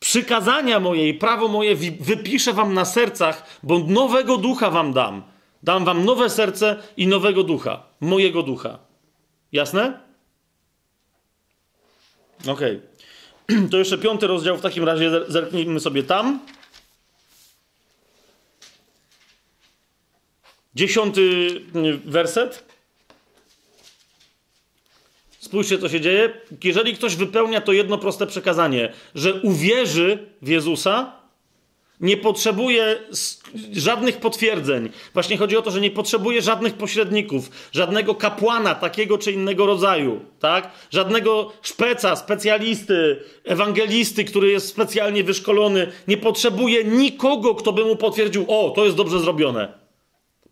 [0.00, 5.22] Przykazania moje i prawo moje wypiszę wam na sercach, bo nowego ducha wam dam.
[5.62, 8.78] Dam wam nowe serce i nowego ducha, mojego ducha.
[9.52, 10.00] Jasne?
[12.48, 12.76] Okej.
[12.76, 13.68] Okay.
[13.70, 16.40] To jeszcze piąty rozdział, w takim razie zerknijmy sobie tam.
[20.74, 21.20] Dziesiąty
[21.76, 22.75] y, werset.
[25.46, 26.32] Spójrzcie, co się dzieje.
[26.64, 31.12] Jeżeli ktoś wypełnia to jedno proste przekazanie, że uwierzy w Jezusa,
[32.00, 32.98] nie potrzebuje
[33.72, 34.90] żadnych potwierdzeń.
[35.14, 40.20] Właśnie chodzi o to, że nie potrzebuje żadnych pośredników, żadnego kapłana takiego czy innego rodzaju,
[40.40, 40.70] tak?
[40.90, 45.92] Żadnego szpeca, specjalisty, ewangelisty, który jest specjalnie wyszkolony.
[46.08, 49.72] Nie potrzebuje nikogo, kto by mu potwierdził: O, to jest dobrze zrobione.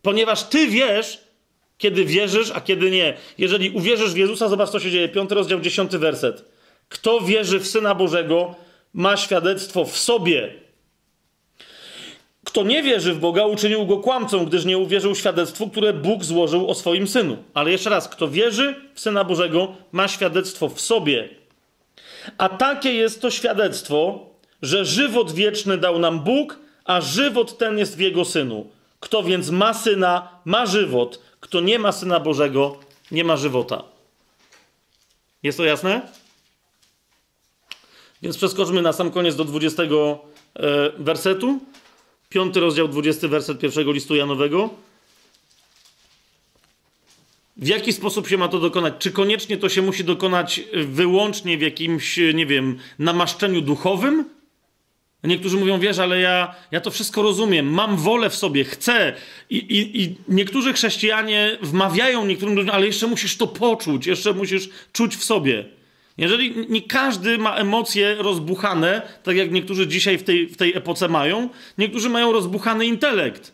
[0.01, 1.24] Ponieważ ty wiesz,
[1.77, 3.13] kiedy wierzysz, a kiedy nie.
[3.37, 5.09] Jeżeli uwierzysz w Jezusa, zobacz, co się dzieje.
[5.09, 6.45] Piąty rozdział, dziesiąty werset.
[6.89, 8.55] Kto wierzy w Syna Bożego,
[8.93, 10.53] ma świadectwo w sobie.
[12.43, 16.69] Kto nie wierzy w Boga, uczynił go kłamcą, gdyż nie uwierzył świadectwu, które Bóg złożył
[16.69, 17.37] o swoim Synu.
[17.53, 21.29] Ale jeszcze raz, kto wierzy w Syna Bożego, ma świadectwo w sobie.
[22.37, 24.29] A takie jest to świadectwo,
[24.61, 28.67] że żywot wieczny dał nam Bóg, a żywot ten jest w Jego Synu.
[28.99, 31.21] Kto więc ma Syna, ma żywot.
[31.45, 32.79] Kto nie ma Syna Bożego,
[33.11, 33.83] nie ma żywota.
[35.43, 36.01] Jest to jasne?
[38.21, 39.87] Więc przeskoczmy na sam koniec do 20 e,
[40.97, 41.59] wersetu.
[42.29, 44.69] Piąty rozdział, 20 werset pierwszego listu Janowego.
[47.57, 48.93] W jaki sposób się ma to dokonać?
[48.99, 54.34] Czy koniecznie to się musi dokonać wyłącznie w jakimś, nie wiem, namaszczeniu duchowym?
[55.25, 59.13] Niektórzy mówią, wiesz, ale ja, ja to wszystko rozumiem, mam wolę w sobie, chcę.
[59.49, 64.69] I, i, I niektórzy chrześcijanie wmawiają niektórym ludziom, ale jeszcze musisz to poczuć, jeszcze musisz
[64.93, 65.65] czuć w sobie.
[66.17, 71.07] Jeżeli nie każdy ma emocje rozbuchane, tak jak niektórzy dzisiaj w tej, w tej epoce
[71.07, 73.51] mają, niektórzy mają rozbuchany intelekt.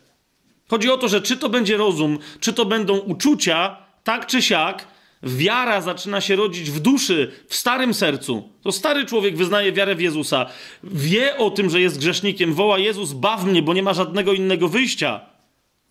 [0.68, 4.88] Chodzi o to, że czy to będzie rozum, czy to będą uczucia, tak czy siak,
[5.22, 8.48] Wiara zaczyna się rodzić w duszy, w starym sercu.
[8.62, 10.46] To stary człowiek wyznaje wiarę w Jezusa.
[10.84, 14.68] Wie o tym, że jest grzesznikiem, woła Jezus, baw mnie, bo nie ma żadnego innego
[14.68, 15.20] wyjścia.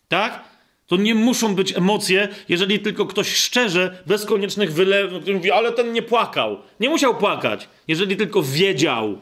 [0.08, 0.44] Tak?
[0.88, 5.72] To nie muszą być emocje, jeżeli tylko ktoś szczerze, bez koniecznych wylewów, który mówi, ale
[5.72, 6.58] ten nie płakał.
[6.80, 9.18] Nie musiał płakać, jeżeli tylko wiedział.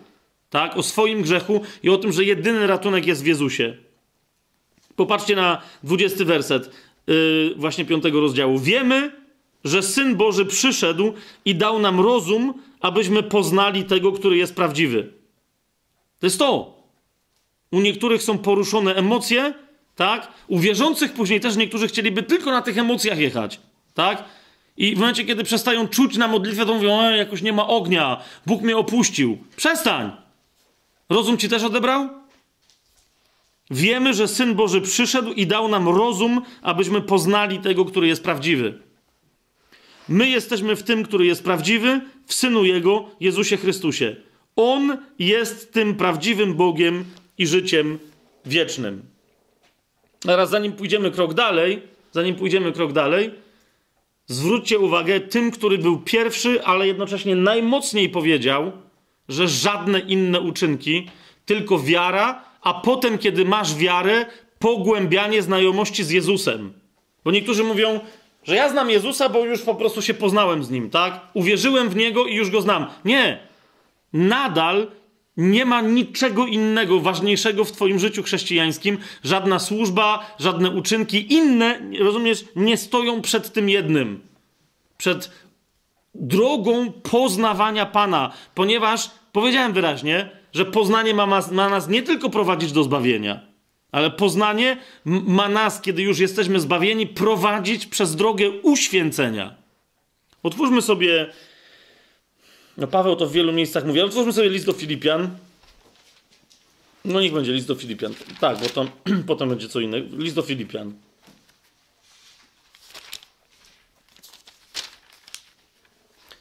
[0.49, 0.77] tak?
[0.77, 3.77] O swoim grzechu i o tym, że jedyny ratunek jest w Jezusie.
[4.95, 6.71] Popatrzcie na 20 werset
[7.07, 8.59] yy, właśnie 5 rozdziału.
[8.59, 9.11] Wiemy,
[9.63, 11.13] że Syn Boży przyszedł
[11.45, 15.13] i dał nam rozum, abyśmy poznali tego, który jest prawdziwy.
[16.19, 16.79] To jest to.
[17.71, 19.53] U niektórych są poruszone emocje,
[19.95, 20.27] tak?
[20.47, 23.59] U wierzących później też niektórzy chcieliby tylko na tych emocjach jechać,
[23.93, 24.23] tak?
[24.77, 28.21] I w momencie, kiedy przestają czuć na modlitwę, to mówią, e, jakoś nie ma ognia,
[28.45, 29.37] Bóg mnie opuścił.
[29.55, 30.11] Przestań!
[31.09, 32.09] Rozum ci też odebrał?
[33.71, 38.88] Wiemy, że Syn Boży przyszedł i dał nam rozum, abyśmy poznali tego, który jest prawdziwy.
[40.09, 44.15] My jesteśmy w tym, który jest prawdziwy, w Synu Jego, Jezusie Chrystusie.
[44.55, 47.05] On jest tym prawdziwym Bogiem
[47.37, 47.99] i życiem
[48.45, 49.01] wiecznym.
[50.19, 51.81] Teraz, zanim pójdziemy krok dalej,
[52.11, 53.31] zanim pójdziemy krok dalej,
[54.27, 58.71] zwróćcie uwagę tym, który był pierwszy, ale jednocześnie najmocniej powiedział,
[59.29, 61.09] że żadne inne uczynki,
[61.45, 64.25] tylko wiara, a potem, kiedy masz wiarę,
[64.59, 66.73] pogłębianie znajomości z Jezusem.
[67.23, 67.99] Bo niektórzy mówią,
[68.43, 71.21] że ja znam Jezusa, bo już po prostu się poznałem z nim, tak?
[71.33, 72.85] Uwierzyłem w niego i już go znam.
[73.05, 73.39] Nie.
[74.13, 74.87] Nadal
[75.37, 78.97] nie ma niczego innego ważniejszego w Twoim życiu chrześcijańskim.
[79.23, 84.21] Żadna służba, żadne uczynki inne, rozumiesz, nie stoją przed tym jednym.
[84.97, 85.31] Przed
[86.15, 92.83] drogą poznawania Pana, ponieważ powiedziałem wyraźnie, że poznanie ma, ma nas nie tylko prowadzić do
[92.83, 93.39] zbawienia,
[93.91, 99.55] ale poznanie ma nas, kiedy już jesteśmy zbawieni, prowadzić przez drogę uświęcenia.
[100.43, 101.29] Otwórzmy sobie
[102.79, 105.29] no Paweł to w wielu miejscach mówi, ale otwórzmy sobie list do Filipian.
[107.05, 108.13] No niech będzie list do Filipian.
[108.39, 108.85] Tak, bo to,
[109.27, 110.17] potem będzie co innego.
[110.17, 110.93] List do Filipian.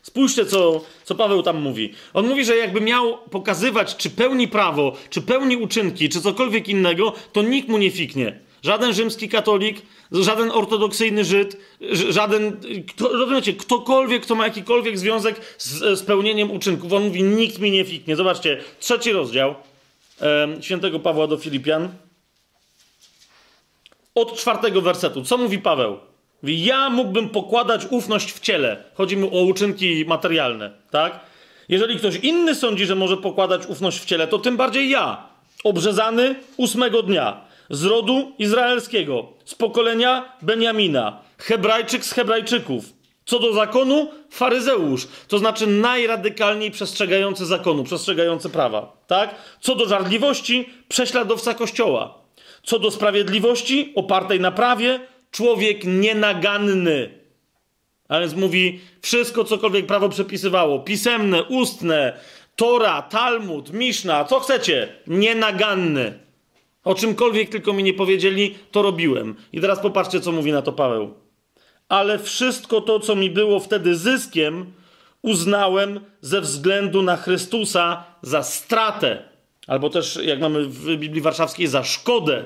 [0.09, 1.93] Spójrzcie, co, co Paweł tam mówi.
[2.15, 7.13] On mówi, że jakby miał pokazywać, czy pełni prawo, czy pełni uczynki, czy cokolwiek innego,
[7.33, 8.41] to nikt mu nie fiknie.
[8.63, 11.57] Żaden rzymski katolik, żaden ortodoksyjny Żyd,
[12.09, 16.93] żaden, kto, rozumiecie, ktokolwiek, kto ma jakikolwiek związek z spełnieniem uczynków.
[16.93, 18.17] On mówi, nikt mi nie fiknie.
[18.17, 19.55] Zobaczcie, trzeci rozdział
[20.61, 21.89] świętego Pawła do Filipian.
[24.15, 25.25] Od czwartego wersetu.
[25.25, 25.99] Co mówi Paweł?
[26.43, 28.85] Ja mógłbym pokładać ufność w ciele.
[28.95, 31.21] Chodzi mu o uczynki materialne, tak?
[31.69, 35.27] Jeżeli ktoś inny sądzi, że może pokładać ufność w ciele, to tym bardziej ja.
[35.65, 42.85] Obrzezany ósmego dnia z rodu izraelskiego, z pokolenia Benjamina, Hebrajczyk z Hebrajczyków.
[43.25, 49.35] Co do zakonu, faryzeusz, to znaczy najradykalniej przestrzegający zakonu, przestrzegający prawa, tak?
[49.61, 52.15] Co do żarliwości, prześladowca kościoła.
[52.63, 55.01] Co do sprawiedliwości, opartej na prawie,
[55.31, 57.11] człowiek nienaganny.
[58.09, 62.21] A więc mówi, wszystko, cokolwiek prawo przepisywało, pisemne, ustne,
[62.57, 66.19] Tora, Talmud, Miszna, co chcecie, nienaganny.
[66.85, 69.37] O czymkolwiek tylko mi nie powiedzieli, to robiłem.
[69.53, 71.15] I teraz popatrzcie, co mówi na to Paweł.
[71.89, 74.73] Ale wszystko to, co mi było wtedy zyskiem,
[75.23, 79.23] uznałem ze względu na Chrystusa za stratę.
[79.67, 82.45] Albo też, jak mamy w Biblii Warszawskiej, za szkodę.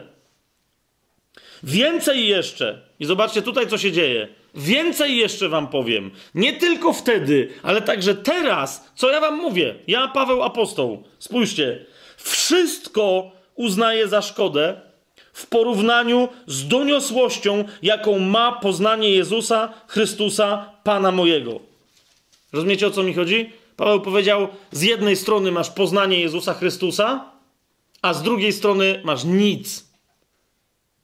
[1.63, 4.29] Więcej jeszcze, i zobaczcie tutaj, co się dzieje.
[4.55, 6.11] Więcej jeszcze wam powiem.
[6.35, 9.75] Nie tylko wtedy, ale także teraz, co ja wam mówię.
[9.87, 11.87] Ja, Paweł Apostoł, spójrzcie.
[12.17, 14.81] Wszystko uznaje za szkodę
[15.33, 21.61] w porównaniu z doniosłością, jaką ma poznanie Jezusa Chrystusa, Pana mojego.
[22.53, 23.51] Rozumiecie o co mi chodzi?
[23.77, 27.31] Paweł powiedział: z jednej strony masz poznanie Jezusa Chrystusa,
[28.03, 29.92] a z drugiej strony masz nic.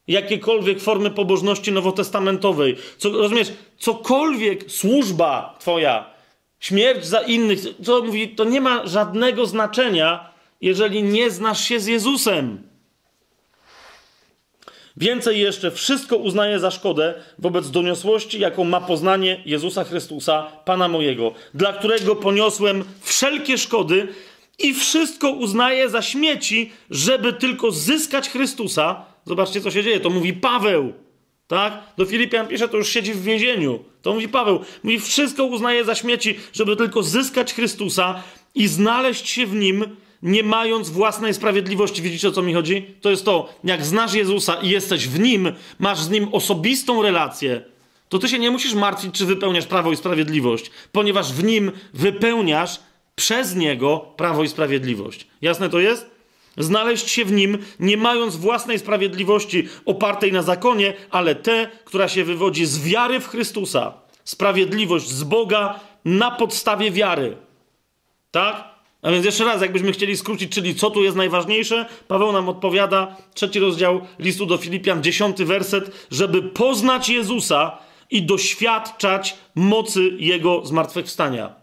[0.08, 6.10] Jakiekolwiek formy pobożności nowotestamentowej, co, rozumiesz, cokolwiek służba twoja,
[6.60, 10.30] śmierć za innych, co mówi, to nie ma żadnego znaczenia,
[10.60, 12.68] jeżeli nie znasz się z Jezusem.
[14.96, 21.32] Więcej jeszcze, wszystko uznaję za szkodę wobec doniosłości, jaką ma poznanie Jezusa Chrystusa, Pana mojego,
[21.54, 24.08] dla którego poniosłem wszelkie szkody
[24.58, 29.04] i wszystko uznaję za śmieci, żeby tylko zyskać Chrystusa.
[29.28, 30.00] Zobaczcie, co się dzieje.
[30.00, 30.92] To mówi Paweł.
[31.46, 31.82] Tak?
[31.96, 33.84] Do Filipian pisze, to już siedzi w więzieniu.
[34.02, 34.60] To mówi Paweł.
[34.82, 38.22] Mówi, wszystko uznaje za śmieci, żeby tylko zyskać Chrystusa
[38.54, 42.02] i znaleźć się w Nim, nie mając własnej sprawiedliwości.
[42.02, 42.86] Widzicie o co mi chodzi?
[43.00, 47.62] To jest to, jak znasz Jezusa i jesteś w Nim, masz z Nim osobistą relację,
[48.08, 52.80] to ty się nie musisz martwić, czy wypełniasz prawo i sprawiedliwość, ponieważ w Nim wypełniasz
[53.14, 55.26] przez Niego prawo i sprawiedliwość.
[55.42, 56.17] Jasne to jest?
[56.58, 62.24] Znaleźć się w Nim, nie mając własnej sprawiedliwości opartej na zakonie, ale tę, która się
[62.24, 63.92] wywodzi z wiary w Chrystusa.
[64.24, 67.36] Sprawiedliwość z Boga na podstawie wiary.
[68.30, 68.78] Tak?
[69.02, 73.16] A więc jeszcze raz, jakbyśmy chcieli skrócić, czyli co tu jest najważniejsze, Paweł nam odpowiada,
[73.34, 77.78] trzeci rozdział listu do Filipian, dziesiąty werset, żeby poznać Jezusa
[78.10, 81.54] i doświadczać mocy Jego zmartwychwstania.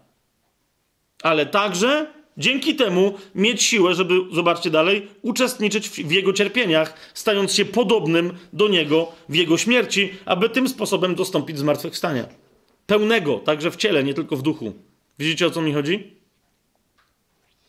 [1.22, 7.64] Ale także dzięki temu mieć siłę, żeby, zobaczcie dalej, uczestniczyć w, Jego cierpieniach, stając się
[7.64, 12.26] podobnym do Niego w Jego śmierci, aby tym sposobem dostąpić zmartwychwstania.
[12.86, 14.72] Pełnego, także w ciele, nie tylko w duchu.
[15.18, 16.16] Widzicie o co mi chodzi?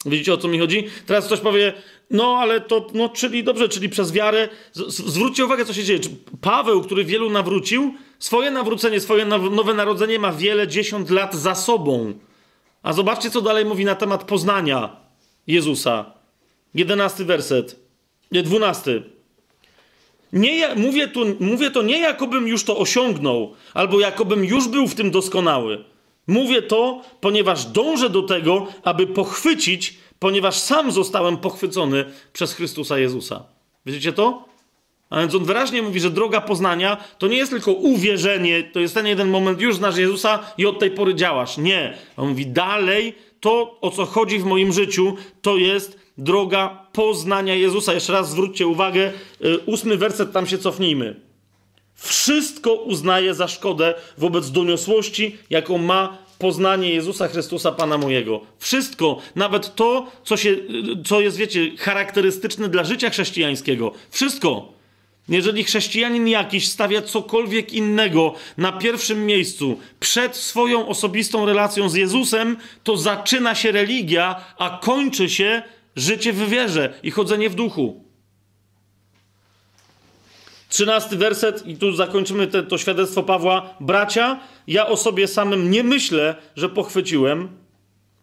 [0.06, 0.84] Widzicie o co mi chodzi?
[1.06, 1.74] Teraz ktoś powie,
[2.12, 4.50] no ale to, no czyli dobrze, czyli przez wiarę.
[4.74, 6.00] Z, zwróćcie uwagę, co się dzieje.
[6.42, 12.14] Paweł, który wielu nawrócił, swoje nawrócenie, swoje nowe narodzenie ma wiele dziesiąt lat za sobą.
[12.84, 14.96] A zobaczcie, co dalej mówi na temat poznania
[15.48, 16.06] Jezusa.
[16.74, 17.80] Jedenasty werset.
[18.32, 19.04] Dwunasty.
[20.34, 24.96] Nie, mówię, tu, mówię to nie jakobym już to osiągnął, albo jakobym już był w
[24.96, 25.84] tym doskonały.
[26.28, 33.44] Mówię to, ponieważ dążę do tego, aby pochwycić, ponieważ sam zostałem pochwycony przez Chrystusa Jezusa.
[33.86, 34.46] Widzicie to?
[35.10, 38.94] A więc on wyraźnie mówi, że droga poznania to nie jest tylko uwierzenie, to jest
[38.94, 41.58] ten jeden moment, już znasz Jezusa i od tej pory działasz.
[41.58, 41.98] Nie.
[42.18, 47.94] On mówi dalej, to o co chodzi w moim życiu, to jest droga poznania Jezusa.
[47.94, 49.11] Jeszcze raz zwróćcie uwagę,
[49.45, 51.16] y, ósmy werset, tam się cofnijmy.
[51.95, 58.42] Wszystko uznaje za szkodę wobec doniosłości, jaką ma poznanie Jezusa Chrystusa, Pana mojego.
[58.60, 60.56] Wszystko, nawet to, co, się,
[61.06, 63.92] co jest, wiecie, charakterystyczne dla życia chrześcijańskiego.
[64.10, 64.77] Wszystko.
[65.30, 72.58] Jeżeli chrześcijanin jakiś stawia cokolwiek innego na pierwszym miejscu przed swoją osobistą relacją z Jezusem,
[72.84, 75.62] to zaczyna się religia, a kończy się
[75.96, 78.04] życie w wierze i chodzenie w duchu.
[80.70, 83.76] Trzynasty werset, i tu zakończymy te, to świadectwo Pawła.
[83.80, 87.50] Bracia, ja o sobie samym nie myślę, że pochwyciłem,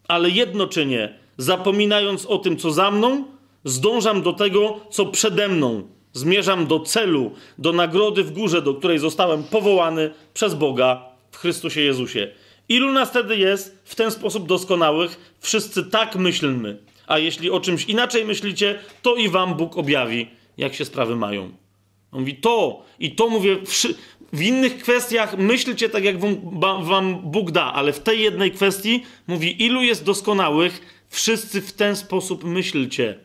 [0.07, 3.25] ale jedno czynię, zapominając o tym, co za mną,
[3.63, 5.94] zdążam do tego, co przede mną.
[6.15, 11.81] Zmierzam do celu, do nagrody w górze, do której zostałem powołany przez Boga w Chrystusie
[11.81, 12.31] Jezusie.
[12.69, 15.35] Ilu nas wtedy jest w ten sposób doskonałych?
[15.39, 16.77] Wszyscy tak myślmy.
[17.07, 20.27] A jeśli o czymś inaczej myślicie, to i wam Bóg objawi,
[20.57, 21.43] jak się sprawy mają.
[22.11, 23.57] On mówi to i to mówię.
[24.33, 26.15] W innych kwestiach myślcie tak, jak
[26.81, 31.95] wam Bóg da, ale w tej jednej kwestii mówi, ilu jest doskonałych, wszyscy w ten
[31.95, 33.19] sposób myślcie.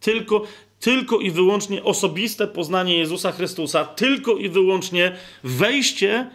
[0.00, 0.42] Tylko,
[0.86, 5.12] tylko i wyłącznie osobiste poznanie Jezusa Chrystusa, tylko i wyłącznie
[5.44, 6.30] wejście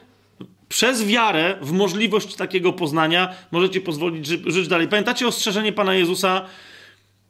[0.70, 4.88] przez wiarę w możliwość takiego poznania możecie pozwolić ży żyć dalej.
[4.88, 6.46] Pamiętacie ostrzeżenie Pana Jezusa?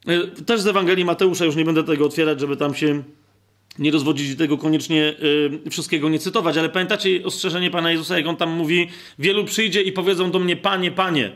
[0.06, 3.02] E, też z Ewangelii Mateusza, już nie będę tego otwierać, żeby tam się
[3.78, 5.14] nie rozwodzić i tego koniecznie
[5.66, 9.82] y, wszystkiego nie cytować, ale pamiętacie ostrzeżenie Pana Jezusa, jak On tam mówi, wielu przyjdzie
[9.82, 11.32] i powiedzą do mnie, Panie, Panie,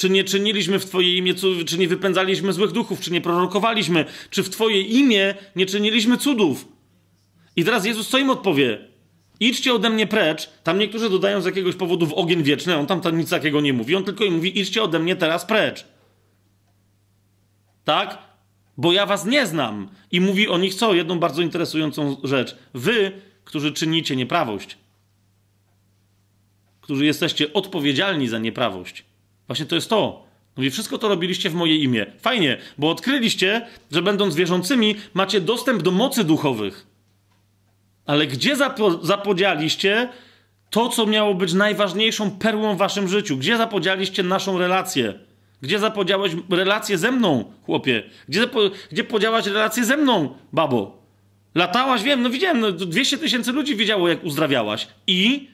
[0.00, 1.34] czy nie czyniliśmy w Twoje imię,
[1.66, 6.68] czy nie wypędzaliśmy złych duchów, czy nie prorokowaliśmy, czy w Twoje imię nie czyniliśmy cudów?
[7.56, 8.78] I teraz Jezus co im odpowie?
[9.40, 10.50] Idźcie ode mnie precz.
[10.64, 13.72] Tam niektórzy dodają z jakiegoś powodu w ogień wieczny, on tam, tam nic takiego nie
[13.72, 15.84] mówi, on tylko im mówi, idźcie ode mnie teraz precz.
[17.84, 18.30] Tak?
[18.76, 19.88] bo ja was nie znam.
[20.10, 20.94] I mówi o nich co?
[20.94, 22.56] Jedną bardzo interesującą rzecz.
[22.74, 23.12] Wy,
[23.44, 24.78] którzy czynicie nieprawość,
[26.80, 29.09] którzy jesteście odpowiedzialni za nieprawość.
[29.50, 30.26] Właśnie to jest to.
[30.56, 32.06] Mówi, wszystko to robiliście w moje imię.
[32.20, 36.86] Fajnie, bo odkryliście, że będąc wierzącymi, macie dostęp do mocy duchowych.
[38.06, 40.08] Ale gdzie zapo zapodzialiście
[40.70, 43.36] to, co miało być najważniejszą perłą w waszym życiu?
[43.36, 45.14] Gdzie zapodzialiście naszą relację?
[45.62, 48.02] Gdzie zapodziałeś relację ze mną, chłopie?
[48.28, 48.48] Gdzie,
[48.92, 51.02] gdzie podziałaś relację ze mną, babo?
[51.54, 54.88] Latałaś, wiem, no widziałem, no 200 tysięcy ludzi widziało, jak uzdrawiałaś.
[55.06, 55.48] I?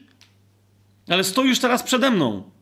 [1.09, 2.56] Ale stoisz teraz przede mną.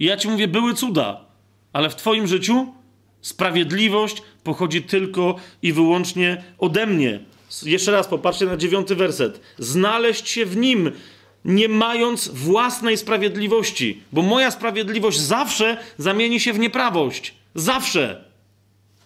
[0.00, 1.24] I ja ci mówię, były cuda.
[1.72, 2.74] Ale w twoim życiu
[3.20, 7.20] sprawiedliwość pochodzi tylko i wyłącznie ode mnie.
[7.62, 9.40] Jeszcze raz popatrzcie na dziewiąty werset.
[9.58, 10.92] Znaleźć się w nim
[11.44, 17.34] nie mając własnej sprawiedliwości, bo moja sprawiedliwość zawsze zamieni się w nieprawość.
[17.54, 18.24] Zawsze.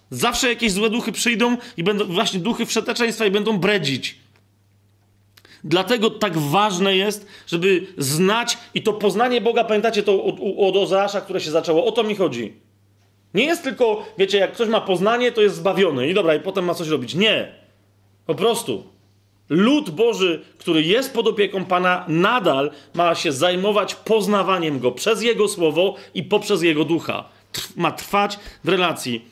[0.09, 4.24] Zawsze jakieś złe duchy przyjdą i będą właśnie duchy wszeteczeństwa i będą bredzić.
[5.65, 11.21] Dlatego tak ważne jest, żeby znać i to poznanie Boga, pamiętacie to od, od Ozeasza,
[11.21, 12.53] które się zaczęło, o to mi chodzi.
[13.33, 16.65] Nie jest tylko, wiecie, jak ktoś ma poznanie, to jest zbawiony i dobra, i potem
[16.65, 17.15] ma coś robić.
[17.15, 17.51] Nie.
[18.25, 18.83] Po prostu.
[19.49, 25.47] Lud Boży, który jest pod opieką Pana, nadal ma się zajmować poznawaniem Go przez Jego
[25.47, 27.29] Słowo i poprzez Jego Ducha.
[27.75, 29.25] Ma trwać w relacji.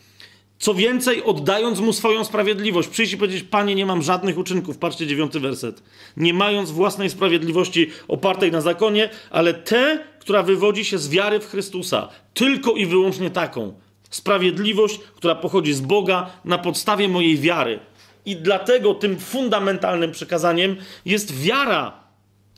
[0.63, 2.89] Co więcej, oddając Mu swoją sprawiedliwość.
[2.89, 4.77] Przyjść i powiedzieć, Panie, nie mam żadnych uczynków.
[4.77, 5.83] Patrzcie, dziewiąty werset.
[6.17, 11.49] Nie mając własnej sprawiedliwości opartej na zakonie, ale te, która wywodzi się z wiary w
[11.49, 12.09] Chrystusa.
[12.33, 13.73] Tylko i wyłącznie taką.
[14.09, 17.79] Sprawiedliwość, która pochodzi z Boga na podstawie mojej wiary.
[18.25, 20.75] I dlatego tym fundamentalnym przekazaniem
[21.05, 21.93] jest wiara.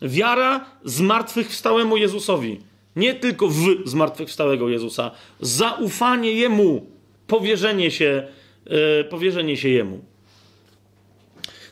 [0.01, 2.59] Wiara zmartwychwstałemu Jezusowi.
[2.95, 5.11] Nie tylko w zmartwychwstałego Jezusa.
[5.39, 6.94] Zaufanie Jemu.
[7.27, 8.27] Powierzenie się,
[8.65, 9.99] yy, powierzenie się Jemu.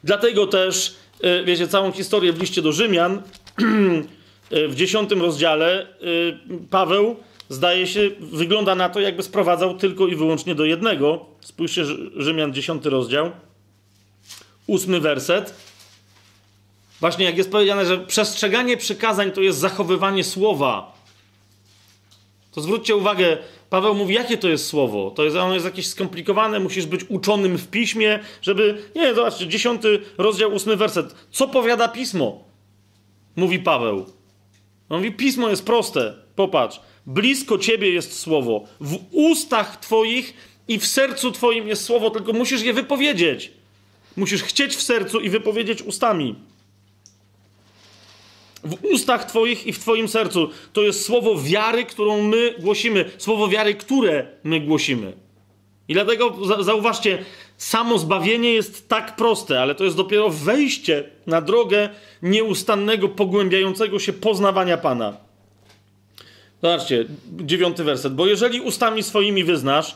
[0.03, 3.21] Dlatego też, yy, wiecie, całą historię w liście do Rzymian,
[4.51, 5.87] yy, w dziesiątym rozdziale,
[6.69, 7.15] Paweł,
[7.49, 11.25] zdaje się, wygląda na to, jakby sprowadzał tylko i wyłącznie do jednego.
[11.41, 13.31] Spójrzcie, Rzymian, dziesiąty rozdział,
[14.67, 15.53] ósmy werset.
[16.99, 20.93] Właśnie jak jest powiedziane, że przestrzeganie przykazań to jest zachowywanie słowa.
[22.51, 23.37] To zwróćcie uwagę,
[23.73, 25.11] Paweł mówi, jakie to jest słowo.
[25.11, 28.77] To jest, ono jest jakieś skomplikowane, musisz być uczonym w piśmie, żeby.
[28.95, 31.15] Nie, zobaczcie, dziesiąty rozdział, ósmy werset.
[31.31, 32.43] Co powiada pismo?
[33.35, 34.05] Mówi Paweł.
[34.89, 36.13] On mówi, pismo jest proste.
[36.35, 36.79] Popatrz.
[37.05, 38.63] Blisko ciebie jest słowo.
[38.79, 40.33] W ustach twoich
[40.67, 43.51] i w sercu twoim jest słowo, tylko musisz je wypowiedzieć.
[44.17, 46.35] Musisz chcieć w sercu i wypowiedzieć ustami
[48.63, 50.49] w ustach Twoich i w Twoim sercu.
[50.73, 53.11] To jest słowo wiary, którą my głosimy.
[53.17, 55.13] Słowo wiary, które my głosimy.
[55.87, 57.25] I dlatego zauważcie,
[57.57, 61.89] samo zbawienie jest tak proste, ale to jest dopiero wejście na drogę
[62.21, 65.17] nieustannego, pogłębiającego się poznawania Pana.
[66.61, 68.15] Zobaczcie, dziewiąty werset.
[68.15, 69.95] Bo jeżeli ustami swoimi wyznasz,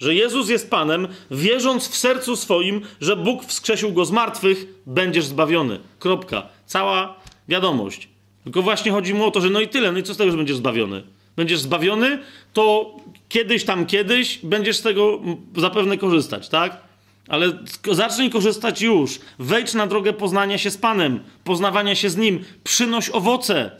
[0.00, 5.24] że Jezus jest Panem, wierząc w sercu swoim, że Bóg wskrzesił go z martwych, będziesz
[5.24, 5.80] zbawiony.
[5.98, 6.48] Kropka.
[6.66, 7.19] Cała
[7.50, 8.08] wiadomość.
[8.44, 10.30] Tylko właśnie chodzi mu o to, że no i tyle, no i co z tego,
[10.30, 11.02] że będziesz zbawiony?
[11.36, 12.18] Będziesz zbawiony,
[12.52, 12.96] to
[13.28, 15.20] kiedyś tam kiedyś będziesz z tego
[15.56, 16.76] zapewne korzystać, tak?
[17.28, 17.52] Ale
[17.92, 19.18] zacznij korzystać już.
[19.38, 22.44] Wejdź na drogę poznania się z Panem, poznawania się z Nim.
[22.64, 23.70] Przynoś owoce.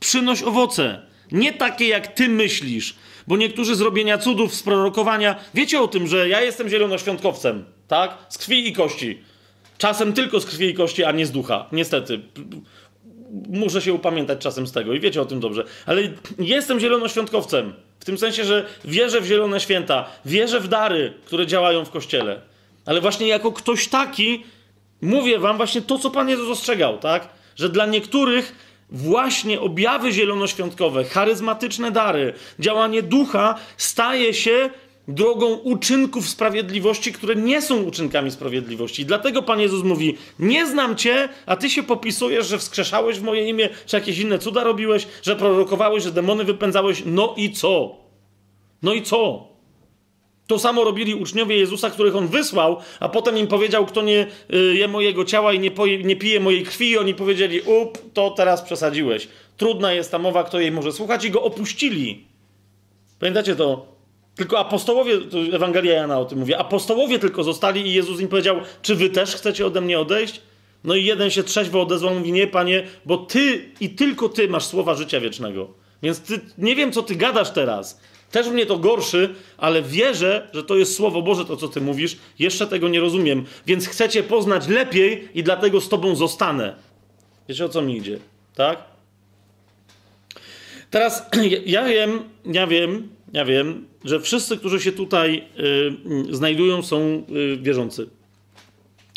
[0.00, 1.02] Przynoś owoce.
[1.32, 2.94] Nie takie, jak ty myślisz.
[3.26, 8.18] Bo niektórzy z robienia cudów, z prorokowania, wiecie o tym, że ja jestem zielonoświątkowcem, tak?
[8.28, 9.18] Z krwi i kości.
[9.78, 11.66] Czasem tylko z krwi i kości, a nie z ducha.
[11.72, 12.20] Niestety
[13.48, 15.64] muszę się upamiętać czasem z tego i wiecie o tym dobrze.
[15.86, 16.02] Ale
[16.38, 17.72] jestem zielonoświątkowcem.
[18.00, 22.40] W tym sensie, że wierzę w zielone święta, wierzę w dary, które działają w kościele.
[22.86, 24.44] Ale właśnie jako ktoś taki
[25.02, 27.28] mówię wam właśnie to, co Pan Jezus ostrzegał, tak?
[27.56, 34.70] Że dla niektórych właśnie objawy zielonoświątkowe, charyzmatyczne dary, działanie ducha staje się
[35.08, 39.06] drogą uczynków sprawiedliwości, które nie są uczynkami sprawiedliwości.
[39.06, 43.48] Dlatego Pan Jezus mówi: Nie znam Cię, a Ty się popisujesz, że wskrzeszałeś w moje
[43.48, 47.02] imię, czy jakieś inne cuda robiłeś, że prorokowałeś, że demony wypędzałeś.
[47.06, 47.96] No i co?
[48.82, 49.48] No i co?
[50.46, 54.74] To samo robili uczniowie Jezusa, których on wysłał, a potem im powiedział, kto nie y,
[54.74, 58.30] je mojego ciała i nie, poje, nie pije mojej krwi, i oni powiedzieli: Up, to
[58.30, 59.28] teraz przesadziłeś.
[59.56, 62.24] Trudna jest ta mowa, kto jej może słuchać, i go opuścili.
[63.18, 63.95] Pamiętacie to?
[64.36, 65.18] Tylko apostołowie,
[65.52, 69.34] Ewangelia Jana o tym mówi, apostołowie tylko zostali i Jezus im powiedział, czy wy też
[69.36, 70.40] chcecie ode mnie odejść?
[70.84, 74.66] No i jeden się trzeźwo odezwał, mówi, nie panie, bo ty i tylko ty masz
[74.66, 75.68] słowa życia wiecznego.
[76.02, 78.00] Więc ty, nie wiem, co ty gadasz teraz.
[78.30, 82.16] Też mnie to gorszy, ale wierzę, że to jest Słowo Boże, to co ty mówisz.
[82.38, 83.44] Jeszcze tego nie rozumiem.
[83.66, 86.76] Więc chcecie poznać lepiej i dlatego z tobą zostanę.
[87.48, 88.18] Wiecie, o co mi idzie,
[88.54, 88.78] tak?
[90.90, 91.26] Teraz
[91.66, 95.44] ja wiem, ja wiem, ja wiem, że wszyscy, którzy się tutaj
[96.30, 98.06] y, znajdują, są y, wierzący.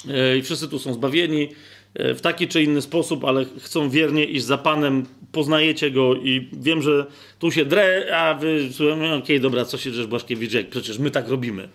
[0.05, 1.49] Y, I wszyscy tu są zbawieni
[1.95, 6.81] w taki czy inny sposób, ale chcą wiernie iść za Panem, poznajecie Go i wiem,
[6.81, 7.05] że
[7.39, 11.11] tu się dre, a wy, okej, okay, dobra, co się drzesz Błaszkiewicz, jak przecież my
[11.11, 11.69] tak robimy.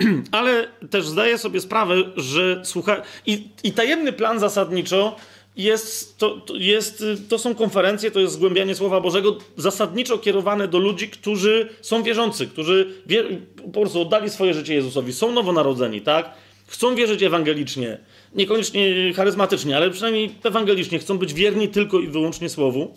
[0.32, 3.02] Ale też zdaję sobie sprawę, że słucha...
[3.26, 5.16] I, I tajemny plan zasadniczo
[5.62, 10.78] jest, to, to, jest, to są konferencje, to jest zgłębianie Słowa Bożego zasadniczo kierowane do
[10.78, 13.24] ludzi, którzy są wierzący, którzy wie,
[13.72, 16.34] po prostu oddali swoje życie Jezusowi, są nowonarodzeni, tak?
[16.66, 17.98] Chcą wierzyć ewangelicznie,
[18.34, 22.94] niekoniecznie charyzmatycznie, ale przynajmniej ewangelicznie, chcą być wierni tylko i wyłącznie Słowu.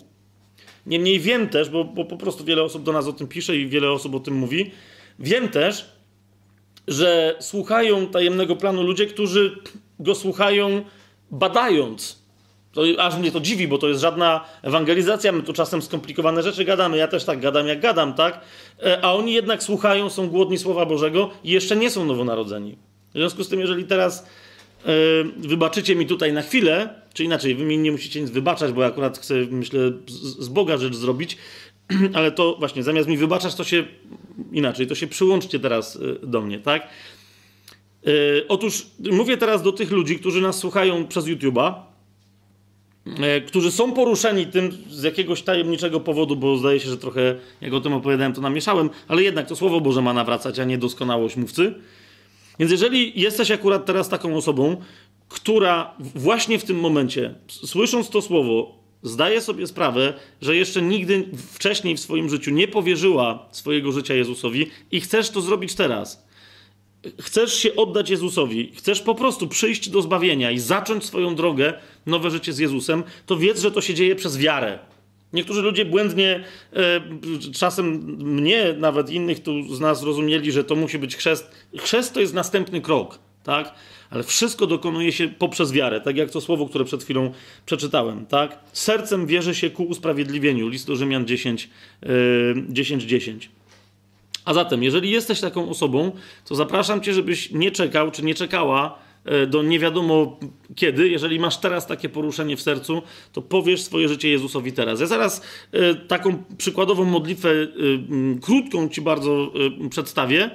[0.86, 3.66] Niemniej wiem też, bo, bo po prostu wiele osób do nas o tym pisze i
[3.66, 4.70] wiele osób o tym mówi,
[5.18, 5.86] wiem też,
[6.88, 9.56] że słuchają tajemnego planu ludzie, którzy
[9.98, 10.84] go słuchają
[11.30, 12.23] badając
[12.74, 15.32] to aż mnie to dziwi, bo to jest żadna ewangelizacja.
[15.32, 16.96] My tu czasem skomplikowane rzeczy gadamy.
[16.96, 18.40] Ja też tak gadam, jak gadam, tak?
[18.82, 22.76] E, a oni jednak słuchają, są głodni Słowa Bożego i jeszcze nie są nowonarodzeni.
[23.14, 24.26] W związku z tym, jeżeli teraz
[24.86, 24.92] yy,
[25.36, 28.88] wybaczycie mi tutaj na chwilę, czy inaczej, wy mi nie musicie nic wybaczać, bo ja
[28.88, 31.38] akurat chcę, myślę, z, z Boga rzecz zrobić,
[32.16, 33.84] ale to właśnie, zamiast mi wybaczać, to się
[34.52, 36.88] inaczej, to się przyłączcie teraz e, do mnie, tak?
[38.04, 41.74] Yy, otóż mówię teraz do tych ludzi, którzy nas słuchają przez YouTube'a,
[43.46, 47.80] którzy są poruszeni tym z jakiegoś tajemniczego powodu, bo zdaje się, że trochę, jak o
[47.80, 51.74] tym opowiadałem, to namieszałem, ale jednak to Słowo Boże ma nawracać, a nie doskonałość mówcy.
[52.58, 54.76] Więc jeżeli jesteś akurat teraz taką osobą,
[55.28, 61.96] która właśnie w tym momencie, słysząc to słowo, zdaje sobie sprawę, że jeszcze nigdy wcześniej
[61.96, 66.23] w swoim życiu nie powierzyła swojego życia Jezusowi i chcesz to zrobić teraz.
[67.20, 71.74] Chcesz się oddać Jezusowi, chcesz po prostu przyjść do zbawienia i zacząć swoją drogę,
[72.06, 74.78] nowe życie z Jezusem, to wiedz, że to się dzieje przez wiarę.
[75.32, 77.00] Niektórzy ludzie błędnie, e,
[77.52, 77.86] czasem
[78.18, 81.50] mnie, nawet innych tu z nas rozumieli, że to musi być chrzest.
[81.76, 83.74] Chrzest to jest następny krok, tak?
[84.10, 87.32] Ale wszystko dokonuje się poprzez wiarę, tak jak to słowo, które przed chwilą
[87.66, 88.58] przeczytałem, tak?
[88.72, 90.68] Sercem wierzy się ku usprawiedliwieniu.
[90.68, 91.70] List do Rzymian 10,
[92.02, 92.08] e,
[92.68, 93.50] 10, 10.
[94.44, 96.12] A zatem, jeżeli jesteś taką osobą,
[96.44, 100.38] to zapraszam cię, żebyś nie czekał, czy nie czekała e, do nie wiadomo
[100.74, 101.08] kiedy.
[101.08, 105.00] Jeżeli masz teraz takie poruszenie w sercu, to powiesz swoje życie Jezusowi teraz.
[105.00, 105.42] Ja zaraz
[105.72, 107.66] e, taką przykładową modlitwę, e,
[108.40, 109.52] krótką ci bardzo
[109.90, 110.50] przedstawię,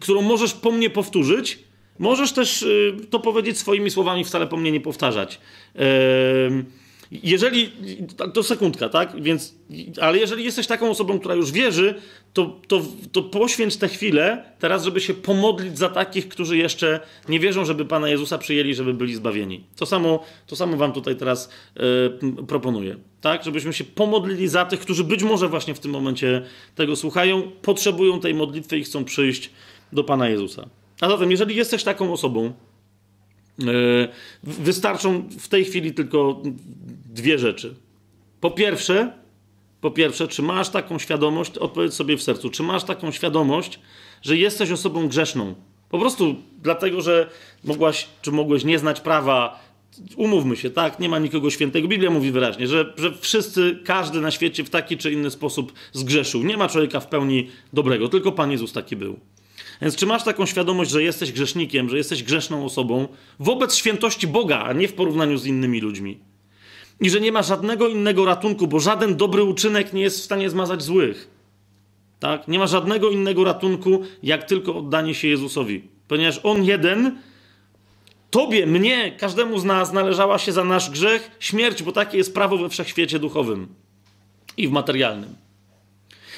[0.00, 1.58] którą możesz po mnie powtórzyć.
[1.98, 2.64] Możesz też
[3.10, 5.40] to powiedzieć swoimi słowami, wcale po mnie nie powtarzać.
[5.76, 5.84] E,
[7.10, 7.72] jeżeli,
[8.34, 9.22] to sekundka, tak?
[9.22, 9.54] Więc,
[10.00, 11.94] ale jeżeli jesteś taką osobą, która już wierzy,
[12.32, 17.40] to, to, to poświęć tę chwilę teraz, żeby się pomodlić za takich, którzy jeszcze nie
[17.40, 19.64] wierzą, żeby Pana Jezusa przyjęli, żeby byli zbawieni.
[19.76, 21.80] To samo, to samo wam tutaj teraz e,
[22.46, 23.44] proponuję, tak?
[23.44, 26.42] Żebyśmy się pomodlili za tych, którzy być może właśnie w tym momencie
[26.74, 29.50] tego słuchają, potrzebują tej modlitwy i chcą przyjść
[29.92, 30.68] do Pana Jezusa.
[31.00, 32.52] A zatem, jeżeli jesteś taką osobą,
[34.42, 36.42] wystarczą w tej chwili tylko
[37.14, 37.74] dwie rzeczy.
[38.40, 39.12] Po pierwsze,
[39.80, 43.80] po pierwsze, czy masz taką świadomość, odpowiedz sobie w sercu, czy masz taką świadomość,
[44.22, 45.54] że jesteś osobą grzeszną?
[45.88, 47.30] Po prostu dlatego, że
[47.64, 49.64] mogłaś, czy mogłeś nie znać prawa,
[50.16, 51.88] umówmy się, tak, nie ma nikogo świętego.
[51.88, 56.42] Biblia mówi wyraźnie, że, że wszyscy, każdy na świecie w taki czy inny sposób zgrzeszył.
[56.42, 59.18] Nie ma człowieka w pełni dobrego, tylko Pan Jezus taki był.
[59.82, 64.58] Więc czy masz taką świadomość, że jesteś grzesznikiem, że jesteś grzeszną osobą wobec świętości Boga,
[64.58, 66.18] a nie w porównaniu z innymi ludźmi?
[67.00, 70.50] I że nie ma żadnego innego ratunku, bo żaden dobry uczynek nie jest w stanie
[70.50, 71.30] zmazać złych.
[72.20, 72.48] Tak?
[72.48, 75.82] Nie ma żadnego innego ratunku, jak tylko oddanie się Jezusowi.
[76.08, 77.18] Ponieważ On jeden,
[78.34, 82.58] Tobie, mnie, każdemu z nas należała się za nasz grzech śmierć, bo takie jest prawo
[82.58, 83.68] we wszechświecie duchowym
[84.56, 85.34] i w materialnym.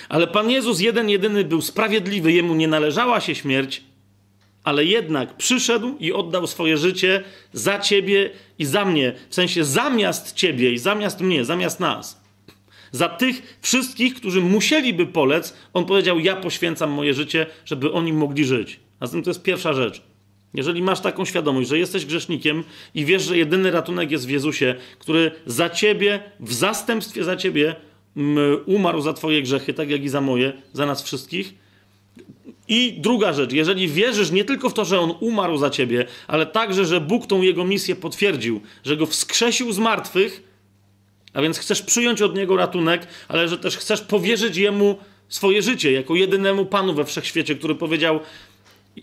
[0.08, 3.82] Ale Pan Jezus jeden, jedyny był sprawiedliwy, Jemu nie należała się śmierć,
[4.64, 9.12] ale jednak przyszedł i oddał swoje życie za ciebie i za mnie.
[9.28, 12.26] W sensie zamiast ciebie i zamiast mnie, zamiast nas.
[12.92, 18.44] Za tych wszystkich, którzy musieliby polec, on powiedział: Ja poświęcam moje życie, żeby oni mogli
[18.44, 18.80] żyć.
[19.00, 20.02] A zatem to jest pierwsza rzecz.
[20.54, 24.74] Jeżeli masz taką świadomość, że jesteś grzesznikiem i wiesz, że jedyny ratunek jest w Jezusie,
[24.98, 27.76] który za ciebie, w zastępstwie za ciebie,
[28.66, 31.54] umarł za twoje grzechy, tak jak i za moje, za nas wszystkich,
[32.68, 36.46] i druga rzecz, jeżeli wierzysz nie tylko w to, że on umarł za ciebie, ale
[36.46, 40.42] także, że Bóg tą jego misję potwierdził, że go wskrzesił z martwych,
[41.34, 45.92] a więc chcesz przyjąć od niego ratunek, ale że też chcesz powierzyć jemu swoje życie,
[45.92, 48.20] jako jedynemu Panu we wszechświecie, który powiedział: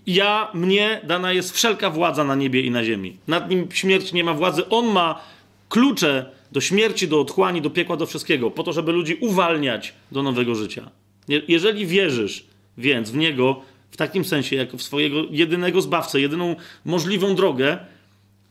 [0.08, 3.17] Ja, mnie dana jest wszelka władza na niebie i na ziemi.
[3.27, 4.69] Nad nim śmierć nie ma władzy.
[4.69, 5.22] On ma
[5.69, 10.23] klucze do śmierci, do otchłani, do piekła, do wszystkiego, po to, żeby ludzi uwalniać do
[10.23, 10.90] nowego życia.
[11.27, 12.45] Je- Jeżeli wierzysz,
[12.77, 17.77] więc w Niego, w takim sensie, jako w swojego jedynego Zbawcę, jedyną możliwą drogę,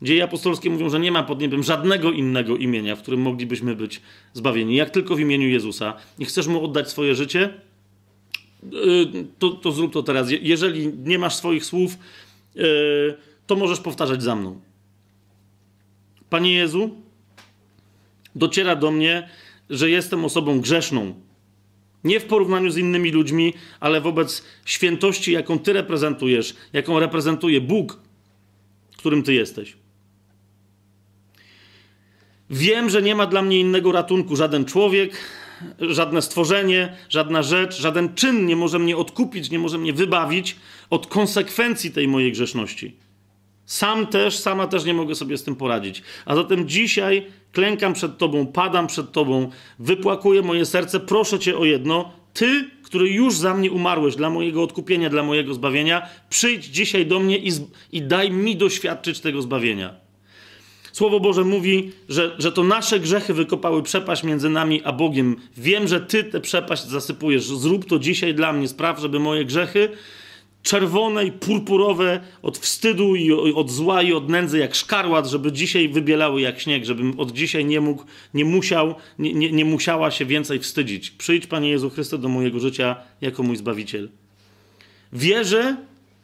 [0.01, 4.01] dzieje apostolskie mówią, że nie ma pod niebem żadnego innego imienia, w którym moglibyśmy być
[4.33, 7.53] zbawieni, jak tylko w imieniu Jezusa i chcesz Mu oddać swoje życie,
[8.71, 10.31] yy, to, to zrób to teraz.
[10.31, 11.97] Je- Jeżeli nie masz swoich słów,
[12.55, 12.63] yy,
[13.47, 14.59] to możesz powtarzać za mną.
[16.29, 16.89] Panie Jezu,
[18.35, 19.29] dociera do mnie,
[19.69, 21.13] że jestem osobą grzeszną,
[22.03, 27.99] nie w porównaniu z innymi ludźmi, ale wobec świętości, jaką Ty reprezentujesz, jaką reprezentuje Bóg,
[28.97, 29.77] którym Ty jesteś.
[32.49, 34.35] Wiem, że nie ma dla mnie innego ratunku.
[34.35, 35.17] Żaden człowiek,
[35.79, 40.55] żadne stworzenie, żadna rzecz, żaden czyn nie może mnie odkupić, nie może mnie wybawić
[40.89, 42.95] od konsekwencji tej mojej grzeszności.
[43.65, 46.01] Sam też, sama też nie mogę sobie z tym poradzić.
[46.25, 51.65] A zatem dzisiaj klękam przed Tobą, padam przed Tobą, wypłakuję moje serce, proszę Cię o
[51.65, 52.11] jedno.
[52.33, 57.19] Ty, który już za mnie umarłeś, dla mojego odkupienia, dla mojego zbawienia, przyjdź dzisiaj do
[57.19, 57.51] mnie i,
[57.91, 60.03] i daj mi doświadczyć tego zbawienia.
[60.91, 65.35] Słowo Boże mówi, że, że to nasze grzechy wykopały przepaść między nami a Bogiem.
[65.57, 67.43] Wiem, że Ty tę przepaść zasypujesz.
[67.43, 68.67] Zrób to dzisiaj dla mnie.
[68.67, 69.89] Spraw, żeby moje grzechy
[70.63, 75.89] czerwone i purpurowe od wstydu i od zła i od nędzy jak szkarłat, żeby dzisiaj
[75.89, 80.25] wybielały jak śnieg, żebym od dzisiaj nie mógł, nie musiał, nie, nie, nie musiała się
[80.25, 81.11] więcej wstydzić.
[81.11, 84.09] Przyjdź, Panie Jezu Chryste, do mojego życia jako mój Zbawiciel.
[85.13, 85.77] Wierzę,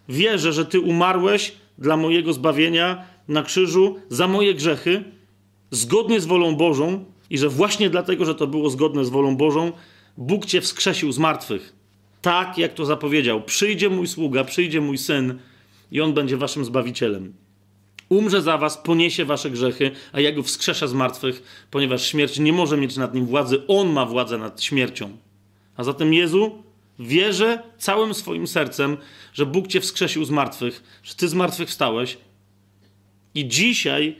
[0.09, 5.03] wierzę, że Ty umarłeś dla mojego zbawienia na krzyżu za moje grzechy,
[5.71, 9.71] zgodnie z wolą Bożą i że właśnie dlatego, że to było zgodne z wolą Bożą,
[10.17, 11.78] Bóg Cię wskrzesił z martwych.
[12.21, 13.41] Tak, jak to zapowiedział.
[13.41, 15.39] Przyjdzie mój sługa, przyjdzie mój syn
[15.91, 17.33] i on będzie waszym zbawicielem.
[18.09, 22.53] Umrze za was, poniesie wasze grzechy, a ja go wskrzeszę z martwych, ponieważ śmierć nie
[22.53, 23.67] może mieć nad nim władzy.
[23.67, 25.17] On ma władzę nad śmiercią.
[25.77, 26.63] A zatem Jezu,
[26.99, 28.97] wierzę całym swoim sercem,
[29.33, 32.17] że Bóg cię wskrzesił z martwych, że ty z martwych wstałeś
[33.35, 34.15] i dzisiaj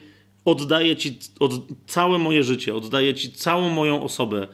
[0.45, 1.51] oddaję ci od,
[1.87, 4.47] całe moje życie, oddaję ci całą moją osobę,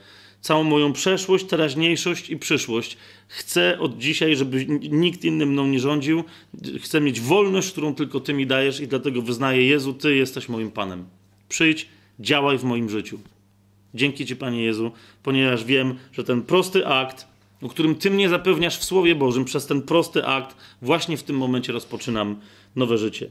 [0.45, 2.97] całą moją przeszłość, teraźniejszość i przyszłość.
[3.27, 6.23] Chcę od dzisiaj, żeby nikt inny mną nie rządził.
[6.81, 10.71] Chcę mieć wolność, którą tylko Ty mi dajesz i dlatego wyznaję, Jezu, Ty jesteś moim
[10.71, 11.05] Panem.
[11.49, 11.87] Przyjdź,
[12.19, 13.19] działaj w moim życiu.
[13.93, 14.91] Dzięki Ci, Panie Jezu,
[15.23, 17.27] ponieważ wiem, że ten prosty akt,
[17.61, 21.37] o którym Ty mnie zapewniasz w Słowie Bożym, przez ten prosty akt właśnie w tym
[21.37, 22.35] momencie rozpoczynam
[22.75, 23.29] nowe życie.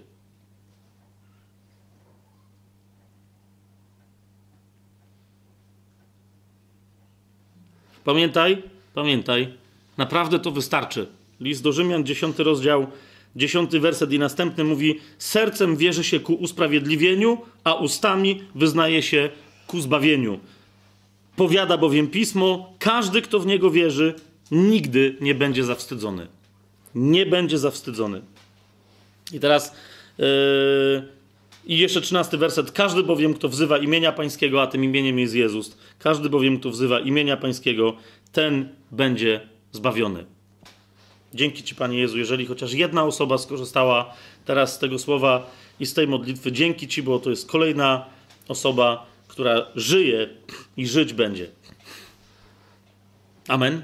[8.04, 8.62] Pamiętaj,
[8.94, 9.48] pamiętaj,
[9.96, 11.06] naprawdę to wystarczy.
[11.40, 12.86] List do Rzymian, 10 rozdział,
[13.36, 19.30] 10 werset i następny mówi: Sercem wierzy się ku usprawiedliwieniu, a ustami wyznaje się
[19.66, 20.40] ku zbawieniu.
[21.36, 24.14] Powiada bowiem pismo: każdy, kto w niego wierzy,
[24.50, 26.26] nigdy nie będzie zawstydzony.
[26.94, 28.20] Nie będzie zawstydzony.
[29.32, 29.72] I teraz.
[30.18, 31.13] Yy,
[31.66, 32.72] i jeszcze trzynasty werset.
[32.72, 37.00] Każdy bowiem, kto wzywa imienia Pańskiego, a tym imieniem jest Jezus, każdy bowiem, kto wzywa
[37.00, 37.96] imienia Pańskiego,
[38.32, 39.40] ten będzie
[39.72, 40.24] zbawiony.
[41.34, 45.94] Dzięki Ci, Panie Jezu, jeżeli chociaż jedna osoba skorzystała teraz z tego słowa i z
[45.94, 48.06] tej modlitwy, dzięki Ci, bo to jest kolejna
[48.48, 50.28] osoba, która żyje
[50.76, 51.50] i żyć będzie.
[53.48, 53.82] Amen.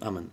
[0.00, 0.28] Amen.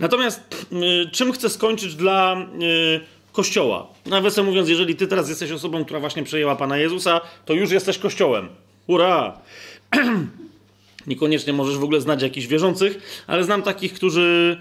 [0.00, 3.86] Natomiast y, czym chcę skończyć dla y, Kościoła?
[4.06, 7.98] Nawiasem mówiąc, jeżeli ty teraz jesteś osobą, która właśnie przejęła Pana Jezusa, to już jesteś
[7.98, 8.48] Kościołem.
[8.86, 9.40] Hurra!
[11.06, 14.56] Niekoniecznie możesz w ogóle znać jakichś wierzących, ale znam takich, którzy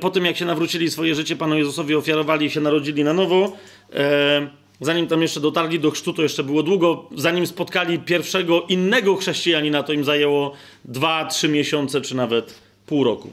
[0.00, 3.56] po tym, jak się nawrócili swoje życie Panu Jezusowi, ofiarowali się narodzili na nowo,
[3.92, 4.48] e,
[4.80, 9.82] zanim tam jeszcze dotarli do chrztu, to jeszcze było długo, zanim spotkali pierwszego innego chrześcijanina,
[9.82, 10.52] to im zajęło
[10.84, 12.54] dwa, trzy miesiące, czy nawet
[12.86, 13.32] pół roku.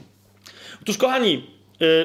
[0.82, 1.46] Otóż, kochani,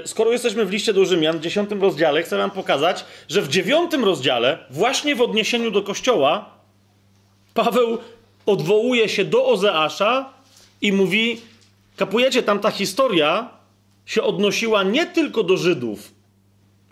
[0.05, 4.05] skoro jesteśmy w liście do Rzymian, w dziesiątym rozdziale, chcę wam pokazać, że w dziewiątym
[4.05, 6.57] rozdziale, właśnie w odniesieniu do Kościoła,
[7.53, 7.97] Paweł
[8.45, 10.33] odwołuje się do Ozeasza
[10.81, 11.41] i mówi:
[11.95, 13.49] Kapujecie, tam ta historia
[14.05, 16.11] się odnosiła nie tylko do Żydów.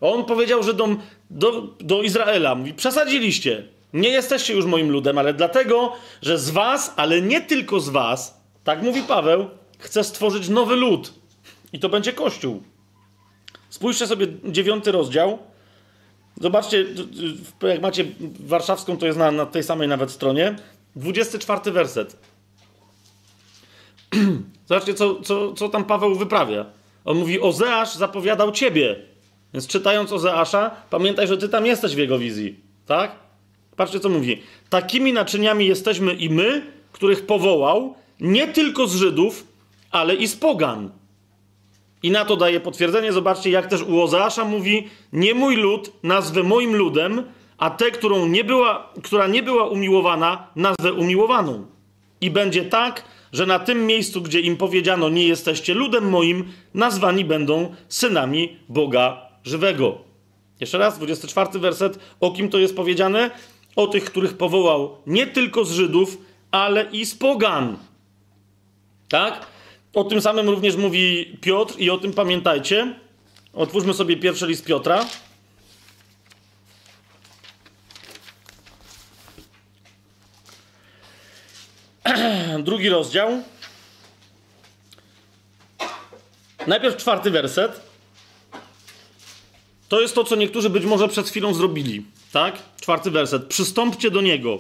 [0.02, 1.00] On powiedział Żydom
[1.30, 3.68] do, do Izraela: Mówi, przesadziliście.
[3.94, 8.42] Nie jesteście już moim ludem, ale dlatego, że z was, ale nie tylko z was,
[8.64, 11.14] tak mówi Paweł, chce stworzyć nowy lud.
[11.74, 12.64] I to będzie Kościół.
[13.76, 15.38] Spójrzcie sobie dziewiąty rozdział.
[16.42, 16.86] Zobaczcie,
[17.62, 18.06] jak macie
[18.40, 20.56] warszawską, to jest na, na tej samej nawet stronie.
[20.96, 22.18] 24 werset.
[24.68, 26.66] Zobaczcie, co, co, co tam Paweł wyprawia.
[27.06, 28.96] On mówi, Ozeasz zapowiadał ciebie.
[29.54, 32.60] Więc czytając Ozeasza, pamiętaj, że ty tam jesteś w jego wizji.
[32.86, 33.16] Tak?
[33.76, 34.42] Patrzcie, co mówi.
[34.70, 39.48] Takimi naczyniami jesteśmy i my, których powołał, nie tylko z Żydów,
[39.92, 40.92] ale i z pogan.
[42.06, 43.14] I na to daje potwierdzenie.
[43.14, 47.24] Zobaczcie, jak też u Ozeasza mówi, nie mój lud nazwę moim ludem,
[47.58, 51.66] a tę, którą nie była, która nie była umiłowana, nazwę umiłowaną.
[52.22, 53.04] I będzie tak,
[53.34, 59.22] że na tym miejscu, gdzie im powiedziano, nie jesteście ludem moim, nazwani będą synami Boga
[59.44, 59.98] żywego.
[60.60, 62.00] Jeszcze raz, 24 werset.
[62.20, 63.32] O kim to jest powiedziane?
[63.76, 66.18] O tych, których powołał nie tylko z Żydów,
[66.52, 67.78] ale i z Pogan.
[69.10, 69.55] Tak?
[69.96, 72.96] O tym samym również mówi Piotr i o tym pamiętajcie.
[73.54, 75.06] Otwórzmy sobie pierwszy list Piotra.
[82.64, 83.44] drugi rozdział.
[86.68, 87.82] Najpierw czwarty werset.
[89.90, 92.06] To jest to, co niektórzy być może przed chwilą zrobili.
[92.32, 92.56] Tak?
[92.82, 93.46] Czwarty werset.
[93.46, 94.60] Przystąpcie do Niego,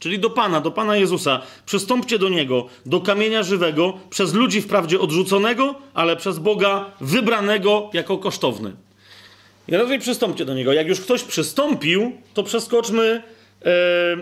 [0.00, 1.42] czyli do Pana, do Pana Jezusa.
[1.66, 8.18] Przystąpcie do Niego, do kamienia żywego, przez ludzi wprawdzie odrzuconego, ale przez Boga wybranego jako
[8.18, 8.72] kosztowny.
[9.68, 10.72] I raczej przystąpcie do Niego.
[10.72, 13.22] Jak już ktoś przystąpił, to przeskoczmy
[13.64, 14.16] E, e,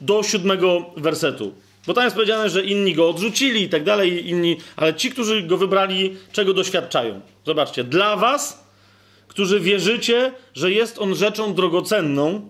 [0.00, 1.52] do siódmego wersetu.
[1.86, 5.42] Bo tam jest powiedziane, że inni go odrzucili i tak dalej, inni, ale ci, którzy
[5.42, 7.20] go wybrali, czego doświadczają?
[7.46, 8.64] Zobaczcie, dla was,
[9.28, 12.48] którzy wierzycie, że jest on rzeczą drogocenną,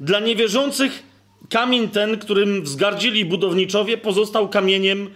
[0.00, 1.02] dla niewierzących
[1.50, 5.10] kamień ten, którym wzgardzili budowniczowie, pozostał kamieniem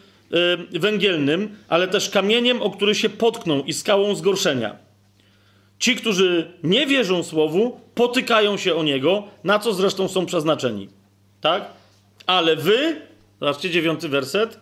[0.73, 4.77] y, węgielnym, ale też kamieniem, o który się potkną i skałą zgorszenia.
[5.79, 10.89] Ci, którzy nie wierzą słowu, potykają się o niego, na co zresztą są przeznaczeni.
[11.41, 11.65] Tak?
[12.27, 13.01] Ale wy,
[13.41, 14.61] zobaczcie dziewiąty werset,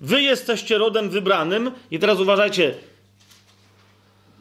[0.00, 2.74] wy jesteście rodem wybranym, i teraz uważajcie,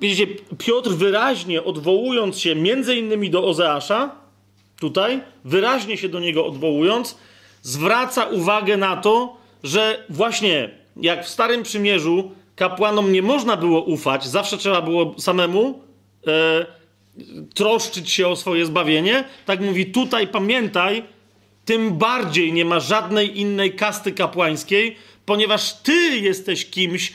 [0.02, 4.16] widzicie, Piotr wyraźnie odwołując się między innymi do Ozeasza,
[4.80, 7.18] tutaj, wyraźnie się do niego odwołując,
[7.62, 14.28] zwraca uwagę na to, że właśnie jak w Starym Przymierzu kapłanom nie można było ufać,
[14.28, 15.84] zawsze trzeba było samemu
[16.28, 16.66] e,
[17.54, 21.04] troszczyć się o swoje zbawienie, tak mówi tutaj pamiętaj,
[21.66, 27.14] tym bardziej nie ma żadnej innej kasty kapłańskiej, ponieważ ty jesteś kimś,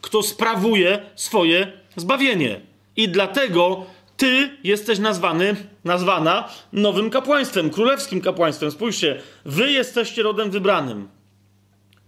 [0.00, 2.60] kto sprawuje swoje zbawienie.
[2.96, 3.86] I dlatego
[4.16, 8.70] ty jesteś nazwany, nazwana nowym kapłaństwem, królewskim kapłaństwem.
[8.70, 11.08] Spójrzcie, wy jesteście rodem wybranym,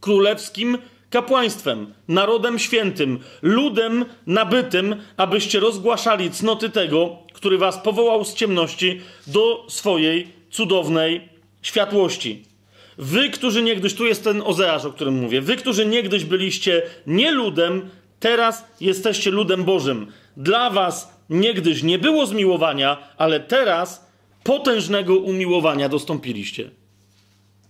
[0.00, 0.78] królewskim
[1.10, 9.66] kapłaństwem, narodem świętym, ludem nabytym, abyście rozgłaszali cnoty tego, który was powołał z ciemności do
[9.68, 11.28] swojej cudownej
[11.62, 12.44] światłości.
[12.98, 17.30] Wy, którzy niegdyś, tu jest ten Ozeasz, o którym mówię, wy, którzy niegdyś byliście nie
[17.30, 20.06] ludem, teraz jesteście ludem Bożym.
[20.36, 24.06] Dla was niegdyś nie było zmiłowania, ale teraz
[24.44, 26.70] potężnego umiłowania dostąpiliście.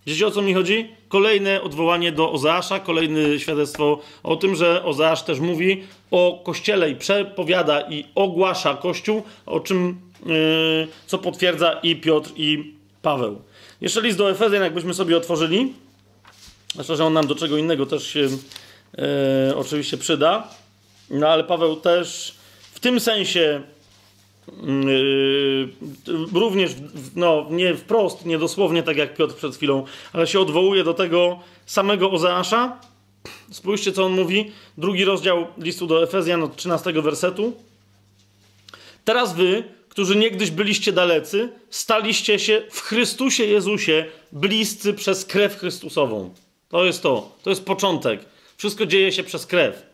[0.07, 0.89] Wiecie o co mi chodzi?
[1.09, 6.97] Kolejne odwołanie do Ozeasza, kolejne świadectwo o tym, że Ozeasz też mówi o Kościele i
[6.97, 13.43] przepowiada i ogłasza Kościół, o czym, yy, co potwierdza i Piotr i Paweł.
[13.81, 15.73] Jeszcze list do Efezjan, jakbyśmy sobie otworzyli,
[16.73, 18.29] zwłaszcza, że on nam do czego innego też się
[18.99, 20.49] e, oczywiście przyda,
[21.11, 22.35] no ale Paweł też
[22.79, 23.63] w tym sensie
[24.63, 25.69] Yy,
[26.41, 26.71] również,
[27.17, 31.39] no nie wprost, nie dosłownie tak jak Piotr przed chwilą, ale się odwołuje do tego
[31.67, 32.81] samego Ozeasza.
[33.51, 34.53] Spójrzcie, co on mówi.
[34.79, 37.53] Drugi rozdział listu do Efezjan od 13 wersetu.
[39.05, 46.35] Teraz wy, którzy niegdyś byliście dalecy, staliście się w Chrystusie Jezusie bliscy przez krew Chrystusową.
[46.69, 47.37] To jest to.
[47.43, 48.21] To jest początek.
[48.57, 49.88] Wszystko dzieje się przez krew.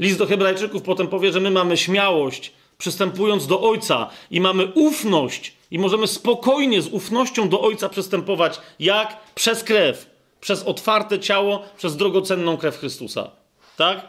[0.00, 5.54] List do Hebrajczyków potem powie, że my mamy śmiałość, przystępując do Ojca i mamy ufność
[5.70, 11.96] i możemy spokojnie z ufnością do Ojca przystępować, jak przez krew, przez otwarte ciało, przez
[11.96, 13.30] drogocenną krew Chrystusa.
[13.76, 14.06] Tak?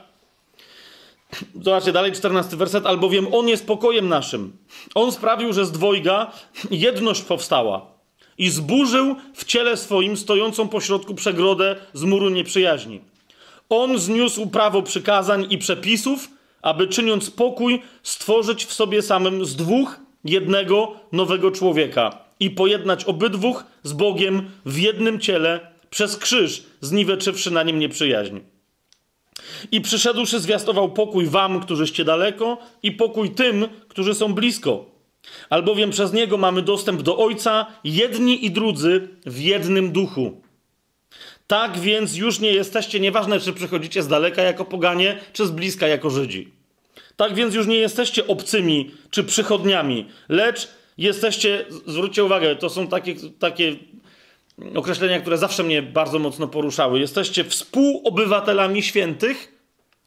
[1.62, 2.86] Zobaczcie dalej, 14 werset.
[2.86, 4.58] Albowiem On jest pokojem naszym.
[4.96, 6.32] On sprawił, że z dwojga
[6.72, 7.86] jedność powstała
[8.38, 13.02] i zburzył w ciele swoim stojącą pośrodku przegrodę z muru nieprzyjaźni.
[13.74, 16.30] On zniósł prawo przykazań i przepisów,
[16.62, 23.64] aby czyniąc pokój, stworzyć w sobie samym z dwóch jednego nowego człowieka i pojednać obydwóch
[23.84, 25.60] z Bogiem w jednym ciele
[25.90, 28.40] przez krzyż, zniweczywszy na nim nieprzyjaźń.
[29.72, 34.86] I przyszedłszy zwiastował pokój wam, którzyście daleko, i pokój tym, którzy są blisko.
[35.50, 40.42] Albowiem przez niego mamy dostęp do Ojca, jedni i drudzy w jednym duchu.
[41.52, 45.88] Tak więc już nie jesteście, nieważne czy przychodzicie z daleka jako poganie, czy z bliska
[45.88, 46.52] jako Żydzi.
[47.16, 53.16] Tak więc już nie jesteście obcymi czy przychodniami, lecz jesteście, zwróćcie uwagę, to są takie,
[53.40, 53.76] takie
[54.76, 57.00] określenia, które zawsze mnie bardzo mocno poruszały.
[57.00, 59.54] Jesteście współobywatelami świętych,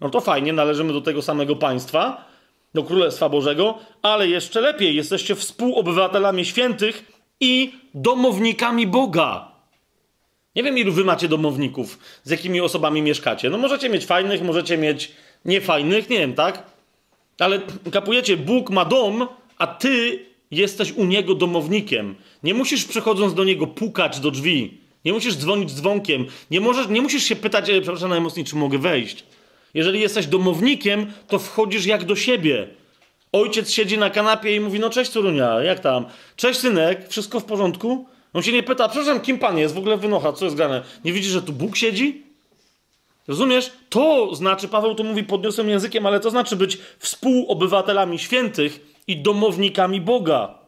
[0.01, 2.29] no to fajnie, należymy do tego samego państwa,
[2.75, 7.05] do Królestwa Bożego, ale jeszcze lepiej, jesteście współobywatelami świętych
[7.41, 9.54] i domownikami Boga.
[10.57, 13.51] Nie wiem, ilu wy macie domowników, z jakimi osobami mieszkacie.
[13.51, 15.13] No możecie mieć fajnych, możecie mieć
[15.45, 16.63] niefajnych, nie wiem, tak?
[17.39, 17.61] Ale
[17.93, 19.27] kapujecie, Bóg ma dom,
[19.59, 20.19] a ty
[20.51, 22.15] jesteś u niego domownikiem.
[22.43, 24.79] Nie musisz przychodząc do niego pukać do drzwi.
[25.05, 26.27] Nie musisz dzwonić dzwonkiem.
[26.51, 29.25] Nie, możesz, nie musisz się pytać, e, przepraszam najmocniej, czy mogę wejść.
[29.75, 32.69] Jeżeli jesteś domownikiem, to wchodzisz jak do siebie.
[33.33, 36.07] Ojciec siedzi na kanapie i mówi, no cześć Curunia, jak tam?
[36.37, 38.07] Cześć synek, wszystko w porządku?
[38.35, 39.75] On się nie pyta, przepraszam, kim pan jest?
[39.75, 40.83] W ogóle wynocha, co jest grane?
[41.05, 42.23] Nie widzisz, że tu Bóg siedzi?
[43.29, 43.73] Rozumiesz?
[43.89, 50.01] To znaczy, Paweł to mówi podniosłym językiem, ale to znaczy być współobywatelami świętych i domownikami
[50.01, 50.59] Boga.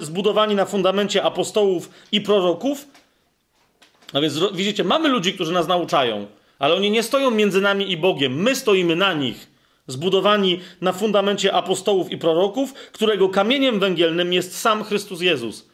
[0.00, 2.86] Zbudowani na fundamencie apostołów i proroków.
[4.12, 6.26] A więc widzicie, mamy ludzi, którzy nas nauczają,
[6.58, 8.42] ale oni nie stoją między nami i Bogiem.
[8.42, 9.50] My stoimy na nich.
[9.86, 15.69] Zbudowani na fundamencie apostołów i proroków, którego kamieniem węgielnym jest sam Chrystus Jezus.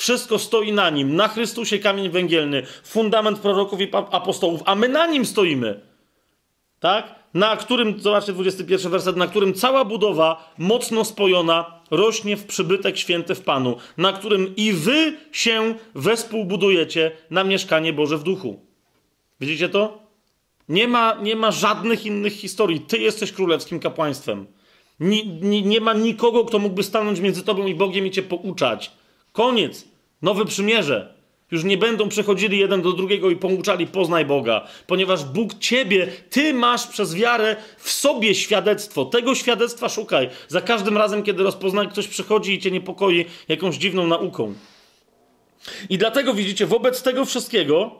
[0.00, 1.16] Wszystko stoi na nim.
[1.16, 5.80] Na Chrystusie kamień węgielny, fundament proroków i apostołów, a my na nim stoimy.
[6.80, 7.14] Tak?
[7.34, 13.34] Na którym, zobaczcie 21 werset, na którym cała budowa, mocno spojona, rośnie w przybytek święty
[13.34, 18.60] w Panu, na którym i wy się wespół budujecie na mieszkanie Boże w duchu.
[19.40, 19.98] Widzicie to?
[20.68, 22.80] Nie ma, nie ma żadnych innych historii.
[22.80, 24.46] Ty jesteś królewskim kapłaństwem.
[25.00, 28.90] Nie, nie, nie ma nikogo, kto mógłby stanąć między tobą i Bogiem i cię pouczać.
[29.32, 29.89] Koniec.
[30.22, 31.14] Nowe przymierze.
[31.50, 36.54] Już nie będą przechodzili jeden do drugiego i pouczali poznaj Boga, ponieważ Bóg ciebie, ty
[36.54, 39.04] masz przez wiarę w sobie świadectwo.
[39.04, 40.28] Tego świadectwa szukaj.
[40.48, 44.54] Za każdym razem, kiedy rozpoznaj, ktoś przychodzi i cię niepokoi jakąś dziwną nauką.
[45.88, 47.90] I dlatego widzicie, wobec tego wszystkiego,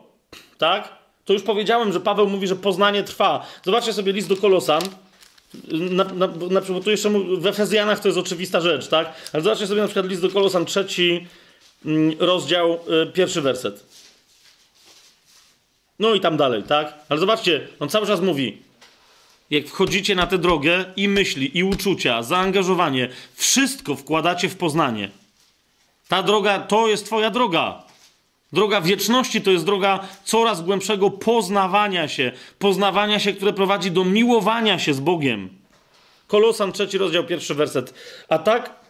[0.57, 1.01] tak?
[1.25, 3.45] To już powiedziałem, że Paweł mówi, że poznanie trwa.
[3.63, 4.81] Zobaczcie sobie list do Kolosan.
[5.71, 9.13] Na, na, na przykład tu jeszcze w Efezjanach to jest oczywista rzecz, tak?
[9.33, 11.27] Ale zobaczcie sobie na przykład list do Kolosan, trzeci
[12.19, 13.85] rozdział, y, pierwszy werset.
[15.99, 16.93] No i tam dalej, tak?
[17.09, 18.61] Ale zobaczcie, on cały czas mówi,
[19.49, 25.09] jak wchodzicie na tę drogę i myśli, i uczucia, zaangażowanie, wszystko wkładacie w poznanie.
[26.07, 27.83] Ta droga to jest Twoja droga.
[28.53, 34.79] Droga wieczności to jest droga coraz głębszego poznawania się, poznawania się, które prowadzi do miłowania
[34.79, 35.49] się z Bogiem.
[36.27, 37.93] Kolosan, trzeci rozdział, pierwszy werset.
[38.29, 38.80] A tak,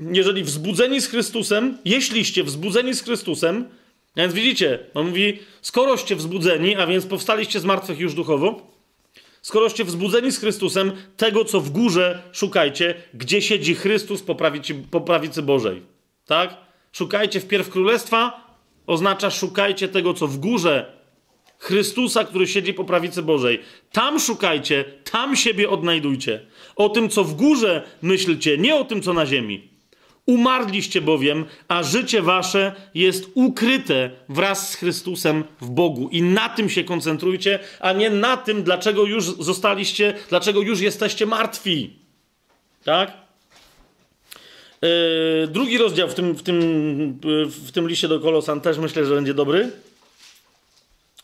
[0.00, 3.64] jeżeli wzbudzeni z Chrystusem, jeśliście wzbudzeni z Chrystusem,
[4.16, 8.72] a więc widzicie, on mówi, skoroście wzbudzeni, a więc powstaliście z martwych już duchowo,
[9.42, 15.00] skoroście wzbudzeni z Chrystusem, tego, co w górze szukajcie, gdzie siedzi Chrystus po prawicy, po
[15.00, 15.82] prawicy Bożej.
[16.26, 16.56] Tak?
[16.92, 18.48] Szukajcie wpierw Królestwa,
[18.86, 20.98] oznacza szukajcie tego, co w górze
[21.58, 23.60] Chrystusa, który siedzi po prawicy Bożej.
[23.92, 26.46] Tam szukajcie, tam siebie odnajdujcie.
[26.76, 29.68] O tym, co w górze myślcie, nie o tym, co na ziemi.
[30.28, 36.08] Umarliście bowiem, a życie wasze jest ukryte wraz z Chrystusem w Bogu.
[36.08, 41.26] I na tym się koncentrujcie, a nie na tym, dlaczego już zostaliście, dlaczego już jesteście
[41.26, 41.96] martwi.
[42.84, 43.12] Tak?
[44.82, 46.60] Yy, drugi rozdział w tym, w, tym,
[47.24, 49.70] yy, w tym liście do Kolosan też myślę, że będzie dobry.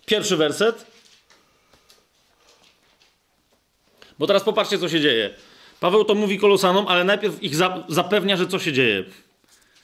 [0.06, 0.86] Pierwszy werset.
[4.18, 5.34] Bo teraz popatrzcie, co się dzieje.
[5.84, 9.04] Paweł to mówi Kolosanom, ale najpierw ich za, zapewnia, że co się dzieje.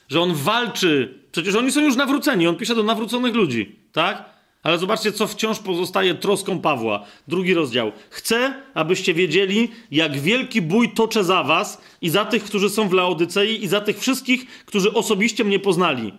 [0.09, 1.19] Że on walczy.
[1.31, 2.47] Przecież oni są już nawróceni.
[2.47, 4.25] On pisze do nawróconych ludzi, tak?
[4.63, 7.05] Ale zobaczcie, co wciąż pozostaje troską Pawła.
[7.27, 7.91] Drugi rozdział.
[8.09, 12.93] Chcę, abyście wiedzieli, jak wielki bój toczę za was i za tych, którzy są w
[12.93, 16.13] Laodycei i za tych wszystkich, którzy osobiście mnie poznali.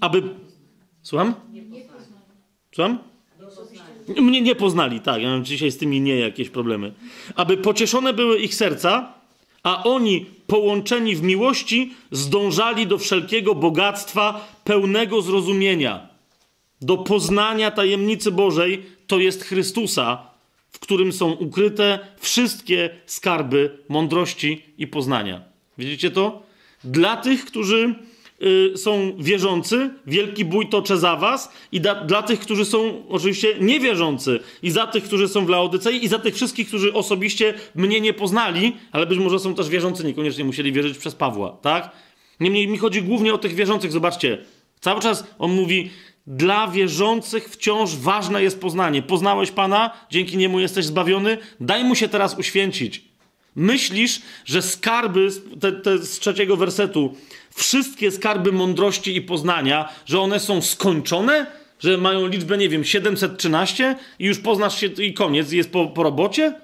[0.00, 0.22] Aby...
[1.02, 1.34] Słucham?
[2.74, 2.98] Słucham?
[4.08, 5.22] Mnie nie poznali, tak.
[5.22, 6.92] Ja mam dzisiaj z tymi nie jakieś problemy.
[7.34, 9.12] Aby pocieszone były ich serca,
[9.62, 16.08] a oni, połączeni w miłości, zdążali do wszelkiego bogactwa, pełnego zrozumienia,
[16.80, 20.22] do poznania tajemnicy Bożej, to jest Chrystusa,
[20.70, 25.42] w którym są ukryte wszystkie skarby mądrości i poznania.
[25.78, 26.42] Widzicie to?
[26.84, 27.94] Dla tych, którzy
[28.44, 33.54] y, są wierzący, wielki bój toczę za was i da, dla tych, którzy są oczywiście
[33.60, 38.00] niewierzący i za tych, którzy są w Laodycei i za tych wszystkich, którzy osobiście mnie
[38.00, 41.90] nie poznali, ale być może są też wierzący, niekoniecznie musieli wierzyć przez Pawła, tak?
[42.40, 44.38] Niemniej mi chodzi głównie o tych wierzących, zobaczcie.
[44.80, 45.90] Cały czas on mówi,
[46.26, 49.02] dla wierzących wciąż ważne jest poznanie.
[49.02, 53.04] Poznałeś Pana, dzięki niemu jesteś zbawiony, daj mu się teraz uświęcić.
[53.56, 55.28] Myślisz, że skarby,
[55.60, 57.14] te, te z trzeciego wersetu,
[57.54, 61.46] wszystkie skarby mądrości i poznania, że one są skończone?
[61.78, 66.02] Że mają liczbę, nie wiem, 713 i już poznasz się i koniec, jest po, po
[66.02, 66.60] robocie?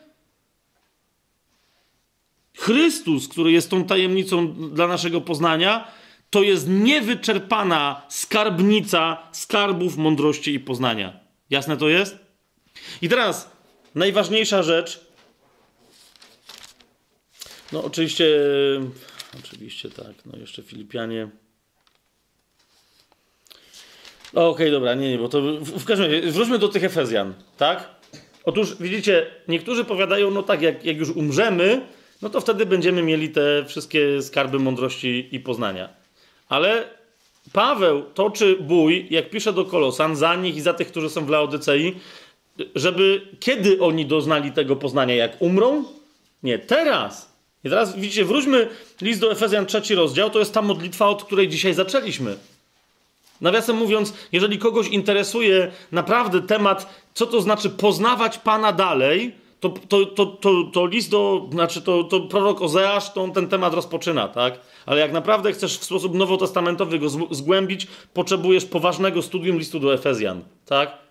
[2.57, 5.89] Chrystus, który jest tą tajemnicą dla naszego poznania,
[6.31, 11.21] to jest niewyczerpana skarbnica skarbów mądrości i poznania.
[11.51, 12.17] Jasne to jest?
[13.03, 13.51] I teraz
[13.95, 15.01] najważniejsza rzecz.
[17.73, 18.27] No, oczywiście,
[19.39, 20.27] oczywiście tak.
[20.27, 21.29] No, jeszcze Filipianie.
[24.31, 27.35] Okej, okay, dobra, nie, nie, bo to w, w każdym razie wróćmy do tych Efezjan,
[27.57, 27.89] tak?
[28.45, 31.87] Otóż widzicie, niektórzy powiadają, no tak, jak, jak już umrzemy,
[32.23, 35.89] no to wtedy będziemy mieli te wszystkie skarby mądrości i poznania.
[36.49, 36.85] Ale
[37.53, 41.29] Paweł toczy bój, jak pisze do Kolosan, za nich i za tych, którzy są w
[41.29, 41.97] Laodycei,
[42.75, 45.15] żeby kiedy oni doznali tego poznania?
[45.15, 45.85] Jak umrą?
[46.43, 47.30] Nie, teraz.
[47.65, 48.69] I teraz widzicie, wróćmy
[49.01, 52.37] list do Efezjan, trzeci rozdział, to jest ta modlitwa, od której dzisiaj zaczęliśmy.
[53.41, 60.07] Nawiasem mówiąc, jeżeli kogoś interesuje naprawdę temat, co to znaczy poznawać Pana dalej, to, to,
[60.07, 64.29] to, to, to list do, znaczy to, to prorok Ozeasz, to on ten temat rozpoczyna,
[64.29, 64.61] tak?
[64.87, 69.95] Ale jak naprawdę chcesz w sposób nowotestamentowy go zgł- zgłębić, potrzebujesz poważnego studium listu do
[69.95, 71.10] Efezjan, tak?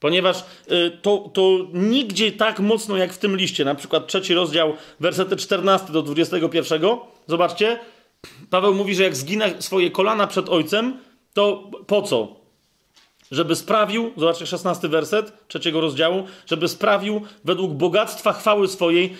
[0.00, 4.76] Ponieważ y, to, to nigdzie tak mocno jak w tym liście, na przykład trzeci rozdział,
[5.00, 6.82] wersety 14 do 21,
[7.26, 7.78] zobaczcie,
[8.50, 10.98] Paweł mówi, że jak zgina swoje kolana przed ojcem,
[11.34, 12.40] to po co?
[13.30, 19.16] Żeby sprawił, zobaczcie 16 werset trzeciego rozdziału, żeby sprawił według bogactwa chwały swojej,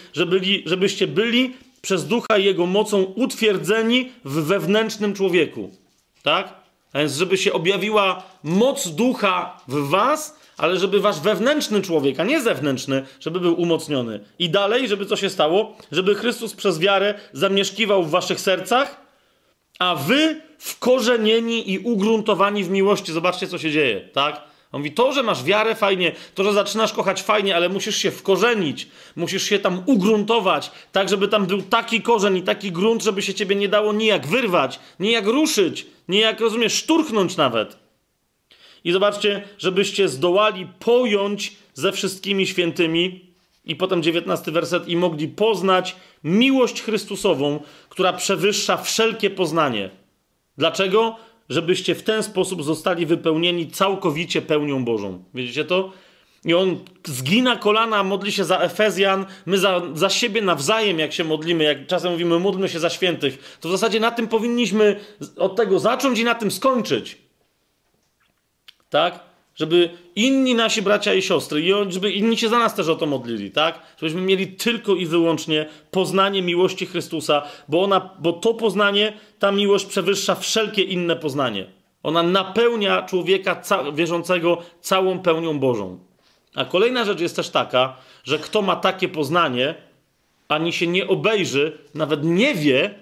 [0.65, 5.71] żebyście byli przez ducha jego mocą utwierdzeni w wewnętrznym człowieku.
[6.23, 6.55] Tak?
[6.93, 12.25] A więc, żeby się objawiła moc ducha w was, ale żeby wasz wewnętrzny człowiek, a
[12.25, 14.21] nie zewnętrzny, żeby był umocniony.
[14.39, 15.77] I dalej, żeby co się stało?
[15.93, 19.01] Żeby Chrystus przez wiarę zamieszkiwał w waszych sercach,
[19.79, 23.13] a wy wkorzenieni i ugruntowani w miłości.
[23.13, 24.41] Zobaczcie, co się dzieje, tak?
[24.73, 28.11] On mówi, to, że masz wiarę, fajnie, to, że zaczynasz kochać, fajnie, ale musisz się
[28.11, 33.23] wkorzenić, musisz się tam ugruntować, tak, żeby tam był taki korzeń i taki grunt, żeby
[33.23, 37.80] się ciebie nie dało nijak wyrwać, nijak ruszyć, nijak, rozumiesz, szturchnąć nawet.
[38.85, 43.31] I zobaczcie, żebyście zdołali pojąć ze wszystkimi świętymi,
[43.65, 49.91] i potem dziewiętnasty werset, i mogli poznać miłość Chrystusową, która przewyższa wszelkie poznanie.
[50.59, 51.17] Dlaczego?
[51.49, 55.25] Żebyście w ten sposób zostali wypełnieni całkowicie pełnią Bożą.
[55.35, 55.93] Widzicie to?
[56.45, 61.25] I on zgina kolana, modli się za Efezjan, my za, za siebie nawzajem, jak się
[61.25, 65.01] modlimy, jak czasem mówimy, módlmy się za świętych, to w zasadzie na tym powinniśmy
[65.37, 67.19] od tego zacząć i na tym skończyć.
[68.91, 69.21] Tak?
[69.55, 73.07] Żeby inni nasi bracia i siostry, i żeby inni się za nas też o to
[73.07, 73.81] modlili, tak?
[73.99, 79.87] Żebyśmy mieli tylko i wyłącznie poznanie miłości Chrystusa, bo, ona, bo to poznanie, ta miłość
[79.87, 81.67] przewyższa wszelkie inne poznanie.
[82.03, 85.99] Ona napełnia człowieka ca wierzącego całą pełnią Bożą.
[86.55, 89.75] A kolejna rzecz jest też taka, że kto ma takie poznanie,
[90.49, 92.95] ani się nie obejrzy, nawet nie wie,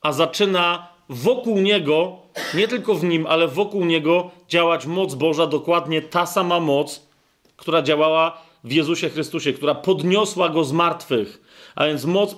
[0.00, 2.23] a zaczyna wokół niego,
[2.54, 7.06] nie tylko w nim, ale wokół niego działać moc Boża, dokładnie ta sama moc,
[7.56, 11.40] która działała w Jezusie Chrystusie, która podniosła go z martwych.
[11.74, 12.34] A więc moc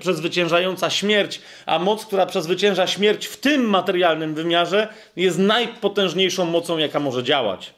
[0.00, 7.00] przezwyciężająca śmierć, a moc, która przezwycięża śmierć w tym materialnym wymiarze, jest najpotężniejszą mocą, jaka
[7.00, 7.74] może działać.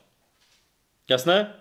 [1.08, 1.55] Jasne?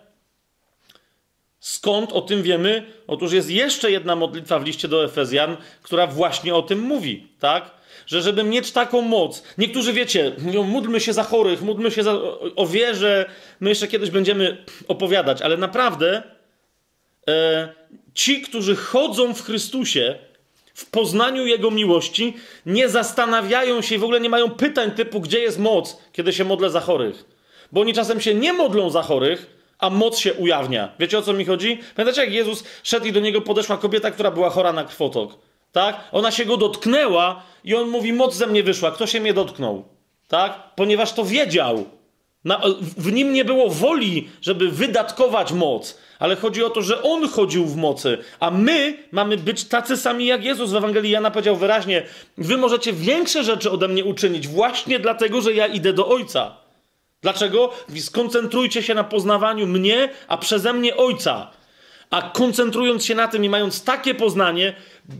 [1.60, 2.92] Skąd o tym wiemy?
[3.06, 7.70] Otóż jest jeszcze jedna modlitwa w liście do Efezjan, która właśnie o tym mówi, tak?
[8.06, 12.12] Że żeby mieć taką moc, niektórzy wiecie, mówią, módlmy się za chorych, módlmy się za,
[12.56, 16.22] o, wierze, my jeszcze kiedyś będziemy opowiadać, ale naprawdę
[17.28, 17.68] e,
[18.14, 20.18] ci, którzy chodzą w Chrystusie,
[20.74, 22.36] w poznaniu Jego miłości,
[22.66, 26.44] nie zastanawiają się i w ogóle nie mają pytań typu, gdzie jest moc, kiedy się
[26.44, 27.24] modlę za chorych.
[27.72, 30.92] Bo oni czasem się nie modlą za chorych, a moc się ujawnia.
[30.98, 31.80] Wiecie o co mi chodzi?
[31.94, 35.45] Pamiętacie, jak Jezus szedł i do niego podeszła kobieta, która była chora na krwotok?
[35.76, 36.00] Tak?
[36.12, 38.90] Ona się go dotknęła i on mówi: Moc ze mnie wyszła.
[38.90, 39.84] Kto się mnie dotknął?
[40.28, 40.74] Tak?
[40.76, 41.84] Ponieważ to wiedział.
[42.44, 47.28] Na, w nim nie było woli, żeby wydatkować moc, ale chodzi o to, że on
[47.28, 50.70] chodził w mocy, a my mamy być tacy sami jak Jezus.
[50.70, 52.02] W Ewangelii Jana powiedział wyraźnie:
[52.38, 56.56] Wy możecie większe rzeczy ode mnie uczynić, właśnie dlatego, że ja idę do Ojca.
[57.22, 57.72] Dlaczego?
[57.98, 61.50] Skoncentrujcie się na poznawaniu mnie, a przeze mnie Ojca.
[62.10, 64.74] A koncentrując się na tym i mając takie poznanie,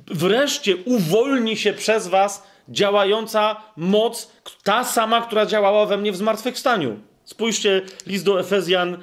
[0.06, 4.30] wreszcie uwolni się przez Was działająca moc,
[4.62, 7.00] ta sama, która działała we mnie w zmartwychwstaniu.
[7.24, 9.02] Spójrzcie, list do Efezjan,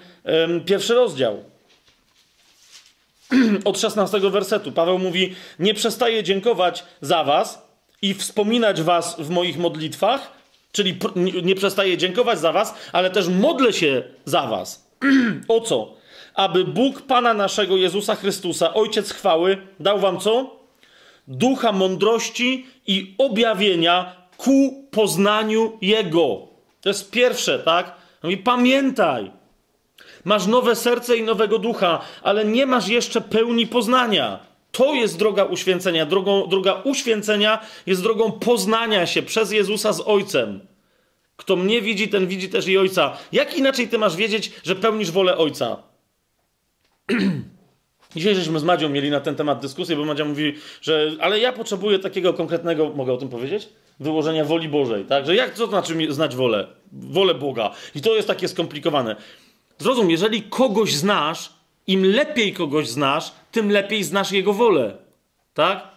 [0.65, 1.43] pierwszy rozdział.
[3.65, 4.71] Od 16 wersetu.
[4.71, 7.67] Paweł mówi: Nie przestaję dziękować za Was
[8.01, 10.31] i wspominać Was w moich modlitwach,
[10.71, 10.97] czyli
[11.43, 14.87] nie przestaję dziękować za Was, ale też modlę się za Was.
[15.47, 15.93] o co?
[16.35, 20.62] Aby Bóg Pana naszego Jezusa Chrystusa, Ojciec chwały, dał Wam co?
[21.27, 26.47] Ducha mądrości i objawienia ku poznaniu Jego.
[26.81, 27.95] To jest pierwsze, tak?
[28.23, 29.31] Mówi, pamiętaj,
[30.23, 34.39] masz nowe serce i nowego ducha, ale nie masz jeszcze pełni poznania.
[34.71, 36.05] To jest droga uświęcenia.
[36.05, 40.59] Drogą, droga uświęcenia jest drogą poznania się przez Jezusa z Ojcem.
[41.35, 43.17] Kto mnie widzi, ten widzi też i Ojca.
[43.31, 45.77] Jak inaczej ty masz wiedzieć, że pełnisz wolę Ojca?
[48.15, 51.53] Dzisiaj żeśmy z Madzią mieli na ten temat dyskusję, bo Madzia mówi, że ale ja
[51.53, 53.69] potrzebuję takiego konkretnego, mogę o tym powiedzieć?
[53.99, 55.25] Wyłożenia woli Bożej, tak?
[55.25, 56.67] Że jak, co to znaczy znać wolę?
[56.91, 57.71] Wolę Boga.
[57.95, 59.15] I to jest takie skomplikowane.
[59.79, 61.53] Zrozum, jeżeli kogoś znasz,
[61.87, 64.97] im lepiej kogoś znasz, tym lepiej znasz jego wolę.
[65.53, 65.87] Tak?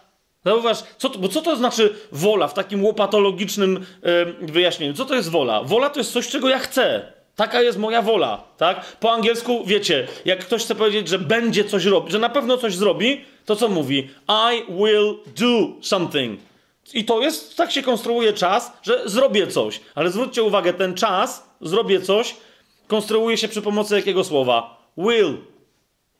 [0.45, 3.85] Zauważ, co to, bo co to znaczy wola w takim łopatologicznym
[4.41, 4.93] yy, wyjaśnieniu?
[4.93, 5.63] Co to jest wola?
[5.63, 7.13] Wola to jest coś, czego ja chcę.
[7.37, 8.97] Taka jest moja wola, tak?
[8.99, 12.75] Po angielsku, wiecie, jak ktoś chce powiedzieć, że będzie coś robić, że na pewno coś
[12.75, 14.09] zrobi, to co mówi?
[14.29, 16.39] I will do something.
[16.93, 19.79] I to jest, tak się konstruuje czas, że zrobię coś.
[19.95, 22.35] Ale zwróćcie uwagę, ten czas, zrobię coś,
[22.87, 24.77] konstruuje się przy pomocy jakiego słowa?
[24.97, 25.37] Will.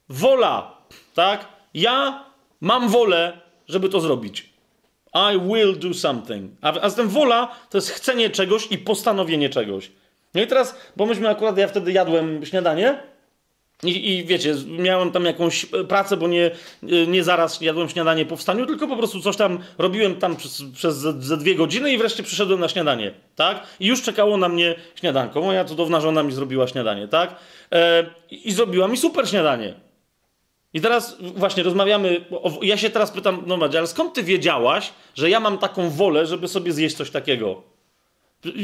[0.09, 0.77] Wola,
[1.13, 1.47] tak?
[1.73, 2.25] Ja
[2.61, 4.49] mam wolę, żeby to zrobić.
[5.13, 6.51] I will do something.
[6.61, 9.91] A, a zatem wola to jest chcenie czegoś i postanowienie czegoś.
[10.33, 12.99] No i teraz, bo myśmy akurat, ja wtedy jadłem śniadanie
[13.83, 16.51] i, i wiecie, miałem tam jakąś pracę, bo nie,
[17.07, 20.97] nie zaraz jadłem śniadanie po wstaniu, tylko po prostu coś tam robiłem tam przez, przez
[20.97, 23.63] ze, ze dwie godziny i wreszcie przyszedłem na śniadanie, tak?
[23.79, 25.41] I już czekało na mnie śniadanko.
[25.41, 27.35] Moja cudowna żona mi zrobiła śniadanie, tak?
[27.71, 29.73] E, I zrobiła mi super śniadanie.
[30.73, 32.25] I teraz właśnie rozmawiamy.
[32.31, 35.89] O, ja się teraz pytam, no Madzia, ale skąd ty wiedziałaś, że ja mam taką
[35.89, 37.76] wolę, żeby sobie zjeść coś takiego?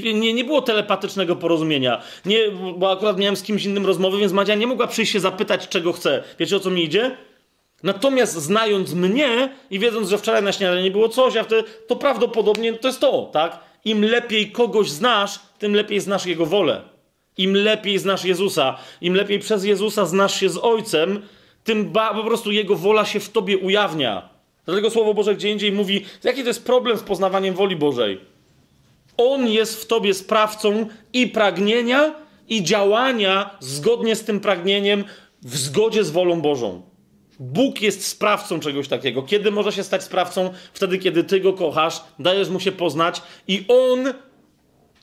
[0.03, 2.01] Nie, nie było telepatycznego porozumienia.
[2.25, 2.39] Nie,
[2.77, 5.93] bo akurat miałem z kimś innym rozmowę, więc Madzia nie mogła przyjść się zapytać, czego
[5.93, 6.23] chce.
[6.39, 7.17] Wiecie o co mi idzie?
[7.83, 11.95] Natomiast znając mnie i wiedząc, że wczoraj na śniadanie nie było coś, a wtedy to
[11.95, 13.59] prawdopodobnie to jest to, tak?
[13.85, 16.81] Im lepiej kogoś znasz, tym lepiej znasz jego wolę.
[17.37, 21.21] Im lepiej znasz Jezusa, im lepiej przez Jezusa znasz się z Ojcem,
[21.63, 24.29] tym ba, po prostu Jego wola się w tobie ujawnia.
[24.65, 28.32] Dlatego Słowo Boże gdzie indziej mówi, jaki to jest problem z poznawaniem woli Bożej.
[29.17, 35.03] On jest w tobie sprawcą i pragnienia, i działania zgodnie z tym pragnieniem,
[35.42, 36.82] w zgodzie z wolą Bożą.
[37.40, 39.24] Bóg jest sprawcą czegoś takiego.
[39.24, 40.53] Kiedy może się stać sprawcą?
[40.74, 44.14] Wtedy, kiedy ty go kochasz, dajesz mu się poznać i on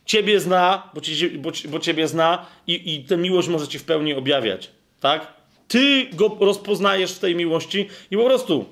[0.05, 3.85] ciebie zna, bo, ci, bo, bo ciebie zna i, i tę miłość może ci w
[3.85, 4.71] pełni objawiać.
[5.01, 5.35] Tak?
[5.69, 8.65] Ty go rozpoznajesz w tej miłości i po prostu,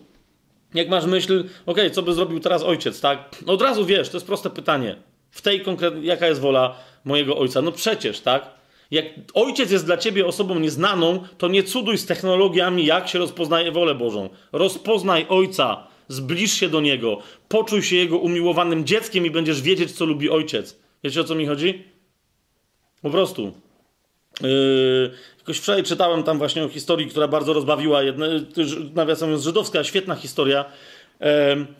[0.75, 3.31] jak masz myśl, ok, co by zrobił teraz ojciec, tak?
[3.47, 4.97] Od razu wiesz, to jest proste pytanie.
[5.31, 7.62] W tej konkretnej, jaka jest wola mojego ojca?
[7.62, 8.58] No przecież, tak?
[8.90, 13.73] Jak ojciec jest dla ciebie osobą nieznaną, to nie cuduj z technologiami, jak się rozpoznaje
[13.73, 14.28] wolę Bożą.
[14.52, 20.05] Rozpoznaj ojca, zbliż się do niego, poczuj się jego umiłowanym dzieckiem i będziesz wiedzieć, co
[20.05, 20.78] lubi ojciec.
[21.05, 21.84] Wiecie o co mi chodzi?
[23.02, 23.52] Po prostu.
[24.42, 28.28] Yy, jakoś wczoraj czytałem tam właśnie o historii, która bardzo rozbawiła, jedne,
[28.94, 30.65] nawiasem mówiąc, żydowska, świetna historia,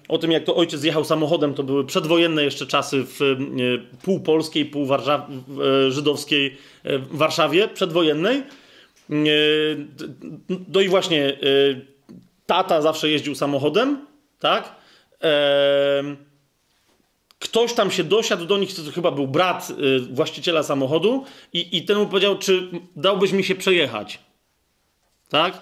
[0.09, 4.21] o tym, jak to ojciec jechał samochodem, to były przedwojenne jeszcze czasy w yy, pół
[4.21, 8.43] polskiej, pół Warszaw, yy, żydowskiej yy, Warszawie, przedwojennej.
[10.69, 11.39] No i właśnie
[12.47, 14.07] tata zawsze jeździł samochodem,
[14.41, 14.75] tak?
[17.39, 19.73] ktoś tam się dosiadł do nich, to chyba był brat
[20.11, 24.19] właściciela samochodu i, i ten mu powiedział, czy dałbyś mi się przejechać.
[25.29, 25.61] Tak?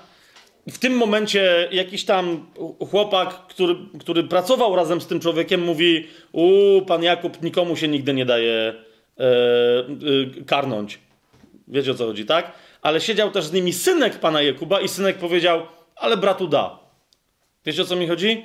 [0.70, 2.46] W tym momencie jakiś tam
[2.90, 8.14] chłopak, który, który pracował razem z tym człowiekiem, mówi: U, pan Jakub nikomu się nigdy
[8.14, 8.74] nie daje
[9.18, 10.98] e, e, karnąć.
[11.68, 12.52] Wiecie o co chodzi, tak?
[12.82, 16.78] Ale siedział też z nimi synek pana Jakuba i synek powiedział: Ale bratu da.
[17.66, 18.44] Wiecie o co mi chodzi?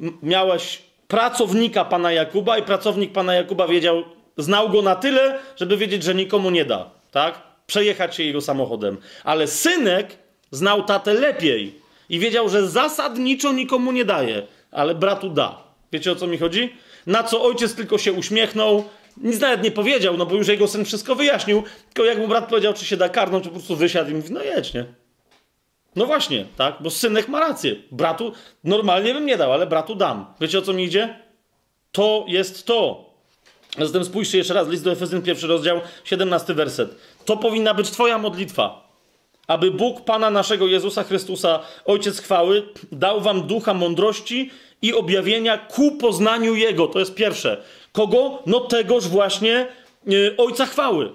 [0.00, 4.04] M miałeś pracownika pana Jakuba i pracownik pana Jakuba wiedział,
[4.36, 7.42] znał go na tyle, żeby wiedzieć, że nikomu nie da, tak?
[7.66, 8.96] Przejechać się jego samochodem.
[9.24, 10.23] Ale synek
[10.54, 15.62] znał tatę lepiej i wiedział, że zasadniczo nikomu nie daje, ale bratu da.
[15.92, 16.72] Wiecie o co mi chodzi?
[17.06, 18.84] Na co ojciec tylko się uśmiechnął,
[19.16, 22.48] nic nawet nie powiedział, no bo już jego syn wszystko wyjaśnił, tylko jak mu brat
[22.48, 24.84] powiedział, czy się da karnąć, to po prostu wysiadł i mówi, no jedź, nie?
[25.96, 26.76] No właśnie, tak?
[26.80, 27.76] Bo synek ma rację.
[27.90, 28.32] Bratu
[28.64, 30.26] normalnie bym nie dał, ale bratu dam.
[30.40, 31.18] Wiecie o co mi idzie?
[31.92, 33.10] To jest to.
[33.78, 36.96] Zatem spójrzcie jeszcze raz, list do Efezjan, pierwszy rozdział, 17 werset.
[37.24, 38.83] To powinna być twoja modlitwa.
[39.46, 44.50] Aby Bóg Pana naszego Jezusa Chrystusa, Ojciec chwały, dał wam ducha mądrości
[44.82, 46.86] i objawienia ku poznaniu Jego.
[46.86, 47.62] To jest pierwsze.
[47.92, 48.42] Kogo?
[48.46, 49.66] No tegoż właśnie
[50.06, 51.10] yy, Ojca chwały.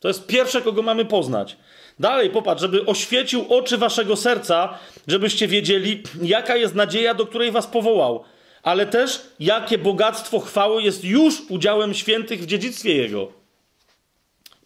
[0.00, 1.56] To jest pierwsze, kogo mamy poznać.
[1.98, 7.66] Dalej, popatrz, żeby oświecił oczy waszego serca, żebyście wiedzieli, jaka jest nadzieja, do której was
[7.66, 8.24] powołał,
[8.62, 13.32] ale też jakie bogactwo chwały jest już udziałem świętych w dziedzictwie Jego.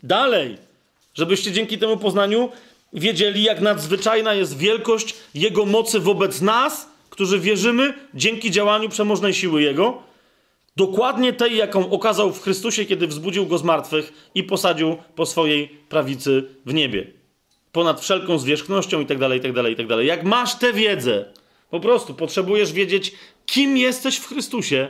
[0.02, 0.58] Dalej,
[1.14, 2.48] żebyście dzięki temu poznaniu
[2.92, 9.62] wiedzieli, jak nadzwyczajna jest wielkość Jego mocy wobec nas, którzy wierzymy dzięki działaniu przemożnej siły
[9.62, 10.02] Jego,
[10.76, 15.68] dokładnie tej, jaką okazał w Chrystusie, kiedy wzbudził Go z martwych i posadził po swojej
[15.68, 17.22] prawicy w niebie
[17.72, 20.06] ponad wszelką zwierzchnością i tak dalej, i tak dalej, i tak dalej.
[20.06, 21.24] Jak masz tę wiedzę,
[21.70, 23.12] po prostu potrzebujesz wiedzieć,
[23.46, 24.88] kim jesteś w Chrystusie,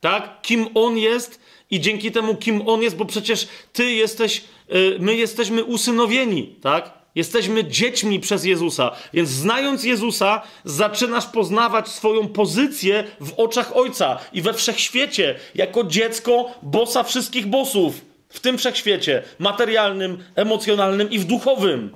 [0.00, 0.42] tak?
[0.42, 5.14] Kim On jest i dzięki temu, kim On jest, bo przecież Ty jesteś, yy, my
[5.14, 6.96] jesteśmy usynowieni, tak?
[7.14, 14.42] Jesteśmy dziećmi przez Jezusa, więc znając Jezusa, zaczynasz poznawać swoją pozycję w oczach Ojca i
[14.42, 21.94] we wszechświecie, jako dziecko bossa wszystkich bossów w tym wszechświecie materialnym, emocjonalnym i w duchowym.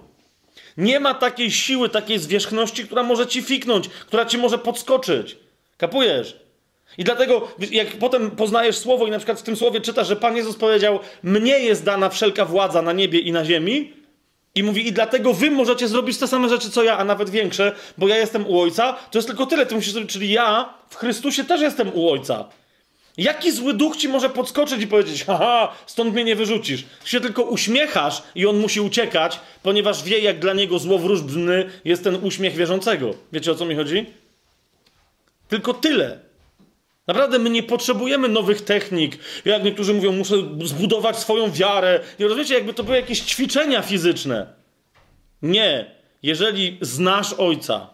[0.77, 5.37] Nie ma takiej siły, takiej zwierzchności, która może ci fiknąć, która ci może podskoczyć.
[5.77, 6.37] Kapujesz?
[7.01, 10.37] I dlatego, jak potem poznajesz słowo i na przykład w tym słowie czytasz, że Pan
[10.37, 13.93] Jezus powiedział: Mnie jest dana wszelka władza na niebie i na ziemi.
[14.55, 17.73] I mówi, i dlatego wy możecie zrobić te same rzeczy, co ja, a nawet większe,
[17.99, 18.93] bo ja jestem u Ojca.
[19.11, 22.49] To jest tylko tyle, ty musisz zrobić, czyli ja w Chrystusie też jestem u Ojca.
[23.17, 26.85] Jaki zły duch ci może podskoczyć i powiedzieć, haha, stąd mnie nie wyrzucisz?
[27.05, 32.25] Się tylko uśmiechasz i on musi uciekać, ponieważ wie, jak dla niego złowróżbny jest ten
[32.25, 33.15] uśmiech wierzącego.
[33.33, 34.07] Wiecie, o co mi chodzi?
[35.49, 36.30] Tylko tyle.
[37.11, 39.19] Naprawdę my nie potrzebujemy nowych technik.
[39.45, 42.01] Jak niektórzy mówią, muszę zbudować swoją wiarę.
[42.19, 44.47] Nie rozumiecie, jakby to były jakieś ćwiczenia fizyczne.
[45.43, 45.91] Nie.
[46.23, 47.91] Jeżeli znasz Ojca,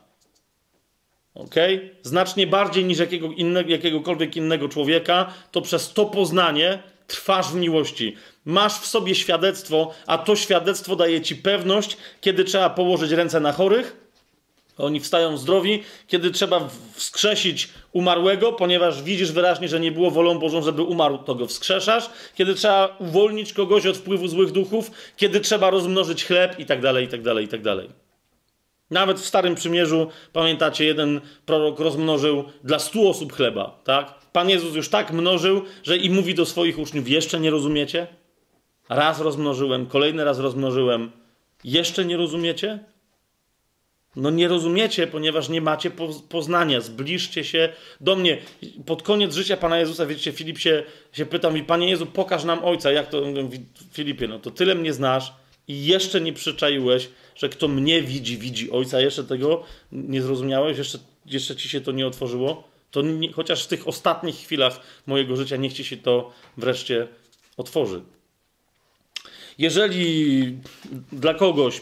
[1.35, 1.55] ok?
[2.03, 8.17] Znacznie bardziej niż jakiego innego, jakiegokolwiek innego człowieka, to przez to poznanie trwasz w miłości.
[8.45, 13.53] Masz w sobie świadectwo, a to świadectwo daje ci pewność, kiedy trzeba położyć ręce na
[13.53, 14.07] chorych,
[14.79, 20.63] oni wstają zdrowi, kiedy trzeba wskrzesić umarłego, ponieważ widzisz wyraźnie, że nie było wolą Bożą,
[20.63, 22.11] żeby umarł, to go wskrzeszasz.
[22.35, 27.05] Kiedy trzeba uwolnić kogoś od wpływu złych duchów, kiedy trzeba rozmnożyć chleb i tak dalej,
[27.05, 27.89] i tak dalej, i tak dalej.
[28.91, 34.15] Nawet w Starym Przymierzu, pamiętacie, jeden prorok rozmnożył dla stu osób chleba, tak?
[34.33, 38.07] Pan Jezus już tak mnożył, że i mówi do swoich uczniów, jeszcze nie rozumiecie?
[38.89, 41.11] Raz rozmnożyłem, kolejny raz rozmnożyłem,
[41.65, 42.79] jeszcze nie rozumiecie?
[44.17, 45.91] No nie rozumiecie, ponieważ nie macie
[46.29, 46.81] poznania.
[46.81, 47.69] Zbliżcie się
[48.01, 48.39] do mnie.
[48.87, 52.65] Pod koniec życia Pana Jezusa, wiecie, Filip się, się pytał mi, Panie Jezu, pokaż nam
[52.65, 52.93] Ojca.
[52.93, 53.23] Jak to?
[53.93, 55.33] Filipie, no to tyle mnie znasz
[55.69, 59.01] i jeszcze nie przyczaiłeś, że kto mnie widzi, widzi Ojca.
[59.01, 59.63] Jeszcze tego
[59.93, 60.79] nie zrozumiałeś?
[60.79, 62.69] Jeszcze, jeszcze ci się to nie otworzyło?
[62.91, 67.07] To nie, chociaż w tych ostatnich chwilach mojego życia niech ci się to wreszcie
[67.57, 68.03] otworzy.
[69.59, 70.59] Jeżeli
[71.13, 71.81] dla kogoś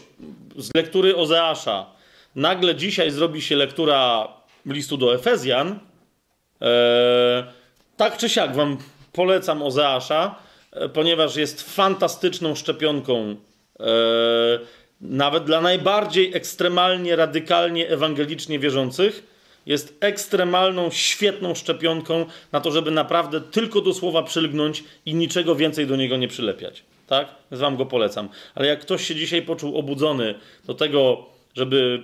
[0.57, 1.94] z lektury Ozeasza
[2.35, 4.27] nagle dzisiaj zrobi się lektura
[4.65, 5.79] listu do Efezjan,
[6.61, 7.43] e,
[7.97, 8.77] tak czy siak wam
[9.13, 10.35] polecam Ozeasza,
[10.71, 13.35] e, ponieważ jest fantastyczną szczepionką,
[13.79, 13.85] e,
[15.01, 19.35] nawet dla najbardziej ekstremalnie, radykalnie, ewangelicznie wierzących.
[19.65, 25.87] Jest ekstremalną, świetną szczepionką na to, żeby naprawdę tylko do słowa przylgnąć i niczego więcej
[25.87, 26.83] do niego nie przylepiać.
[27.07, 27.27] Tak?
[27.51, 28.29] Więc wam go polecam.
[28.55, 32.03] Ale jak ktoś się dzisiaj poczuł obudzony do tego, żeby,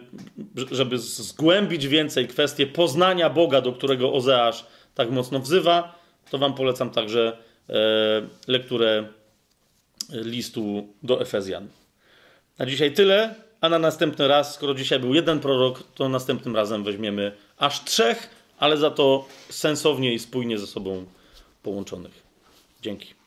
[0.72, 4.66] żeby zgłębić więcej kwestię poznania Boga, do którego Ozeasz
[4.96, 6.00] tak mocno wzywa,
[6.30, 7.38] to Wam polecam także
[7.70, 7.74] e,
[8.48, 9.08] lekturę
[10.10, 11.68] listu do Efezjan.
[12.58, 16.84] Na dzisiaj tyle, a na następny raz, skoro dzisiaj był jeden prorok, to następnym razem
[16.84, 21.06] weźmiemy aż trzech, ale za to sensownie i spójnie ze sobą
[21.64, 22.24] połączonych.
[22.82, 23.21] Dzięki.